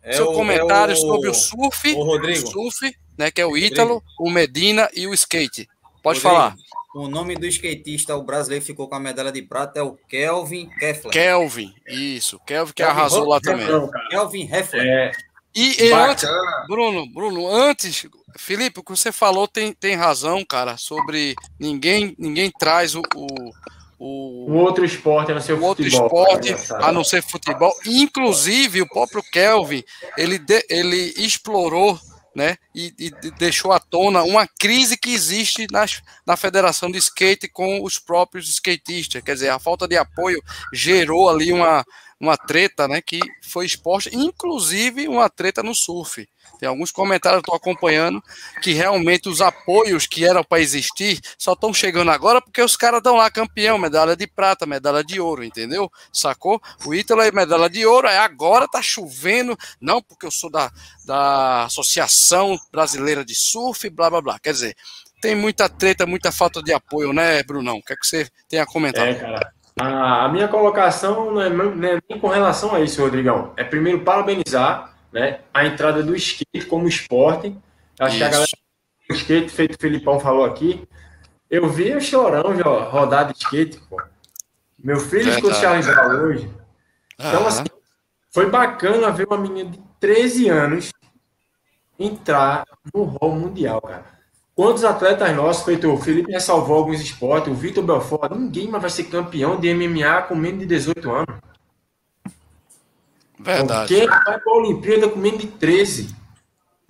é 0.03 0.15
seu 0.15 0.31
o, 0.31 0.35
comentário 0.35 0.93
é 0.93 0.97
o, 0.97 1.01
sobre 1.01 1.29
o 1.29 1.35
surf, 1.35 1.93
o 1.93 2.03
Rodrigo. 2.03 2.47
surf, 2.47 2.97
né? 3.19 3.31
Que 3.31 3.41
é 3.41 3.47
o 3.47 3.57
Ítalo, 3.57 4.03
o 4.19 4.31
Medina 4.31 4.89
e 4.95 5.07
o 5.07 5.15
skate. 5.15 5.69
Pode 6.03 6.21
Rodrigo, 6.21 6.21
falar. 6.21 6.57
O 6.95 7.09
nome 7.09 7.37
do 7.37 7.47
skatista, 7.47 8.17
o 8.17 8.23
brasileiro 8.23 8.65
ficou 8.65 8.89
com 8.89 8.95
a 8.95 9.01
medalha 9.01 9.31
de 9.31 9.43
prata, 9.43 9.81
é 9.81 9.83
o 9.83 9.99
Kelvin 10.09 10.71
Keffler. 10.79 11.13
Kelvin, 11.13 11.75
isso. 11.87 12.41
Kelvin 12.47 12.73
que 12.73 12.83
Kelvin 12.83 12.99
arrasou 12.99 13.29
lá 13.29 13.39
também. 13.39 13.67
Kelvin 14.09 14.49
Heffler. 14.51 14.87
É, 14.87 15.13
e, 15.57 15.85
e 15.85 15.93
antes, 15.93 16.29
Bruno, 16.69 17.07
Bruno, 17.07 17.49
antes, 17.49 18.07
Felipe, 18.39 18.81
o 18.81 18.83
que 18.83 18.91
você 18.91 19.11
falou 19.13 19.47
tem, 19.49 19.73
tem 19.73 19.95
razão, 19.95 20.45
cara, 20.45 20.77
sobre 20.77 21.35
ninguém 21.59 22.15
ninguém 22.19 22.51
traz 22.59 22.95
o, 22.95 23.03
o, 23.15 23.53
o, 23.99 24.51
Um 24.53 24.57
outro 24.59 24.85
esporte 24.85 25.31
a 25.33 25.35
não 25.35 25.41
ser 25.41 25.55
o 25.55 25.59
o 25.59 25.65
outro 25.65 25.85
futebol. 25.85 26.07
esporte, 26.07 26.73
a 26.75 26.93
não 26.93 27.03
ser 27.05 27.23
futebol. 27.23 27.73
Inclusive, 27.87 28.83
o 28.83 28.89
próprio 28.89 29.23
Kelvin, 29.33 29.83
ele, 30.17 30.39
de- 30.39 30.65
ele 30.69 31.15
explorou 31.17 31.99
né, 32.35 32.59
e, 32.75 32.93
e 32.99 33.11
de- 33.11 33.31
deixou 33.33 33.73
à 33.73 33.81
tona 33.81 34.23
uma 34.23 34.47
crise 34.47 34.99
que 34.99 35.11
existe 35.11 35.67
nas, 35.73 36.03
na 36.27 36.37
federação 36.37 36.91
de 36.91 36.99
skate 36.99 37.49
com 37.49 37.83
os 37.83 37.99
próprios 37.99 38.49
skatistas. 38.51 39.23
Quer 39.23 39.33
dizer, 39.35 39.49
a 39.49 39.59
falta 39.59 39.89
de 39.89 39.97
apoio 39.97 40.43
gerou 40.71 41.31
ali 41.31 41.51
uma, 41.51 41.83
uma 42.21 42.37
treta 42.37 42.87
né, 42.87 43.01
que 43.01 43.21
foi 43.43 43.65
exposta, 43.65 44.11
inclusive 44.13 45.09
uma 45.09 45.31
treta 45.31 45.63
no 45.63 45.75
surf. 45.75 46.29
Tem 46.59 46.69
alguns 46.69 46.91
comentários 46.91 47.43
que 47.43 47.51
eu 47.51 47.57
estou 47.57 47.71
acompanhando 47.71 48.23
que 48.63 48.73
realmente 48.73 49.29
os 49.29 49.41
apoios 49.41 50.07
que 50.07 50.25
eram 50.25 50.43
para 50.43 50.61
existir 50.61 51.21
só 51.39 51.53
estão 51.53 51.73
chegando 51.73 52.11
agora 52.11 52.41
porque 52.41 52.63
os 52.63 52.77
caras 52.77 52.99
estão 52.99 53.17
lá 53.17 53.31
campeão, 53.31 53.79
medalha 53.79 54.17
de 54.17 54.27
prata, 54.27 54.67
medalha 54.67 55.05
de 55.05 55.21
ouro, 55.21 55.45
entendeu? 55.45 55.91
Sacou? 56.13 56.61
O 56.85 56.95
Ítalo 56.95 57.23
é 57.23 57.31
medalha 57.31 57.69
de 57.69 57.85
ouro, 57.85 58.09
aí 58.09 58.17
agora 58.17 58.67
tá 58.69 58.81
chovendo, 58.81 59.57
não 59.81 60.03
porque 60.03 60.27
eu 60.27 60.31
sou 60.31 60.51
da, 60.51 60.71
da 61.05 61.65
Associação 61.65 62.59
Brasileira 62.73 63.25
de 63.25 63.35
Surf, 63.35 63.89
blá 63.91 64.11
blá 64.11 64.21
blá. 64.21 64.39
Quer 64.39 64.53
dizer, 64.53 64.77
tem 65.21 65.35
muita 65.35 65.69
treta, 65.69 66.07
muita 66.07 66.31
falta 66.31 66.63
de 66.63 66.73
apoio, 66.73 67.13
né, 67.13 67.43
Brunão? 67.43 67.77
O 67.77 67.83
que 67.83 67.93
é 67.93 67.97
que 67.97 68.07
você 68.07 68.29
tem 68.49 68.61
a 68.61 68.67
comentar? 68.67 69.07
É, 69.09 69.15
cara. 69.15 69.53
A, 69.79 70.25
a 70.25 70.29
minha 70.29 70.49
colocação 70.49 71.31
não 71.33 71.43
é, 71.43 71.51
não 71.51 71.85
é 71.87 71.99
nem 72.09 72.19
com 72.19 72.29
relação 72.29 72.75
a 72.75 72.81
isso, 72.81 73.03
Rodrigão. 73.03 73.53
É 73.57 73.65
primeiro 73.65 74.01
parabenizar 74.01 74.96
né, 75.17 75.41
a 75.55 75.65
entrada 75.65 76.03
do 76.03 76.15
skate 76.15 76.67
como 76.69 76.87
esporte. 76.87 77.57
Acho 77.99 78.19
que 78.19 78.23
a 78.23 78.27
Isso. 78.27 78.33
galera 78.33 78.51
do 79.09 79.15
skate, 79.17 79.49
feito 79.51 79.75
o 79.77 79.81
Filipão 79.81 80.21
falou 80.21 80.45
aqui, 80.45 80.87
eu 81.51 81.67
vi 81.71 81.95
o 81.95 82.01
Chorão 82.03 82.55
já 82.55 82.65
rodar 82.65 83.33
de 83.33 83.39
skate, 83.39 83.81
pô. 83.89 83.99
Meu 84.79 85.01
filho 85.01 85.31
escuta 85.31 85.55
o. 85.55 85.59
Charlie 85.59 85.83
Brown 85.87 86.23
hoje. 86.27 86.51
Então, 87.19 87.45
Ah, 87.45 87.49
assim, 87.49 87.65
foi 88.31 88.51
bacana 88.51 89.11
ver 89.11 89.27
uma 89.27 89.39
menina 89.39 89.71
de 89.71 89.81
13 89.99 90.51
anos 90.51 90.93
entrar 91.99 92.65
no 92.95 93.05
rol 93.05 93.33
mundial, 93.33 93.81
cara. 93.81 94.05
Quantos 94.55 94.85
atletas 94.85 95.35
nossos, 95.35 95.65
feito 95.65 95.91
o 95.91 95.97
Felipe 95.97 96.31
já 96.31 96.41
salvou 96.41 96.77
alguns 96.77 97.01
esportes, 97.01 97.51
o 97.51 97.55
Vitor 97.55 97.83
Belfort, 97.83 98.33
ninguém 98.33 98.69
mais 98.69 98.83
vai 98.83 98.91
ser 98.91 99.05
campeão 99.05 99.59
de 99.59 99.73
MMA 99.73 100.23
com 100.29 100.35
menos 100.35 100.61
de 100.61 100.67
18 100.67 101.11
anos. 101.11 101.37
Verdade. 103.39 103.95
Quem 103.95 104.07
vai 104.07 104.41
para 104.41 104.53
a 104.53 104.57
Olimpíada 104.57 105.09
com 105.09 105.19
menos 105.19 105.41
de 105.41 105.47
13? 105.47 106.15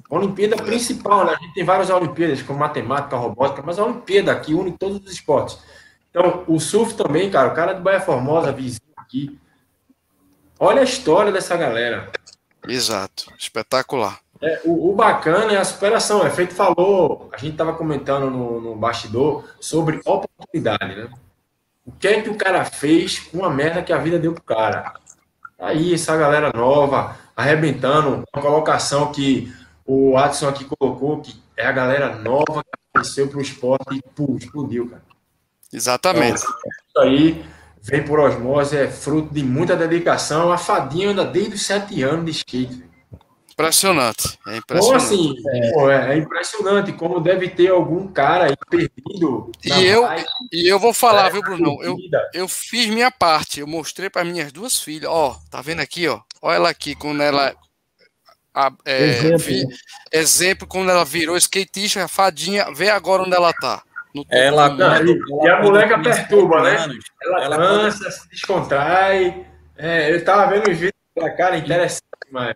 A 0.08 0.14
Olimpíada 0.14 0.56
principal, 0.56 1.24
né? 1.24 1.34
A 1.36 1.42
gente 1.42 1.54
tem 1.54 1.64
várias 1.64 1.90
Olimpíadas, 1.90 2.42
como 2.42 2.60
matemática, 2.60 3.16
robótica, 3.16 3.62
mas 3.64 3.78
a 3.78 3.84
Olimpíada 3.84 4.32
aqui 4.32 4.54
une 4.54 4.72
todos 4.72 4.98
os 5.04 5.12
esportes. 5.12 5.58
Então, 6.10 6.44
o 6.46 6.60
surf 6.60 6.94
também, 6.94 7.30
cara, 7.30 7.48
o 7.48 7.54
cara 7.54 7.72
de 7.72 7.80
Baia 7.80 8.00
Formosa, 8.00 8.52
vizinho 8.52 8.80
aqui. 8.96 9.38
Olha 10.58 10.80
a 10.80 10.84
história 10.84 11.32
dessa 11.32 11.56
galera. 11.56 12.10
Exato. 12.66 13.32
Espetacular. 13.38 14.20
É, 14.40 14.60
o, 14.64 14.90
o 14.90 14.94
bacana 14.94 15.52
é 15.52 15.56
a 15.56 15.64
superação. 15.64 16.26
É 16.26 16.30
feito 16.30 16.54
falou, 16.54 17.28
a 17.32 17.38
gente 17.38 17.52
estava 17.52 17.72
comentando 17.72 18.30
no, 18.30 18.60
no 18.60 18.76
bastidor 18.76 19.44
sobre 19.60 20.00
oportunidade, 20.04 20.94
né? 20.94 21.08
O 21.84 21.92
que 21.92 22.08
é 22.08 22.20
que 22.20 22.30
o 22.30 22.36
cara 22.36 22.64
fez 22.64 23.18
com 23.18 23.44
a 23.44 23.50
merda 23.50 23.82
que 23.82 23.92
a 23.92 23.98
vida 23.98 24.18
deu 24.18 24.32
pro 24.32 24.42
cara? 24.42 24.94
Aí, 25.58 25.94
essa 25.94 26.16
galera 26.16 26.52
nova, 26.54 27.16
arrebentando, 27.34 28.24
uma 28.34 28.42
colocação 28.42 29.10
que 29.10 29.52
o 29.84 30.16
Adson 30.16 30.48
aqui 30.48 30.64
colocou, 30.64 31.20
que 31.20 31.34
é 31.56 31.66
a 31.66 31.72
galera 31.72 32.16
nova 32.16 32.62
que 32.62 32.70
apareceu 32.90 33.28
pro 33.28 33.40
esporte 33.40 33.96
e 33.96 34.02
pum, 34.14 34.36
explodiu, 34.36 34.88
cara. 34.88 35.02
Exatamente. 35.72 36.38
Isso 36.38 36.98
aí 36.98 37.44
vem 37.82 38.02
por 38.02 38.18
osmose, 38.18 38.76
é 38.76 38.88
fruto 38.88 39.32
de 39.32 39.42
muita 39.42 39.76
dedicação. 39.76 40.52
A 40.52 40.58
fadinha 40.58 41.10
anda 41.10 41.24
desde 41.24 41.54
os 41.54 41.62
sete 41.62 42.02
anos 42.02 42.24
de 42.24 42.30
skate. 42.32 42.85
Impressionante. 43.66 44.38
É 44.46 44.58
impressionante. 44.58 45.02
assim, 45.02 45.72
pô, 45.72 45.90
é, 45.90 46.12
é 46.12 46.18
impressionante 46.18 46.92
como 46.92 47.20
deve 47.20 47.48
ter 47.48 47.68
algum 47.70 48.06
cara 48.06 48.44
aí 48.50 48.56
perdido. 48.68 49.50
E 49.64 49.70
eu- 49.86 50.06
E 50.52 50.68
eu 50.68 50.78
vou 50.78 50.92
falar, 50.92 51.28
é, 51.28 51.30
viu, 51.30 51.42
Brunão? 51.42 51.82
Eu, 51.82 51.96
eu 52.34 52.46
fiz 52.46 52.86
minha 52.86 53.10
parte. 53.10 53.60
Eu 53.60 53.66
mostrei 53.66 54.10
para 54.10 54.24
minhas 54.24 54.52
duas 54.52 54.78
filhas. 54.78 55.10
Ó, 55.10 55.34
tá 55.50 55.62
vendo 55.62 55.80
aqui, 55.80 56.06
ó? 56.06 56.20
Olha 56.42 56.56
ela 56.56 56.68
aqui, 56.68 56.94
quando 56.94 57.22
ela. 57.22 57.54
a- 58.54 58.72
é, 58.84 59.02
Exemplo, 59.04 59.38
vi- 59.38 59.66
né? 59.66 59.74
exemplo, 60.12 60.66
quando 60.68 60.90
ela 60.90 61.04
virou 61.06 61.34
skatista, 61.38 62.04
a 62.04 62.08
fadinha, 62.08 62.70
vê 62.74 62.90
agora 62.90 63.22
onde 63.22 63.34
ela 63.34 63.54
tá. 63.54 63.82
Ela, 64.30 64.68
do 64.68 64.76
Não, 64.78 64.98
mundo. 64.98 65.10
e- 65.12 65.18
quando- 65.26 65.44
e 65.44 65.48
a 65.48 65.52
ela, 65.52 65.62
moleca 65.62 65.98
perturba, 66.02 66.62
né? 66.62 66.76
anos, 66.76 67.04
Ela, 67.22 67.42
ela 67.44 67.56
dança, 67.56 68.10
se 68.10 68.28
descontrai. 68.28 69.46
É, 69.78 70.12
eu 70.12 70.22
tava 70.24 70.50
vendo 70.52 70.70
os 70.70 70.76
vídeos 70.76 70.92
da 71.16 71.30
cara, 71.30 71.56
interessante 71.56 72.02
demais. 72.26 72.54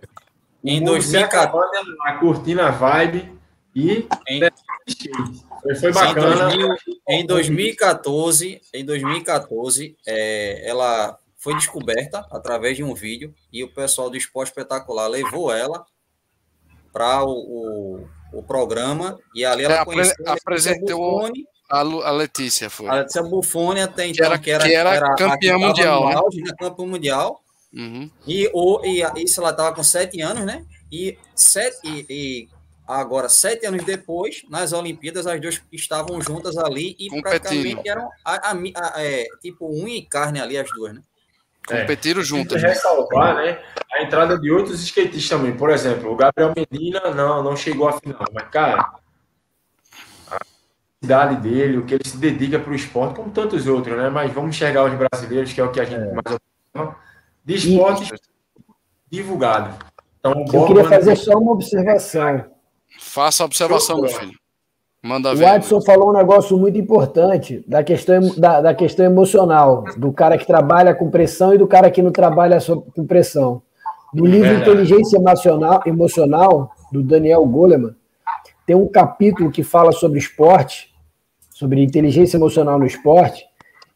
Em 0.65 0.79
O 0.79 0.81
mundo 0.85 1.03
se 1.03 1.13
2014, 1.13 1.25
acabando, 1.25 1.75
ela 1.75 1.97
lá, 1.99 2.19
curtindo 2.19 2.63
a 2.63 2.71
vibe 2.71 3.39
e 3.75 4.07
Em- 4.29 4.41
foi, 5.63 5.75
foi 5.77 5.91
Em 5.91 5.93
bacana. 5.93 6.37
2000 6.49 6.77
Em 7.09 7.27
2014, 7.27 8.61
em 8.75 8.85
2014, 8.85 9.97
é, 10.07 10.69
ela 10.69 11.19
foi 11.39 11.55
descoberta 11.55 12.27
através 12.31 12.77
de 12.77 12.85
um 12.85 12.95
vídeo 12.95 13.35
e 13.53 13.65
o 13.65 13.73
pessoal 13.73 14.11
do 14.11 14.17
Esporte 14.17 14.49
Espetacular 14.49 15.09
levou 15.09 15.51
ela 15.53 15.85
para 16.93 17.25
o, 17.25 17.31
o, 17.31 18.09
o 18.33 18.43
programa 18.43 19.19
e 19.35 19.45
ali 19.45 19.65
ela 19.65 19.75
É, 19.81 19.85
conheceu 19.85 20.15
a 20.27 20.31
Letícia 20.33 20.43
apresentou- 20.43 21.31
A, 21.71 21.79
a 21.81 22.11
Letícia 22.11 22.69
foi. 22.69 22.89
a 22.89 22.95
Letícia 22.97 23.23
Buffoni 23.23 23.81
até 23.81 24.07
então, 24.07 24.17
Que 24.17 24.23
era- 24.25 24.39
que 24.39 24.75
era 24.75 25.07
a 25.07 25.15
campeã 25.15 25.57
que 25.57 25.67
mundial, 25.67 26.03
no 26.03 26.09
né? 26.09 26.15
auge, 26.17 26.41
né, 26.43 26.51
campeã 26.59 26.85
mundial. 26.87 27.43
Uhum. 27.73 28.11
E, 28.27 28.51
o, 28.53 28.81
e 28.85 29.03
isso 29.23 29.41
ela 29.41 29.51
estava 29.51 29.75
com 29.75 29.83
sete 29.83 30.21
anos, 30.21 30.45
né? 30.45 30.65
E, 30.91 31.17
sete, 31.37 31.79
e, 31.85 32.07
e 32.11 32.49
agora, 32.87 33.29
sete 33.29 33.65
anos 33.67 33.85
depois, 33.85 34.43
nas 34.49 34.73
Olimpíadas, 34.73 35.27
as 35.27 35.41
duas 35.41 35.63
estavam 35.71 36.21
juntas 36.21 36.57
ali 36.59 36.97
e 36.99 37.09
Competindo. 37.09 37.23
praticamente 37.41 37.89
eram 37.89 38.11
a, 38.25 38.51
a, 38.51 38.53
a- 38.53 38.93
é, 39.03 39.25
tipo 39.41 39.69
unha 39.71 39.97
e 39.99 40.03
carne 40.03 40.41
ali, 40.41 40.59
as 40.59 40.69
duas, 40.71 40.95
né? 40.95 41.03
É. 41.69 41.83
Competiram 41.83 42.21
Tem 42.21 42.25
juntas. 42.25 42.61
que 42.61 42.67
ressalvar, 42.67 43.37
né? 43.37 43.63
A 43.93 44.03
entrada 44.03 44.37
de 44.37 44.51
outros 44.51 44.81
skatistas 44.83 45.29
também. 45.29 45.57
Por 45.57 45.71
exemplo, 45.71 46.11
o 46.11 46.17
Gabriel 46.17 46.53
Medina 46.57 47.11
não, 47.15 47.43
não 47.45 47.55
chegou 47.57 47.87
à 47.89 47.93
final, 48.01 48.25
mas, 48.33 48.49
cara, 48.49 48.93
a 50.29 50.41
idade 51.01 51.37
dele, 51.37 51.79
o 51.79 51.85
que 51.87 51.95
ele 51.95 52.09
se 52.09 52.17
dedica 52.17 52.59
para 52.59 52.73
o 52.73 52.75
esporte, 52.75 53.15
como 53.15 53.31
tantos 53.31 53.69
outros, 53.69 53.97
né? 53.97 54.09
Mas 54.09 54.33
vamos 54.33 54.57
enxergar 54.57 54.85
os 54.85 54.95
brasileiros, 54.99 55.53
que 55.53 55.61
é 55.61 55.65
o 55.65 55.71
que 55.71 55.79
a 55.81 55.85
gente 55.85 56.01
mais 56.13 56.37
observa, 56.75 56.97
de 57.59 57.73
esportes 57.73 58.11
divulgado. 59.11 59.75
Então, 60.19 60.45
Eu 60.53 60.67
queria 60.67 60.85
fazer 60.85 61.17
só 61.17 61.39
uma 61.39 61.53
observação. 61.53 62.45
Faça 62.99 63.43
a 63.43 63.47
observação, 63.47 64.01
meu 64.01 64.09
filho. 64.09 64.39
Manda 65.03 65.33
O 65.33 65.37
ver. 65.37 65.47
Adson 65.47 65.81
falou 65.81 66.11
um 66.11 66.13
negócio 66.13 66.59
muito 66.59 66.79
importante 66.79 67.65
da 67.67 67.83
questão, 67.83 68.21
da, 68.37 68.61
da 68.61 68.75
questão 68.75 69.07
emocional, 69.07 69.85
do 69.97 70.13
cara 70.13 70.37
que 70.37 70.47
trabalha 70.47 70.95
com 70.95 71.11
pressão 71.11 71.55
e 71.55 71.59
do 71.59 71.67
cara 71.67 71.91
que 71.91 72.03
não 72.03 72.13
trabalha 72.13 72.59
com 72.95 73.07
pressão. 73.07 73.63
No 74.13 74.27
livro 74.27 74.49
Verdade. 74.49 74.71
Inteligência 74.71 75.17
Emocional, 75.17 75.81
Emocional, 75.87 76.75
do 76.93 77.03
Daniel 77.03 77.47
Goleman, 77.47 77.95
tem 78.67 78.77
um 78.77 78.87
capítulo 78.87 79.51
que 79.51 79.63
fala 79.63 79.91
sobre 79.91 80.19
esporte, 80.19 80.93
sobre 81.51 81.83
inteligência 81.83 82.37
emocional 82.37 82.79
no 82.79 82.87
esporte, 82.87 83.45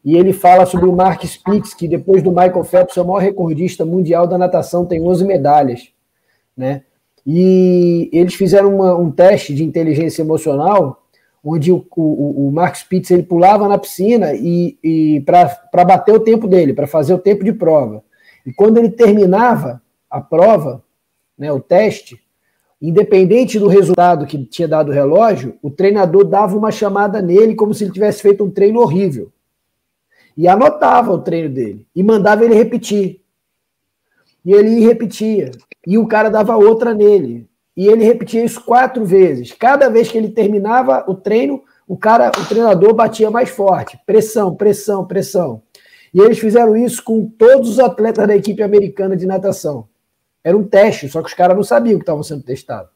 e 0.05 0.15
ele 0.15 0.31
fala 0.31 0.67
sobre 0.67 0.85
o 0.87 0.95
Mark 0.95 1.23
Spitz, 1.23 1.73
que 1.73 1.87
depois 1.87 2.21
do 2.21 2.29
Michael 2.29 2.63
Phelps 2.63 2.95
é 2.95 3.01
o 3.01 3.07
maior 3.07 3.21
recordista 3.21 3.83
mundial 3.83 4.27
da 4.27 4.37
natação, 4.37 4.85
tem 4.85 5.01
11 5.01 5.25
medalhas, 5.25 5.89
né? 6.55 6.83
E 7.25 8.07
eles 8.13 8.35
fizeram 8.35 8.75
uma- 8.75 8.95
um 8.95 9.09
teste 9.09 9.51
de 9.55 9.63
inteligência 9.63 10.21
emocional, 10.21 11.01
onde 11.43 11.71
o, 11.71 11.83
o, 11.95 12.47
o 12.47 12.51
Mark 12.51 12.75
Spitz 12.75 13.09
ele 13.09 13.23
pulava 13.23 13.67
na 13.67 13.79
piscina 13.79 14.33
e, 14.35 14.77
e 14.83 15.21
para 15.25 15.83
bater 15.83 16.13
o 16.13 16.19
tempo 16.19 16.47
dele, 16.47 16.73
para 16.73 16.85
fazer 16.85 17.15
o 17.15 17.19
tempo 17.19 17.43
de 17.43 17.51
prova. 17.51 18.03
E 18.45 18.53
quando 18.53 18.77
ele 18.77 18.89
terminava 18.89 19.81
a 20.07 20.21
prova, 20.21 20.83
né, 21.35 21.51
o 21.51 21.59
teste, 21.59 22.19
independente 22.79 23.57
do 23.57 23.67
resultado 23.67 24.27
que 24.27 24.45
tinha 24.45 24.67
dado 24.67 24.89
o 24.89 24.93
relógio, 24.93 25.55
o 25.63 25.71
treinador 25.71 26.25
dava 26.25 26.55
uma 26.55 26.69
chamada 26.71 27.23
nele 27.23 27.55
como 27.55 27.73
se 27.73 27.83
ele 27.83 27.91
tivesse 27.91 28.21
feito 28.21 28.43
um 28.43 28.51
treino 28.51 28.79
horrível. 28.81 29.31
E 30.37 30.47
anotava 30.47 31.11
o 31.11 31.21
treino 31.21 31.53
dele 31.53 31.87
e 31.95 32.03
mandava 32.03 32.43
ele 32.43 32.53
repetir. 32.53 33.21
E 34.43 34.51
ele 34.51 34.79
ia 34.79 34.87
repetia. 34.87 35.51
E 35.87 35.97
o 35.97 36.07
cara 36.07 36.29
dava 36.29 36.55
outra 36.55 36.93
nele. 36.93 37.49
E 37.75 37.87
ele 37.87 38.03
repetia 38.03 38.43
isso 38.43 38.63
quatro 38.63 39.03
vezes. 39.03 39.51
Cada 39.51 39.89
vez 39.89 40.09
que 40.09 40.17
ele 40.17 40.29
terminava 40.29 41.03
o 41.07 41.15
treino, 41.15 41.63
o 41.87 41.97
cara, 41.97 42.29
o 42.29 42.45
treinador 42.45 42.93
batia 42.93 43.29
mais 43.29 43.49
forte. 43.49 43.99
Pressão, 44.05 44.55
pressão, 44.55 45.05
pressão. 45.05 45.61
E 46.13 46.19
eles 46.21 46.39
fizeram 46.39 46.77
isso 46.77 47.03
com 47.03 47.27
todos 47.27 47.69
os 47.69 47.79
atletas 47.79 48.25
da 48.27 48.35
equipe 48.35 48.63
americana 48.63 49.17
de 49.17 49.25
natação. 49.25 49.87
Era 50.43 50.55
um 50.55 50.63
teste, 50.63 51.09
só 51.09 51.21
que 51.21 51.27
os 51.27 51.33
caras 51.33 51.55
não 51.55 51.63
sabiam 51.63 51.97
que 51.97 52.03
estavam 52.03 52.23
sendo 52.23 52.43
testados. 52.43 52.91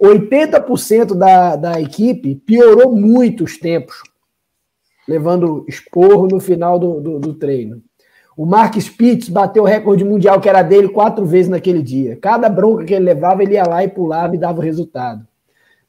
80% 0.00 1.14
da, 1.14 1.56
da 1.56 1.80
equipe 1.80 2.34
piorou 2.34 2.94
muito 2.94 3.44
os 3.44 3.56
tempos. 3.56 4.02
Levando 5.06 5.64
esporro 5.68 6.28
no 6.28 6.40
final 6.40 6.78
do, 6.78 7.00
do, 7.00 7.18
do 7.18 7.34
treino. 7.34 7.82
O 8.36 8.46
Mark 8.46 8.76
Spitz 8.76 9.28
bateu 9.28 9.62
o 9.62 9.66
recorde 9.66 10.04
mundial 10.04 10.40
que 10.40 10.48
era 10.48 10.62
dele 10.62 10.88
quatro 10.88 11.24
vezes 11.26 11.50
naquele 11.50 11.82
dia. 11.82 12.16
Cada 12.20 12.48
bronca 12.48 12.84
que 12.84 12.94
ele 12.94 13.04
levava, 13.04 13.42
ele 13.42 13.54
ia 13.54 13.64
lá 13.64 13.84
e 13.84 13.88
pulava 13.88 14.34
e 14.34 14.38
dava 14.38 14.58
o 14.58 14.62
resultado. 14.62 15.26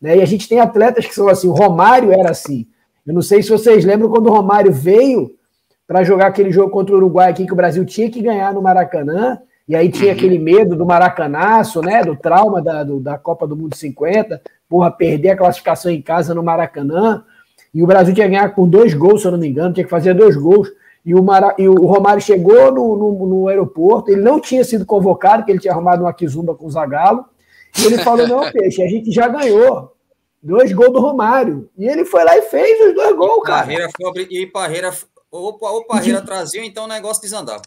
Né? 0.02 0.18
E 0.18 0.22
a 0.22 0.26
gente 0.26 0.50
tem 0.50 0.60
atletas 0.60 1.06
que 1.06 1.16
são 1.16 1.30
assim. 1.30 1.48
O 1.48 1.54
Romário 1.54 2.12
era 2.12 2.32
assim. 2.32 2.68
Eu 3.08 3.14
não 3.14 3.22
sei 3.22 3.42
se 3.42 3.50
vocês 3.50 3.86
lembram 3.86 4.10
quando 4.10 4.28
o 4.28 4.34
Romário 4.34 4.72
veio 4.72 5.36
para 5.88 6.04
jogar 6.04 6.28
aquele 6.28 6.52
jogo 6.52 6.72
contra 6.72 6.94
o 6.94 6.98
Uruguai 6.98 7.30
aqui, 7.30 7.46
que 7.46 7.54
o 7.54 7.56
Brasil 7.56 7.86
tinha 7.86 8.10
que 8.10 8.22
ganhar 8.22 8.54
no 8.54 8.62
Maracanã. 8.62 9.40
E 9.68 9.76
aí 9.76 9.90
tinha 9.90 10.12
uhum. 10.12 10.18
aquele 10.18 10.38
medo 10.38 10.76
do 10.76 10.86
maracanaço, 10.86 11.82
né? 11.82 12.04
Do 12.04 12.18
trauma 12.18 12.62
da, 12.62 12.84
do, 12.84 13.00
da 13.00 13.18
Copa 13.18 13.48
do 13.48 13.56
Mundo 13.56 13.76
50. 13.76 14.42
Porra, 14.68 14.92
perder 14.92 15.30
a 15.30 15.38
classificação 15.38 15.90
em 15.90 16.02
casa 16.02 16.34
no 16.34 16.44
Maracanã. 16.44 17.24
E 17.74 17.82
o 17.82 17.88
Brasil 17.88 18.14
tinha 18.14 18.28
que 18.28 18.34
ganhar 18.34 18.50
com 18.54 18.68
dois 18.68 18.94
gols, 18.94 19.22
se 19.22 19.28
eu 19.28 19.32
não 19.32 19.40
me 19.40 19.48
engano, 19.48 19.74
tinha 19.74 19.84
que 19.84 19.90
fazer 19.90 20.14
dois 20.14 20.36
gols. 20.36 20.70
E 21.06 21.14
o, 21.14 21.22
Mara, 21.22 21.54
e 21.58 21.68
o 21.68 21.86
Romário 21.86 22.22
chegou 22.22 22.72
no, 22.72 22.96
no, 22.96 23.28
no, 23.28 23.48
aeroporto, 23.48 24.10
ele 24.10 24.22
não 24.22 24.40
tinha 24.40 24.64
sido 24.64 24.86
convocado, 24.86 25.40
porque 25.40 25.52
ele 25.52 25.60
tinha 25.60 25.74
arrumado 25.74 26.04
uma 26.04 26.14
quizumba 26.14 26.56
com 26.56 26.66
o 26.66 26.72
Zagallo. 26.72 27.26
E 27.78 27.86
ele 27.86 27.98
falou: 27.98 28.28
não, 28.28 28.52
peixe, 28.52 28.82
a 28.82 28.88
gente 28.88 29.12
já 29.12 29.28
ganhou. 29.28 29.92
Dois 30.42 30.72
gols 30.72 30.92
do 30.92 31.00
Romário. 31.00 31.70
E 31.78 31.86
ele 31.88 32.06
foi 32.06 32.24
lá 32.24 32.38
e 32.38 32.44
fez 32.44 32.88
os 32.88 32.94
dois 32.94 33.16
gols, 33.16 33.44
cara. 33.44 33.62
Parreira 33.62 33.90
e 34.30 34.46
Parreira, 34.46 34.94
ou, 35.32 35.58
ou 35.60 35.86
Parreira 35.86 36.22
trazia, 36.22 36.64
então 36.64 36.86
o 36.86 36.88
negócio 36.88 37.22
desandava. 37.22 37.62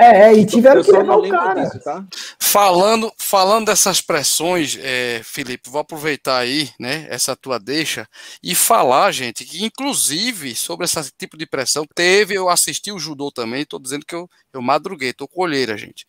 É, 0.00 0.30
é, 0.30 0.34
e 0.34 0.46
tiveram 0.46 0.82
que 0.82 0.90
levar 0.90 1.16
o 1.16 1.28
cara. 1.28 1.62
Disso, 1.62 1.78
tá? 1.80 2.04
Falando, 2.38 3.12
falando 3.18 3.66
dessas 3.66 4.00
pressões, 4.00 4.78
é, 4.80 5.20
Felipe, 5.22 5.68
vou 5.68 5.80
aproveitar 5.80 6.38
aí, 6.38 6.70
né, 6.80 7.06
essa 7.10 7.36
tua 7.36 7.58
deixa 7.58 8.08
e 8.42 8.54
falar, 8.54 9.12
gente, 9.12 9.44
que 9.44 9.64
inclusive 9.64 10.54
sobre 10.56 10.86
esse 10.86 11.12
tipo 11.18 11.36
de 11.36 11.46
pressão 11.46 11.84
teve, 11.94 12.34
eu 12.34 12.48
assisti 12.48 12.90
o 12.90 12.98
judô 12.98 13.30
também, 13.30 13.64
tô 13.64 13.78
dizendo 13.78 14.06
que 14.06 14.14
eu, 14.14 14.28
eu 14.52 14.62
madruguei, 14.62 15.12
tô 15.12 15.28
colheira, 15.28 15.76
gente. 15.76 16.06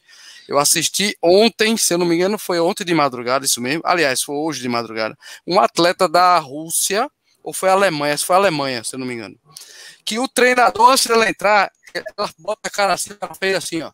Eu 0.48 0.58
assisti 0.58 1.16
ontem, 1.22 1.78
se 1.78 1.94
eu 1.94 1.98
não 1.98 2.06
me 2.06 2.16
engano, 2.16 2.38
foi 2.38 2.60
ontem 2.60 2.84
de 2.84 2.94
madrugada, 2.94 3.46
isso 3.46 3.62
mesmo. 3.62 3.82
Aliás, 3.86 4.22
foi 4.22 4.36
hoje 4.36 4.62
de 4.62 4.70
madrugada. 4.70 5.18
Um 5.46 5.60
atleta 5.60 6.10
da 6.10 6.38
Rússia, 6.40 7.10
ou 7.44 7.54
foi 7.54 7.70
a 7.70 7.74
Alemanha, 7.74 8.18
se 8.18 8.26
foi 8.26 8.36
a 8.36 8.40
Alemanha, 8.40 8.84
se 8.84 8.96
eu 8.96 9.00
não 9.00 9.08
me 9.08 9.14
engano. 9.14 9.38
Que 10.04 10.20
o 10.20 10.28
treinador, 10.28 10.92
antes 10.92 11.06
dela 11.06 11.30
entrar, 11.30 11.72
ela 11.96 12.30
bota 12.38 12.68
a 12.68 12.70
cara 12.70 12.94
assim, 12.94 13.12
ela 13.20 13.36
fez 13.36 13.56
assim, 13.56 13.82
ó. 13.82 13.92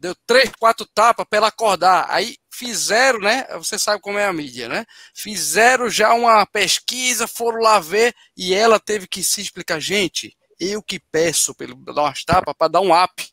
Deu 0.00 0.14
três, 0.26 0.50
quatro 0.58 0.86
tapas 0.94 1.26
para 1.28 1.38
ela 1.38 1.48
acordar. 1.48 2.06
Aí 2.08 2.36
fizeram, 2.52 3.18
né? 3.18 3.46
Você 3.54 3.78
sabe 3.78 4.00
como 4.00 4.18
é 4.18 4.26
a 4.26 4.32
mídia, 4.32 4.68
né? 4.68 4.84
Fizeram 5.14 5.90
já 5.90 6.14
uma 6.14 6.46
pesquisa, 6.46 7.26
foram 7.26 7.60
lá 7.60 7.80
ver 7.80 8.14
e 8.36 8.54
ela 8.54 8.78
teve 8.78 9.08
que 9.08 9.24
se 9.24 9.40
explicar. 9.40 9.80
Gente, 9.80 10.36
eu 10.58 10.82
que 10.82 11.00
peço 11.00 11.54
para 11.54 11.66
ele 11.66 11.74
dar 11.76 12.02
umas 12.02 12.24
tapas 12.24 12.54
para 12.56 12.68
dar 12.68 12.80
um 12.80 12.92
up. 12.92 13.28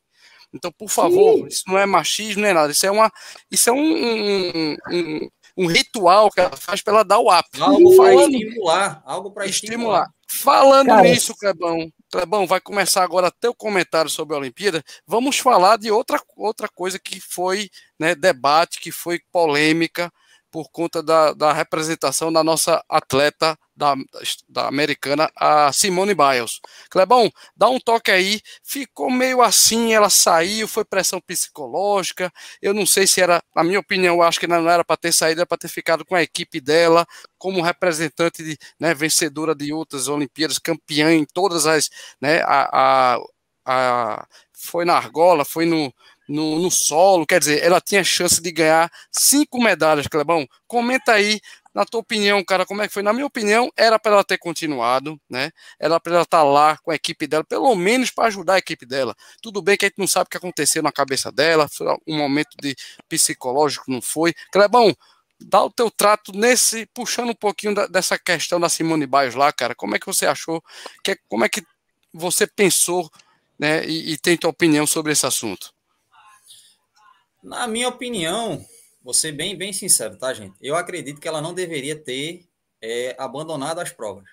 Então, 0.53 0.71
por 0.71 0.89
favor, 0.89 1.39
Sim. 1.39 1.47
isso 1.47 1.63
não 1.67 1.77
é 1.77 1.85
machismo, 1.85 2.41
não 2.41 2.49
é 2.49 2.53
nada. 2.53 2.71
Isso 2.71 2.85
é 2.85 2.91
uma, 2.91 3.11
isso 3.51 3.69
é 3.69 3.73
um, 3.73 3.77
um, 3.77 4.77
um, 4.91 5.29
um 5.57 5.67
ritual 5.67 6.31
que 6.31 6.39
ela 6.39 6.55
faz 6.55 6.81
para 6.81 6.93
ela 6.93 7.03
dar 7.03 7.19
o 7.19 7.29
up. 7.29 7.49
Algo 7.59 7.95
para 7.97 8.15
estimular, 8.15 9.03
algo 9.05 9.31
para 9.31 9.45
estimular. 9.45 10.03
estimular. 10.03 10.15
Falando 10.27 10.87
Cara, 10.87 11.01
nisso, 11.01 11.35
Clebão, 11.35 11.91
Clebão, 12.15 12.47
vai 12.47 12.61
começar 12.61 13.03
agora 13.03 13.29
teu 13.29 13.53
comentário 13.53 14.09
sobre 14.09 14.33
a 14.33 14.39
Olimpíada. 14.39 14.81
Vamos 15.05 15.37
falar 15.37 15.77
de 15.77 15.91
outra, 15.91 16.17
outra 16.37 16.69
coisa 16.69 16.97
que 16.97 17.19
foi 17.19 17.69
né, 17.99 18.15
debate, 18.15 18.79
que 18.79 18.89
foi 18.89 19.19
polêmica 19.33 20.09
por 20.49 20.69
conta 20.71 21.03
da, 21.03 21.33
da 21.33 21.51
representação 21.51 22.31
da 22.31 22.41
nossa 22.41 22.81
atleta 22.87 23.59
da, 23.75 23.95
da 24.47 24.67
americana, 24.67 25.29
a 25.35 25.71
Simone 25.73 26.13
Biles. 26.15 26.61
Clebão, 26.89 27.31
dá 27.55 27.69
um 27.69 27.79
toque 27.79 28.11
aí. 28.11 28.41
Ficou 28.63 29.09
meio 29.11 29.41
assim, 29.41 29.93
ela 29.93 30.09
saiu, 30.09 30.67
foi 30.67 30.85
pressão 30.85 31.19
psicológica. 31.19 32.31
Eu 32.61 32.73
não 32.73 32.85
sei 32.85 33.05
se 33.05 33.21
era, 33.21 33.43
na 33.55 33.63
minha 33.63 33.79
opinião, 33.79 34.21
acho 34.21 34.39
que 34.39 34.47
não 34.47 34.69
era 34.69 34.83
para 34.83 34.97
ter 34.97 35.13
saído, 35.13 35.41
era 35.41 35.47
para 35.47 35.57
ter 35.57 35.67
ficado 35.67 36.05
com 36.05 36.15
a 36.15 36.23
equipe 36.23 36.61
dela, 36.61 37.05
como 37.37 37.61
representante 37.61 38.43
de, 38.43 38.57
né, 38.79 38.93
vencedora 38.93 39.53
de 39.53 39.73
outras 39.73 40.07
Olimpíadas, 40.07 40.57
campeã 40.59 41.11
em 41.11 41.25
todas 41.25 41.67
as, 41.67 41.89
né, 42.21 42.41
a, 42.43 43.15
a, 43.15 43.19
a 43.65 44.27
foi 44.53 44.85
na 44.85 44.95
argola, 44.95 45.45
foi 45.45 45.65
no, 45.65 45.93
no, 46.27 46.59
no, 46.59 46.71
solo, 46.71 47.25
quer 47.25 47.39
dizer, 47.39 47.63
ela 47.63 47.79
tinha 47.79 48.03
chance 48.03 48.41
de 48.41 48.51
ganhar 48.51 48.91
cinco 49.11 49.61
medalhas, 49.61 50.07
Clebão. 50.07 50.47
Comenta 50.67 51.13
aí 51.13 51.39
na 51.75 51.83
tua 51.85 51.99
opinião, 51.99 52.41
cara, 52.41 52.65
como 52.65 52.81
é 52.81 52.87
que 52.87 52.93
foi? 52.93 53.03
Na 53.03 53.11
minha 53.11 53.25
opinião, 53.25 53.69
era 53.75 53.99
para 53.99 54.13
ela 54.13 54.23
ter 54.23 54.37
continuado, 54.37 55.19
né? 55.29 55.51
Era 55.77 55.99
para 55.99 56.13
ela 56.13 56.23
estar 56.23 56.37
tá 56.37 56.43
lá 56.43 56.77
com 56.77 56.89
a 56.89 56.95
equipe 56.95 57.27
dela, 57.27 57.43
pelo 57.43 57.75
menos 57.75 58.09
para 58.09 58.27
ajudar 58.27 58.53
a 58.53 58.57
equipe 58.59 58.85
dela. 58.85 59.13
Tudo 59.41 59.61
bem 59.61 59.75
que 59.75 59.83
a 59.83 59.89
gente 59.89 59.97
não 59.97 60.07
sabe 60.07 60.27
o 60.27 60.29
que 60.29 60.37
aconteceu 60.37 60.81
na 60.81 60.91
cabeça 60.91 61.29
dela, 61.33 61.67
foi 61.67 61.85
um 62.07 62.17
momento 62.17 62.55
de 62.61 62.77
psicológico, 63.09 63.91
não 63.91 64.01
foi. 64.01 64.33
Clebão, 64.53 64.95
dá 65.37 65.65
o 65.65 65.69
teu 65.69 65.91
trato 65.91 66.31
nesse, 66.31 66.85
puxando 66.93 67.31
um 67.31 67.35
pouquinho 67.35 67.75
da, 67.75 67.87
dessa 67.87 68.17
questão 68.17 68.57
da 68.57 68.69
Simone 68.69 69.05
Biles 69.05 69.35
lá, 69.35 69.51
cara. 69.51 69.75
Como 69.75 69.97
é 69.97 69.99
que 69.99 70.05
você 70.05 70.25
achou? 70.25 70.63
Que, 71.03 71.19
como 71.27 71.43
é 71.43 71.49
que 71.49 71.61
você 72.13 72.47
pensou, 72.47 73.11
né? 73.59 73.85
E, 73.85 74.13
e 74.13 74.17
tem 74.17 74.37
tua 74.37 74.49
opinião 74.49 74.87
sobre 74.87 75.11
esse 75.11 75.25
assunto? 75.25 75.73
Na 77.43 77.67
minha 77.67 77.89
opinião, 77.89 78.65
Vou 79.05 79.13
ser 79.13 79.33
bem, 79.33 79.55
bem 79.55 79.71
sincero, 79.71 80.17
tá, 80.17 80.33
gente? 80.33 80.57
Eu 80.59 80.75
acredito 80.75 81.21
que 81.21 81.27
ela 81.27 81.39
não 81.39 81.53
deveria 81.53 81.95
ter 81.95 82.43
é, 82.81 83.15
abandonado 83.19 83.77
as 83.77 83.91
provas. 83.91 84.27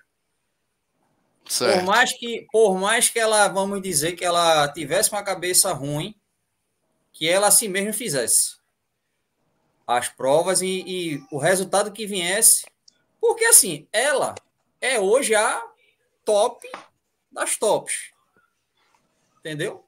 Certo. 1.44 1.80
Por 1.80 1.84
mais 1.84 2.14
que, 2.14 2.46
por 2.50 2.78
mais 2.78 3.10
que 3.10 3.18
ela, 3.18 3.48
vamos 3.48 3.82
dizer, 3.82 4.12
que 4.12 4.24
ela 4.24 4.66
tivesse 4.68 5.12
uma 5.12 5.22
cabeça 5.22 5.74
ruim, 5.74 6.18
que 7.12 7.28
ela 7.28 7.48
assim 7.48 7.68
mesmo 7.68 7.92
fizesse 7.92 8.56
as 9.86 10.08
provas 10.08 10.62
e, 10.62 10.82
e 10.86 11.22
o 11.30 11.36
resultado 11.36 11.92
que 11.92 12.06
viesse, 12.06 12.64
porque 13.20 13.44
assim, 13.44 13.86
ela 13.92 14.34
é 14.80 14.98
hoje 14.98 15.34
a 15.34 15.62
top 16.24 16.66
das 17.30 17.58
tops. 17.58 18.10
Entendeu? 19.38 19.84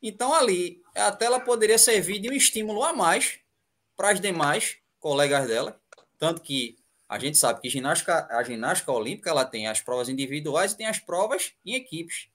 Então 0.00 0.32
ali, 0.32 0.80
até 0.94 1.24
ela 1.24 1.40
poderia 1.40 1.78
servir 1.78 2.20
de 2.20 2.30
um 2.30 2.32
estímulo 2.32 2.84
a 2.84 2.92
mais 2.92 3.40
para 4.00 4.12
as 4.12 4.20
demais 4.20 4.78
colegas 4.98 5.46
dela, 5.46 5.78
tanto 6.18 6.40
que 6.40 6.78
a 7.06 7.18
gente 7.18 7.36
sabe 7.36 7.60
que 7.60 7.68
ginástica, 7.68 8.26
a 8.30 8.42
ginástica 8.42 8.90
olímpica 8.90 9.28
ela 9.28 9.44
tem 9.44 9.66
as 9.66 9.82
provas 9.82 10.08
individuais 10.08 10.72
e 10.72 10.76
tem 10.78 10.86
as 10.86 10.98
provas 10.98 11.52
em 11.66 11.74
equipes. 11.74 12.28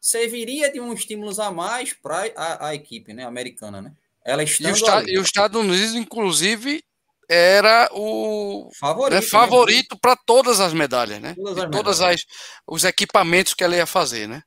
Serviria 0.00 0.72
de 0.72 0.80
um 0.80 0.92
estímulo 0.92 1.40
a 1.40 1.52
mais 1.52 1.92
para 1.92 2.24
a, 2.34 2.68
a, 2.68 2.74
equipe 2.74 3.12
né, 3.12 3.24
americana, 3.24 3.80
né? 3.80 3.92
Ela 4.24 4.42
e, 4.42 4.46
o 4.46 5.08
e 5.08 5.18
os 5.20 5.26
Estados 5.26 5.60
Unidos, 5.60 5.94
inclusive, 5.94 6.82
era 7.28 7.88
o 7.92 8.68
favorito, 8.74 9.14
né, 9.14 9.22
favorito 9.22 9.94
né? 9.94 9.98
para 10.02 10.16
todas 10.16 10.58
as 10.58 10.72
medalhas, 10.72 11.20
né? 11.20 11.36
Todas, 11.36 11.64
as 11.64 11.70
todas 11.70 12.00
as, 12.00 12.26
os 12.66 12.82
equipamentos 12.82 13.54
que 13.54 13.62
ela 13.62 13.76
ia 13.76 13.86
fazer, 13.86 14.26
né? 14.26 14.42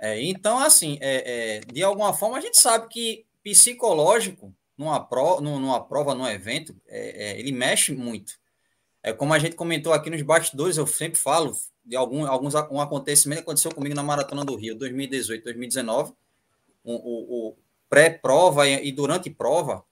É, 0.00 0.22
então, 0.22 0.58
assim, 0.58 0.96
é, 1.02 1.58
é, 1.58 1.60
de 1.70 1.82
alguma 1.82 2.14
forma, 2.14 2.38
a 2.38 2.40
gente 2.40 2.56
sabe 2.56 2.88
que 2.88 3.26
psicológico 3.42 4.54
numa, 4.76 5.00
pro, 5.00 5.40
numa 5.40 5.82
prova, 5.82 6.14
num 6.14 6.26
evento, 6.26 6.76
é, 6.86 7.30
é, 7.30 7.40
ele 7.40 7.52
mexe 7.52 7.92
muito. 7.92 8.34
É 9.02 9.12
como 9.12 9.32
a 9.32 9.38
gente 9.38 9.56
comentou 9.56 9.92
aqui 9.92 10.10
nos 10.10 10.20
bastidores, 10.22 10.76
eu 10.76 10.86
sempre 10.86 11.18
falo 11.18 11.56
de 11.84 11.94
algum, 11.94 12.26
alguns 12.26 12.54
um 12.54 12.80
acontecimento 12.80 13.38
que 13.38 13.44
aconteceu 13.44 13.72
comigo 13.72 13.94
na 13.94 14.02
Maratona 14.02 14.44
do 14.44 14.56
Rio, 14.56 14.76
2018, 14.76 15.44
2019, 15.44 16.12
o, 16.82 16.94
o, 16.94 17.48
o 17.48 17.56
pré-prova 17.88 18.68
e, 18.68 18.88
e, 18.88 18.92
durante 18.92 19.30
prova, 19.30 19.84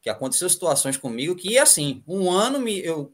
que 0.00 0.08
aconteceu 0.08 0.48
situações 0.48 0.96
comigo 0.96 1.36
que, 1.36 1.58
assim, 1.58 2.02
um 2.08 2.30
ano 2.30 2.58
me, 2.58 2.80
eu 2.80 3.12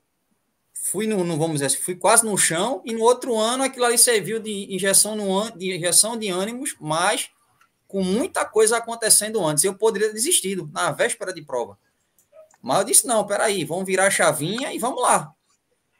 fui, 0.72 1.06
no, 1.06 1.24
no, 1.24 1.36
vamos 1.36 1.54
dizer 1.54 1.66
assim, 1.66 1.78
fui 1.78 1.96
quase 1.96 2.24
no 2.24 2.38
chão, 2.38 2.80
e 2.84 2.92
no 2.92 3.02
outro 3.02 3.36
ano 3.36 3.64
aquilo 3.64 3.84
ali 3.84 3.98
serviu 3.98 4.38
de 4.38 4.72
injeção, 4.72 5.16
no, 5.16 5.50
de 5.58 5.76
injeção 5.76 6.16
de 6.16 6.28
ânimos, 6.28 6.76
mas 6.80 7.30
com 7.88 8.04
muita 8.04 8.44
coisa 8.44 8.76
acontecendo 8.76 9.44
antes. 9.44 9.64
Eu 9.64 9.74
poderia 9.74 10.08
ter 10.08 10.14
desistido 10.14 10.70
na 10.72 10.92
véspera 10.92 11.32
de 11.32 11.42
prova. 11.42 11.78
Mas 12.62 12.78
eu 12.78 12.84
disse: 12.84 13.06
não, 13.06 13.26
peraí, 13.26 13.64
vamos 13.64 13.86
virar 13.86 14.06
a 14.06 14.10
chavinha 14.10 14.72
e 14.72 14.78
vamos 14.78 15.02
lá. 15.02 15.32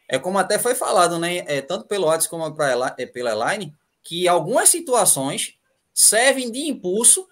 É 0.06 0.18
como 0.18 0.38
até 0.38 0.58
foi 0.58 0.74
falado, 0.74 1.18
né? 1.18 1.38
É, 1.46 1.60
tanto 1.60 1.86
pelo 1.86 2.06
WhatsApp 2.06 2.30
como 2.30 2.54
pra, 2.54 2.94
é, 2.96 3.06
pela 3.06 3.30
Elaine, 3.30 3.74
que 4.02 4.28
algumas 4.28 4.68
situações 4.68 5.58
servem 5.92 6.50
de 6.50 6.60
impulso 6.60 7.26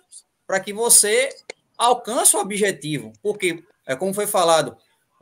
para 0.46 0.60
que 0.60 0.72
você 0.72 1.28
alcance 1.76 2.34
o 2.36 2.40
objetivo. 2.40 3.12
Porque, 3.22 3.62
é 3.86 3.94
como 3.94 4.12
foi 4.12 4.26
falado, 4.26 4.76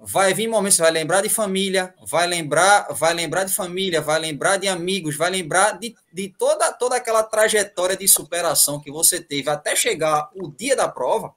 vai 0.06 0.35
vir 0.35 0.48
momentos, 0.48 0.78
vai 0.78 0.90
lembrar 0.90 1.22
de 1.22 1.28
família, 1.28 1.94
vai 2.06 2.26
lembrar, 2.26 2.93
vai 2.93 3.14
lembrar 3.14 3.44
de 3.44 3.55
família, 3.55 4.02
vai 4.02 4.20
lembrar 4.20 4.59
de 4.59 4.68
amigos, 4.68 5.16
vai 5.16 5.31
lembrar 5.31 5.78
de, 5.78 5.97
de 6.12 6.28
toda, 6.28 6.72
toda 6.72 6.97
aquela 6.97 7.22
trajetória 7.22 7.97
de 7.97 8.06
superação 8.06 8.78
que 8.78 8.90
você 8.90 9.20
teve 9.20 9.48
até 9.48 9.74
chegar 9.74 10.31
o 10.35 10.48
dia 10.48 10.76
da 10.76 10.89
prova. 10.89 11.35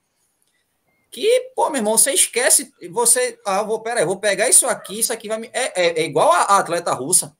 Que, 1.10 1.50
pô, 1.56 1.70
meu 1.70 1.78
irmão, 1.78 1.96
você 1.96 2.12
esquece, 2.12 2.70
você, 2.90 3.38
ah, 3.46 3.62
vou, 3.62 3.80
peraí, 3.80 4.04
vou 4.04 4.18
pegar 4.18 4.50
isso 4.50 4.66
aqui, 4.66 5.00
isso 5.00 5.12
aqui 5.12 5.26
vai 5.26 5.38
me. 5.38 5.50
É, 5.54 5.86
é, 5.86 6.00
é 6.00 6.04
igual 6.04 6.30
a, 6.30 6.42
a, 6.42 6.58
atleta 6.58 6.92
russa. 6.92 7.34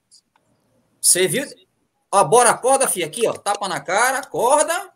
Você 0.99 1.29
viu, 1.29 1.45
Ó, 2.11 2.25
bora, 2.25 2.51
acorda, 2.51 2.89
filha, 2.89 3.07
aqui, 3.07 3.29
ó, 3.29 3.35
tapa 3.35 3.69
na 3.69 3.81
cara, 3.81 4.21
acorda, 4.21 4.91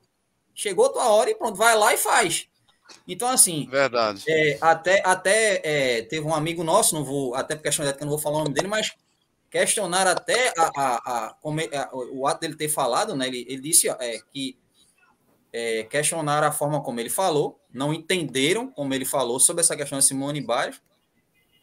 chegou 0.54 0.88
tua 0.88 1.10
hora 1.10 1.28
e 1.28 1.34
pronto, 1.34 1.58
vai 1.58 1.76
lá 1.76 1.92
e 1.92 1.98
faz. 1.98 2.48
Então, 3.06 3.28
assim. 3.28 3.66
Verdade. 3.70 4.24
É, 4.28 4.58
até 4.60 5.02
até 5.04 5.60
é, 5.64 6.02
teve 6.02 6.26
um 6.26 6.34
amigo 6.34 6.62
nosso, 6.62 6.94
não 6.94 7.04
vou, 7.04 7.34
até 7.34 7.54
por 7.54 7.62
questão 7.62 7.84
de 7.84 7.92
que 7.92 8.02
eu 8.02 8.06
não 8.06 8.12
vou 8.12 8.18
falar 8.18 8.36
o 8.36 8.44
nome 8.44 8.54
dele, 8.54 8.68
mas 8.68 8.92
questionar 9.50 10.06
até 10.06 10.52
a, 10.56 10.70
a, 10.74 10.96
a, 10.96 11.36
a, 11.36 11.90
o 12.12 12.26
ato 12.26 12.40
dele 12.40 12.56
ter 12.56 12.68
falado, 12.68 13.14
né? 13.14 13.28
Ele, 13.28 13.44
ele 13.48 13.60
disse 13.60 13.88
é, 13.88 14.18
que 14.32 14.56
é, 15.52 15.84
questionaram 15.84 16.48
a 16.48 16.52
forma 16.52 16.82
como 16.82 16.98
ele 16.98 17.10
falou, 17.10 17.60
não 17.72 17.92
entenderam 17.92 18.70
como 18.70 18.94
ele 18.94 19.04
falou 19.04 19.38
sobre 19.38 19.60
essa 19.60 19.76
questão 19.76 19.98
de 19.98 20.04
Simone 20.04 20.40
Biles, 20.40 20.80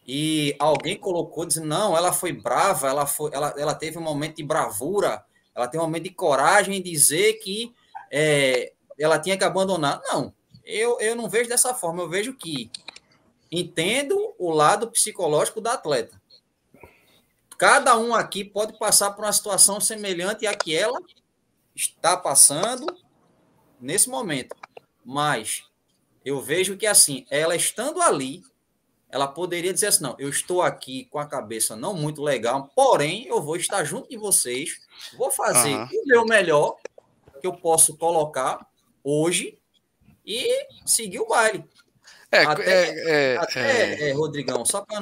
e 0.07 0.55
alguém 0.59 0.97
colocou 0.97 1.45
dizendo, 1.45 1.67
não, 1.67 1.95
ela 1.95 2.11
foi 2.11 2.31
brava, 2.31 2.87
ela, 2.87 3.05
foi, 3.05 3.31
ela, 3.33 3.53
ela 3.57 3.75
teve 3.75 3.97
um 3.97 4.01
momento 4.01 4.37
de 4.37 4.43
bravura, 4.43 5.23
ela 5.55 5.67
teve 5.67 5.83
um 5.83 5.85
momento 5.85 6.03
de 6.03 6.09
coragem 6.11 6.77
em 6.77 6.81
dizer 6.81 7.33
que 7.33 7.73
é, 8.11 8.71
ela 8.99 9.19
tinha 9.19 9.37
que 9.37 9.43
abandonar. 9.43 10.01
Não, 10.05 10.33
eu, 10.69 10.99
eu 10.99 11.15
não 11.15 11.27
vejo 11.27 11.49
dessa 11.49 11.73
forma, 11.73 12.03
eu 12.03 12.09
vejo 12.09 12.33
que 12.33 12.69
entendo 13.51 14.33
o 14.37 14.51
lado 14.51 14.89
psicológico 14.91 15.59
da 15.59 15.73
atleta. 15.73 16.21
Cada 17.57 17.97
um 17.97 18.13
aqui 18.13 18.43
pode 18.43 18.77
passar 18.77 19.11
por 19.11 19.25
uma 19.25 19.33
situação 19.33 19.81
semelhante 19.81 20.47
à 20.47 20.55
que 20.55 20.73
ela 20.75 20.99
está 21.75 22.15
passando 22.15 22.85
nesse 23.81 24.09
momento. 24.09 24.55
Mas 25.03 25.63
eu 26.23 26.39
vejo 26.39 26.77
que 26.77 26.85
assim, 26.85 27.25
ela 27.29 27.55
estando 27.55 28.01
ali, 28.01 28.43
ela 29.09 29.27
poderia 29.27 29.73
dizer 29.73 29.87
assim: 29.87 30.03
não, 30.03 30.15
eu 30.19 30.29
estou 30.29 30.61
aqui 30.61 31.05
com 31.05 31.19
a 31.19 31.25
cabeça 31.25 31.75
não 31.75 31.93
muito 31.93 32.21
legal, 32.21 32.71
porém 32.75 33.25
eu 33.25 33.41
vou 33.41 33.55
estar 33.55 33.83
junto 33.83 34.07
de 34.07 34.17
vocês, 34.17 34.79
vou 35.17 35.31
fazer 35.31 35.75
uhum. 35.75 35.85
o 35.85 36.05
meu 36.05 36.25
melhor 36.25 36.77
que 37.41 37.47
eu 37.47 37.53
posso 37.53 37.97
colocar 37.97 38.65
hoje 39.03 39.58
e 40.29 40.67
seguir 40.85 41.19
o 41.19 41.27
baile. 41.27 41.65
É, 42.31 42.43
até, 42.43 42.63
é, 42.63 43.33
é, 43.33 43.37
até 43.37 43.93
é. 43.93 44.09
é 44.09 44.13
Rodrigão, 44.13 44.63
só 44.63 44.81
para 44.81 44.99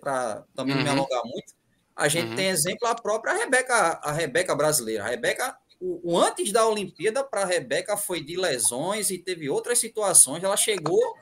para 0.00 0.44
também 0.54 0.76
uhum. 0.76 0.84
não 0.84 0.84
me 0.84 0.90
uhum. 0.90 0.98
alongar 1.00 1.22
muito, 1.24 1.52
a 1.96 2.06
gente 2.06 2.30
uhum. 2.30 2.36
tem 2.36 2.48
exemplo 2.48 2.86
a 2.86 2.94
própria 2.94 3.34
Rebeca, 3.34 3.98
a 4.02 4.12
Rebeca 4.12 4.54
brasileira. 4.54 5.02
A 5.02 5.08
Rebeca, 5.08 5.56
o, 5.80 6.12
o 6.12 6.18
antes 6.18 6.52
da 6.52 6.64
Olimpíada 6.66 7.24
para 7.24 7.42
a 7.42 7.46
Rebeca 7.46 7.96
foi 7.96 8.22
de 8.22 8.36
lesões 8.36 9.10
e 9.10 9.18
teve 9.18 9.50
outras 9.50 9.78
situações. 9.78 10.44
Ela 10.44 10.56
chegou 10.56 11.16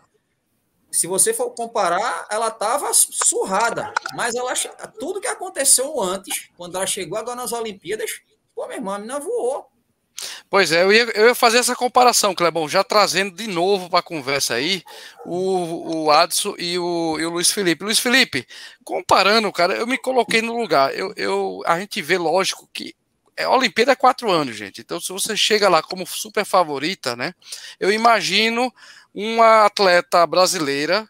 se 0.94 1.08
você 1.08 1.34
for 1.34 1.50
comparar, 1.50 2.26
ela 2.30 2.48
estava 2.48 2.92
surrada. 2.92 3.92
Mas 4.14 4.34
ela, 4.34 4.52
tudo 4.98 5.20
que 5.20 5.26
aconteceu 5.26 6.00
antes, 6.00 6.50
quando 6.56 6.76
ela 6.76 6.86
chegou 6.86 7.18
agora 7.18 7.36
nas 7.36 7.52
Olimpíadas, 7.52 8.22
pô, 8.54 8.66
minha 8.66 8.78
irmã, 8.78 8.94
a 8.94 8.98
menina 8.98 9.18
voou. 9.18 9.66
Pois 10.48 10.72
é, 10.72 10.82
eu 10.82 10.92
ia, 10.92 11.02
eu 11.14 11.26
ia 11.28 11.34
fazer 11.34 11.58
essa 11.58 11.74
comparação, 11.74 12.34
Clebão, 12.34 12.68
já 12.68 12.84
trazendo 12.84 13.34
de 13.34 13.46
novo 13.46 13.90
para 13.90 13.98
a 13.98 14.02
conversa 14.02 14.54
aí 14.54 14.82
o, 15.26 16.04
o 16.04 16.10
Adson 16.10 16.54
e 16.58 16.78
o, 16.78 17.18
e 17.18 17.26
o 17.26 17.30
Luiz 17.30 17.50
Felipe. 17.50 17.84
Luiz 17.84 17.98
Felipe, 17.98 18.46
comparando, 18.84 19.50
cara, 19.52 19.74
eu 19.74 19.86
me 19.86 19.98
coloquei 19.98 20.40
no 20.40 20.56
lugar. 20.56 20.94
Eu, 20.94 21.12
eu, 21.16 21.62
a 21.66 21.78
gente 21.80 22.00
vê, 22.00 22.16
lógico, 22.16 22.68
que 22.72 22.94
é, 23.36 23.44
a 23.44 23.50
Olimpíada 23.50 23.92
é 23.92 23.96
quatro 23.96 24.30
anos, 24.30 24.56
gente. 24.56 24.80
Então, 24.80 25.00
se 25.00 25.12
você 25.12 25.36
chega 25.36 25.68
lá 25.68 25.82
como 25.82 26.06
super 26.06 26.44
favorita, 26.44 27.16
né? 27.16 27.34
Eu 27.80 27.92
imagino 27.92 28.72
uma 29.12 29.66
atleta 29.66 30.26
brasileira, 30.26 31.08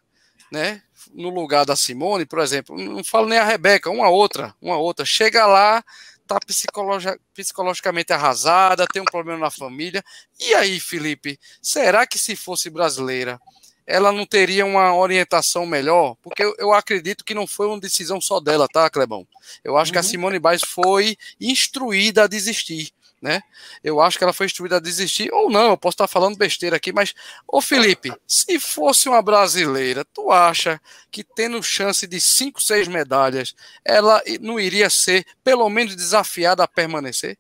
né, 0.51 0.83
no 1.13 1.31
lugar 1.31 1.65
da 1.65 1.77
Simone, 1.77 2.27
por 2.27 2.39
exemplo, 2.39 2.77
não 2.77 3.03
falo 3.05 3.29
nem 3.29 3.39
a 3.39 3.45
Rebeca, 3.45 3.91
uma 3.91 4.09
outra, 4.09 4.55
uma 4.61 4.77
outra, 4.77 5.05
chega 5.05 5.47
lá, 5.47 5.83
tá 6.27 6.39
psicologi 6.41 7.09
psicologicamente 7.35 8.13
arrasada, 8.13 8.87
tem 8.87 9.03
um 9.03 9.07
problema 9.07 9.39
na 9.39 9.51
família. 9.51 10.03
E 10.41 10.55
aí, 10.55 10.81
Felipe, 10.81 11.39
será 11.61 12.07
que 12.07 12.19
se 12.19 12.35
fosse 12.35 12.71
brasileira, 12.71 13.41
ela 13.87 14.11
não 14.11 14.25
teria 14.25 14.65
uma 14.65 14.95
orientação 14.97 15.67
melhor? 15.67 16.17
Porque 16.23 16.43
eu, 16.43 16.55
eu 16.59 16.73
acredito 16.73 17.25
que 17.25 17.35
não 17.35 17.47
foi 17.47 17.67
uma 17.67 17.81
decisão 17.81 18.21
só 18.21 18.41
dela, 18.41 18.67
tá, 18.67 18.89
Clebão? 18.89 19.27
Eu 19.63 19.77
acho 19.77 19.91
uhum. 19.91 19.93
que 19.93 19.99
a 19.99 20.01
uhum. 20.01 20.09
Simone 20.09 20.39
Biles 20.39 20.63
foi 20.65 21.17
instruída 21.41 22.25
a 22.25 22.27
desistir 22.27 22.94
né? 23.25 23.41
Eu 23.83 24.03
acho 24.03 24.19
que 24.19 24.23
ela 24.23 24.35
foi 24.35 24.45
instruída 24.45 24.77
a 24.77 24.81
desistir, 24.81 25.33
ou 25.33 25.51
não, 25.51 25.71
eu 25.71 25.79
posso 25.79 25.95
estar 25.95 26.07
falando 26.07 26.37
besteira 26.37 26.77
aqui, 26.77 26.93
mas, 26.93 27.15
ô 27.49 27.63
Felipe, 27.63 28.13
se 28.29 28.61
fosse 28.61 29.09
uma 29.09 29.23
brasileira, 29.23 30.05
tu 30.13 30.31
acha 30.31 30.79
que 31.11 31.25
tendo 31.25 31.63
chance 31.63 32.07
de 32.07 32.21
cinco, 32.21 32.63
seis 32.63 32.87
medalhas, 32.87 33.55
ela 33.83 34.23
não 34.43 34.61
iria 34.61 34.91
ser, 34.91 35.25
pelo 35.43 35.69
menos, 35.71 35.97
desafiada 35.97 36.63
a 36.63 36.69
permanecer? 36.69 37.39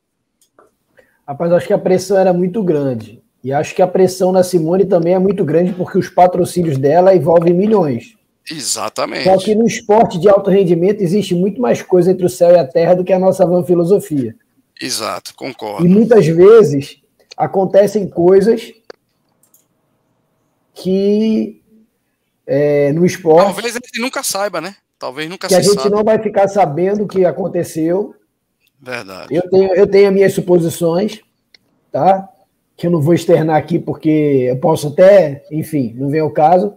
Rapaz, 1.29 1.51
eu 1.51 1.57
acho 1.59 1.67
que 1.67 1.75
a 1.75 1.79
pressão 1.79 2.17
era 2.17 2.33
muito 2.33 2.63
grande. 2.63 3.23
E 3.43 3.53
acho 3.53 3.75
que 3.75 3.83
a 3.83 3.87
pressão 3.87 4.33
na 4.33 4.43
Simone 4.43 4.87
também 4.87 5.13
é 5.13 5.19
muito 5.19 5.45
grande, 5.45 5.75
porque 5.75 5.99
os 5.99 6.09
patrocínios 6.09 6.79
dela 6.79 7.15
envolvem 7.15 7.53
milhões. 7.53 8.15
Exatamente. 8.51 9.25
Só 9.25 9.37
que 9.37 9.55
no 9.55 9.67
esporte 9.67 10.19
de 10.19 10.31
alto 10.31 10.49
rendimento 10.49 11.03
existe 11.03 11.35
muito 11.35 11.61
mais 11.61 11.83
coisa 11.83 12.11
entre 12.11 12.25
o 12.25 12.31
céu 12.31 12.53
e 12.53 12.59
a 12.59 12.67
terra 12.67 12.95
do 12.95 13.05
que 13.05 13.13
a 13.13 13.19
nossa 13.19 13.47
van 13.47 13.63
filosofia. 13.65 14.35
Exato, 14.81 15.35
concordo. 15.35 15.87
E 15.87 15.89
muitas 15.89 16.27
vezes 16.27 17.01
acontecem 17.37 18.09
coisas 18.09 18.73
que 20.75 21.63
é, 22.47 22.93
no 22.93 23.07
esporte. 23.07 23.55
Talvez 23.55 23.77
a 23.77 23.79
gente 23.79 24.01
nunca 24.01 24.23
saiba, 24.23 24.61
né? 24.61 24.77
Talvez 24.99 25.29
nunca 25.29 25.49
Que 25.49 25.55
a 25.55 25.61
gente 25.61 25.89
não 25.89 26.03
vai 26.03 26.19
ficar 26.19 26.49
sabendo 26.49 27.05
o 27.05 27.09
que 27.09 27.25
aconteceu. 27.25 28.15
Verdade. 28.81 29.35
Eu 29.35 29.49
tenho, 29.49 29.75
eu 29.75 29.87
tenho 29.87 30.09
as 30.09 30.15
minhas 30.15 30.33
suposições, 30.33 31.21
tá? 31.91 32.29
Que 32.77 32.87
eu 32.87 32.91
não 32.91 33.01
vou 33.01 33.15
externar 33.15 33.57
aqui 33.57 33.79
porque 33.79 34.49
eu 34.51 34.57
posso 34.59 34.89
até, 34.89 35.45
enfim, 35.51 35.95
não 35.97 36.09
vem 36.09 36.23
o 36.23 36.31
caso. 36.31 36.75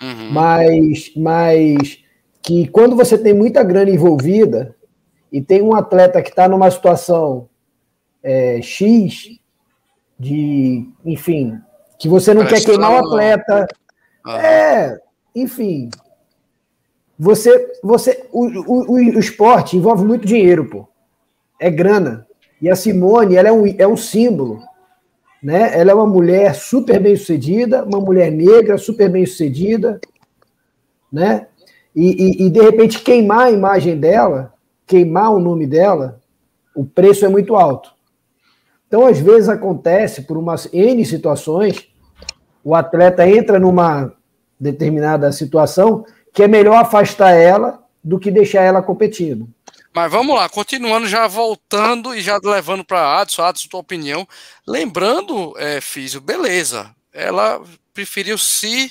Uhum. 0.00 0.30
Mas, 0.30 1.12
mas 1.16 1.98
que 2.42 2.66
quando 2.68 2.96
você 2.96 3.18
tem 3.18 3.34
muita 3.34 3.62
grana 3.62 3.90
envolvida, 3.90 4.74
e 5.32 5.40
tem 5.40 5.62
um 5.62 5.74
atleta 5.74 6.22
que 6.22 6.30
está 6.30 6.48
numa 6.48 6.70
situação 6.70 7.48
é, 8.22 8.60
X, 8.60 9.38
de, 10.18 10.88
enfim, 11.04 11.58
que 11.98 12.08
você 12.08 12.34
não 12.34 12.46
quer 12.46 12.62
queimar 12.64 12.92
o 12.92 13.06
atleta. 13.06 13.66
É, 14.26 15.00
enfim. 15.34 15.90
Você, 17.18 17.72
você, 17.82 18.26
o, 18.32 18.46
o, 18.46 18.92
o, 18.92 19.18
esporte 19.18 19.76
envolve 19.76 20.04
muito 20.04 20.26
dinheiro, 20.26 20.68
pô. 20.68 20.88
É 21.58 21.70
grana. 21.70 22.26
E 22.60 22.68
a 22.68 22.76
Simone, 22.76 23.36
ela 23.36 23.48
é 23.48 23.52
um, 23.52 23.66
é 23.78 23.86
um 23.86 23.96
símbolo. 23.96 24.62
Né? 25.42 25.78
Ela 25.78 25.92
é 25.92 25.94
uma 25.94 26.06
mulher 26.06 26.54
super 26.54 27.00
bem 27.00 27.16
sucedida, 27.16 27.84
uma 27.84 28.00
mulher 28.00 28.30
negra 28.30 28.76
super 28.76 29.08
bem 29.08 29.24
sucedida, 29.24 30.00
né? 31.10 31.46
E, 31.96 32.44
e, 32.44 32.46
e 32.46 32.50
de 32.50 32.60
repente 32.60 33.00
queimar 33.00 33.46
a 33.46 33.50
imagem 33.50 33.98
dela 33.98 34.52
queimar 34.90 35.32
o 35.32 35.38
nome 35.38 35.68
dela, 35.68 36.20
o 36.74 36.84
preço 36.84 37.24
é 37.24 37.28
muito 37.28 37.54
alto. 37.54 37.92
Então, 38.88 39.06
às 39.06 39.20
vezes 39.20 39.48
acontece 39.48 40.22
por 40.22 40.36
umas 40.36 40.68
N 40.72 41.04
situações, 41.04 41.86
o 42.64 42.74
atleta 42.74 43.24
entra 43.24 43.60
numa 43.60 44.12
determinada 44.58 45.30
situação 45.30 46.04
que 46.34 46.42
é 46.42 46.48
melhor 46.48 46.74
afastar 46.74 47.30
ela 47.30 47.80
do 48.02 48.18
que 48.18 48.32
deixar 48.32 48.62
ela 48.62 48.82
competindo. 48.82 49.48
Mas 49.94 50.10
vamos 50.10 50.34
lá, 50.34 50.48
continuando, 50.48 51.06
já 51.06 51.28
voltando 51.28 52.12
e 52.12 52.20
já 52.20 52.40
levando 52.42 52.84
para 52.84 53.20
Adson, 53.20 53.42
Adson, 53.42 53.68
tua 53.68 53.80
opinião. 53.80 54.26
Lembrando, 54.66 55.54
é, 55.56 55.80
Físio, 55.80 56.20
beleza, 56.20 56.90
ela 57.12 57.62
preferiu 57.94 58.36
se, 58.36 58.90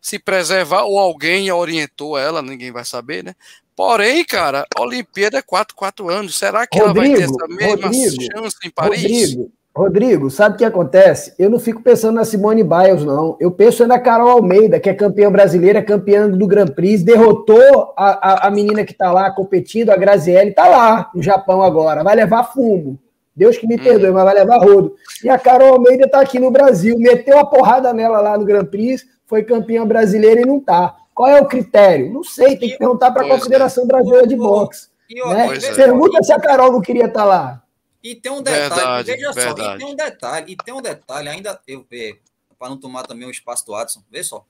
se 0.00 0.16
preservar 0.16 0.82
ou 0.84 0.98
alguém 0.98 1.50
orientou 1.50 2.16
ela, 2.16 2.40
ninguém 2.40 2.70
vai 2.70 2.84
saber, 2.84 3.24
né? 3.24 3.34
Porém, 3.80 4.22
cara, 4.26 4.66
a 4.76 4.82
Olimpíada 4.82 5.38
é 5.38 5.42
4, 5.42 5.74
4 5.74 6.10
anos. 6.10 6.38
Será 6.38 6.66
que 6.66 6.78
Rodrigo, 6.78 6.98
ela 6.98 7.08
vai 7.08 7.16
ter 7.16 7.24
essa 7.24 7.48
mesma 7.48 7.86
Rodrigo, 7.86 8.22
chance 8.36 8.56
em 8.62 8.70
Paris? 8.70 9.02
Rodrigo, 9.02 9.52
Rodrigo, 9.74 10.30
sabe 10.30 10.54
o 10.54 10.58
que 10.58 10.64
acontece? 10.66 11.32
Eu 11.38 11.48
não 11.48 11.58
fico 11.58 11.80
pensando 11.80 12.16
na 12.16 12.26
Simone 12.26 12.62
Biles, 12.62 13.02
não. 13.06 13.38
Eu 13.40 13.50
penso 13.50 13.86
na 13.86 13.98
Carol 13.98 14.28
Almeida, 14.28 14.78
que 14.78 14.90
é 14.90 14.92
campeã 14.92 15.32
brasileira, 15.32 15.82
campeã 15.82 16.28
do 16.28 16.46
Grand 16.46 16.66
Prix, 16.66 17.02
derrotou 17.02 17.94
a, 17.96 18.32
a, 18.32 18.48
a 18.48 18.50
menina 18.50 18.84
que 18.84 18.92
está 18.92 19.10
lá 19.12 19.30
competindo, 19.30 19.88
a 19.88 19.96
Graziele, 19.96 20.50
está 20.50 20.68
lá 20.68 21.10
no 21.14 21.22
Japão 21.22 21.62
agora. 21.62 22.04
Vai 22.04 22.16
levar 22.16 22.52
fumo. 22.52 22.98
Deus 23.34 23.56
que 23.56 23.66
me 23.66 23.76
hum. 23.76 23.82
perdoe, 23.82 24.10
mas 24.10 24.24
vai 24.24 24.34
levar 24.34 24.58
rodo. 24.58 24.94
E 25.24 25.30
a 25.30 25.38
Carol 25.38 25.72
Almeida 25.72 26.04
está 26.04 26.20
aqui 26.20 26.38
no 26.38 26.50
Brasil, 26.50 26.98
meteu 26.98 27.38
a 27.38 27.46
porrada 27.46 27.94
nela 27.94 28.20
lá 28.20 28.36
no 28.36 28.44
Grand 28.44 28.66
Prix, 28.66 29.06
foi 29.26 29.42
campeã 29.42 29.86
brasileira 29.86 30.42
e 30.42 30.44
não 30.44 30.58
está. 30.58 30.96
Qual 31.20 31.28
é 31.28 31.38
o 31.38 31.46
critério? 31.46 32.10
Não 32.10 32.24
sei, 32.24 32.56
tem 32.56 32.70
que 32.70 32.78
perguntar 32.78 33.10
para 33.10 33.26
a 33.26 33.28
Confederação 33.28 33.86
Brasileira 33.86 34.26
de 34.26 34.34
Boxe. 34.34 34.88
Né? 35.10 35.54
É. 35.54 35.74
Pergunta 35.74 36.22
se 36.22 36.32
a 36.32 36.40
Carol 36.40 36.72
não 36.72 36.80
queria 36.80 37.04
estar 37.04 37.20
tá 37.20 37.24
lá. 37.26 37.62
E 38.02 38.14
tem 38.14 38.32
um 38.32 38.40
detalhe, 38.40 39.04
verdade, 39.04 39.12
veja 39.12 39.32
verdade. 39.32 39.60
só, 39.60 39.74
e 39.74 39.78
tem 39.78 39.86
um 39.86 39.94
detalhe, 39.94 40.52
e 40.52 40.56
tem 40.56 40.74
um 40.74 40.80
detalhe, 40.80 41.28
ainda 41.28 41.60
eu 41.66 41.86
é, 41.92 42.16
para 42.58 42.70
não 42.70 42.78
tomar 42.78 43.02
também 43.02 43.28
o 43.28 43.30
espaço 43.30 43.66
do 43.66 43.74
Adson, 43.74 44.02
vê 44.10 44.24
só. 44.24 44.46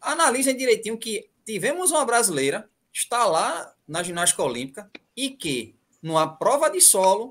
Analisem 0.00 0.56
direitinho 0.56 0.98
que 0.98 1.30
tivemos 1.44 1.92
uma 1.92 2.04
brasileira, 2.04 2.68
está 2.92 3.24
lá 3.24 3.72
na 3.86 4.02
ginástica 4.02 4.42
olímpica, 4.42 4.90
e 5.16 5.30
que, 5.30 5.76
numa 6.02 6.26
prova 6.26 6.68
de 6.68 6.80
solo, 6.80 7.28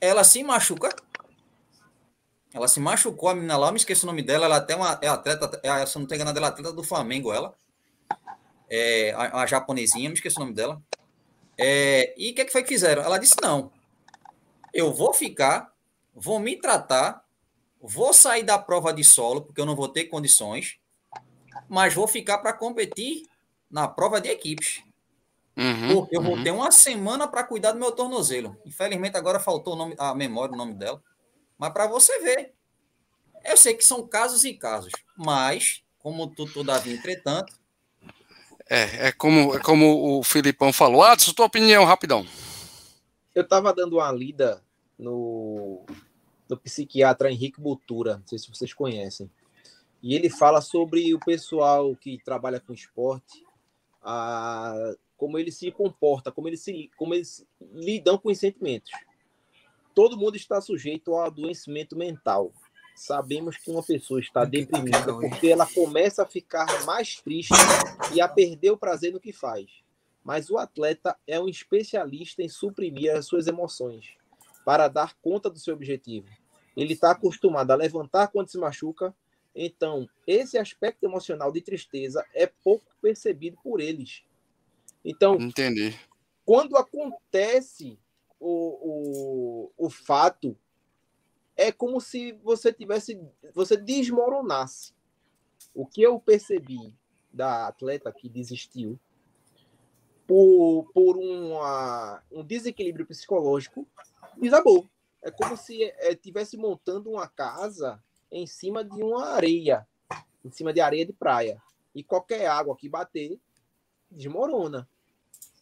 ela 0.00 0.22
se 0.22 0.44
machuca. 0.44 0.94
Ela 2.56 2.68
se 2.68 2.80
machucou, 2.80 3.28
a 3.28 3.34
menina 3.34 3.56
lá, 3.56 3.70
me 3.70 3.76
esqueço 3.76 4.06
o 4.06 4.08
nome 4.08 4.22
dela, 4.22 4.46
ela 4.46 4.56
até 4.56 4.74
uma, 4.74 4.98
é 5.02 5.08
atleta, 5.08 5.60
é, 5.62 5.84
se 5.84 5.96
eu 5.96 6.00
não 6.00 6.06
tenho 6.06 6.16
enganado, 6.16 6.38
ela 6.38 6.46
é 6.46 6.50
atleta 6.50 6.72
do 6.72 6.82
Flamengo, 6.82 7.30
ela. 7.30 7.54
É, 8.70 9.12
a, 9.12 9.42
a 9.42 9.46
japonesinha, 9.46 10.08
me 10.08 10.14
esqueço 10.14 10.38
o 10.38 10.40
nome 10.40 10.54
dela. 10.54 10.82
É, 11.58 12.14
e 12.16 12.30
o 12.30 12.34
que, 12.34 12.40
é 12.40 12.44
que 12.46 12.52
foi 12.52 12.62
que 12.62 12.68
fizeram? 12.70 13.02
Ela 13.02 13.18
disse: 13.18 13.36
não, 13.42 13.70
eu 14.72 14.90
vou 14.92 15.12
ficar, 15.12 15.70
vou 16.14 16.38
me 16.38 16.56
tratar, 16.56 17.22
vou 17.80 18.14
sair 18.14 18.42
da 18.42 18.58
prova 18.58 18.90
de 18.90 19.04
solo, 19.04 19.42
porque 19.42 19.60
eu 19.60 19.66
não 19.66 19.76
vou 19.76 19.88
ter 19.88 20.04
condições, 20.04 20.78
mas 21.68 21.92
vou 21.92 22.08
ficar 22.08 22.38
para 22.38 22.54
competir 22.54 23.26
na 23.70 23.86
prova 23.86 24.18
de 24.18 24.30
equipes. 24.30 24.82
Uhum, 25.58 25.94
porque 25.94 26.16
eu 26.16 26.22
vou 26.22 26.36
uhum. 26.36 26.42
ter 26.42 26.50
uma 26.52 26.70
semana 26.70 27.28
para 27.28 27.44
cuidar 27.44 27.72
do 27.72 27.78
meu 27.78 27.92
tornozelo. 27.92 28.56
Infelizmente, 28.64 29.16
agora 29.16 29.40
faltou 29.40 29.74
o 29.74 29.76
nome, 29.76 29.94
a 29.98 30.14
memória, 30.14 30.54
o 30.54 30.58
nome 30.58 30.74
dela. 30.74 31.02
Mas 31.58 31.72
para 31.72 31.86
você 31.86 32.18
ver, 32.20 32.54
eu 33.44 33.56
sei 33.56 33.74
que 33.74 33.84
são 33.84 34.06
casos 34.06 34.44
e 34.44 34.54
casos, 34.54 34.92
mas, 35.16 35.82
como 35.98 36.26
tu, 36.26 36.46
todavia, 36.52 36.94
entretanto. 36.94 37.54
É, 38.68 39.08
é 39.08 39.12
como, 39.12 39.54
é 39.54 39.60
como 39.60 40.18
o 40.18 40.22
Filipão 40.22 40.72
falou. 40.72 41.02
Adson, 41.02 41.32
tua 41.32 41.46
opinião, 41.46 41.84
rapidão. 41.84 42.26
Eu 43.34 43.42
estava 43.42 43.72
dando 43.72 43.96
uma 43.96 44.10
lida 44.10 44.62
no, 44.98 45.84
no 46.48 46.56
psiquiatra 46.56 47.30
Henrique 47.30 47.60
Botura, 47.60 48.18
não 48.18 48.26
sei 48.26 48.38
se 48.38 48.48
vocês 48.48 48.72
conhecem. 48.74 49.30
E 50.02 50.14
ele 50.14 50.28
fala 50.28 50.60
sobre 50.60 51.14
o 51.14 51.20
pessoal 51.20 51.94
que 51.96 52.18
trabalha 52.24 52.60
com 52.60 52.72
esporte, 52.72 53.44
a, 54.02 54.94
como 55.16 55.38
ele 55.38 55.50
se 55.50 55.70
comporta, 55.70 56.30
como 56.30 56.48
eles, 56.48 56.60
se, 56.60 56.90
como 56.96 57.14
eles 57.14 57.46
lidam 57.72 58.18
com 58.18 58.30
os 58.30 58.38
sentimentos. 58.38 58.90
Todo 59.96 60.18
mundo 60.18 60.36
está 60.36 60.60
sujeito 60.60 61.14
ao 61.14 61.24
adoecimento 61.24 61.96
mental. 61.96 62.52
Sabemos 62.94 63.56
que 63.56 63.70
uma 63.70 63.82
pessoa 63.82 64.20
está 64.20 64.44
deprimida 64.44 65.14
porque 65.18 65.48
ela 65.48 65.64
começa 65.64 66.22
a 66.22 66.26
ficar 66.26 66.84
mais 66.84 67.16
triste 67.16 67.54
e 68.12 68.20
a 68.20 68.28
perder 68.28 68.72
o 68.72 68.76
prazer 68.76 69.10
no 69.10 69.18
que 69.18 69.32
faz. 69.32 69.64
Mas 70.22 70.50
o 70.50 70.58
atleta 70.58 71.16
é 71.26 71.40
um 71.40 71.48
especialista 71.48 72.42
em 72.42 72.48
suprimir 72.48 73.16
as 73.16 73.24
suas 73.24 73.46
emoções 73.46 74.18
para 74.66 74.86
dar 74.86 75.14
conta 75.22 75.48
do 75.48 75.58
seu 75.58 75.74
objetivo. 75.74 76.28
Ele 76.76 76.92
está 76.92 77.12
acostumado 77.12 77.70
a 77.70 77.74
levantar 77.74 78.28
quando 78.28 78.50
se 78.50 78.58
machuca, 78.58 79.16
então 79.54 80.06
esse 80.26 80.58
aspecto 80.58 81.06
emocional 81.06 81.50
de 81.50 81.62
tristeza 81.62 82.22
é 82.34 82.46
pouco 82.46 82.84
percebido 83.00 83.56
por 83.62 83.80
eles. 83.80 84.24
Então, 85.02 85.36
Entendi. 85.36 85.98
quando 86.44 86.76
acontece 86.76 87.98
o, 88.38 89.70
o, 89.78 89.86
o 89.86 89.90
fato, 89.90 90.56
é 91.56 91.72
como 91.72 92.00
se 92.00 92.32
você 92.42 92.72
tivesse, 92.72 93.20
você 93.54 93.76
desmoronasse. 93.76 94.94
O 95.74 95.86
que 95.86 96.02
eu 96.02 96.18
percebi 96.18 96.94
da 97.32 97.66
atleta 97.68 98.12
que 98.12 98.28
desistiu 98.28 98.98
por, 100.26 100.90
por 100.92 101.16
uma, 101.16 102.22
um 102.30 102.44
desequilíbrio 102.44 103.06
psicológico, 103.06 103.86
desabou. 104.36 104.88
É 105.22 105.30
como 105.30 105.56
se 105.56 105.82
estivesse 106.00 106.56
é, 106.56 106.58
montando 106.58 107.10
uma 107.10 107.28
casa 107.28 108.02
em 108.30 108.46
cima 108.46 108.84
de 108.84 109.02
uma 109.02 109.26
areia, 109.26 109.86
em 110.44 110.50
cima 110.50 110.72
de 110.72 110.80
areia 110.80 111.06
de 111.06 111.12
praia. 111.12 111.60
E 111.94 112.02
qualquer 112.02 112.46
água 112.46 112.76
que 112.76 112.88
bater, 112.88 113.38
desmorona. 114.10 114.88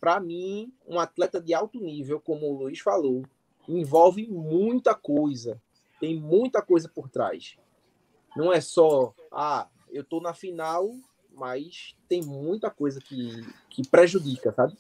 Para 0.05 0.21
mim, 0.21 0.71
um 0.87 1.01
atleta 1.01 1.41
de 1.41 1.55
alto 1.55 1.81
nível, 1.81 2.21
como 2.21 2.47
o 2.47 2.59
Luiz 2.59 2.79
falou, 2.81 3.25
envolve 3.67 4.29
muita 4.29 4.95
coisa. 4.95 5.59
Tem 5.99 6.21
muita 6.21 6.61
coisa 6.61 6.91
por 6.95 7.09
trás. 7.09 7.57
Não 8.37 8.53
é 8.53 8.61
só, 8.61 9.15
ah, 9.33 9.67
eu 9.91 10.03
estou 10.03 10.21
na 10.21 10.35
final, 10.35 10.95
mas 11.33 11.97
tem 12.07 12.21
muita 12.21 12.71
coisa 12.71 13.01
que, 13.01 13.47
que 13.71 13.89
prejudica, 13.89 14.53
sabe? 14.53 14.77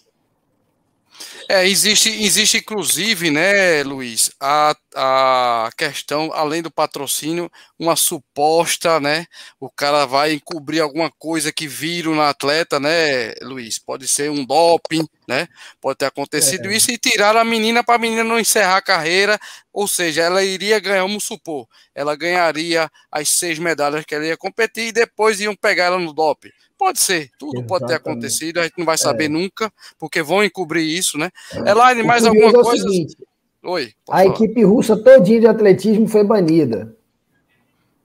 É, 1.48 1.66
existe, 1.66 2.08
existe 2.08 2.58
inclusive, 2.58 3.30
né, 3.30 3.82
Luiz, 3.82 4.30
a, 4.40 4.74
a 4.94 5.70
questão, 5.76 6.30
além 6.32 6.62
do 6.62 6.70
patrocínio, 6.70 7.50
uma 7.78 7.96
suposta, 7.96 8.98
né, 8.98 9.26
o 9.60 9.70
cara 9.70 10.06
vai 10.06 10.32
encobrir 10.32 10.80
alguma 10.80 11.10
coisa 11.10 11.52
que 11.52 11.68
viram 11.68 12.14
na 12.14 12.30
atleta, 12.30 12.80
né, 12.80 13.34
Luiz? 13.42 13.78
Pode 13.78 14.08
ser 14.08 14.30
um 14.30 14.44
doping, 14.44 15.06
né? 15.28 15.48
Pode 15.80 15.98
ter 15.98 16.06
acontecido 16.06 16.68
é. 16.68 16.76
isso 16.76 16.90
e 16.90 16.98
tirar 16.98 17.36
a 17.36 17.44
menina 17.44 17.82
para 17.82 17.96
a 17.96 17.98
menina 17.98 18.24
não 18.24 18.38
encerrar 18.38 18.76
a 18.76 18.82
carreira, 18.82 19.38
ou 19.72 19.88
seja, 19.88 20.22
ela 20.22 20.42
iria 20.42 20.78
ganhar, 20.78 21.02
vamos 21.02 21.24
supor, 21.24 21.66
ela 21.94 22.16
ganharia 22.16 22.90
as 23.10 23.28
seis 23.30 23.58
medalhas 23.58 24.04
que 24.04 24.14
ela 24.14 24.26
ia 24.26 24.36
competir 24.36 24.88
e 24.88 24.92
depois 24.92 25.40
iam 25.40 25.54
pegar 25.54 25.86
ela 25.86 25.98
no 25.98 26.12
doping. 26.12 26.50
Pode 26.84 27.00
ser, 27.00 27.30
tudo 27.38 27.60
Exatamente. 27.60 27.68
pode 27.68 27.86
ter 27.86 27.94
acontecido, 27.94 28.60
a 28.60 28.64
gente 28.64 28.74
não 28.76 28.84
vai 28.84 28.98
saber 28.98 29.24
é. 29.24 29.28
nunca, 29.28 29.72
porque 29.98 30.22
vão 30.22 30.44
encobrir 30.44 30.84
isso, 30.84 31.16
né? 31.16 31.30
É. 31.54 31.70
Elaine, 31.70 32.02
mais 32.02 32.26
alguma 32.26 32.50
é 32.50 32.52
coisa? 32.52 32.82
Seguinte, 32.82 33.16
Oi. 33.62 33.92
A 34.06 34.18
falar. 34.18 34.26
equipe 34.26 34.62
russa 34.64 34.94
todinha 34.94 35.40
de 35.40 35.46
atletismo 35.46 36.06
foi 36.06 36.22
banida 36.24 36.94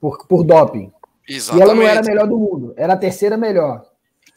por, 0.00 0.26
por 0.26 0.44
doping. 0.44 0.90
Exatamente. 1.28 1.60
E 1.60 1.62
ela 1.62 1.74
não 1.74 1.82
era 1.82 2.00
a 2.00 2.02
melhor 2.02 2.26
do 2.26 2.38
mundo, 2.38 2.72
era 2.74 2.94
a 2.94 2.96
terceira 2.96 3.36
melhor. 3.36 3.84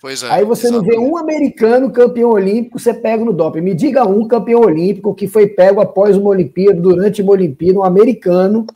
Pois 0.01 0.21
é. 0.23 0.29
Aí 0.29 0.43
você 0.43 0.67
exatamente. 0.67 0.93
não 0.93 1.03
vê 1.05 1.09
um 1.09 1.15
americano 1.15 1.89
campeão 1.89 2.31
olímpico, 2.31 2.77
você 2.77 2.93
pega 2.93 3.23
no 3.23 3.31
doping. 3.31 3.61
Me 3.61 3.73
diga 3.73 4.03
um 4.03 4.27
campeão 4.27 4.59
olímpico 4.59 5.15
que 5.15 5.25
foi 5.25 5.47
pego 5.47 5.79
após 5.79 6.17
uma 6.17 6.31
Olimpíada, 6.31 6.81
durante 6.81 7.21
uma 7.21 7.31
Olimpíada, 7.31 7.79
um 7.79 7.85
americano 7.85 8.67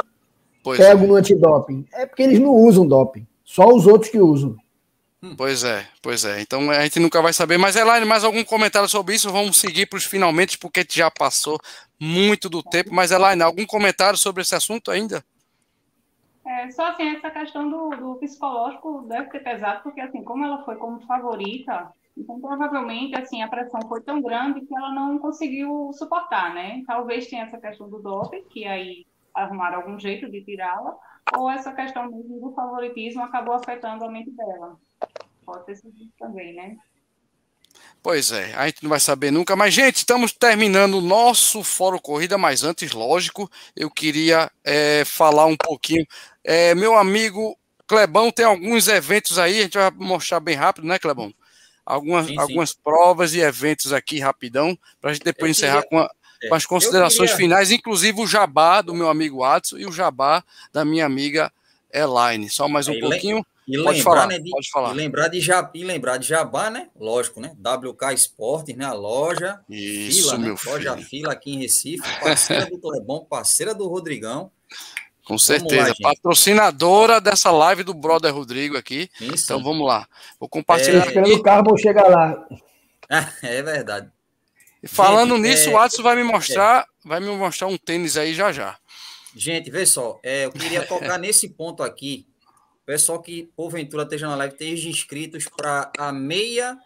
pois 0.64 0.78
pego 0.80 1.04
é. 1.04 1.08
no 1.08 1.16
antidoping. 1.16 1.86
É 1.92 2.06
porque 2.06 2.24
eles 2.24 2.40
não 2.40 2.56
usam 2.56 2.88
doping, 2.88 3.28
só 3.44 3.68
os 3.68 3.86
outros 3.86 4.10
que 4.10 4.22
usam. 4.22 4.56
Hum. 5.22 5.36
Pois 5.36 5.64
é, 5.64 5.88
pois 6.02 6.26
é. 6.26 6.42
Então 6.42 6.70
a 6.70 6.84
gente 6.84 7.00
nunca 7.00 7.22
vai 7.22 7.34
saber. 7.34 7.58
Mas, 7.58 7.76
Elaine, 7.76 8.06
mais 8.06 8.24
algum 8.24 8.44
comentário 8.44 8.88
sobre 8.88 9.16
isso? 9.16 9.32
Vamos 9.32 9.58
seguir 9.58 9.88
para 9.88 9.98
os 9.98 10.06
finalmente, 10.06 10.58
porque 10.58 10.86
já 10.90 11.10
passou 11.10 11.60
muito 12.00 12.50
do 12.50 12.62
tempo. 12.62 12.94
Mas, 12.94 13.12
Elaine, 13.12 13.42
algum 13.42 13.66
comentário 13.66 14.18
sobre 14.18 14.42
esse 14.42 14.54
assunto 14.54 14.92
ainda? 14.92 15.24
É, 16.46 16.72
só 16.72 16.88
assim, 16.88 17.04
essa 17.16 17.30
questão 17.30 17.70
do, 17.70 17.90
do 17.90 18.16
psicológico 18.20 19.02
deve 19.10 19.30
ter 19.32 19.42
pesado, 19.42 19.84
porque 19.84 20.00
assim, 20.00 20.24
como 20.24 20.46
ela 20.46 20.64
foi 20.64 20.78
como 20.78 21.06
favorita, 21.06 21.92
então 22.18 22.40
provavelmente 22.40 23.20
assim, 23.20 23.42
a 23.42 23.50
pressão 23.50 23.82
foi 23.86 24.02
tão 24.02 24.22
grande 24.22 24.62
que 24.62 24.74
ela 24.74 24.94
não 24.94 25.20
conseguiu 25.20 25.92
suportar, 25.92 26.54
né? 26.54 26.82
Talvez 26.88 27.28
tenha 27.28 27.44
essa 27.44 27.58
questão 27.58 27.90
do 27.90 28.00
doping, 28.00 28.44
que 28.50 28.66
aí 28.66 29.06
arrumaram 29.34 29.80
algum 29.80 30.00
jeito 30.00 30.32
de 30.32 30.42
tirá-la, 30.46 30.96
ou 31.38 31.50
essa 31.50 31.74
questão 31.74 32.10
mesmo 32.10 32.40
do 32.40 32.54
favoritismo 32.54 33.24
acabou 33.24 33.54
afetando 33.54 34.06
a 34.06 34.10
mente 34.10 34.32
dela. 34.32 34.78
Sido 35.76 36.12
também, 36.20 36.54
né? 36.54 36.78
Pois 38.02 38.32
é, 38.32 38.54
a 38.56 38.66
gente 38.68 38.84
não 38.84 38.90
vai 38.90 39.00
saber 39.00 39.32
nunca. 39.32 39.56
Mas, 39.56 39.74
gente, 39.74 39.98
estamos 39.98 40.32
terminando 40.32 40.96
o 40.96 41.02
nosso 41.02 41.64
Fórum 41.64 42.00
Corrida, 42.00 42.38
mas 42.38 42.64
antes, 42.64 42.92
lógico, 42.92 43.50
eu 43.76 43.90
queria 43.90 44.52
é, 44.64 45.04
falar 45.06 45.46
um 45.46 45.58
pouquinho. 45.58 46.06
É, 46.44 46.74
meu 46.76 46.98
amigo 46.98 47.58
Clebão 47.88 48.32
tem 48.32 48.46
alguns 48.46 48.88
eventos 48.88 49.40
aí, 49.40 49.60
a 49.60 49.64
gente 49.64 49.78
vai 49.78 49.92
mostrar 49.92 50.40
bem 50.40 50.56
rápido, 50.56 50.88
né, 50.88 51.00
Clebão? 51.00 51.34
Algumas, 51.86 52.28
sim, 52.28 52.34
sim. 52.34 52.40
algumas 52.40 52.74
provas 52.74 53.34
e 53.34 53.40
eventos 53.40 53.94
aqui 53.94 54.20
rapidão, 54.20 54.78
para 55.00 55.12
a 55.12 55.14
gente 55.14 55.24
depois 55.24 55.48
eu 55.48 55.52
encerrar 55.52 55.84
queria... 55.84 55.90
com, 55.90 56.00
a, 56.00 56.10
com, 56.50 56.56
as 56.56 56.66
considerações 56.66 57.32
queria... 57.32 57.46
finais, 57.46 57.72
inclusive 57.72 58.20
o 58.22 58.28
jabá 58.28 58.82
do 58.82 58.94
meu 58.94 59.10
amigo 59.10 59.44
Adson 59.44 59.78
e 59.78 59.86
o 59.86 59.92
jabá 59.92 60.44
da 60.74 60.84
minha 60.84 61.06
amiga 61.06 61.52
Elaine. 61.94 62.50
Só 62.50 62.68
mais 62.68 62.88
um 62.88 62.94
aí, 62.94 63.00
pouquinho. 63.00 63.46
E 63.68 63.76
pode 63.84 63.98
lembrar, 63.98 64.04
falar, 64.04 64.28
né, 64.28 64.40
de, 64.40 64.50
pode 64.50 64.70
falar. 64.70 64.94
E 64.94 64.96
lembrar, 64.96 65.28
de 65.28 65.42
Jabá, 65.42 65.72
e 65.74 65.84
lembrar 65.84 66.18
de 66.18 66.28
Jabá, 66.28 66.70
né? 66.70 66.88
Lógico, 66.98 67.42
né? 67.42 67.52
WK 67.60 68.14
Esportes, 68.14 68.76
né? 68.78 68.86
A 68.86 68.94
loja 68.94 69.60
Isso, 69.70 70.22
Fila, 70.22 70.38
né? 70.38 70.46
meu 70.46 70.58
Loja 70.66 70.94
filho. 70.96 71.08
Fila 71.08 71.34
aqui 71.34 71.54
em 71.54 71.60
Recife, 71.60 72.20
parceira 72.22 72.66
do 72.66 72.80
Clebão, 72.80 73.26
parceira 73.30 73.76
do 73.76 73.88
Rodrigão. 73.88 74.52
Com 75.26 75.38
certeza, 75.38 75.90
lá, 75.90 75.96
patrocinadora 76.02 77.20
dessa 77.20 77.52
live 77.52 77.84
do 77.84 77.94
brother 77.94 78.34
Rodrigo 78.34 78.78
aqui. 78.78 79.10
Sim, 79.18 79.36
sim. 79.36 79.44
Então 79.44 79.62
vamos 79.62 79.86
lá. 79.86 80.08
Vou 80.40 80.48
compartilhar. 80.48 81.06
É, 81.06 81.20
aqui. 81.20 81.34
o 81.34 81.44
carro, 81.44 81.66
vou 81.66 81.78
chegar 81.78 82.08
lá. 82.08 82.48
é 83.44 83.62
verdade. 83.62 84.10
E 84.82 84.88
falando 84.88 85.36
Gente, 85.36 85.50
nisso, 85.50 85.70
é... 85.70 85.74
o 85.74 85.78
Adson 85.78 86.02
vai 86.02 86.16
me 86.16 86.24
mostrar, 86.24 86.84
é. 86.84 87.08
vai 87.08 87.20
me 87.20 87.28
mostrar 87.36 87.68
um 87.68 87.78
tênis 87.78 88.16
aí 88.16 88.34
já 88.34 88.54
já. 88.54 88.78
Gente, 89.38 89.70
vê 89.70 89.86
só, 89.86 90.20
é, 90.24 90.46
eu 90.46 90.52
queria 90.52 90.86
tocar 90.86 91.18
nesse 91.18 91.50
ponto 91.50 91.84
aqui 91.84 92.28
Pessoal 92.88 93.22
que 93.22 93.52
porventura 93.54 94.04
esteja 94.04 94.30
na 94.30 94.36
live, 94.38 94.54
esteja 94.54 94.88
inscritos 94.88 95.44
para 95.44 95.92
a 95.98 96.14
meia 96.14 96.80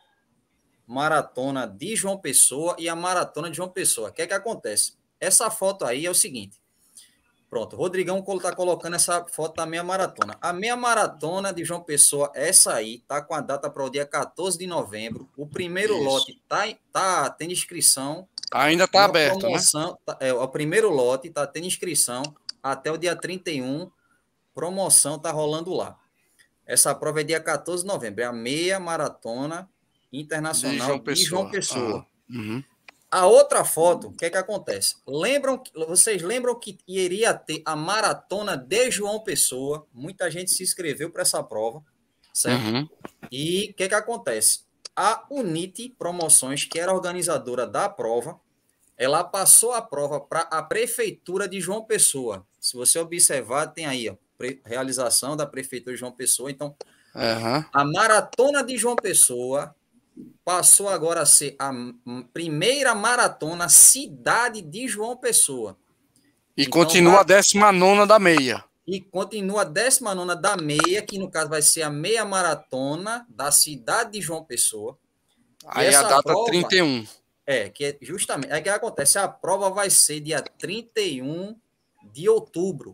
maratona 0.88 1.68
de 1.68 1.96
João 1.96 2.18
Pessoa 2.18 2.76
e 2.80 2.90
a 2.90 2.96
maratona 2.96 3.52
de 3.52 3.58
João 3.58 3.70
Pessoa. 3.70 4.10
O 4.10 4.12
que 4.12 4.24
é 4.24 4.26
que 4.26 4.34
acontece? 4.34 4.96
Essa 5.20 5.52
foto 5.52 5.86
aí 5.86 6.08
é 6.08 6.10
o 6.10 6.16
seguinte. 6.16 6.60
Pronto, 7.48 7.76
Rodrigão 7.76 8.26
está 8.28 8.56
colocando 8.56 8.96
essa 8.96 9.24
foto 9.28 9.58
da 9.58 9.68
meia 9.68 9.84
maratona. 9.84 10.36
A 10.42 10.52
meia 10.52 10.76
maratona 10.76 11.54
de 11.54 11.64
João 11.64 11.84
Pessoa, 11.84 12.32
essa 12.34 12.74
aí, 12.74 13.04
tá 13.08 13.22
com 13.22 13.36
a 13.36 13.42
data 13.42 13.70
para 13.70 13.86
o 13.86 13.90
dia 13.92 14.06
14 14.06 14.58
de 14.58 14.66
novembro. 14.66 15.30
O 15.38 15.46
primeiro 15.46 15.94
Isso. 15.94 16.04
lote 16.04 16.42
tá, 16.50 16.64
tá 16.92 17.30
tendo 17.30 17.52
inscrição. 17.52 18.28
Ainda 18.54 18.84
está 18.84 19.06
aberto, 19.06 19.40
promoção, 19.40 19.92
né? 19.92 19.98
Tá, 20.06 20.18
é, 20.20 20.34
o 20.34 20.48
primeiro 20.48 20.90
lote 20.90 21.30
está 21.30 21.48
tendo 21.48 21.68
inscrição 21.68 22.22
até 22.62 22.92
o 22.92 22.98
dia 22.98 23.16
31. 23.16 23.90
Promoção 24.54 25.16
está 25.16 25.32
rolando 25.32 25.74
lá. 25.74 25.98
Essa 26.66 26.94
prova 26.94 27.22
é 27.22 27.24
dia 27.24 27.40
14 27.40 27.84
de 27.84 27.88
novembro. 27.88 28.22
É 28.22 28.26
a 28.26 28.34
meia 28.34 28.80
maratona 28.80 29.70
internacional 30.12 30.78
de 30.78 30.86
João 30.86 31.00
Pessoa. 31.00 31.16
De 31.16 31.30
João 31.30 31.52
Pessoa. 31.52 32.06
Ah, 32.06 32.34
uhum. 32.34 32.64
A 33.10 33.26
outra 33.26 33.66
foto, 33.66 34.08
o 34.08 34.14
que 34.14 34.26
é 34.26 34.30
que 34.30 34.38
acontece? 34.38 34.96
Lembram, 35.06 35.62
vocês 35.88 36.22
lembram 36.22 36.58
que 36.58 36.78
iria 36.88 37.34
ter 37.34 37.62
a 37.66 37.76
maratona 37.76 38.56
de 38.56 38.90
João 38.90 39.20
Pessoa? 39.20 39.86
Muita 39.94 40.32
gente 40.32 40.52
se 40.52 40.64
inscreveu 40.64 41.10
para 41.10 41.24
essa 41.24 41.44
prova, 41.44 41.84
certo? 42.34 42.64
Uhum. 42.64 42.90
E 43.30 43.72
o 43.72 43.74
que 43.74 43.84
é 43.84 43.90
que 43.90 43.96
acontece? 43.96 44.62
A 44.96 45.26
Unite 45.30 45.90
Promoções, 45.98 46.66
que 46.66 46.80
era 46.80 46.94
organizadora 46.94 47.66
da 47.66 47.88
prova, 47.90 48.40
ela 48.98 49.24
passou 49.24 49.74
a 49.74 49.82
prova 49.82 50.20
para 50.20 50.42
a 50.42 50.62
prefeitura 50.62 51.48
de 51.48 51.60
João 51.60 51.84
Pessoa. 51.84 52.46
Se 52.60 52.76
você 52.76 53.00
observar, 53.00 53.68
tem 53.68 53.86
aí, 53.86 54.10
ó, 54.10 54.16
realização 54.66 55.36
da 55.36 55.46
prefeitura 55.46 55.96
de 55.96 56.00
João 56.00 56.12
Pessoa. 56.12 56.52
Então, 56.52 56.76
uhum. 57.16 57.66
a 57.74 57.84
maratona 57.86 58.64
de 58.64 58.78
João 58.78 58.96
Pessoa 58.96 59.76
passou 60.44 60.90
agora 60.90 61.22
a 61.22 61.26
ser 61.26 61.56
a 61.58 61.72
primeira 62.34 62.94
maratona 62.94 63.70
cidade 63.70 64.62
de 64.62 64.88
João 64.88 65.18
Pessoa. 65.18 65.78
E 66.56 66.64
então, 66.64 66.72
continua 66.72 67.22
a 67.22 67.24
19 67.24 68.06
da 68.06 68.20
meia. 68.20 68.64
E 68.92 69.00
continua 69.00 69.62
a 69.62 69.64
19 69.64 70.36
da 70.42 70.58
meia, 70.58 71.02
que 71.02 71.18
no 71.18 71.32
caso 71.32 71.50
vai 71.50 71.62
ser 71.62 71.82
a 71.82 71.90
meia 71.90 72.26
maratona 72.26 73.26
da 73.30 73.50
cidade 73.50 74.12
de 74.12 74.22
João 74.22 74.44
Pessoa. 74.44 75.00
Aí 75.66 75.96
a 75.96 76.02
data 76.02 76.22
prova, 76.22 76.52
31. 76.52 77.08
É, 77.48 77.70
que 77.70 77.86
é 77.86 77.98
justamente. 78.02 78.52
É 78.52 78.60
que 78.60 78.68
acontece, 78.68 79.18
a 79.18 79.30
prova 79.30 79.70
vai 79.70 79.90
ser 79.90 80.20
dia 80.20 80.42
31 80.42 81.56
de 82.12 82.28
outubro. 82.28 82.94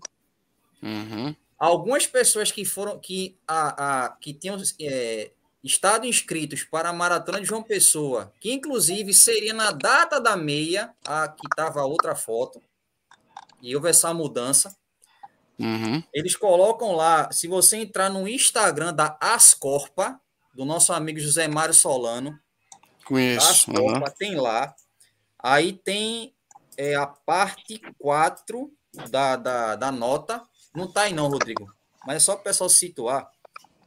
Uhum. 0.84 1.36
Algumas 1.57 2.06
pessoas 2.06 2.52
que 2.52 2.64
foram, 2.64 2.99
que, 2.99 3.36
a, 3.48 4.06
a, 4.06 4.10
que 4.18 4.36
tinham 4.36 4.61
é, 4.80 5.32
estado 5.64 6.06
inscritos 6.06 6.64
para 6.64 6.90
a 6.90 6.94
Maratona 6.94 7.41
de 7.41 7.48
João 7.48 7.64
Pessoa, 7.64 8.32
que 8.40 8.53
inclusive 8.53 9.15
seria 9.15 9.52
na 9.52 9.72
data 9.72 10.22
da 10.22 10.38
meia, 10.38 10.94
aqui 11.03 11.48
estava 11.49 11.84
outra 11.84 12.14
foto, 12.14 12.61
e 13.64 13.76
houve 13.76 13.90
essa 13.90 14.14
mudança. 14.14 14.78
Uhum. 15.60 16.04
Eles 16.14 16.36
colocam 16.36 16.92
lá, 16.92 17.32
se 17.32 17.48
você 17.48 17.78
entrar 17.78 18.10
no 18.10 18.28
Instagram 18.28 18.94
da 18.94 19.18
Ascorpa, 19.20 20.20
do 20.54 20.66
nosso 20.66 20.94
amigo 20.94 21.20
José 21.20 21.48
Mário 21.48 21.74
Solano, 21.74 22.38
Conheço. 23.06 23.72
Ascorpa, 23.72 24.10
uhum. 24.10 24.16
tem 24.18 24.36
lá. 24.36 24.76
Aí 25.40 25.74
tem 25.74 26.36
é, 26.78 26.96
a 26.96 27.08
parte 27.08 27.82
4 27.98 28.70
da, 29.10 29.36
da, 29.36 29.76
da 29.76 29.92
nota. 29.92 30.42
Não 30.76 30.86
está 30.86 31.04
aí 31.04 31.14
não, 31.14 31.30
Rodrigo, 31.30 31.72
mas 32.06 32.18
é 32.18 32.20
só 32.20 32.34
para 32.34 32.42
o 32.42 32.44
pessoal 32.44 32.70
situar 32.70 33.30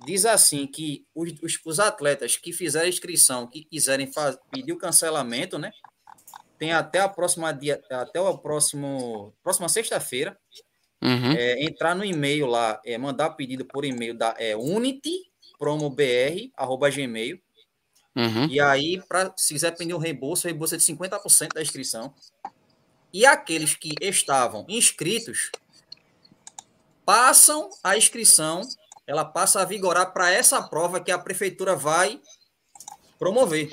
diz 0.05 0.25
assim 0.25 0.67
que 0.67 1.07
os, 1.15 1.33
os, 1.43 1.61
os 1.65 1.81
atletas 1.81 2.37
que 2.37 2.53
fizerem 2.53 2.89
inscrição, 2.89 3.47
que 3.47 3.65
quiserem 3.65 4.11
faz, 4.11 4.37
pedir 4.51 4.73
o 4.73 4.79
cancelamento, 4.79 5.59
né? 5.59 5.73
Tem 6.59 6.73
até 6.73 7.01
a 7.01 7.09
próxima 7.09 7.53
dia, 7.53 7.83
até 7.91 8.21
o 8.21 8.37
próximo 8.39 9.35
próxima 9.43 9.69
sexta-feira, 9.69 10.39
uhum. 11.03 11.33
é, 11.33 11.63
entrar 11.63 11.95
no 11.95 12.05
e-mail 12.05 12.47
lá, 12.47 12.81
é, 12.85 12.99
mandar 12.99 13.31
pedido 13.31 13.65
por 13.65 13.85
e-mail 13.85 14.15
da 14.15 14.35
é, 14.39 14.57
unity.promobr@gmail. 14.57 17.41
Uhum. 18.17 18.47
E 18.47 18.61
aí, 18.61 19.01
para 19.09 19.33
se 19.37 19.55
quiser 19.55 19.77
pedir 19.77 19.95
um 19.95 19.99
reembolso, 19.99 20.45
o 20.47 20.51
reembolso 20.51 20.75
é 20.75 20.79
de 20.79 20.85
50% 20.85 21.55
da 21.55 21.63
inscrição. 21.63 22.13
E 23.13 23.27
aqueles 23.27 23.75
que 23.75 23.93
estavam 24.01 24.65
inscritos 24.69 25.51
passam 27.05 27.69
a 27.83 27.97
inscrição 27.97 28.63
ela 29.11 29.25
passa 29.25 29.61
a 29.61 29.65
vigorar 29.65 30.13
para 30.13 30.31
essa 30.31 30.63
prova 30.63 31.01
que 31.01 31.11
a 31.11 31.19
prefeitura 31.19 31.75
vai 31.75 32.21
promover. 33.19 33.69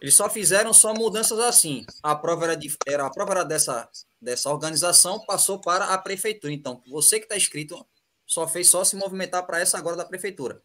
Eles 0.00 0.14
só 0.14 0.30
fizeram 0.30 0.72
só 0.72 0.94
mudanças 0.94 1.40
assim. 1.40 1.84
A 2.00 2.14
prova 2.14 2.44
era, 2.44 2.56
de, 2.56 2.72
era 2.86 3.04
a 3.04 3.10
prova 3.10 3.32
era 3.32 3.44
dessa, 3.44 3.88
dessa 4.20 4.50
organização, 4.50 5.24
passou 5.24 5.60
para 5.60 5.86
a 5.86 5.98
prefeitura. 5.98 6.52
Então, 6.52 6.82
você 6.88 7.18
que 7.18 7.24
está 7.24 7.36
inscrito 7.36 7.86
só 8.26 8.46
fez 8.46 8.68
só 8.68 8.84
se 8.84 8.94
movimentar 8.96 9.46
para 9.46 9.60
essa 9.60 9.78
agora 9.78 9.96
da 9.96 10.04
prefeitura. 10.04 10.62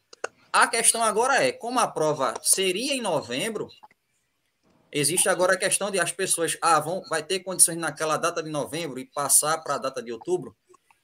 A 0.51 0.67
questão 0.67 1.01
agora 1.01 1.43
é, 1.43 1.51
como 1.51 1.80
a 1.80 1.88
prova 1.88 2.34
seria 2.43 2.93
em 2.93 3.01
novembro, 3.01 3.69
existe 4.91 5.27
agora 5.30 5.53
a 5.53 5.57
questão 5.57 5.89
de 5.89 5.99
as 5.99 6.11
pessoas, 6.11 6.57
ah, 6.61 6.80
vão, 6.80 7.01
vai 7.09 7.23
ter 7.23 7.39
condições 7.39 7.77
naquela 7.77 8.17
data 8.17 8.43
de 8.43 8.49
novembro 8.49 8.99
e 8.99 9.05
passar 9.05 9.57
para 9.63 9.75
a 9.75 9.80
data 9.80 10.03
de 10.03 10.11
outubro. 10.11 10.55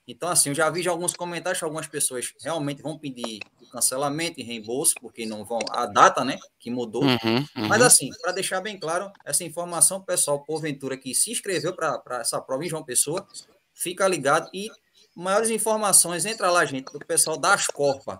Então, 0.07 0.29
assim, 0.29 0.49
eu 0.49 0.55
já 0.55 0.69
vi 0.69 0.81
já 0.81 0.91
alguns 0.91 1.15
comentários 1.15 1.59
que 1.59 1.65
algumas 1.65 1.87
pessoas 1.87 2.33
realmente 2.41 2.81
vão 2.81 2.97
pedir 2.97 3.39
cancelamento 3.69 4.39
e 4.39 4.43
reembolso, 4.43 4.95
porque 5.01 5.25
não 5.25 5.45
vão. 5.45 5.59
A 5.71 5.85
data, 5.85 6.23
né? 6.23 6.37
Que 6.59 6.69
mudou. 6.69 7.03
Uhum, 7.03 7.17
uhum. 7.55 7.67
Mas, 7.67 7.81
assim, 7.81 8.09
para 8.21 8.31
deixar 8.31 8.61
bem 8.61 8.79
claro, 8.79 9.11
essa 9.25 9.43
informação, 9.43 10.01
pessoal, 10.01 10.43
porventura, 10.43 10.97
que 10.97 11.13
se 11.13 11.31
inscreveu 11.31 11.73
para 11.73 12.19
essa 12.19 12.39
prova 12.41 12.65
em 12.65 12.69
João 12.69 12.83
Pessoa, 12.83 13.27
fica 13.73 14.07
ligado. 14.07 14.49
E 14.53 14.69
maiores 15.15 15.49
informações, 15.49 16.25
entra 16.25 16.49
lá, 16.51 16.65
gente, 16.65 16.91
do 16.91 16.99
pessoal 16.99 17.37
da 17.37 17.53
Ascorpa, 17.53 18.19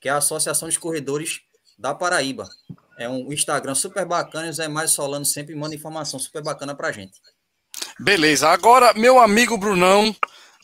que 0.00 0.08
é 0.08 0.12
a 0.12 0.18
Associação 0.18 0.68
de 0.68 0.78
Corredores 0.78 1.40
da 1.78 1.94
Paraíba. 1.94 2.48
É 2.98 3.08
um 3.08 3.32
Instagram 3.32 3.74
super 3.74 4.04
bacana 4.04 4.46
e 4.46 4.50
o 4.50 4.52
Zé 4.52 4.66
Mais 4.66 4.90
Solano 4.90 5.24
sempre 5.24 5.54
manda 5.54 5.74
informação 5.74 6.18
super 6.18 6.42
bacana 6.42 6.74
para 6.74 6.90
gente. 6.90 7.20
Beleza. 8.00 8.48
Agora, 8.48 8.92
meu 8.94 9.20
amigo 9.20 9.56
Brunão 9.56 10.14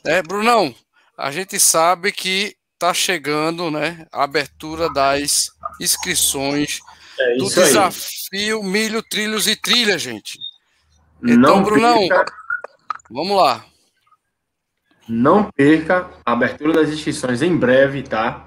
é, 0.07 0.23
Brunão, 0.23 0.75
a 1.17 1.31
gente 1.31 1.59
sabe 1.59 2.13
que 2.13 2.55
está 2.85 2.93
chegando 2.93 3.71
né, 3.71 4.07
a 4.13 4.25
abertura 4.25 4.93
das 4.93 5.51
inscrições 5.81 6.81
é 7.19 7.37
do 7.37 7.49
desafio 7.49 8.61
aí. 8.61 8.69
Milho, 8.69 9.03
Trilhos 9.03 9.47
e 9.47 9.57
Trilha, 9.57 9.99
gente. 9.99 10.39
Então, 11.23 11.39
Não 11.39 11.63
Brunão, 11.63 12.07
perca, 12.07 12.33
vamos 13.11 13.37
lá. 13.37 13.65
Não 15.09 15.51
perca 15.51 16.11
a 16.25 16.33
abertura 16.33 16.75
das 16.75 16.91
inscrições 16.91 17.41
em 17.41 17.57
breve, 17.57 18.03
tá? 18.03 18.47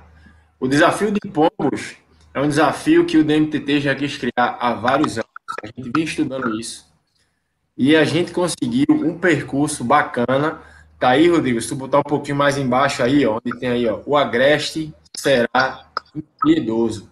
O 0.60 0.68
desafio 0.68 1.12
de 1.12 1.20
Pombos 1.30 1.96
é 2.34 2.40
um 2.40 2.48
desafio 2.48 3.06
que 3.06 3.18
o 3.18 3.24
DMTT 3.24 3.82
já 3.82 3.96
quis 3.96 4.18
criar 4.18 4.58
há 4.60 4.74
vários 4.74 5.18
anos. 5.18 5.32
A 5.64 5.68
gente 5.68 5.92
vem 5.96 6.04
estudando 6.04 6.60
isso. 6.60 6.86
E 7.76 7.96
a 7.96 8.04
gente 8.04 8.32
conseguiu 8.32 8.88
um 8.90 9.18
percurso 9.18 9.84
bacana 9.84 10.62
Tá 11.00 11.10
aí, 11.10 11.30
Rodrigo, 11.30 11.62
se 11.62 11.68
tu 11.68 11.76
botar 11.76 12.00
um 12.00 12.04
pouquinho 12.04 12.38
mais 12.38 12.58
embaixo 12.58 13.04
aí, 13.04 13.26
ó, 13.26 13.38
onde 13.38 13.60
tem 13.60 13.70
aí, 13.70 13.88
ó, 13.88 14.02
o 14.06 14.18
agreste 14.18 14.94
será 15.16 15.88
impiedoso. 16.16 17.10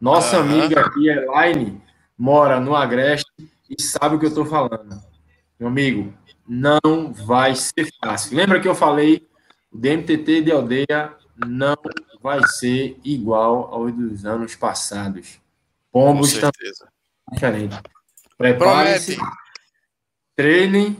Nossa 0.00 0.38
uhum. 0.38 0.42
amiga 0.42 0.80
aqui, 0.80 1.08
Elaine, 1.08 1.80
mora 2.18 2.58
no 2.58 2.74
agreste 2.74 3.30
e 3.68 3.80
sabe 3.80 4.16
o 4.16 4.18
que 4.18 4.26
eu 4.26 4.34
tô 4.34 4.44
falando. 4.44 5.00
Meu 5.58 5.68
amigo, 5.68 6.12
não 6.48 7.12
vai 7.12 7.54
ser 7.54 7.88
fácil. 8.02 8.36
Lembra 8.36 8.58
que 8.58 8.66
eu 8.66 8.74
falei, 8.74 9.28
o 9.70 9.78
DMTT 9.78 10.42
de 10.42 10.50
aldeia 10.50 11.12
não 11.36 11.76
vai 12.20 12.44
ser 12.48 12.98
igual 13.04 13.72
aos 13.72 13.92
dos 13.92 14.24
anos 14.24 14.56
passados. 14.56 15.38
Pombos 15.92 16.32
estão 16.32 16.50
diferente. 17.32 17.76
Prepare-se, 18.36 19.16
treinem 20.34 20.96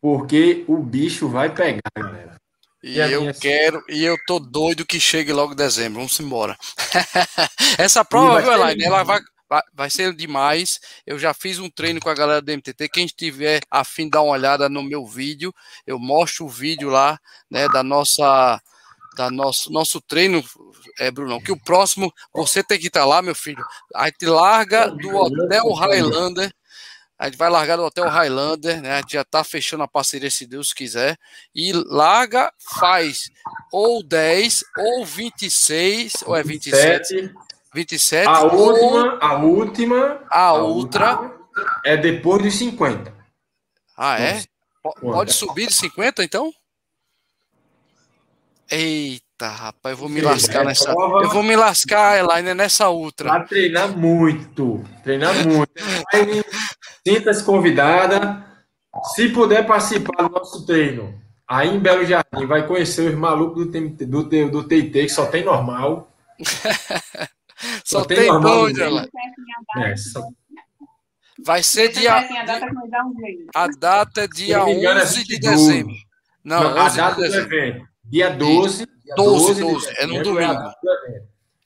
porque 0.00 0.64
o 0.68 0.78
bicho 0.78 1.28
vai 1.28 1.52
pegar, 1.52 1.80
galera. 1.96 2.36
E, 2.82 2.98
e 2.98 3.12
eu 3.12 3.34
quero, 3.34 3.82
e 3.88 4.04
eu 4.04 4.16
tô 4.26 4.38
doido 4.38 4.86
que 4.86 5.00
chegue 5.00 5.32
logo 5.32 5.54
dezembro. 5.54 5.98
Vamos 5.98 6.18
embora. 6.20 6.56
Essa 7.76 8.04
prova, 8.04 8.40
viu, 8.40 8.52
Elaine, 8.52 8.84
ela 8.84 9.02
vai, 9.02 9.20
vai, 9.48 9.62
vai 9.74 9.90
ser 9.90 10.14
demais. 10.14 10.78
Eu 11.04 11.18
já 11.18 11.34
fiz 11.34 11.58
um 11.58 11.68
treino 11.68 12.00
com 12.00 12.08
a 12.08 12.14
galera 12.14 12.40
do 12.40 12.52
MTT. 12.52 12.88
Quem 12.88 13.06
estiver 13.06 13.60
afim 13.68 14.04
de 14.04 14.10
dar 14.10 14.22
uma 14.22 14.32
olhada 14.32 14.68
no 14.68 14.82
meu 14.82 15.04
vídeo, 15.04 15.52
eu 15.84 15.98
mostro 15.98 16.46
o 16.46 16.48
vídeo 16.48 16.88
lá, 16.88 17.18
né, 17.50 17.68
da 17.68 17.82
nossa 17.82 18.60
da 19.16 19.28
nosso, 19.32 19.72
nosso 19.72 20.00
treino, 20.00 20.44
é, 21.00 21.10
Bruno, 21.10 21.42
que 21.42 21.50
o 21.50 21.60
próximo 21.60 22.12
você 22.32 22.62
tem 22.62 22.78
que 22.78 22.86
estar 22.86 23.00
tá 23.00 23.06
lá, 23.06 23.20
meu 23.20 23.34
filho. 23.34 23.64
Aí 23.96 24.12
te 24.12 24.26
larga 24.26 24.88
do 24.88 25.16
Hotel 25.16 25.72
Highlander 25.72 26.52
a 27.18 27.26
gente 27.26 27.36
vai 27.36 27.50
largar 27.50 27.76
do 27.76 27.82
Hotel 27.82 28.08
Highlander, 28.08 28.80
né? 28.80 28.92
A 28.92 29.00
gente 29.00 29.14
já 29.14 29.24
tá 29.24 29.42
fechando 29.42 29.82
a 29.82 29.88
parceria, 29.88 30.30
se 30.30 30.46
Deus 30.46 30.72
quiser. 30.72 31.18
E 31.52 31.72
larga, 31.72 32.52
faz 32.78 33.28
ou 33.72 34.04
10, 34.04 34.64
ou 34.78 35.04
26, 35.04 36.22
ou 36.24 36.36
é 36.36 36.44
27. 36.44 37.34
27. 37.74 38.28
A 38.28 38.42
ou, 38.42 38.52
última, 38.52 39.18
a 39.20 39.34
última. 39.34 40.20
A, 40.30 40.40
a 40.40 40.52
outra. 40.54 41.32
É 41.84 41.96
depois 41.96 42.40
dos 42.40 42.54
50. 42.54 43.12
Ah, 43.96 44.20
é? 44.20 44.44
Pode 45.00 45.32
subir 45.32 45.66
de 45.66 45.74
50, 45.74 46.22
então? 46.22 46.52
Eita, 48.70 49.48
rapaz, 49.48 49.92
eu 49.92 49.96
vou 49.96 50.08
me 50.08 50.20
lascar 50.20 50.64
nessa. 50.64 50.90
Eu 50.90 51.30
vou 51.30 51.42
me 51.42 51.56
lascar, 51.56 52.18
Elaine, 52.18 52.54
nessa 52.54 52.88
outra. 52.88 53.30
Vai 53.30 53.46
treinar 53.46 53.96
muito. 53.96 54.84
Treinar 55.02 55.34
muito. 55.44 55.72
Sinta-se 57.08 57.42
convidada. 57.42 58.44
Se 59.14 59.30
puder 59.30 59.66
participar 59.66 60.28
do 60.28 60.34
nosso 60.34 60.66
treino, 60.66 61.18
aí 61.46 61.68
em 61.68 61.78
Belo 61.78 62.04
Jardim, 62.04 62.46
vai 62.46 62.66
conhecer 62.66 63.08
os 63.08 63.14
malucos 63.14 63.66
do, 63.66 63.72
TT, 63.72 64.04
do, 64.04 64.22
do 64.50 64.64
TT, 64.64 64.92
que 64.92 65.08
só 65.08 65.24
tem 65.26 65.42
normal. 65.42 66.12
só, 67.82 68.00
só, 68.00 68.04
tem, 68.04 68.18
tem 68.18 68.40
doido, 68.40 68.82
ela. 68.82 69.08
É, 69.78 69.96
só... 69.96 70.22
Vai 71.44 71.62
ser 71.62 71.88
dia. 71.92 72.16
A 73.54 73.68
data 73.68 74.22
é 74.22 74.28
dia 74.28 74.64
11 74.64 75.20
é 75.20 75.24
de 75.24 75.38
dezembro. 75.38 75.94
Não, 76.44 76.62
Não 76.62 76.78
a 76.78 76.88
data 76.88 77.22
de 77.22 77.28
do 77.28 77.36
evento. 77.36 77.86
Dia 78.04 78.30
12. 78.30 78.86
12, 79.16 79.60
12, 79.60 79.60
12 79.62 79.94
é 79.96 80.06
no 80.06 80.22
domingo. 80.22 80.70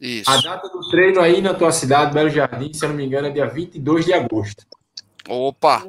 Isso. 0.01 0.31
A 0.31 0.41
data 0.41 0.69
do 0.69 0.89
treino 0.91 1.21
aí 1.21 1.41
na 1.41 1.55
tua 1.55 1.73
cidade, 1.73 2.15
Belo 2.15 2.31
Jardim, 2.31 2.73
se 2.73 2.85
eu 2.85 2.91
não 2.91 2.97
me 2.97 3.05
engano, 3.05 3.27
é 3.27 3.31
dia 3.31 3.47
22 3.47 4.05
de 4.05 4.13
agosto. 4.13 4.65
Opa! 5.29 5.85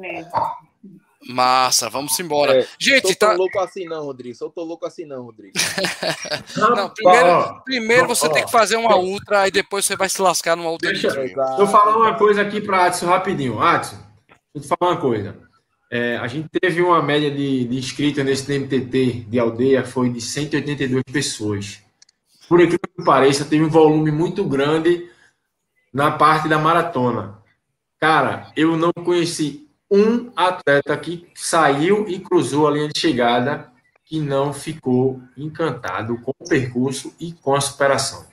Massa, 1.28 1.88
vamos 1.88 2.18
embora. 2.20 2.60
É, 2.60 2.66
Gente, 2.78 3.08
sou 3.08 3.16
tá. 3.16 3.28
Não 3.30 3.38
louco 3.38 3.58
assim, 3.58 3.86
não, 3.86 4.04
Rodrigo. 4.04 4.36
Sou 4.36 4.50
tô 4.50 4.62
louco 4.62 4.84
assim, 4.84 5.06
não, 5.06 5.24
Rodrigo. 5.24 5.54
não, 6.56 6.90
primeiro, 6.90 7.62
primeiro 7.64 8.06
você 8.08 8.28
tem 8.28 8.44
que 8.44 8.50
fazer 8.50 8.76
uma 8.76 8.96
ultra, 8.96 9.40
aí 9.40 9.50
depois 9.50 9.84
você 9.84 9.96
vai 9.96 10.08
se 10.08 10.20
lascar 10.20 10.56
numa 10.56 10.70
outra. 10.70 10.90
Deixa, 10.90 11.08
deixa 11.08 11.40
eu 11.58 11.66
falar 11.66 11.96
uma 11.96 12.14
coisa 12.14 12.42
aqui 12.42 12.60
para 12.60 12.86
Adson 12.86 13.06
rapidinho. 13.06 13.60
Adson, 13.60 13.96
deixa 14.54 14.72
eu 14.72 14.76
falar 14.76 14.92
uma 14.92 15.00
coisa. 15.00 15.36
É, 15.90 16.16
a 16.16 16.26
gente 16.26 16.48
teve 16.60 16.82
uma 16.82 17.02
média 17.02 17.30
de, 17.30 17.64
de 17.64 17.78
inscritos 17.78 18.24
nesse 18.24 18.58
MTT 18.58 19.26
de 19.28 19.38
aldeia, 19.38 19.84
foi 19.84 20.10
de 20.10 20.20
182 20.20 21.04
pessoas. 21.04 21.78
Por 22.48 22.60
aquilo 22.60 22.78
que 22.78 23.04
pareça, 23.04 23.44
teve 23.44 23.64
um 23.64 23.70
volume 23.70 24.10
muito 24.10 24.44
grande 24.44 25.08
na 25.92 26.10
parte 26.10 26.48
da 26.48 26.58
maratona. 26.58 27.38
Cara, 28.00 28.52
eu 28.56 28.76
não 28.76 28.92
conheci 28.92 29.68
um 29.90 30.32
atleta 30.34 30.96
que 30.96 31.28
saiu 31.34 32.08
e 32.08 32.18
cruzou 32.18 32.66
a 32.66 32.70
linha 32.70 32.88
de 32.88 32.98
chegada 32.98 33.72
que 34.04 34.20
não 34.20 34.52
ficou 34.52 35.20
encantado 35.36 36.20
com 36.20 36.32
o 36.38 36.48
percurso 36.48 37.14
e 37.18 37.32
com 37.32 37.54
a 37.54 37.60
superação. 37.60 38.26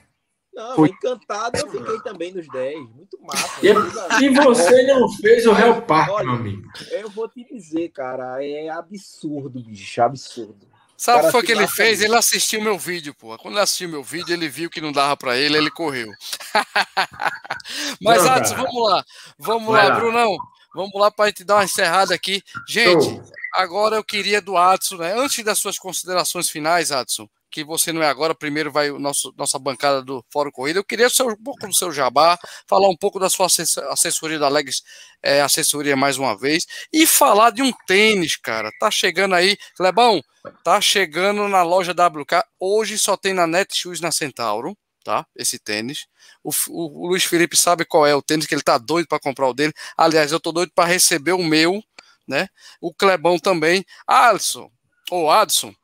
Não, 0.52 0.76
Foi... 0.76 0.90
encantado 0.90 1.56
eu 1.56 1.70
fiquei 1.70 1.98
também 2.00 2.34
nos 2.34 2.46
10. 2.46 2.90
Muito 2.90 3.18
massa. 3.22 3.66
E, 3.66 4.24
e 4.24 4.28
você 4.28 4.82
não 4.86 5.08
fez 5.08 5.46
o 5.46 5.52
Real 5.52 5.80
Park, 5.82 6.22
meu 6.24 6.34
amigo. 6.34 6.68
Eu 6.90 7.08
vou 7.08 7.26
te 7.26 7.42
dizer, 7.44 7.88
cara, 7.88 8.44
é 8.44 8.68
absurdo, 8.68 9.62
bicho, 9.62 10.02
absurdo. 10.02 10.71
Sabe 11.02 11.18
o 11.18 11.26
que 11.26 11.32
foi 11.32 11.42
que 11.42 11.50
ele 11.50 11.66
fez? 11.66 12.00
Ele 12.00 12.14
assistiu 12.14 12.62
meu 12.62 12.78
vídeo, 12.78 13.12
pô. 13.12 13.36
Quando 13.36 13.54
ele 13.54 13.62
assistiu 13.64 13.88
meu 13.88 14.04
vídeo, 14.04 14.32
ele 14.32 14.48
viu 14.48 14.70
que 14.70 14.80
não 14.80 14.92
dava 14.92 15.16
para 15.16 15.36
ele, 15.36 15.56
ele 15.56 15.68
correu. 15.68 16.06
Mas, 18.00 18.24
antes, 18.24 18.52
vamos 18.52 18.88
lá. 18.88 19.04
Vamos 19.36 19.74
lá, 19.74 19.88
lá, 19.88 19.94
Brunão. 19.96 20.36
Vamos 20.72 20.94
lá 20.94 21.10
para 21.10 21.24
a 21.24 21.28
gente 21.28 21.42
dar 21.42 21.56
uma 21.56 21.64
encerrada 21.64 22.14
aqui. 22.14 22.40
Gente, 22.68 23.20
agora 23.52 23.96
eu 23.96 24.04
queria 24.04 24.40
do 24.40 24.56
Adson, 24.56 24.98
né? 24.98 25.12
Antes 25.18 25.44
das 25.44 25.58
suas 25.58 25.76
considerações 25.76 26.48
finais, 26.48 26.92
Adson, 26.92 27.28
que 27.52 27.62
você 27.62 27.92
não 27.92 28.02
é 28.02 28.08
agora, 28.08 28.34
primeiro 28.34 28.72
vai 28.72 28.90
nosso, 28.90 29.32
nossa 29.36 29.58
bancada 29.58 30.02
do 30.02 30.24
Fórum 30.32 30.50
Corrida. 30.50 30.78
Eu 30.78 30.84
queria 30.84 31.06
um 31.20 31.36
pouco 31.36 31.66
do 31.68 31.74
seu 31.74 31.92
jabá, 31.92 32.38
falar 32.66 32.88
um 32.88 32.96
pouco 32.96 33.20
da 33.20 33.28
sua 33.28 33.46
assessoria 33.90 34.38
da 34.38 34.48
Legs 34.48 34.82
é, 35.22 35.42
Assessoria 35.42 35.94
mais 35.94 36.16
uma 36.16 36.36
vez, 36.36 36.66
e 36.90 37.06
falar 37.06 37.50
de 37.50 37.62
um 37.62 37.70
tênis, 37.86 38.36
cara. 38.36 38.70
Tá 38.80 38.90
chegando 38.90 39.34
aí, 39.34 39.58
Clebão, 39.76 40.22
tá 40.64 40.80
chegando 40.80 41.46
na 41.46 41.62
loja 41.62 41.92
WK. 41.92 42.42
Hoje 42.58 42.98
só 42.98 43.18
tem 43.18 43.34
na 43.34 43.46
Netshoes 43.46 44.00
na 44.00 44.10
Centauro, 44.10 44.76
tá? 45.04 45.26
Esse 45.36 45.58
tênis. 45.58 46.06
O, 46.42 46.50
o, 46.70 47.04
o, 47.04 47.08
Luiz 47.08 47.24
Felipe 47.24 47.56
sabe 47.56 47.84
qual 47.84 48.06
é 48.06 48.14
o 48.14 48.22
tênis, 48.22 48.46
que 48.46 48.54
ele 48.54 48.62
tá 48.62 48.78
doido 48.78 49.06
para 49.06 49.20
comprar 49.20 49.46
o 49.46 49.54
dele. 49.54 49.74
Aliás, 49.96 50.32
eu 50.32 50.40
tô 50.40 50.52
doido 50.52 50.72
para 50.74 50.88
receber 50.88 51.32
o 51.32 51.44
meu, 51.44 51.82
né? 52.26 52.48
O 52.80 52.94
Clebão 52.94 53.38
também. 53.38 53.84
Alisson, 54.06 54.70
ou 55.10 55.30
Adson, 55.30 55.74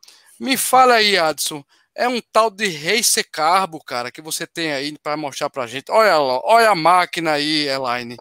me 0.41 0.57
fala 0.57 0.95
aí, 0.95 1.17
Adson. 1.19 1.65
É 1.95 2.07
um 2.09 2.21
tal 2.33 2.49
de 2.51 2.69
Race 2.69 3.25
Carbo, 3.25 3.83
cara, 3.83 4.13
que 4.13 4.23
você 4.23 4.47
tem 4.47 4.73
aí 4.73 4.97
para 5.03 5.17
mostrar 5.17 5.51
pra 5.51 5.67
gente. 5.67 5.91
Olha 5.91 6.17
lá, 6.17 6.41
olha 6.45 6.71
a 6.71 6.75
máquina 6.75 7.33
aí, 7.33 7.67
Elaine. 7.67 8.17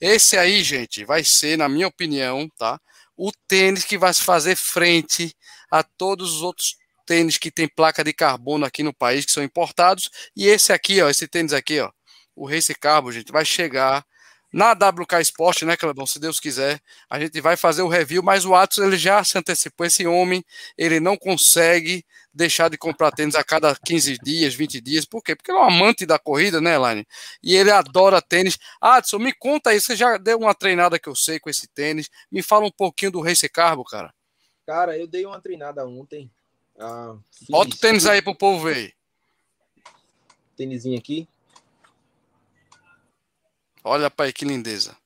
Esse 0.00 0.36
aí, 0.36 0.62
gente, 0.62 1.04
vai 1.04 1.24
ser, 1.24 1.56
na 1.56 1.68
minha 1.68 1.88
opinião, 1.88 2.46
tá? 2.58 2.78
O 3.16 3.30
tênis 3.48 3.84
que 3.84 3.96
vai 3.96 4.12
fazer 4.12 4.54
frente 4.56 5.34
a 5.70 5.82
todos 5.82 6.36
os 6.36 6.42
outros 6.42 6.76
tênis 7.06 7.38
que 7.38 7.50
tem 7.50 7.66
placa 7.66 8.04
de 8.04 8.12
carbono 8.12 8.66
aqui 8.66 8.82
no 8.82 8.92
país, 8.92 9.24
que 9.24 9.32
são 9.32 9.42
importados. 9.42 10.10
E 10.36 10.46
esse 10.46 10.72
aqui, 10.72 11.00
ó, 11.00 11.08
esse 11.08 11.26
tênis 11.26 11.54
aqui, 11.54 11.80
ó, 11.80 11.90
o 12.36 12.46
Race 12.46 12.74
Carbo, 12.74 13.10
gente, 13.12 13.32
vai 13.32 13.44
chegar 13.44 14.04
na 14.52 14.72
WK 14.72 15.20
Sport, 15.22 15.62
né, 15.62 15.76
Clebão? 15.76 16.06
Se 16.06 16.18
Deus 16.18 16.38
quiser, 16.38 16.80
a 17.08 17.18
gente 17.18 17.40
vai 17.40 17.56
fazer 17.56 17.82
o 17.82 17.88
review, 17.88 18.22
mas 18.22 18.44
o 18.44 18.54
Atos 18.54 18.78
ele 18.78 18.96
já 18.96 19.24
se 19.24 19.38
antecipou. 19.38 19.86
Esse 19.86 20.06
homem, 20.06 20.44
ele 20.76 21.00
não 21.00 21.16
consegue 21.16 22.04
deixar 22.34 22.68
de 22.68 22.78
comprar 22.78 23.10
tênis 23.12 23.34
a 23.34 23.44
cada 23.44 23.74
15 23.74 24.18
dias, 24.22 24.54
20 24.54 24.80
dias. 24.80 25.04
Por 25.04 25.22
quê? 25.22 25.36
Porque 25.36 25.50
ele 25.50 25.58
é 25.58 25.62
um 25.62 25.64
amante 25.64 26.06
da 26.06 26.18
corrida, 26.18 26.60
né, 26.60 26.74
Elaine? 26.74 27.06
E 27.42 27.54
ele 27.54 27.70
adora 27.70 28.22
tênis. 28.22 28.58
Adson, 28.80 29.18
me 29.18 29.32
conta 29.32 29.70
aí, 29.70 29.80
você 29.80 29.94
já 29.94 30.16
deu 30.16 30.38
uma 30.38 30.54
treinada 30.54 30.98
que 30.98 31.08
eu 31.08 31.14
sei 31.14 31.38
com 31.38 31.50
esse 31.50 31.66
tênis. 31.68 32.08
Me 32.30 32.42
fala 32.42 32.66
um 32.66 32.70
pouquinho 32.70 33.12
do 33.12 33.20
Race 33.20 33.48
Carbo, 33.48 33.84
cara. 33.84 34.12
Cara, 34.66 34.96
eu 34.96 35.06
dei 35.06 35.26
uma 35.26 35.40
treinada 35.40 35.86
ontem. 35.86 36.30
Ah, 36.78 37.16
Bota 37.48 37.74
o 37.74 37.78
tênis 37.78 38.06
aí 38.06 38.22
pro 38.22 38.34
povo 38.34 38.64
ver. 38.64 38.94
Tênisinho 40.56 40.98
aqui. 40.98 41.28
Olha 43.84 44.10
para 44.10 44.26
aí 44.26 44.32
que 44.32 44.44
lindeza. 44.44 44.96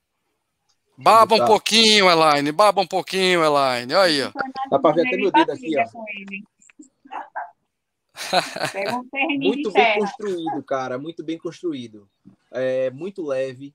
Baba 0.98 1.34
um 1.34 1.38
tá. 1.38 1.46
pouquinho, 1.46 2.10
Elaine. 2.10 2.50
Baba 2.52 2.80
um 2.80 2.86
pouquinho, 2.86 3.44
Elaine. 3.44 3.94
Olha 3.94 4.02
aí, 4.02 4.22
ó. 4.22 4.32
Dá 4.70 4.78
para 4.78 4.94
ver 4.94 5.06
até 5.06 5.16
meu 5.16 5.30
dedo 5.30 5.52
aqui, 5.52 5.74
ó. 5.78 5.84
muito 9.38 9.70
bem 9.70 9.98
construído, 9.98 10.62
cara. 10.62 10.98
Muito 10.98 11.22
bem 11.22 11.36
construído. 11.38 12.08
É, 12.50 12.90
muito 12.90 13.22
leve. 13.24 13.74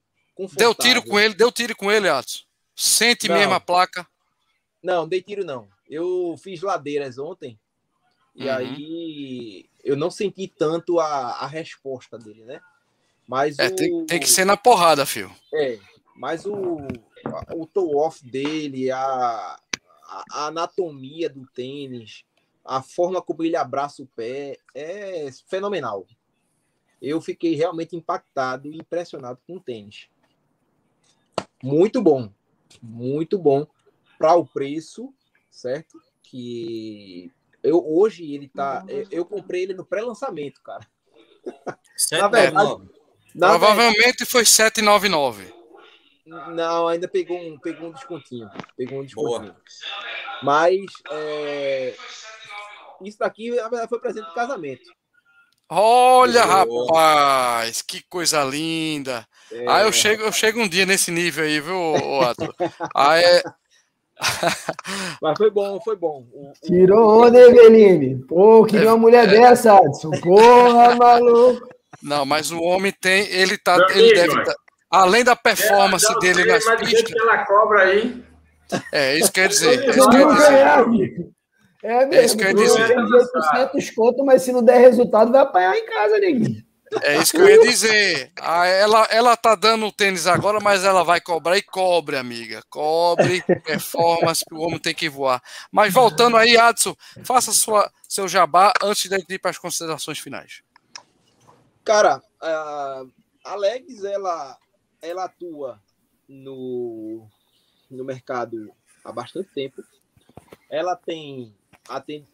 Deu 0.53 0.73
tiro 0.73 1.03
com 1.03 1.19
ele, 1.19 1.35
deu 1.35 1.51
tiro 1.51 1.75
com 1.75 1.91
ele, 1.91 2.09
Atos. 2.09 2.47
Sente 2.75 3.27
não. 3.27 3.35
mesmo 3.35 3.53
a 3.53 3.59
placa. 3.59 4.07
Não, 4.81 5.07
dei 5.07 5.21
tiro 5.21 5.45
não. 5.45 5.67
Eu 5.87 6.35
fiz 6.41 6.61
ladeiras 6.61 7.19
ontem. 7.19 7.59
E 8.33 8.45
uhum. 8.45 8.55
aí 8.55 9.69
eu 9.83 9.95
não 9.95 10.09
senti 10.09 10.47
tanto 10.47 10.99
a, 10.99 11.33
a 11.33 11.45
resposta 11.45 12.17
dele, 12.17 12.45
né? 12.45 12.61
Mas 13.31 13.57
é, 13.59 13.67
o... 13.67 13.75
tem, 13.77 14.05
tem, 14.05 14.19
que 14.19 14.29
ser 14.29 14.43
na 14.43 14.57
porrada, 14.57 15.05
fio. 15.05 15.33
É, 15.53 15.79
mas 16.17 16.45
o, 16.45 16.79
o 17.55 17.65
toe-off 17.65 18.21
dele, 18.29 18.91
a, 18.91 18.99
a, 18.99 20.47
anatomia 20.47 21.29
do 21.29 21.47
tênis, 21.47 22.25
a 22.65 22.81
forma 22.81 23.21
como 23.21 23.41
ele 23.43 23.55
abraça 23.55 24.03
o 24.03 24.05
pé 24.05 24.57
é 24.75 25.29
fenomenal. 25.47 26.05
Eu 27.01 27.21
fiquei 27.21 27.55
realmente 27.55 27.95
impactado 27.95 28.67
e 28.67 28.75
impressionado 28.75 29.39
com 29.47 29.55
o 29.55 29.61
tênis. 29.61 30.09
Muito 31.63 32.01
bom, 32.01 32.29
muito 32.81 33.39
bom 33.39 33.65
para 34.17 34.35
o 34.35 34.45
preço, 34.45 35.13
certo? 35.49 36.01
Que 36.21 37.31
eu 37.63 37.81
hoje 37.81 38.29
ele 38.33 38.49
tá, 38.49 38.83
eu, 39.09 39.23
comprei 39.23 39.63
ele 39.63 39.73
no 39.73 39.85
pré-lançamento, 39.85 40.61
cara. 40.61 40.85
Na 42.11 42.27
verdade, 42.27 42.89
na 43.33 43.49
Provavelmente 43.49 43.97
verdade, 43.97 44.25
foi 44.25 44.45
799. 44.45 45.53
Não, 46.25 46.87
ainda 46.87 47.07
pegou 47.07 47.37
um, 47.37 47.57
pegou 47.59 47.89
um 47.89 47.91
descontinho. 47.91 48.49
Pegou 48.77 48.99
um 48.99 49.05
descontinho. 49.05 49.53
Boa. 49.53 49.55
Mas 50.43 50.79
é, 51.11 51.95
isso 53.03 53.19
daqui 53.19 53.51
foi 53.89 53.99
presente 53.99 54.27
de 54.27 54.33
casamento. 54.33 54.83
Olha, 55.73 56.43
rapaz, 56.43 57.81
que 57.81 58.03
coisa 58.09 58.43
linda. 58.43 59.25
É... 59.49 59.65
Ah, 59.69 59.81
eu 59.83 59.91
chego, 59.93 60.23
eu 60.23 60.31
chego 60.31 60.59
um 60.59 60.67
dia 60.67 60.85
nesse 60.85 61.11
nível 61.11 61.45
aí, 61.45 61.61
viu, 61.61 62.21
Ato? 62.21 62.53
ah, 62.93 63.17
é... 63.17 63.41
Mas 65.21 65.37
foi 65.37 65.49
bom, 65.49 65.79
foi 65.81 65.95
bom. 65.95 66.25
Tirou 66.65 67.25
onda, 67.25 67.39
Eveline. 67.39 68.21
Pô, 68.25 68.65
queria 68.65 68.89
é, 68.89 68.91
uma 68.91 68.97
mulher 68.97 69.27
é... 69.29 69.31
dessa, 69.31 69.77
Adson. 69.77 70.11
Porra, 70.19 70.95
maluco. 70.95 71.65
Não, 72.01 72.25
mas 72.25 72.51
o 72.51 72.61
homem 72.61 72.91
tem, 72.91 73.27
ele 73.27 73.57
tá, 73.57 73.77
Meu 73.77 73.89
ele 73.89 74.19
amigo, 74.19 74.33
deve 74.35 74.45
tá, 74.45 74.55
além 74.89 75.23
da 75.23 75.35
performance 75.35 76.05
ela, 76.05 76.19
dele 76.19 76.45
nas 76.45 76.65
pistas. 76.79 77.03
Que 77.03 77.19
ela 77.19 77.45
cobra 77.45 77.83
aí. 77.83 78.23
É, 78.91 79.17
isso 79.17 79.31
quer 79.31 79.49
dizer. 79.49 79.83
É 79.83 79.89
isso 79.89 80.09
quer 80.09 80.27
dizer. 80.27 81.31
É 81.83 82.05
mesmo. 82.05 82.13
É 82.13 82.25
isso 82.25 82.37
quer 82.37 82.53
dizer. 82.53 82.97
800 82.97 83.89
conto, 83.91 84.25
mas 84.25 84.43
se 84.43 84.51
não 84.51 84.63
der 84.63 84.79
resultado, 84.79 85.31
vai 85.31 85.41
apanhar 85.41 85.75
em 85.75 85.85
casa, 85.85 86.17
neguinho. 86.17 86.63
É 87.01 87.17
isso 87.17 87.31
que 87.31 87.37
eu 87.37 87.47
ia 87.47 87.59
dizer. 87.61 88.31
Ah, 88.39 88.65
ela, 88.65 89.07
ela 89.09 89.37
tá 89.37 89.55
dando 89.55 89.85
o 89.85 89.91
tênis 89.91 90.27
agora, 90.27 90.59
mas 90.59 90.83
ela 90.83 91.03
vai 91.03 91.21
cobrar 91.21 91.57
e 91.57 91.61
cobre, 91.61 92.17
amiga. 92.17 92.61
Cobre, 92.69 93.41
performance, 93.63 94.43
o 94.51 94.61
homem 94.61 94.77
tem 94.77 94.93
que 94.93 95.07
voar. 95.07 95.41
Mas 95.71 95.93
voltando 95.93 96.35
aí, 96.35 96.57
Adson, 96.57 96.93
faça 97.23 97.53
sua, 97.53 97.89
seu 98.09 98.27
jabá 98.27 98.73
antes 98.83 99.09
de 99.09 99.15
ir 99.29 99.39
para 99.39 99.51
as 99.51 99.57
considerações 99.57 100.19
finais. 100.19 100.61
Cara, 101.83 102.21
a 102.39 103.05
Alex, 103.43 104.03
ela, 104.03 104.57
ela 105.01 105.25
atua 105.25 105.81
no, 106.27 107.27
no 107.89 108.05
mercado 108.05 108.71
há 109.03 109.11
bastante 109.11 109.49
tempo. 109.53 109.83
Ela 110.69 110.95
tem, 110.95 111.55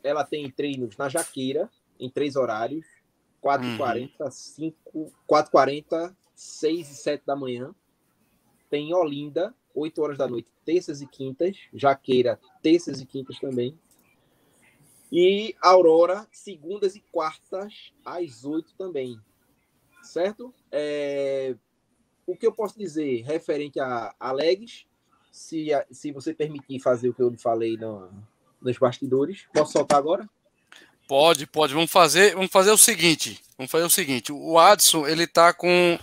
ela 0.04 0.24
tem 0.24 0.52
treinos 0.52 0.98
na 0.98 1.10
Jaqueira, 1.10 1.70
em 2.00 2.10
três 2.10 2.36
horários: 2.36 2.86
4h40, 3.42 4.12
uhum. 4.20 4.32
5, 4.32 5.14
4h40, 5.30 6.16
6 6.36 6.92
e 6.92 6.96
7 6.96 7.26
da 7.26 7.36
manhã. 7.36 7.74
Tem 8.70 8.94
Olinda, 8.94 9.56
8 9.74 10.02
horas 10.02 10.18
da 10.18 10.28
noite, 10.28 10.50
terças 10.66 11.02
e 11.02 11.08
quintas. 11.08 11.58
Jaqueira, 11.74 12.40
terças 12.62 13.00
e 13.00 13.06
quintas 13.06 13.40
também. 13.40 13.78
E 15.10 15.56
Aurora, 15.62 16.28
segundas 16.32 16.98
e 16.98 17.00
quartas, 17.00 17.94
às 18.04 18.44
8 18.44 18.74
também. 18.78 19.18
Certo? 20.08 20.54
É... 20.72 21.56
O 22.26 22.36
que 22.36 22.46
eu 22.46 22.52
posso 22.52 22.78
dizer 22.78 23.24
referente 23.24 23.80
a, 23.80 24.14
a 24.20 24.32
legs, 24.32 24.86
se, 25.32 25.70
se 25.92 26.12
você 26.12 26.34
permitir 26.34 26.80
fazer 26.80 27.10
o 27.10 27.14
que 27.14 27.22
eu 27.22 27.30
lhe 27.30 27.38
falei 27.38 27.78
no, 27.78 28.10
nos 28.62 28.78
bastidores, 28.78 29.46
posso 29.54 29.72
soltar 29.74 30.00
agora? 30.00 30.30
Pode, 31.08 31.48
pode. 31.48 31.74
Vamos 31.74 31.90
fazer, 31.90 32.36
vamos 32.36 32.52
fazer 32.52 32.72
o 32.72 32.78
seguinte. 32.78 33.42
Vamos 33.58 33.72
fazer 33.72 33.86
o 33.86 33.90
seguinte. 33.90 34.32
O 34.32 34.60
Adson, 34.60 35.08
ele 35.08 35.26
tá 35.26 35.54
com, 35.54 35.98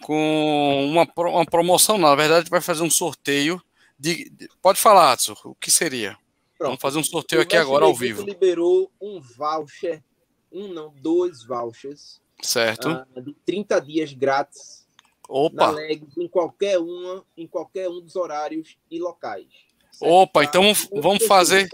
com 0.00 0.84
uma, 0.90 1.06
uma 1.28 1.46
promoção, 1.46 1.96
não. 1.96 2.08
Na 2.08 2.16
verdade, 2.16 2.50
vai 2.50 2.60
fazer 2.60 2.82
um 2.82 2.90
sorteio. 2.90 3.62
De, 3.98 4.28
de 4.30 4.48
pode 4.60 4.80
falar, 4.80 5.12
Adson, 5.12 5.36
o 5.44 5.54
que 5.54 5.70
seria? 5.70 6.18
Pronto. 6.58 6.70
Vamos 6.70 6.82
fazer 6.82 6.98
um 6.98 7.04
sorteio 7.04 7.42
aqui 7.42 7.56
agora 7.56 7.84
ao 7.84 7.94
vivo. 7.94 8.24
liberou 8.24 8.90
um 9.00 9.20
voucher, 9.20 10.02
um 10.50 10.68
não, 10.68 10.92
dois 10.96 11.44
vouchers. 11.44 12.20
Certo. 12.42 12.88
Uh, 13.16 13.22
de 13.22 13.32
30 13.46 13.80
dias 13.80 14.12
grátis. 14.12 14.86
Opa. 15.28 15.66
Na 15.66 15.70
Legs, 15.70 16.18
em 16.18 16.28
qualquer 16.28 16.78
uma, 16.78 17.24
em 17.36 17.46
qualquer 17.46 17.88
um 17.88 18.00
dos 18.00 18.16
horários 18.16 18.76
e 18.90 18.98
locais. 18.98 19.46
Certo? 19.92 20.10
Opa, 20.12 20.44
então 20.44 20.64
vamos 20.92 21.24
fazer 21.26 21.70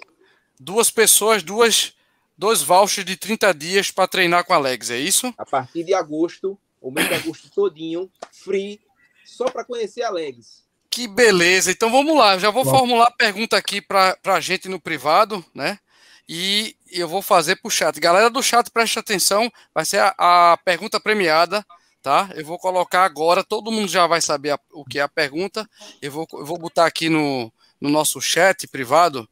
duas 0.61 0.91
pessoas, 0.91 1.43
duas 1.43 1.95
dois 2.39 2.63
vouchers 2.63 3.05
de 3.05 3.17
30 3.17 3.53
dias 3.53 3.91
para 3.91 4.07
treinar 4.07 4.45
com 4.45 4.55
a 4.55 4.59
Legs, 4.59 4.91
é 4.91 4.99
isso? 4.99 5.35
A 5.37 5.45
partir 5.45 5.83
de 5.83 5.93
agosto, 5.93 6.57
o 6.81 6.89
mês 6.91 7.09
de 7.09 7.15
agosto 7.15 7.51
todinho, 7.51 8.09
free, 8.31 8.81
só 9.25 9.51
para 9.51 9.65
conhecer 9.65 10.03
a 10.03 10.11
Legs. 10.11 10.65
Que 10.89 11.09
beleza. 11.09 11.73
Então 11.73 11.91
vamos 11.91 12.17
lá, 12.17 12.39
já 12.39 12.51
vou 12.51 12.65
Bom. 12.65 12.71
formular 12.71 13.09
a 13.09 13.11
pergunta 13.11 13.57
aqui 13.57 13.81
para 13.81 14.17
a 14.25 14.41
gente 14.41 14.69
no 14.69 14.81
privado, 14.81 15.45
né? 15.53 15.81
E 16.29 16.77
eu 16.91 17.09
vou 17.09 17.23
fazer 17.23 17.57
para 17.57 17.69
o 17.69 17.71
chat. 17.71 17.99
Galera 18.01 18.31
do 18.31 18.43
chat, 18.43 18.71
preste 18.71 18.99
atenção, 18.99 19.51
vai 19.75 19.85
ser 19.85 19.99
a, 19.99 20.15
a, 20.53 20.57
pergunta 20.59 21.01
premiada, 21.01 21.65
tá? 22.03 22.31
Eu 22.35 22.45
vou 22.45 22.59
colocar 22.59 23.05
agora, 23.05 23.45
todo 23.45 23.73
mundo 23.73 23.89
já 23.89 24.07
vai 24.07 24.21
saber 24.21 24.51
a, 24.51 24.61
o 24.73 24.85
que 24.85 24.99
é 24.99 25.03
a 25.03 25.09
pergunta. 25.09 25.69
Eu 26.01 26.13
vou, 26.13 26.27
eu 26.33 26.45
vou 26.47 26.59
botar 26.59 26.87
aqui 26.87 27.09
no, 27.09 27.53
no 27.81 27.89
nosso 27.89 28.21
chat 28.21 28.67
privado. 28.67 29.29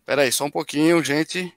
Espera 0.00 0.22
aí, 0.22 0.32
só 0.32 0.44
um 0.44 0.50
pouquinho, 0.50 1.02
gente. 1.02 1.52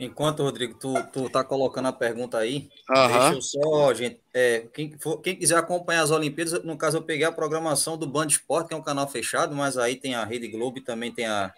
Enquanto, 0.00 0.42
Rodrigo, 0.42 0.74
tu, 0.74 0.94
tu 1.12 1.30
tá 1.30 1.44
colocando 1.44 1.88
a 1.88 1.92
pergunta 1.92 2.38
aí, 2.38 2.68
uhum. 2.90 3.06
deixa 3.06 3.34
eu 3.34 3.42
só, 3.42 3.94
gente, 3.94 4.20
é, 4.34 4.66
quem, 4.72 4.96
for, 4.98 5.20
quem 5.20 5.36
quiser 5.36 5.56
acompanhar 5.56 6.02
as 6.02 6.10
Olimpíadas, 6.10 6.64
no 6.64 6.76
caso 6.76 6.96
eu 6.96 7.02
peguei 7.02 7.24
a 7.24 7.30
programação 7.30 7.96
do 7.96 8.06
Band 8.06 8.26
Esporte, 8.26 8.68
que 8.68 8.74
é 8.74 8.76
um 8.76 8.82
canal 8.82 9.08
fechado, 9.08 9.54
mas 9.54 9.78
aí 9.78 9.94
tem 9.94 10.14
a 10.14 10.24
Rede 10.24 10.48
Globo 10.48 10.78
e 10.78 10.82
também 10.82 11.12
tem 11.12 11.26
a 11.26 11.52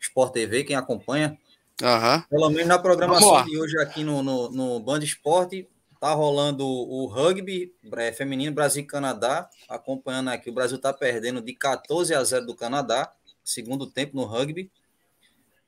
Sport 0.00 0.32
TV, 0.32 0.64
quem 0.64 0.74
acompanha. 0.74 1.38
Uhum. 1.80 2.22
Pelo 2.30 2.50
menos 2.50 2.66
na 2.66 2.78
programação 2.78 3.44
de 3.44 3.58
hoje 3.58 3.78
aqui 3.78 4.02
no, 4.02 4.22
no, 4.22 4.50
no 4.50 4.80
Band 4.80 5.00
Esporte, 5.00 5.68
tá 6.00 6.12
rolando 6.12 6.66
o 6.66 7.06
rugby 7.06 7.72
é, 7.96 8.12
feminino 8.12 8.54
Brasil 8.54 8.82
e 8.82 8.86
Canadá, 8.86 9.48
acompanhando 9.68 10.28
aqui, 10.30 10.50
o 10.50 10.54
Brasil 10.54 10.78
tá 10.78 10.92
perdendo 10.92 11.40
de 11.40 11.54
14 11.54 12.14
a 12.14 12.24
0 12.24 12.46
do 12.46 12.54
Canadá, 12.54 13.12
segundo 13.44 13.86
tempo 13.86 14.16
no 14.16 14.24
rugby. 14.24 14.70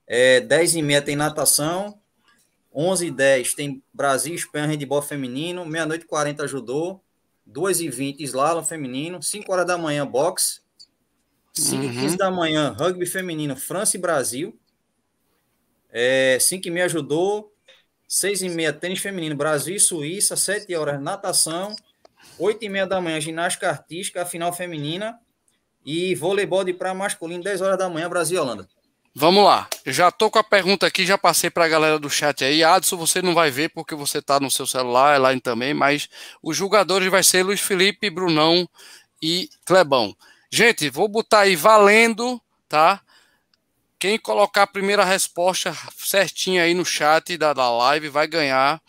É, 0.09 0.41
10 0.41 0.77
e 0.77 0.83
meia 0.83 1.03
tem 1.03 1.15
natação, 1.15 2.01
11 2.75 3.07
e 3.07 3.11
10 3.11 3.55
tem 3.55 3.83
Brasil, 3.93 4.35
Espanha, 4.35 4.67
handebol 4.67 5.03
feminino. 5.03 5.67
Meia-noite 5.67 6.07
40 6.07 6.47
judô. 6.47 7.01
2 7.45 7.81
e 7.81 7.89
20 7.89 8.23
slalom 8.23 8.63
feminino. 8.63 9.23
5 9.23 9.51
horas 9.53 9.67
da 9.67 9.77
manhã 9.77 10.07
boxe. 10.07 10.61
5 11.55 11.83
uhum. 11.83 11.91
e 11.91 11.95
15 11.95 12.17
da 12.17 12.31
manhã 12.31 12.71
rugby 12.79 13.05
feminino 13.05 13.57
França 13.57 13.97
e 13.97 14.01
Brasil. 14.01 14.59
É, 15.91 16.39
5 16.41 16.69
e 16.69 16.71
meia 16.71 16.89
judô. 16.89 17.51
6 18.07 18.43
e 18.43 18.49
meia 18.49 18.73
tênis 18.73 19.01
feminino 19.01 19.35
Brasil 19.35 19.75
e 19.75 19.81
Suíça. 19.81 20.37
7 20.37 20.73
horas 20.77 21.01
natação. 21.01 21.75
8 22.39 22.65
e 22.65 22.69
meia 22.69 22.87
da 22.87 23.01
manhã 23.01 23.21
ginástica 23.21 23.69
artística, 23.69 24.23
a 24.23 24.27
final 24.27 24.53
feminina. 24.53 25.19
E 25.85 26.15
voleibol 26.15 26.63
de 26.63 26.75
praia 26.75 26.95
masculino, 26.95 27.43
10 27.43 27.61
horas 27.61 27.79
da 27.79 27.89
manhã, 27.89 28.09
Brasil 28.09 28.37
e 28.37 28.41
Holanda. 28.41 28.69
Vamos 29.15 29.45
lá. 29.45 29.69
Já 29.85 30.11
tô 30.11 30.31
com 30.31 30.39
a 30.39 30.45
pergunta 30.45 30.87
aqui, 30.87 31.05
já 31.05 31.19
passei 31.19 31.51
para 31.51 31.65
a 31.65 31.69
galera 31.69 31.99
do 31.99 32.09
chat 32.09 32.45
aí. 32.45 32.63
Adson, 32.63 32.97
você 32.97 33.21
não 33.21 33.35
vai 33.35 33.51
ver 33.51 33.71
porque 33.71 33.95
você 33.95 34.19
está 34.19 34.39
no 34.39 34.51
seu 34.51 34.67
celular, 34.67 35.17
é 35.17 35.19
lá 35.19 35.41
também, 35.41 35.75
mas 35.75 36.09
os 36.43 36.57
jogadores 36.57 37.11
vai 37.11 37.23
ser 37.23 37.43
Luiz 37.43 37.61
Felipe, 37.61 38.11
Brunão 38.11 38.69
e 39.21 39.49
Clebão. 39.65 40.17
Gente, 40.51 40.89
vou 40.89 41.09
botar 41.09 41.41
aí 41.41 41.57
valendo, 41.57 42.41
tá? 42.69 43.01
Quem 43.99 44.17
colocar 44.19 44.63
a 44.63 44.67
primeira 44.67 45.05
resposta 45.05 45.77
certinha 45.97 46.63
aí 46.63 46.73
no 46.73 46.85
chat 46.85 47.37
da, 47.37 47.53
da 47.53 47.69
live 47.71 48.09
vai 48.09 48.29
ganhar. 48.29 48.81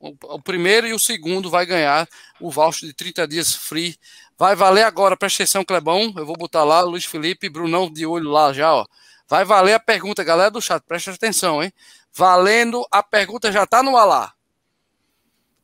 O, 0.00 0.14
o 0.22 0.42
primeiro 0.42 0.86
e 0.86 0.94
o 0.94 0.98
segundo 0.98 1.50
vai 1.50 1.66
ganhar 1.66 2.08
o 2.40 2.50
voucher 2.50 2.88
de 2.88 2.94
30 2.94 3.28
dias 3.28 3.54
free. 3.54 3.96
Vai 4.38 4.56
valer 4.56 4.84
agora, 4.84 5.16
presta 5.16 5.42
atenção, 5.42 5.64
Clebão. 5.64 6.12
Eu 6.16 6.24
vou 6.24 6.36
botar 6.36 6.64
lá, 6.64 6.80
Luiz 6.80 7.04
Felipe, 7.04 7.48
Brunão 7.50 7.92
de 7.92 8.06
olho 8.06 8.30
lá 8.30 8.52
já, 8.52 8.72
ó. 8.72 8.86
Vai 9.28 9.44
valer 9.44 9.74
a 9.74 9.80
pergunta, 9.80 10.22
galera 10.22 10.50
do 10.50 10.60
chat, 10.60 10.82
presta 10.86 11.10
atenção, 11.12 11.62
hein? 11.62 11.72
Valendo, 12.12 12.86
a 12.90 13.02
pergunta 13.02 13.50
já 13.50 13.64
está 13.64 13.82
no 13.82 13.96
alá. 13.96 14.34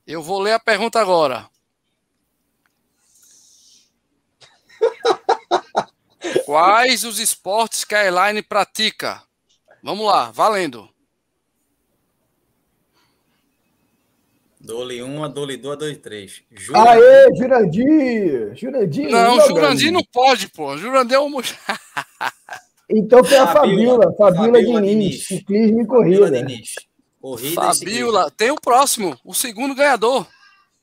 Eu 0.07 0.23
vou 0.23 0.41
ler 0.41 0.53
a 0.53 0.61
pergunta 0.61 0.99
agora. 0.99 1.49
Quais 6.45 7.05
os 7.05 7.19
esportes 7.19 7.85
que 7.85 7.95
a 7.95 8.05
Elaine 8.05 8.43
pratica? 8.43 9.23
Vamos 9.83 10.07
lá, 10.07 10.31
valendo. 10.31 10.89
Dole 14.61 15.03
1, 15.03 15.25
a 15.25 15.29
Dole 15.29 15.57
2, 15.57 15.73
a 15.73 15.77
Dole 15.79 15.97
3. 15.97 16.43
Jurandir. 16.51 16.91
Aê, 16.91 17.35
Jurandir! 17.35 18.55
Jurandir! 18.55 19.11
Não, 19.11 19.41
Jurandir 19.49 19.91
não 19.91 20.05
pode, 20.05 20.49
pô. 20.49 20.77
Jurandir 20.77 21.17
é 21.17 21.21
um. 21.21 21.31
Então 22.91 23.23
foi 23.23 23.37
a 23.37 23.47
Fabiola, 23.47 24.13
Fabiola, 24.17 24.61
Diniz, 24.61 24.83
Diniz, 24.83 25.27
ciclismo 25.27 25.81
e 25.81 25.87
corrida. 25.87 26.31
Diniz. 26.31 26.75
Corrida 27.21 27.63
Fabiola, 27.63 28.31
tem 28.37 28.51
o 28.51 28.61
próximo, 28.61 29.17
o 29.25 29.33
segundo 29.35 29.75
ganhador. 29.75 30.27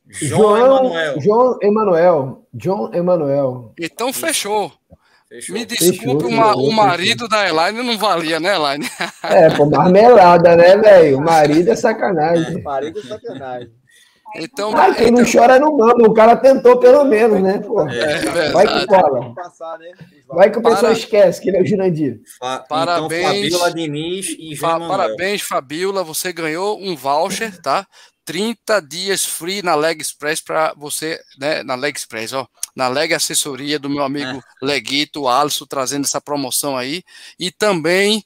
João 0.09 0.57
Emanuel. 0.57 1.21
João 1.21 1.57
Emanuel. 1.61 2.47
John 2.53 2.91
Emanuel. 2.93 3.73
Então 3.79 4.13
fechou. 4.13 4.71
fechou. 5.27 5.53
Me 5.55 5.65
desculpe, 5.65 6.23
fechou, 6.23 6.57
o 6.57 6.71
marido 6.71 7.27
da 7.27 7.47
Elaine 7.47 7.83
não 7.83 7.97
valia, 7.97 8.39
né, 8.39 8.55
Elaine? 8.55 8.89
É, 9.23 9.49
pô, 9.49 9.65
marmelada, 9.65 10.55
né, 10.55 10.77
velho? 10.77 11.17
O 11.17 11.21
marido 11.21 11.69
é 11.69 11.75
sacanagem. 11.75 12.59
É, 12.59 12.61
marido 12.61 12.99
é 12.99 13.03
sacanagem. 13.03 13.71
Então, 14.35 14.71
ah, 14.75 14.93
quem 14.93 15.11
não 15.11 15.23
chora 15.29 15.59
não 15.59 15.75
manda. 15.75 16.03
O 16.03 16.13
cara 16.13 16.35
tentou 16.35 16.77
pelo 16.79 17.03
menos, 17.03 17.41
né? 17.41 17.59
Pô. 17.59 17.87
É, 17.87 18.51
vai 18.51 18.67
que 18.67 18.85
cola. 18.85 19.33
Vai 20.27 20.51
que 20.51 20.59
o 20.59 20.61
pessoal 20.61 20.81
Para... 20.81 20.91
esquece 20.93 21.41
que 21.41 21.49
ele 21.49 21.57
é 21.57 21.61
o 21.61 21.65
Jurandir. 21.65 22.21
Fa... 22.37 22.59
Parabéns, 22.59 23.47
então, 23.47 23.59
Fabiola 23.59 23.73
Diniz 23.73 24.35
e 24.37 24.55
Fa... 24.55 24.79
Parabéns, 24.79 25.41
Fabiola. 25.41 26.03
Você 26.03 26.33
ganhou 26.33 26.81
um 26.81 26.95
voucher, 26.95 27.61
tá? 27.61 27.87
30 28.25 28.81
dias 28.81 29.23
free 29.23 29.61
na 29.61 29.73
Leg 29.73 30.01
Express 30.01 30.41
para 30.41 30.73
você, 30.75 31.17
né? 31.39 31.63
Na 31.63 31.75
Leg 31.75 31.97
Express, 31.97 32.33
ó. 32.33 32.45
Na 32.75 32.89
Leg 32.89 33.13
Assessoria 33.13 33.79
do 33.79 33.89
meu 33.89 34.03
amigo 34.03 34.37
é. 34.39 34.65
Leguito, 34.65 35.29
Alisson, 35.29 35.65
trazendo 35.65 36.03
essa 36.03 36.19
promoção 36.19 36.75
aí. 36.75 37.03
E 37.39 37.49
também 37.49 38.23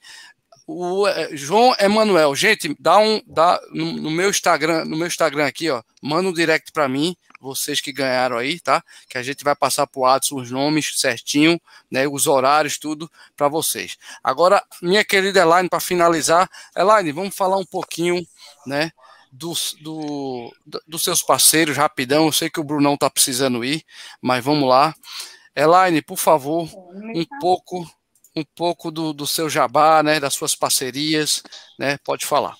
o 0.67 1.07
é, 1.07 1.29
João 1.35 1.75
Emanuel, 1.79 2.33
gente, 2.33 2.75
dá 2.79 2.97
um, 2.97 3.21
dá 3.27 3.59
no, 3.71 3.93
no, 3.93 4.11
meu 4.11 4.29
Instagram, 4.29 4.85
no 4.85 4.97
meu 4.97 5.07
Instagram 5.07 5.45
aqui, 5.45 5.69
ó, 5.69 5.81
manda 6.01 6.29
um 6.29 6.33
direct 6.33 6.71
para 6.71 6.87
mim, 6.87 7.15
vocês 7.41 7.81
que 7.81 7.91
ganharam 7.91 8.37
aí, 8.37 8.59
tá? 8.59 8.83
Que 9.09 9.17
a 9.17 9.23
gente 9.23 9.43
vai 9.43 9.55
passar 9.55 9.87
pro 9.87 10.05
Adson 10.05 10.39
os 10.39 10.51
nomes 10.51 10.93
certinho, 10.99 11.59
né? 11.89 12.07
Os 12.07 12.27
horários, 12.27 12.77
tudo 12.77 13.11
para 13.35 13.47
vocês. 13.47 13.97
Agora, 14.23 14.63
minha 14.81 15.03
querida 15.03 15.41
Elaine, 15.41 15.67
para 15.67 15.79
finalizar, 15.79 16.49
Elaine, 16.77 17.11
vamos 17.11 17.35
falar 17.35 17.57
um 17.57 17.65
pouquinho, 17.65 18.25
né? 18.65 18.91
Dos, 19.31 19.75
do, 19.81 20.53
dos 20.85 21.03
seus 21.03 21.23
parceiros, 21.23 21.77
rapidão. 21.77 22.25
Eu 22.25 22.31
sei 22.31 22.49
que 22.49 22.59
o 22.59 22.63
Brunão 22.63 22.95
tá 22.95 23.09
precisando 23.09 23.65
ir, 23.65 23.83
mas 24.21 24.43
vamos 24.43 24.69
lá. 24.69 24.93
Elaine, 25.55 26.01
por 26.01 26.17
favor, 26.17 26.69
um 27.15 27.25
pouco 27.39 27.89
um 28.33 28.45
pouco 28.55 28.89
do, 28.91 29.11
do 29.11 29.27
seu 29.27 29.49
jabá, 29.49 30.01
né, 30.01 30.17
das 30.17 30.33
suas 30.33 30.55
parcerias, 30.55 31.43
né, 31.77 31.97
pode 31.97 32.25
falar. 32.25 32.55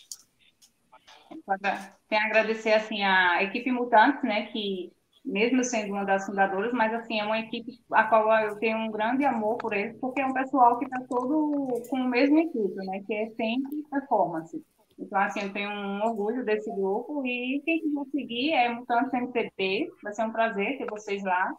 Tenho 2.11 2.23
a 2.23 2.25
agradecer 2.25 2.73
assim 2.73 3.01
a 3.03 3.41
equipe 3.41 3.71
Mutantes, 3.71 4.21
né, 4.21 4.47
que 4.47 4.91
mesmo 5.23 5.63
sendo 5.63 5.93
uma 5.93 6.03
das 6.03 6.25
fundadoras, 6.25 6.73
mas 6.73 6.93
assim, 6.93 7.21
é 7.21 7.23
uma 7.23 7.39
equipe 7.39 7.71
a 7.93 8.03
qual 8.03 8.29
eu 8.43 8.57
tenho 8.57 8.79
um 8.79 8.91
grande 8.91 9.23
amor 9.23 9.57
por 9.57 9.71
eles, 9.71 9.97
porque 9.97 10.19
é 10.19 10.25
um 10.25 10.33
pessoal 10.33 10.77
que 10.77 10.83
está 10.83 10.99
todo 11.07 11.81
com 11.89 11.95
o 11.95 12.09
mesmo 12.09 12.37
intuito, 12.37 12.75
né? 12.75 13.01
Que 13.07 13.13
é 13.13 13.29
sempre 13.29 13.81
performance. 13.89 14.61
Então, 14.99 15.19
assim, 15.21 15.41
eu 15.43 15.53
tenho 15.53 15.69
um 15.69 16.03
orgulho 16.03 16.43
desse 16.43 16.69
grupo 16.69 17.25
e 17.25 17.61
quem 17.63 17.79
quiser 17.79 18.05
seguir 18.11 18.51
é 18.51 18.67
Mutantes 18.67 19.13
MTP, 19.13 19.89
vai 20.03 20.11
ser 20.11 20.25
um 20.25 20.33
prazer 20.33 20.77
ter 20.77 20.85
vocês 20.89 21.23
lá. 21.23 21.55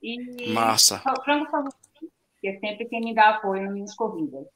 E 0.00 0.52
Massa. 0.52 1.02
Frango 1.24 1.50
Favorito, 1.50 1.76
que 2.40 2.46
é 2.46 2.58
sempre 2.60 2.86
quem 2.86 3.00
me 3.00 3.14
dá 3.16 3.30
apoio 3.30 3.64
nas 3.64 3.74
minhas 3.74 3.96
corridas. 3.96 4.46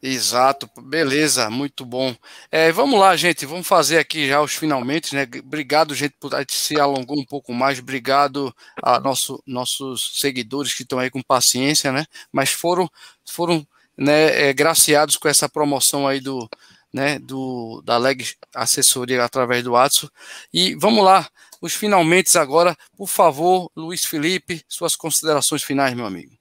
Exato, 0.00 0.70
beleza, 0.80 1.50
muito 1.50 1.84
bom. 1.84 2.14
É, 2.52 2.70
vamos 2.70 3.00
lá, 3.00 3.16
gente, 3.16 3.44
vamos 3.44 3.66
fazer 3.66 3.98
aqui 3.98 4.28
já 4.28 4.40
os 4.40 4.54
finalmente, 4.54 5.12
né? 5.12 5.26
Obrigado, 5.40 5.92
gente, 5.92 6.14
por 6.20 6.30
se 6.48 6.78
alongou 6.78 7.18
um 7.18 7.24
pouco 7.24 7.52
mais. 7.52 7.80
Obrigado 7.80 8.54
a 8.80 9.00
nosso, 9.00 9.42
nossos 9.44 10.20
seguidores 10.20 10.72
que 10.72 10.84
estão 10.84 11.00
aí 11.00 11.10
com 11.10 11.20
paciência, 11.20 11.90
né? 11.90 12.06
Mas 12.30 12.50
foram, 12.52 12.88
foram 13.28 13.66
né, 13.96 14.48
é, 14.50 14.52
graciados 14.52 15.16
com 15.16 15.26
essa 15.28 15.48
promoção 15.48 16.06
aí 16.06 16.20
do, 16.20 16.48
né, 16.92 17.18
do 17.18 17.82
da 17.84 17.98
Leg 17.98 18.24
Assessoria 18.54 19.24
através 19.24 19.64
do 19.64 19.72
WhatsApp. 19.72 20.12
E 20.52 20.76
vamos 20.76 21.04
lá, 21.04 21.28
os 21.60 21.74
finalmente 21.74 22.38
agora, 22.38 22.76
por 22.96 23.08
favor, 23.08 23.68
Luiz 23.76 24.04
Felipe, 24.04 24.64
suas 24.68 24.94
considerações 24.94 25.62
finais, 25.64 25.92
meu 25.94 26.06
amigo. 26.06 26.37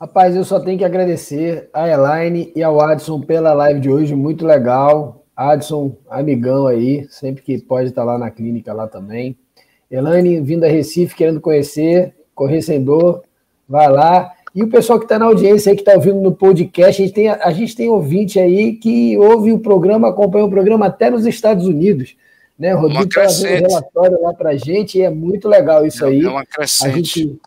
Rapaz, 0.00 0.34
eu 0.34 0.44
só 0.44 0.58
tenho 0.58 0.78
que 0.78 0.84
agradecer 0.84 1.68
a 1.74 1.86
Elaine 1.86 2.50
e 2.56 2.62
ao 2.62 2.80
Adson 2.80 3.20
pela 3.20 3.52
live 3.52 3.80
de 3.80 3.90
hoje, 3.90 4.14
muito 4.14 4.46
legal. 4.46 5.26
Adson, 5.36 5.94
amigão 6.08 6.66
aí, 6.66 7.06
sempre 7.10 7.42
que 7.42 7.58
pode 7.58 7.90
estar 7.90 8.02
lá 8.02 8.16
na 8.16 8.30
clínica 8.30 8.72
lá 8.72 8.88
também. 8.88 9.36
Elaine, 9.90 10.40
vindo 10.40 10.64
a 10.64 10.68
Recife, 10.68 11.14
querendo 11.14 11.38
conhecer, 11.38 12.14
correr 12.34 12.62
sem 12.62 12.82
dor, 12.82 13.22
vai 13.68 13.90
lá. 13.90 14.32
E 14.54 14.62
o 14.62 14.70
pessoal 14.70 14.98
que 14.98 15.04
está 15.04 15.18
na 15.18 15.26
audiência 15.26 15.70
aí, 15.70 15.76
que 15.76 15.82
está 15.82 15.92
ouvindo 15.92 16.18
no 16.18 16.32
podcast, 16.32 17.02
a 17.02 17.04
gente, 17.04 17.14
tem, 17.14 17.28
a 17.28 17.50
gente 17.50 17.76
tem 17.76 17.90
ouvinte 17.90 18.40
aí 18.40 18.76
que 18.76 19.18
ouve 19.18 19.52
o 19.52 19.58
programa, 19.58 20.08
acompanha 20.08 20.46
o 20.46 20.50
programa 20.50 20.86
até 20.86 21.10
nos 21.10 21.26
Estados 21.26 21.66
Unidos. 21.66 22.16
Né? 22.58 22.74
O 22.74 22.80
Rodrigo 22.80 23.04
está 23.04 23.24
fazendo 23.24 23.66
um 23.66 23.68
relatório 23.68 24.22
lá 24.22 24.32
para 24.32 24.50
a 24.50 24.56
gente 24.56 24.98
e 24.98 25.02
é 25.02 25.10
muito 25.10 25.46
legal 25.46 25.86
isso 25.86 26.06
é, 26.06 26.08
aí. 26.08 26.24
É 26.24 26.28
uma 26.28 26.46
crescente. 26.46 26.90
A 26.90 26.96
gente, 26.96 27.40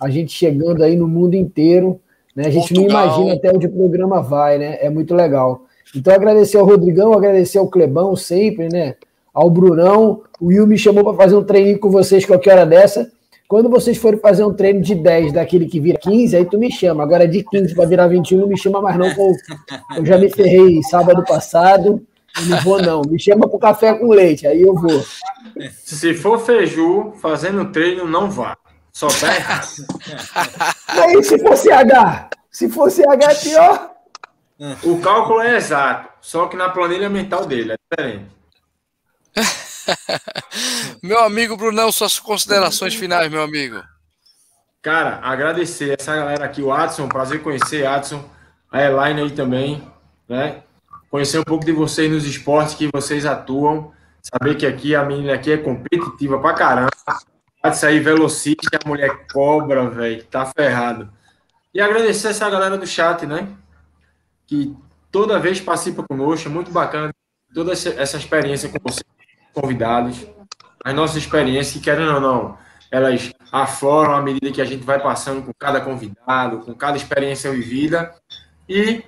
a 0.00 0.08
gente 0.10 0.32
chegando 0.32 0.82
aí 0.82 0.96
no 0.96 1.08
mundo 1.08 1.34
inteiro, 1.34 2.00
né? 2.34 2.46
A 2.46 2.50
gente 2.50 2.74
Portugal. 2.74 3.06
não 3.06 3.14
imagina 3.14 3.34
até 3.34 3.52
onde 3.52 3.66
o 3.66 3.72
programa 3.72 4.20
vai, 4.20 4.58
né? 4.58 4.78
É 4.80 4.90
muito 4.90 5.14
legal. 5.14 5.64
Então, 5.94 6.12
agradecer 6.12 6.58
ao 6.58 6.66
Rodrigão, 6.66 7.12
agradecer 7.12 7.58
ao 7.58 7.68
Clebão 7.68 8.14
sempre, 8.16 8.68
né? 8.68 8.94
Ao 9.32 9.48
Brunão. 9.48 10.22
O 10.40 10.46
Will 10.46 10.66
me 10.66 10.76
chamou 10.76 11.04
para 11.04 11.14
fazer 11.14 11.36
um 11.36 11.44
treininho 11.44 11.78
com 11.78 11.90
vocês 11.90 12.24
qualquer 12.26 12.52
hora 12.52 12.66
dessa. 12.66 13.10
Quando 13.48 13.70
vocês 13.70 13.96
forem 13.96 14.18
fazer 14.18 14.44
um 14.44 14.52
treino 14.52 14.80
de 14.80 14.94
10 14.94 15.32
daquele 15.32 15.66
que 15.66 15.78
vira 15.78 15.98
15, 15.98 16.36
aí 16.36 16.44
tu 16.44 16.58
me 16.58 16.70
chama. 16.70 17.04
Agora 17.04 17.28
de 17.28 17.44
15 17.44 17.74
para 17.74 17.86
virar 17.86 18.08
21, 18.08 18.40
não 18.40 18.48
me 18.48 18.58
chama 18.58 18.82
mais 18.82 18.98
não, 18.98 19.06
eu 19.96 20.04
já 20.04 20.18
me 20.18 20.28
ferrei 20.28 20.82
sábado 20.82 21.22
passado. 21.24 22.02
Eu 22.38 22.46
não 22.46 22.60
vou, 22.62 22.82
não. 22.82 23.02
Me 23.02 23.18
chama 23.18 23.48
para 23.48 23.58
café 23.58 23.94
com 23.94 24.08
leite, 24.08 24.46
aí 24.46 24.62
eu 24.62 24.74
vou. 24.74 25.02
Se 25.70 26.12
for 26.12 26.38
Feiju 26.38 27.12
fazendo 27.20 27.70
treino, 27.70 28.06
não 28.06 28.28
vá. 28.28 28.58
Só 28.96 29.08
tá. 29.08 29.60
Aí, 30.88 31.22
se 31.22 31.38
fosse 31.38 31.70
H? 31.70 32.30
Se 32.50 32.66
fosse 32.70 33.06
H, 33.06 33.30
é 33.30 33.34
pior. 33.34 33.90
O 34.82 34.98
cálculo 35.02 35.42
é 35.42 35.54
exato, 35.54 36.08
só 36.22 36.46
que 36.46 36.56
na 36.56 36.70
planilha 36.70 37.10
mental 37.10 37.44
dele 37.44 37.74
é 37.74 37.76
diferente. 37.76 38.30
meu 41.02 41.20
amigo 41.22 41.58
Brunão, 41.58 41.92
suas 41.92 42.18
considerações 42.18 42.94
finais, 42.94 43.30
meu 43.30 43.42
amigo. 43.42 43.82
Cara, 44.80 45.20
agradecer 45.22 45.94
essa 46.00 46.16
galera 46.16 46.46
aqui, 46.46 46.62
o 46.62 46.72
Adson, 46.72 47.06
prazer 47.06 47.42
conhecer 47.42 47.86
Adson, 47.86 48.24
a 48.72 48.82
Elaine 48.82 49.20
aí 49.20 49.30
também, 49.30 49.86
né? 50.26 50.62
Conhecer 51.10 51.38
um 51.38 51.44
pouco 51.44 51.66
de 51.66 51.72
vocês 51.72 52.10
nos 52.10 52.26
esportes 52.26 52.74
que 52.74 52.88
vocês 52.90 53.26
atuam, 53.26 53.92
saber 54.22 54.54
que 54.54 54.64
aqui 54.64 54.94
a 54.94 55.04
menina 55.04 55.34
aqui 55.34 55.52
é 55.52 55.58
competitiva 55.58 56.38
pra 56.38 56.54
caramba, 56.54 56.90
sair 57.74 58.00
velocista, 58.00 58.78
a 58.84 58.88
mulher 58.88 59.26
cobra, 59.32 59.88
velho, 59.90 60.24
tá 60.24 60.46
ferrado. 60.46 61.10
E 61.74 61.80
agradecer 61.80 62.28
essa 62.28 62.48
galera 62.48 62.78
do 62.78 62.86
chat, 62.86 63.26
né? 63.26 63.48
Que 64.46 64.76
toda 65.10 65.38
vez 65.38 65.60
participa 65.60 66.02
conosco, 66.02 66.48
é 66.48 66.52
muito 66.52 66.70
bacana 66.70 67.12
toda 67.54 67.72
essa 67.72 68.16
experiência 68.16 68.68
com 68.68 68.78
vocês, 68.82 69.04
convidados. 69.52 70.26
As 70.84 70.94
nossas 70.94 71.16
experiências, 71.16 71.72
que 71.72 71.80
querendo 71.80 72.14
ou 72.14 72.20
não, 72.20 72.58
elas 72.90 73.32
afloram 73.50 74.14
à 74.14 74.22
medida 74.22 74.52
que 74.52 74.60
a 74.60 74.64
gente 74.64 74.84
vai 74.84 75.02
passando 75.02 75.42
com 75.42 75.52
cada 75.58 75.80
convidado, 75.80 76.60
com 76.60 76.74
cada 76.74 76.96
experiência 76.96 77.50
vivida. 77.50 78.14
E 78.68 79.04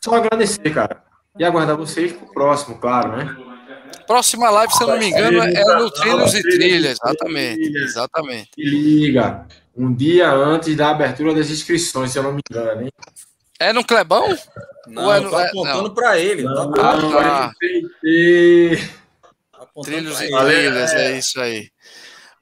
só 0.00 0.16
agradecer, 0.16 0.70
cara. 0.72 1.02
E 1.38 1.44
aguardar 1.44 1.76
vocês 1.76 2.12
pro 2.12 2.32
próximo, 2.32 2.78
claro, 2.78 3.16
né? 3.16 3.49
Próxima 4.10 4.50
live, 4.50 4.72
se 4.72 4.82
eu 4.82 4.88
não 4.88 4.98
me 4.98 5.06
engano, 5.06 5.40
é 5.40 5.64
no 5.78 5.88
Trilhos 5.88 6.34
e 6.34 6.42
Trilhas. 6.42 6.98
Exatamente. 7.00 7.78
Exatamente. 7.78 8.50
E 8.58 8.68
liga. 8.68 9.46
Um 9.76 9.94
dia 9.94 10.32
antes 10.32 10.76
da 10.76 10.90
abertura 10.90 11.32
das 11.32 11.48
inscrições, 11.48 12.10
se 12.10 12.18
eu 12.18 12.24
não 12.24 12.32
me 12.32 12.40
engano, 12.50 12.82
hein? 12.82 12.92
É 13.60 13.72
no 13.72 13.84
Clebão? 13.84 14.36
Não, 14.88 15.14
é 15.14 15.20
no, 15.20 15.30
tô 15.30 15.36
apontando 15.36 15.94
para 15.94 16.18
ele. 16.18 16.42
Não, 16.42 16.54
tô 16.54 16.60
apontando 16.80 17.18
ah, 17.18 17.20
tá. 17.20 17.52
Trilhos 19.84 20.20
e 20.20 20.28
Trilhas, 20.28 20.92
é. 20.92 21.12
é 21.12 21.16
isso 21.16 21.40
aí. 21.40 21.70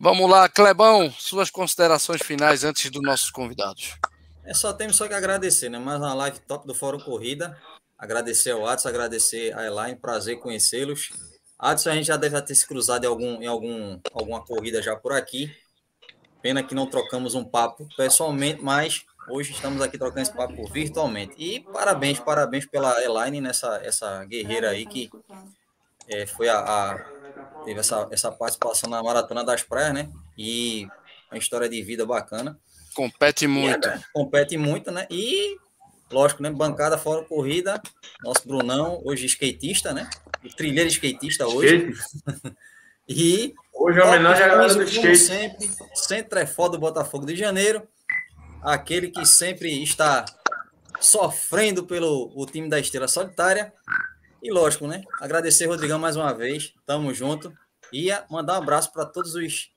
Vamos 0.00 0.30
lá, 0.30 0.48
Clebão, 0.48 1.12
suas 1.18 1.50
considerações 1.50 2.22
finais 2.22 2.64
antes 2.64 2.90
dos 2.90 3.02
nossos 3.02 3.30
convidados. 3.30 3.94
É 4.42 4.54
só 4.54 4.72
temos 4.72 4.96
só 4.96 5.06
que 5.06 5.12
agradecer, 5.12 5.68
né? 5.68 5.78
Mais 5.78 6.00
uma 6.00 6.14
live 6.14 6.38
top 6.48 6.66
do 6.66 6.74
Fórum 6.74 6.98
Corrida. 6.98 7.58
Agradecer 7.98 8.52
ao 8.52 8.62
Watson, 8.62 8.88
agradecer 8.88 9.54
a 9.54 9.66
Elaine, 9.66 9.98
prazer 9.98 10.38
conhecê-los. 10.38 11.10
Adson, 11.58 11.90
a 11.90 11.94
gente 11.94 12.06
já 12.06 12.16
deve 12.16 12.40
ter 12.42 12.54
se 12.54 12.66
cruzado 12.66 13.04
em, 13.04 13.08
algum, 13.08 13.42
em 13.42 13.46
algum, 13.46 14.00
alguma 14.12 14.44
corrida 14.44 14.80
já 14.80 14.94
por 14.94 15.12
aqui. 15.12 15.50
Pena 16.40 16.62
que 16.62 16.74
não 16.74 16.86
trocamos 16.86 17.34
um 17.34 17.44
papo 17.44 17.88
pessoalmente, 17.96 18.62
mas 18.62 19.04
hoje 19.28 19.52
estamos 19.52 19.82
aqui 19.82 19.98
trocando 19.98 20.22
esse 20.22 20.32
papo 20.32 20.66
virtualmente. 20.68 21.34
E 21.36 21.60
parabéns, 21.60 22.20
parabéns 22.20 22.64
pela 22.64 23.02
Elaine, 23.02 23.40
nessa 23.40 23.80
essa 23.82 24.24
guerreira 24.24 24.70
aí 24.70 24.86
que 24.86 25.10
é, 26.08 26.26
foi 26.26 26.48
a, 26.48 26.58
a, 26.58 26.98
teve 27.64 27.80
essa, 27.80 28.08
essa 28.10 28.30
participação 28.30 28.88
na 28.88 29.02
Maratona 29.02 29.44
das 29.44 29.62
Praias, 29.62 29.94
né? 29.94 30.08
E 30.36 30.88
uma 31.30 31.38
história 31.38 31.68
de 31.68 31.82
vida 31.82 32.06
bacana. 32.06 32.58
Compete 32.94 33.46
muito. 33.46 33.88
E, 33.88 34.00
compete 34.12 34.56
muito, 34.56 34.90
né? 34.90 35.06
E, 35.10 35.56
lógico, 36.10 36.42
né? 36.42 36.50
Bancada 36.50 36.98
fora 36.98 37.24
corrida, 37.24 37.80
nosso 38.22 38.46
Brunão, 38.46 39.00
hoje 39.04 39.26
skatista, 39.26 39.92
né? 39.92 40.08
o 40.44 40.48
trilheiro 40.48 40.88
skatista 40.88 41.46
hoje. 41.46 41.92
e 43.08 43.54
hoje 43.72 43.98
é 43.98 44.04
homenagem 44.04 44.44
à 44.44 44.48
galera 44.48 44.74
do 44.74 44.82
skate. 44.82 45.16
sempre, 45.16 45.70
sempre 45.94 46.40
é 46.40 46.46
foda 46.46 46.76
do 46.76 46.80
Botafogo 46.80 47.26
de 47.26 47.36
Janeiro, 47.36 47.86
aquele 48.62 49.10
que 49.10 49.24
sempre 49.26 49.82
está 49.82 50.24
sofrendo 51.00 51.84
pelo 51.84 52.32
o 52.34 52.46
time 52.46 52.68
da 52.68 52.78
Estrela 52.78 53.08
Solitária. 53.08 53.72
E 54.42 54.52
lógico, 54.52 54.86
né? 54.86 55.02
Agradecer, 55.20 55.66
Rodrigão, 55.66 55.98
mais 55.98 56.16
uma 56.16 56.32
vez. 56.32 56.72
Tamo 56.86 57.12
junto. 57.12 57.52
E 57.92 58.10
mandar 58.30 58.54
um 58.54 58.62
abraço 58.62 58.92
para 58.92 59.04
todos 59.04 59.34
os 59.34 59.70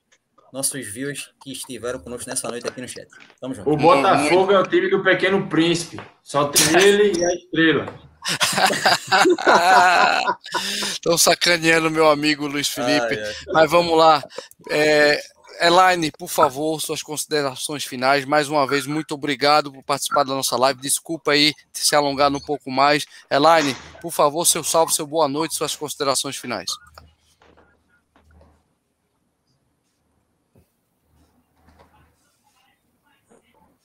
nossos 0.52 0.86
viewers 0.86 1.30
que 1.42 1.50
estiveram 1.50 1.98
conosco 1.98 2.28
nessa 2.28 2.48
noite 2.48 2.68
aqui 2.68 2.80
no 2.80 2.88
chat. 2.88 3.08
Tamo 3.40 3.54
junto. 3.54 3.70
O 3.70 3.76
Botafogo 3.76 4.52
é 4.52 4.58
o 4.58 4.66
time 4.66 4.90
do 4.90 5.02
Pequeno 5.02 5.48
Príncipe. 5.48 6.00
Só 6.22 6.48
tem 6.48 6.62
ele 6.80 7.18
e 7.18 7.24
a 7.24 7.34
Estrela. 7.34 8.12
Estão 10.92 11.18
sacaneando 11.18 11.90
meu 11.90 12.08
amigo 12.08 12.46
Luiz 12.46 12.68
Felipe. 12.68 13.14
Ah, 13.14 13.14
é. 13.14 13.34
Mas 13.52 13.70
vamos 13.70 13.96
lá. 13.96 14.22
É, 14.70 15.20
Elaine, 15.60 16.10
por 16.12 16.28
favor, 16.28 16.80
suas 16.80 17.02
considerações 17.02 17.84
finais. 17.84 18.24
Mais 18.24 18.48
uma 18.48 18.66
vez, 18.66 18.86
muito 18.86 19.14
obrigado 19.14 19.72
por 19.72 19.82
participar 19.82 20.24
da 20.24 20.34
nossa 20.34 20.56
live. 20.56 20.80
Desculpa 20.80 21.32
aí 21.32 21.52
se 21.72 21.94
alongar 21.94 22.32
um 22.32 22.40
pouco 22.40 22.70
mais. 22.70 23.04
Elaine, 23.30 23.76
por 24.00 24.12
favor, 24.12 24.44
seu 24.44 24.62
salve, 24.62 24.94
seu 24.94 25.06
boa 25.06 25.28
noite, 25.28 25.54
suas 25.54 25.74
considerações 25.74 26.36
finais. 26.36 26.70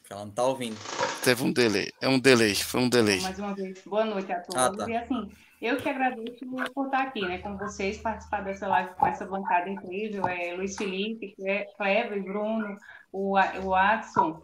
Ela 0.10 0.26
não 0.26 0.32
tá 0.32 0.44
ouvindo. 0.44 0.78
Teve 1.24 1.44
um 1.44 1.52
delay. 1.52 1.92
É 2.02 2.08
um 2.08 2.20
delay, 2.20 2.56
foi 2.56 2.82
um 2.82 2.90
delay. 2.90 3.20
Mais 3.20 3.38
uma 3.40 3.54
vez, 3.54 3.82
boa 3.86 4.06
noite 4.06 4.32
a 4.32 4.40
todos. 4.40 4.56
Ah, 4.56 4.86
tá. 4.86 4.90
E 4.90 4.96
assim, 4.96 5.30
eu 5.62 5.76
que 5.78 5.90
agradeço 5.90 6.46
por 6.74 6.86
estar 6.86 7.02
aqui, 7.02 7.22
né, 7.22 7.40
com 7.40 7.58
vocês, 7.58 7.98
participar 7.98 8.42
dessa 8.42 8.68
live 8.68 8.96
com 8.96 9.06
essa 9.06 9.26
bancada 9.26 9.70
incrível. 9.70 10.26
É, 10.28 10.54
Luiz 10.54 10.78
Felipe, 10.78 11.36
Cleber, 11.76 12.24
Bruno, 12.24 12.78
o, 13.12 13.38
o 13.38 13.76
Adson. 13.76 14.42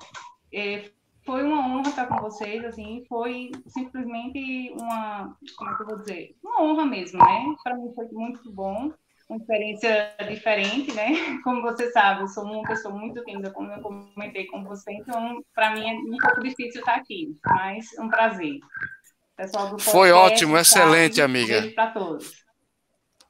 É, 0.52 0.92
foi 1.26 1.44
uma 1.44 1.66
honra 1.66 1.90
estar 1.90 2.08
com 2.08 2.22
vocês, 2.22 2.66
assim, 2.66 3.06
foi 3.08 3.52
simplesmente 3.68 4.74
uma, 4.78 5.38
como 5.56 5.72
é 5.72 5.76
que 5.76 5.82
eu 5.82 5.88
vou 5.88 6.00
dizer, 6.00 6.36
uma 6.44 6.62
honra 6.62 6.86
mesmo, 6.86 7.20
né? 7.20 7.56
Para 7.64 7.78
mim 7.78 7.94
foi 7.96 8.08
muito 8.10 8.52
bom. 8.52 8.92
Uma 9.30 9.38
experiência 9.38 10.14
diferente, 10.28 10.94
né? 10.94 11.08
Como 11.44 11.62
você 11.62 11.92
sabe, 11.92 12.22
eu 12.22 12.28
sou 12.28 12.44
uma 12.44 12.64
pessoa 12.64 12.94
muito 12.94 13.24
tímida, 13.24 13.52
como 13.52 13.72
eu 13.72 13.82
comentei 13.82 14.46
com 14.48 14.64
você, 14.64 14.92
então 14.94 15.44
para 15.54 15.72
mim 15.72 15.90
é 15.90 15.94
um 15.94 16.18
pouco 16.18 16.44
difícil 16.44 16.82
estar 16.82 16.96
aqui, 16.96 17.36
mas 17.46 17.88
um 18.00 18.10
prazer. 18.10 18.60
Pessoal 19.36 19.70
do 19.70 19.80
Foi 19.80 20.12
ótimo, 20.12 20.58
excelente, 20.58 21.22
amiga. 21.22 21.62
Beijo 21.62 21.76
para 21.76 21.92
todos. 21.92 22.44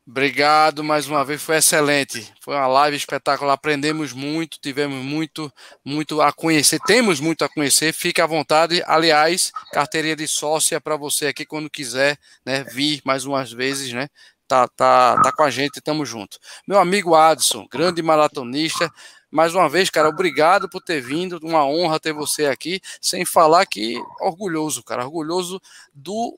Obrigado 0.06 0.84
mais 0.84 1.08
uma 1.08 1.24
vez, 1.24 1.42
foi 1.42 1.56
excelente. 1.56 2.30
Foi 2.42 2.54
uma 2.54 2.68
live 2.68 2.98
espetacular, 2.98 3.54
aprendemos 3.54 4.12
muito, 4.12 4.60
tivemos 4.60 5.02
muito, 5.02 5.52
muito 5.84 6.22
a 6.22 6.34
conhecer, 6.34 6.78
temos 6.82 7.22
muito 7.22 7.46
a 7.46 7.50
conhecer. 7.50 7.94
Fique 7.94 8.20
à 8.20 8.26
vontade. 8.26 8.84
Aliás, 8.86 9.54
carteirinha 9.72 10.18
de 10.18 10.28
sócia 10.28 10.82
para 10.82 10.98
você 10.98 11.28
aqui 11.28 11.46
quando 11.46 11.70
quiser, 11.70 12.18
né, 12.46 12.66
vir 12.66 13.02
mais 13.06 13.24
umas 13.24 13.54
vezes, 13.54 13.94
né? 13.94 14.10
Tá, 14.54 14.68
tá, 14.68 15.20
tá 15.20 15.32
com 15.32 15.42
a 15.42 15.50
gente, 15.50 15.82
tamo 15.82 16.06
junto. 16.06 16.38
Meu 16.68 16.78
amigo 16.78 17.16
Adson, 17.16 17.66
grande 17.72 18.04
maratonista, 18.04 18.88
mais 19.32 19.56
uma 19.56 19.68
vez, 19.68 19.90
cara, 19.90 20.08
obrigado 20.10 20.70
por 20.70 20.80
ter 20.80 21.02
vindo, 21.02 21.40
uma 21.42 21.66
honra 21.66 22.00
ter 22.00 22.14
você 22.14 22.46
aqui, 22.46 22.80
sem 23.02 23.26
falar 23.26 23.66
que 23.66 24.00
orgulhoso, 24.22 24.84
cara, 24.84 25.04
orgulhoso 25.04 25.60
do 25.92 26.38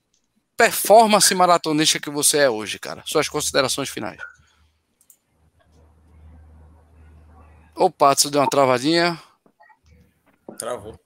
performance 0.55 1.35
maratonista 1.35 1.99
que 1.99 2.09
você 2.09 2.37
é 2.37 2.49
hoje, 2.49 2.79
cara? 2.79 3.03
Suas 3.05 3.27
considerações 3.27 3.89
finais. 3.89 4.21
Opa, 7.75 8.13
isso 8.13 8.31
deu 8.31 8.39
uma 8.39 8.49
travadinha. 8.49 9.21
Travou. 10.57 10.97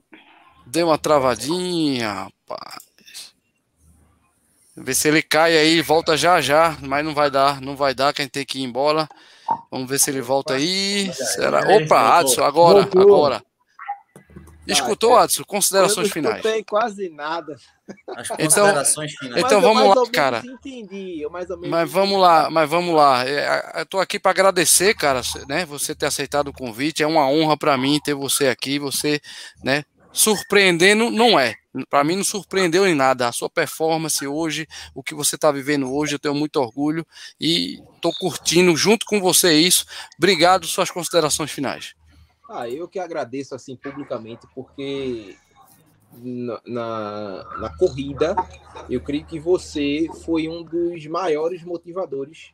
Deu 0.68 0.86
uma 0.86 0.98
travadinha, 1.00 2.30
rapaz. 2.48 2.89
Vê 4.82 4.94
se 4.94 5.10
ele 5.10 5.22
cai 5.22 5.58
aí, 5.58 5.82
volta 5.82 6.16
já 6.16 6.40
já, 6.40 6.78
mas 6.82 7.04
não 7.04 7.14
vai 7.14 7.30
dar, 7.30 7.60
não 7.60 7.76
vai 7.76 7.94
dar, 7.94 8.14
quem 8.14 8.28
tem 8.28 8.46
que 8.46 8.60
ir 8.60 8.64
embora. 8.64 9.10
Vamos 9.70 9.90
ver 9.90 10.00
se 10.00 10.10
ele 10.10 10.22
volta 10.22 10.54
aí. 10.54 11.12
Será? 11.14 11.60
Opa, 11.76 12.20
Adson, 12.20 12.44
agora, 12.44 12.88
agora. 12.96 13.44
Escutou, 14.66 15.18
ah, 15.18 15.24
Adson? 15.24 15.44
Considerações 15.44 16.12
finais. 16.12 16.44
Não 16.44 16.52
tem 16.52 16.64
quase 16.64 17.10
nada. 17.10 17.58
As 18.16 18.30
então, 18.30 18.38
considerações 18.38 19.12
então, 19.14 19.28
finais. 19.28 19.44
Então 19.44 19.62
vamos 19.62 19.96
lá, 19.96 20.12
cara. 20.12 20.44
Entendi, 20.46 21.22
eu 21.22 21.30
mais 21.30 21.50
ou 21.50 21.58
menos 21.58 21.72
mas 21.72 21.92
vamos 21.92 22.22
lá, 22.22 22.50
mas 22.50 22.70
vamos 22.70 22.96
lá. 22.96 23.28
É, 23.28 23.82
eu 23.82 23.86
tô 23.86 24.00
aqui 24.00 24.20
para 24.20 24.32
agradecer, 24.32 24.94
cara, 24.94 25.22
né? 25.48 25.66
Você 25.66 25.96
ter 25.96 26.06
aceitado 26.06 26.50
o 26.50 26.54
convite. 26.54 27.04
É 27.04 27.08
uma 27.08 27.28
honra 27.28 27.58
para 27.58 27.78
mim 27.78 28.00
ter 28.04 28.14
você 28.14 28.48
aqui. 28.48 28.78
Você, 28.78 29.20
né? 29.64 29.84
Surpreendendo 30.14 31.10
não 31.10 31.40
é. 31.40 31.56
Para 31.90 32.04
mim 32.04 32.16
não 32.16 32.24
surpreendeu 32.24 32.88
em 32.88 32.96
nada. 32.96 33.28
A 33.28 33.32
sua 33.32 33.50
performance 33.50 34.26
hoje, 34.26 34.68
o 34.94 35.04
que 35.04 35.14
você 35.14 35.36
está 35.36 35.52
vivendo 35.52 35.92
hoje, 35.94 36.16
eu 36.16 36.20
tenho 36.20 36.34
muito 36.34 36.58
orgulho 36.58 37.06
e 37.40 37.82
estou 37.96 38.12
curtindo 38.20 38.76
junto 38.76 39.06
com 39.06 39.20
você 39.20 39.54
isso. 39.54 39.86
Obrigado. 40.18 40.66
Suas 40.66 40.90
considerações 40.90 41.52
finais. 41.52 41.96
Ah, 42.50 42.68
eu 42.68 42.88
que 42.88 42.98
agradeço 42.98 43.54
assim 43.54 43.76
publicamente, 43.76 44.48
porque 44.56 45.38
na, 46.12 46.62
na, 46.66 47.58
na, 47.60 47.78
corrida, 47.78 48.36
eu 48.90 49.00
creio 49.02 49.26
que 49.26 49.40
você 49.40 50.08
foi 50.24 50.48
um 50.48 50.64
dos 50.64 51.06
maiores 51.06 51.64
motivadores 51.64 52.52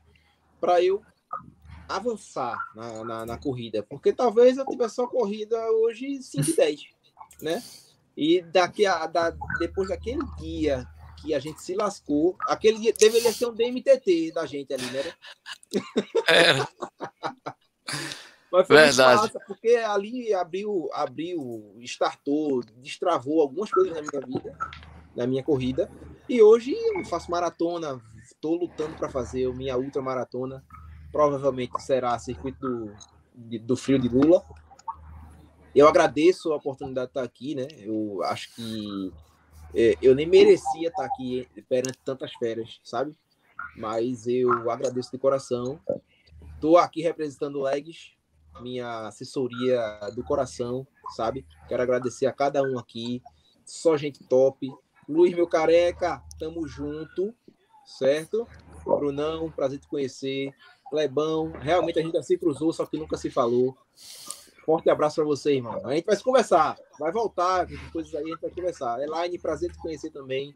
para 0.60 0.84
eu 0.84 1.02
avançar 1.88 2.58
na, 2.76 3.04
na, 3.04 3.26
na, 3.26 3.38
corrida, 3.38 3.84
porque 3.84 4.12
talvez 4.12 4.58
eu 4.58 4.66
tivesse 4.66 4.96
só 4.96 5.08
corrida 5.08 5.58
hoje 5.72 6.22
5 6.22 6.50
e 6.50 6.56
10, 6.56 6.82
né? 7.42 7.64
E 8.18 8.42
daqui 8.42 8.86
a, 8.86 9.08
da, 9.08 9.32
depois 9.60 9.90
daquele 9.90 10.24
dia 10.40 10.88
que 11.22 11.34
a 11.34 11.40
gente 11.40 11.62
se 11.62 11.76
lascou, 11.76 12.38
aquele 12.48 12.80
dia 12.80 12.94
deveria 12.94 13.32
ser 13.34 13.48
um 13.48 13.54
DMTT 13.54 14.32
da 14.34 14.46
gente 14.46 14.74
ali, 14.74 14.86
né? 14.86 15.14
É. 16.28 17.56
Mas 18.56 18.68
foi 18.68 18.78
Verdade. 18.78 19.22
Massa, 19.22 19.40
porque 19.46 19.76
ali 19.76 20.34
abriu, 20.34 20.90
abriu, 20.94 21.74
startou, 21.82 22.64
destravou 22.78 23.42
algumas 23.42 23.70
coisas 23.70 23.94
na 23.94 24.02
minha 24.02 24.26
vida, 24.26 24.58
na 25.14 25.28
minha 25.28 25.44
corrida. 25.44 25.92
E 26.30 26.42
hoje 26.42 26.74
eu 26.74 27.04
faço 27.04 27.30
maratona, 27.30 28.02
estou 28.24 28.56
lutando 28.56 28.96
para 28.96 29.10
fazer 29.10 29.46
a 29.46 29.54
minha 29.54 29.78
ultra 29.78 30.02
maratona. 30.02 30.64
Provavelmente 31.12 31.82
será 31.82 32.18
circuito 32.18 32.92
do, 33.34 33.60
do 33.60 33.76
frio 33.76 34.00
de 34.00 34.08
Lula. 34.08 34.42
Eu 35.76 35.90
agradeço 35.90 36.54
a 36.54 36.56
oportunidade 36.56 37.08
de 37.08 37.12
estar 37.12 37.24
aqui, 37.24 37.54
né? 37.54 37.68
Eu 37.80 38.24
acho 38.24 38.56
que 38.56 39.12
é, 39.74 39.98
eu 40.02 40.16
nem 40.16 40.26
merecia 40.26 40.88
estar 40.88 41.04
aqui 41.04 41.46
perante 41.68 41.98
tantas 41.98 42.34
férias, 42.36 42.80
sabe? 42.82 43.14
Mas 43.76 44.26
eu 44.26 44.72
agradeço 44.72 45.12
de 45.12 45.18
coração. 45.18 45.78
Estou 46.54 46.78
aqui 46.78 47.02
representando 47.02 47.60
o 47.60 47.64
Legs, 47.64 48.14
minha 48.62 49.08
assessoria 49.08 50.00
do 50.16 50.24
coração, 50.24 50.88
sabe? 51.14 51.46
Quero 51.68 51.84
agradecer 51.84 52.26
a 52.26 52.32
cada 52.32 52.64
um 52.64 52.80
aqui, 52.80 53.22
só 53.66 53.98
gente 53.98 54.24
top. 54.24 54.72
Luiz, 55.10 55.36
meu 55.36 55.46
careca, 55.46 56.24
tamo 56.40 56.66
junto, 56.66 57.36
certo? 57.86 58.48
Brunão, 58.86 59.52
prazer 59.52 59.80
te 59.80 59.90
conhecer. 59.90 60.54
Clebão, 60.90 61.52
realmente 61.52 62.00
a 62.00 62.02
gente 62.02 62.14
já 62.14 62.24
se 62.24 62.38
cruzou, 62.38 62.72
só 62.72 62.86
que 62.86 62.98
nunca 62.98 63.18
se 63.18 63.30
falou. 63.30 63.78
Forte 64.66 64.90
abraço 64.90 65.16
para 65.16 65.26
você, 65.26 65.56
irmão. 65.56 65.80
A 65.86 65.94
gente 65.94 66.06
vai 66.06 66.16
se 66.16 66.24
conversar, 66.24 66.76
vai 67.00 67.12
voltar, 67.12 67.68
coisas 67.92 68.14
aí 68.16 68.24
a 68.24 68.28
gente 68.28 68.42
vai 68.42 68.52
conversar. 68.52 69.02
Elaine, 69.02 69.38
prazer 69.38 69.72
te 69.72 69.78
conhecer 69.78 70.10
também. 70.10 70.56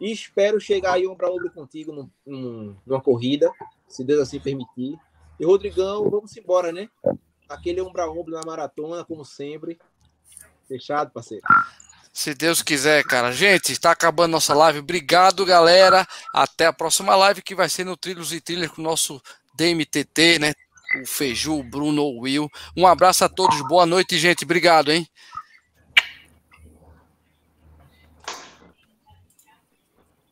E 0.00 0.10
espero 0.10 0.58
chegar 0.58 0.94
aí 0.94 1.06
um 1.06 1.14
para 1.14 1.28
outro 1.28 1.52
contigo 1.52 1.92
num, 1.92 2.10
num, 2.26 2.76
numa 2.86 3.00
corrida, 3.00 3.52
se 3.86 4.02
Deus 4.02 4.22
assim 4.22 4.40
permitir. 4.40 4.98
E 5.38 5.44
Rodrigão, 5.44 6.08
vamos 6.08 6.36
embora, 6.36 6.72
né? 6.72 6.88
aquele 7.52 7.80
ombro 7.80 8.02
a 8.02 8.10
ombro 8.10 8.34
na 8.34 8.42
maratona, 8.44 9.04
como 9.04 9.24
sempre. 9.24 9.78
Fechado, 10.66 11.10
parceiro. 11.10 11.44
Se 12.12 12.34
Deus 12.34 12.62
quiser, 12.62 13.04
cara. 13.04 13.32
Gente, 13.32 13.72
está 13.72 13.90
acabando 13.90 14.32
nossa 14.32 14.54
live. 14.54 14.80
Obrigado, 14.80 15.44
galera. 15.44 16.06
Até 16.34 16.66
a 16.66 16.72
próxima 16.72 17.14
live 17.14 17.42
que 17.42 17.54
vai 17.54 17.68
ser 17.68 17.84
no 17.84 17.96
Trilhos 17.96 18.32
e 18.32 18.40
Trilhas 18.40 18.70
com 18.70 18.80
o 18.80 18.84
nosso 18.84 19.20
DMTT, 19.54 20.38
né? 20.38 20.54
O 21.00 21.06
Feiju, 21.06 21.58
o 21.58 21.62
Bruno, 21.62 22.02
o 22.02 22.20
Will. 22.20 22.48
Um 22.76 22.86
abraço 22.86 23.24
a 23.24 23.28
todos. 23.28 23.60
Boa 23.68 23.86
noite, 23.86 24.18
gente. 24.18 24.44
Obrigado, 24.44 24.92
hein? 24.92 25.06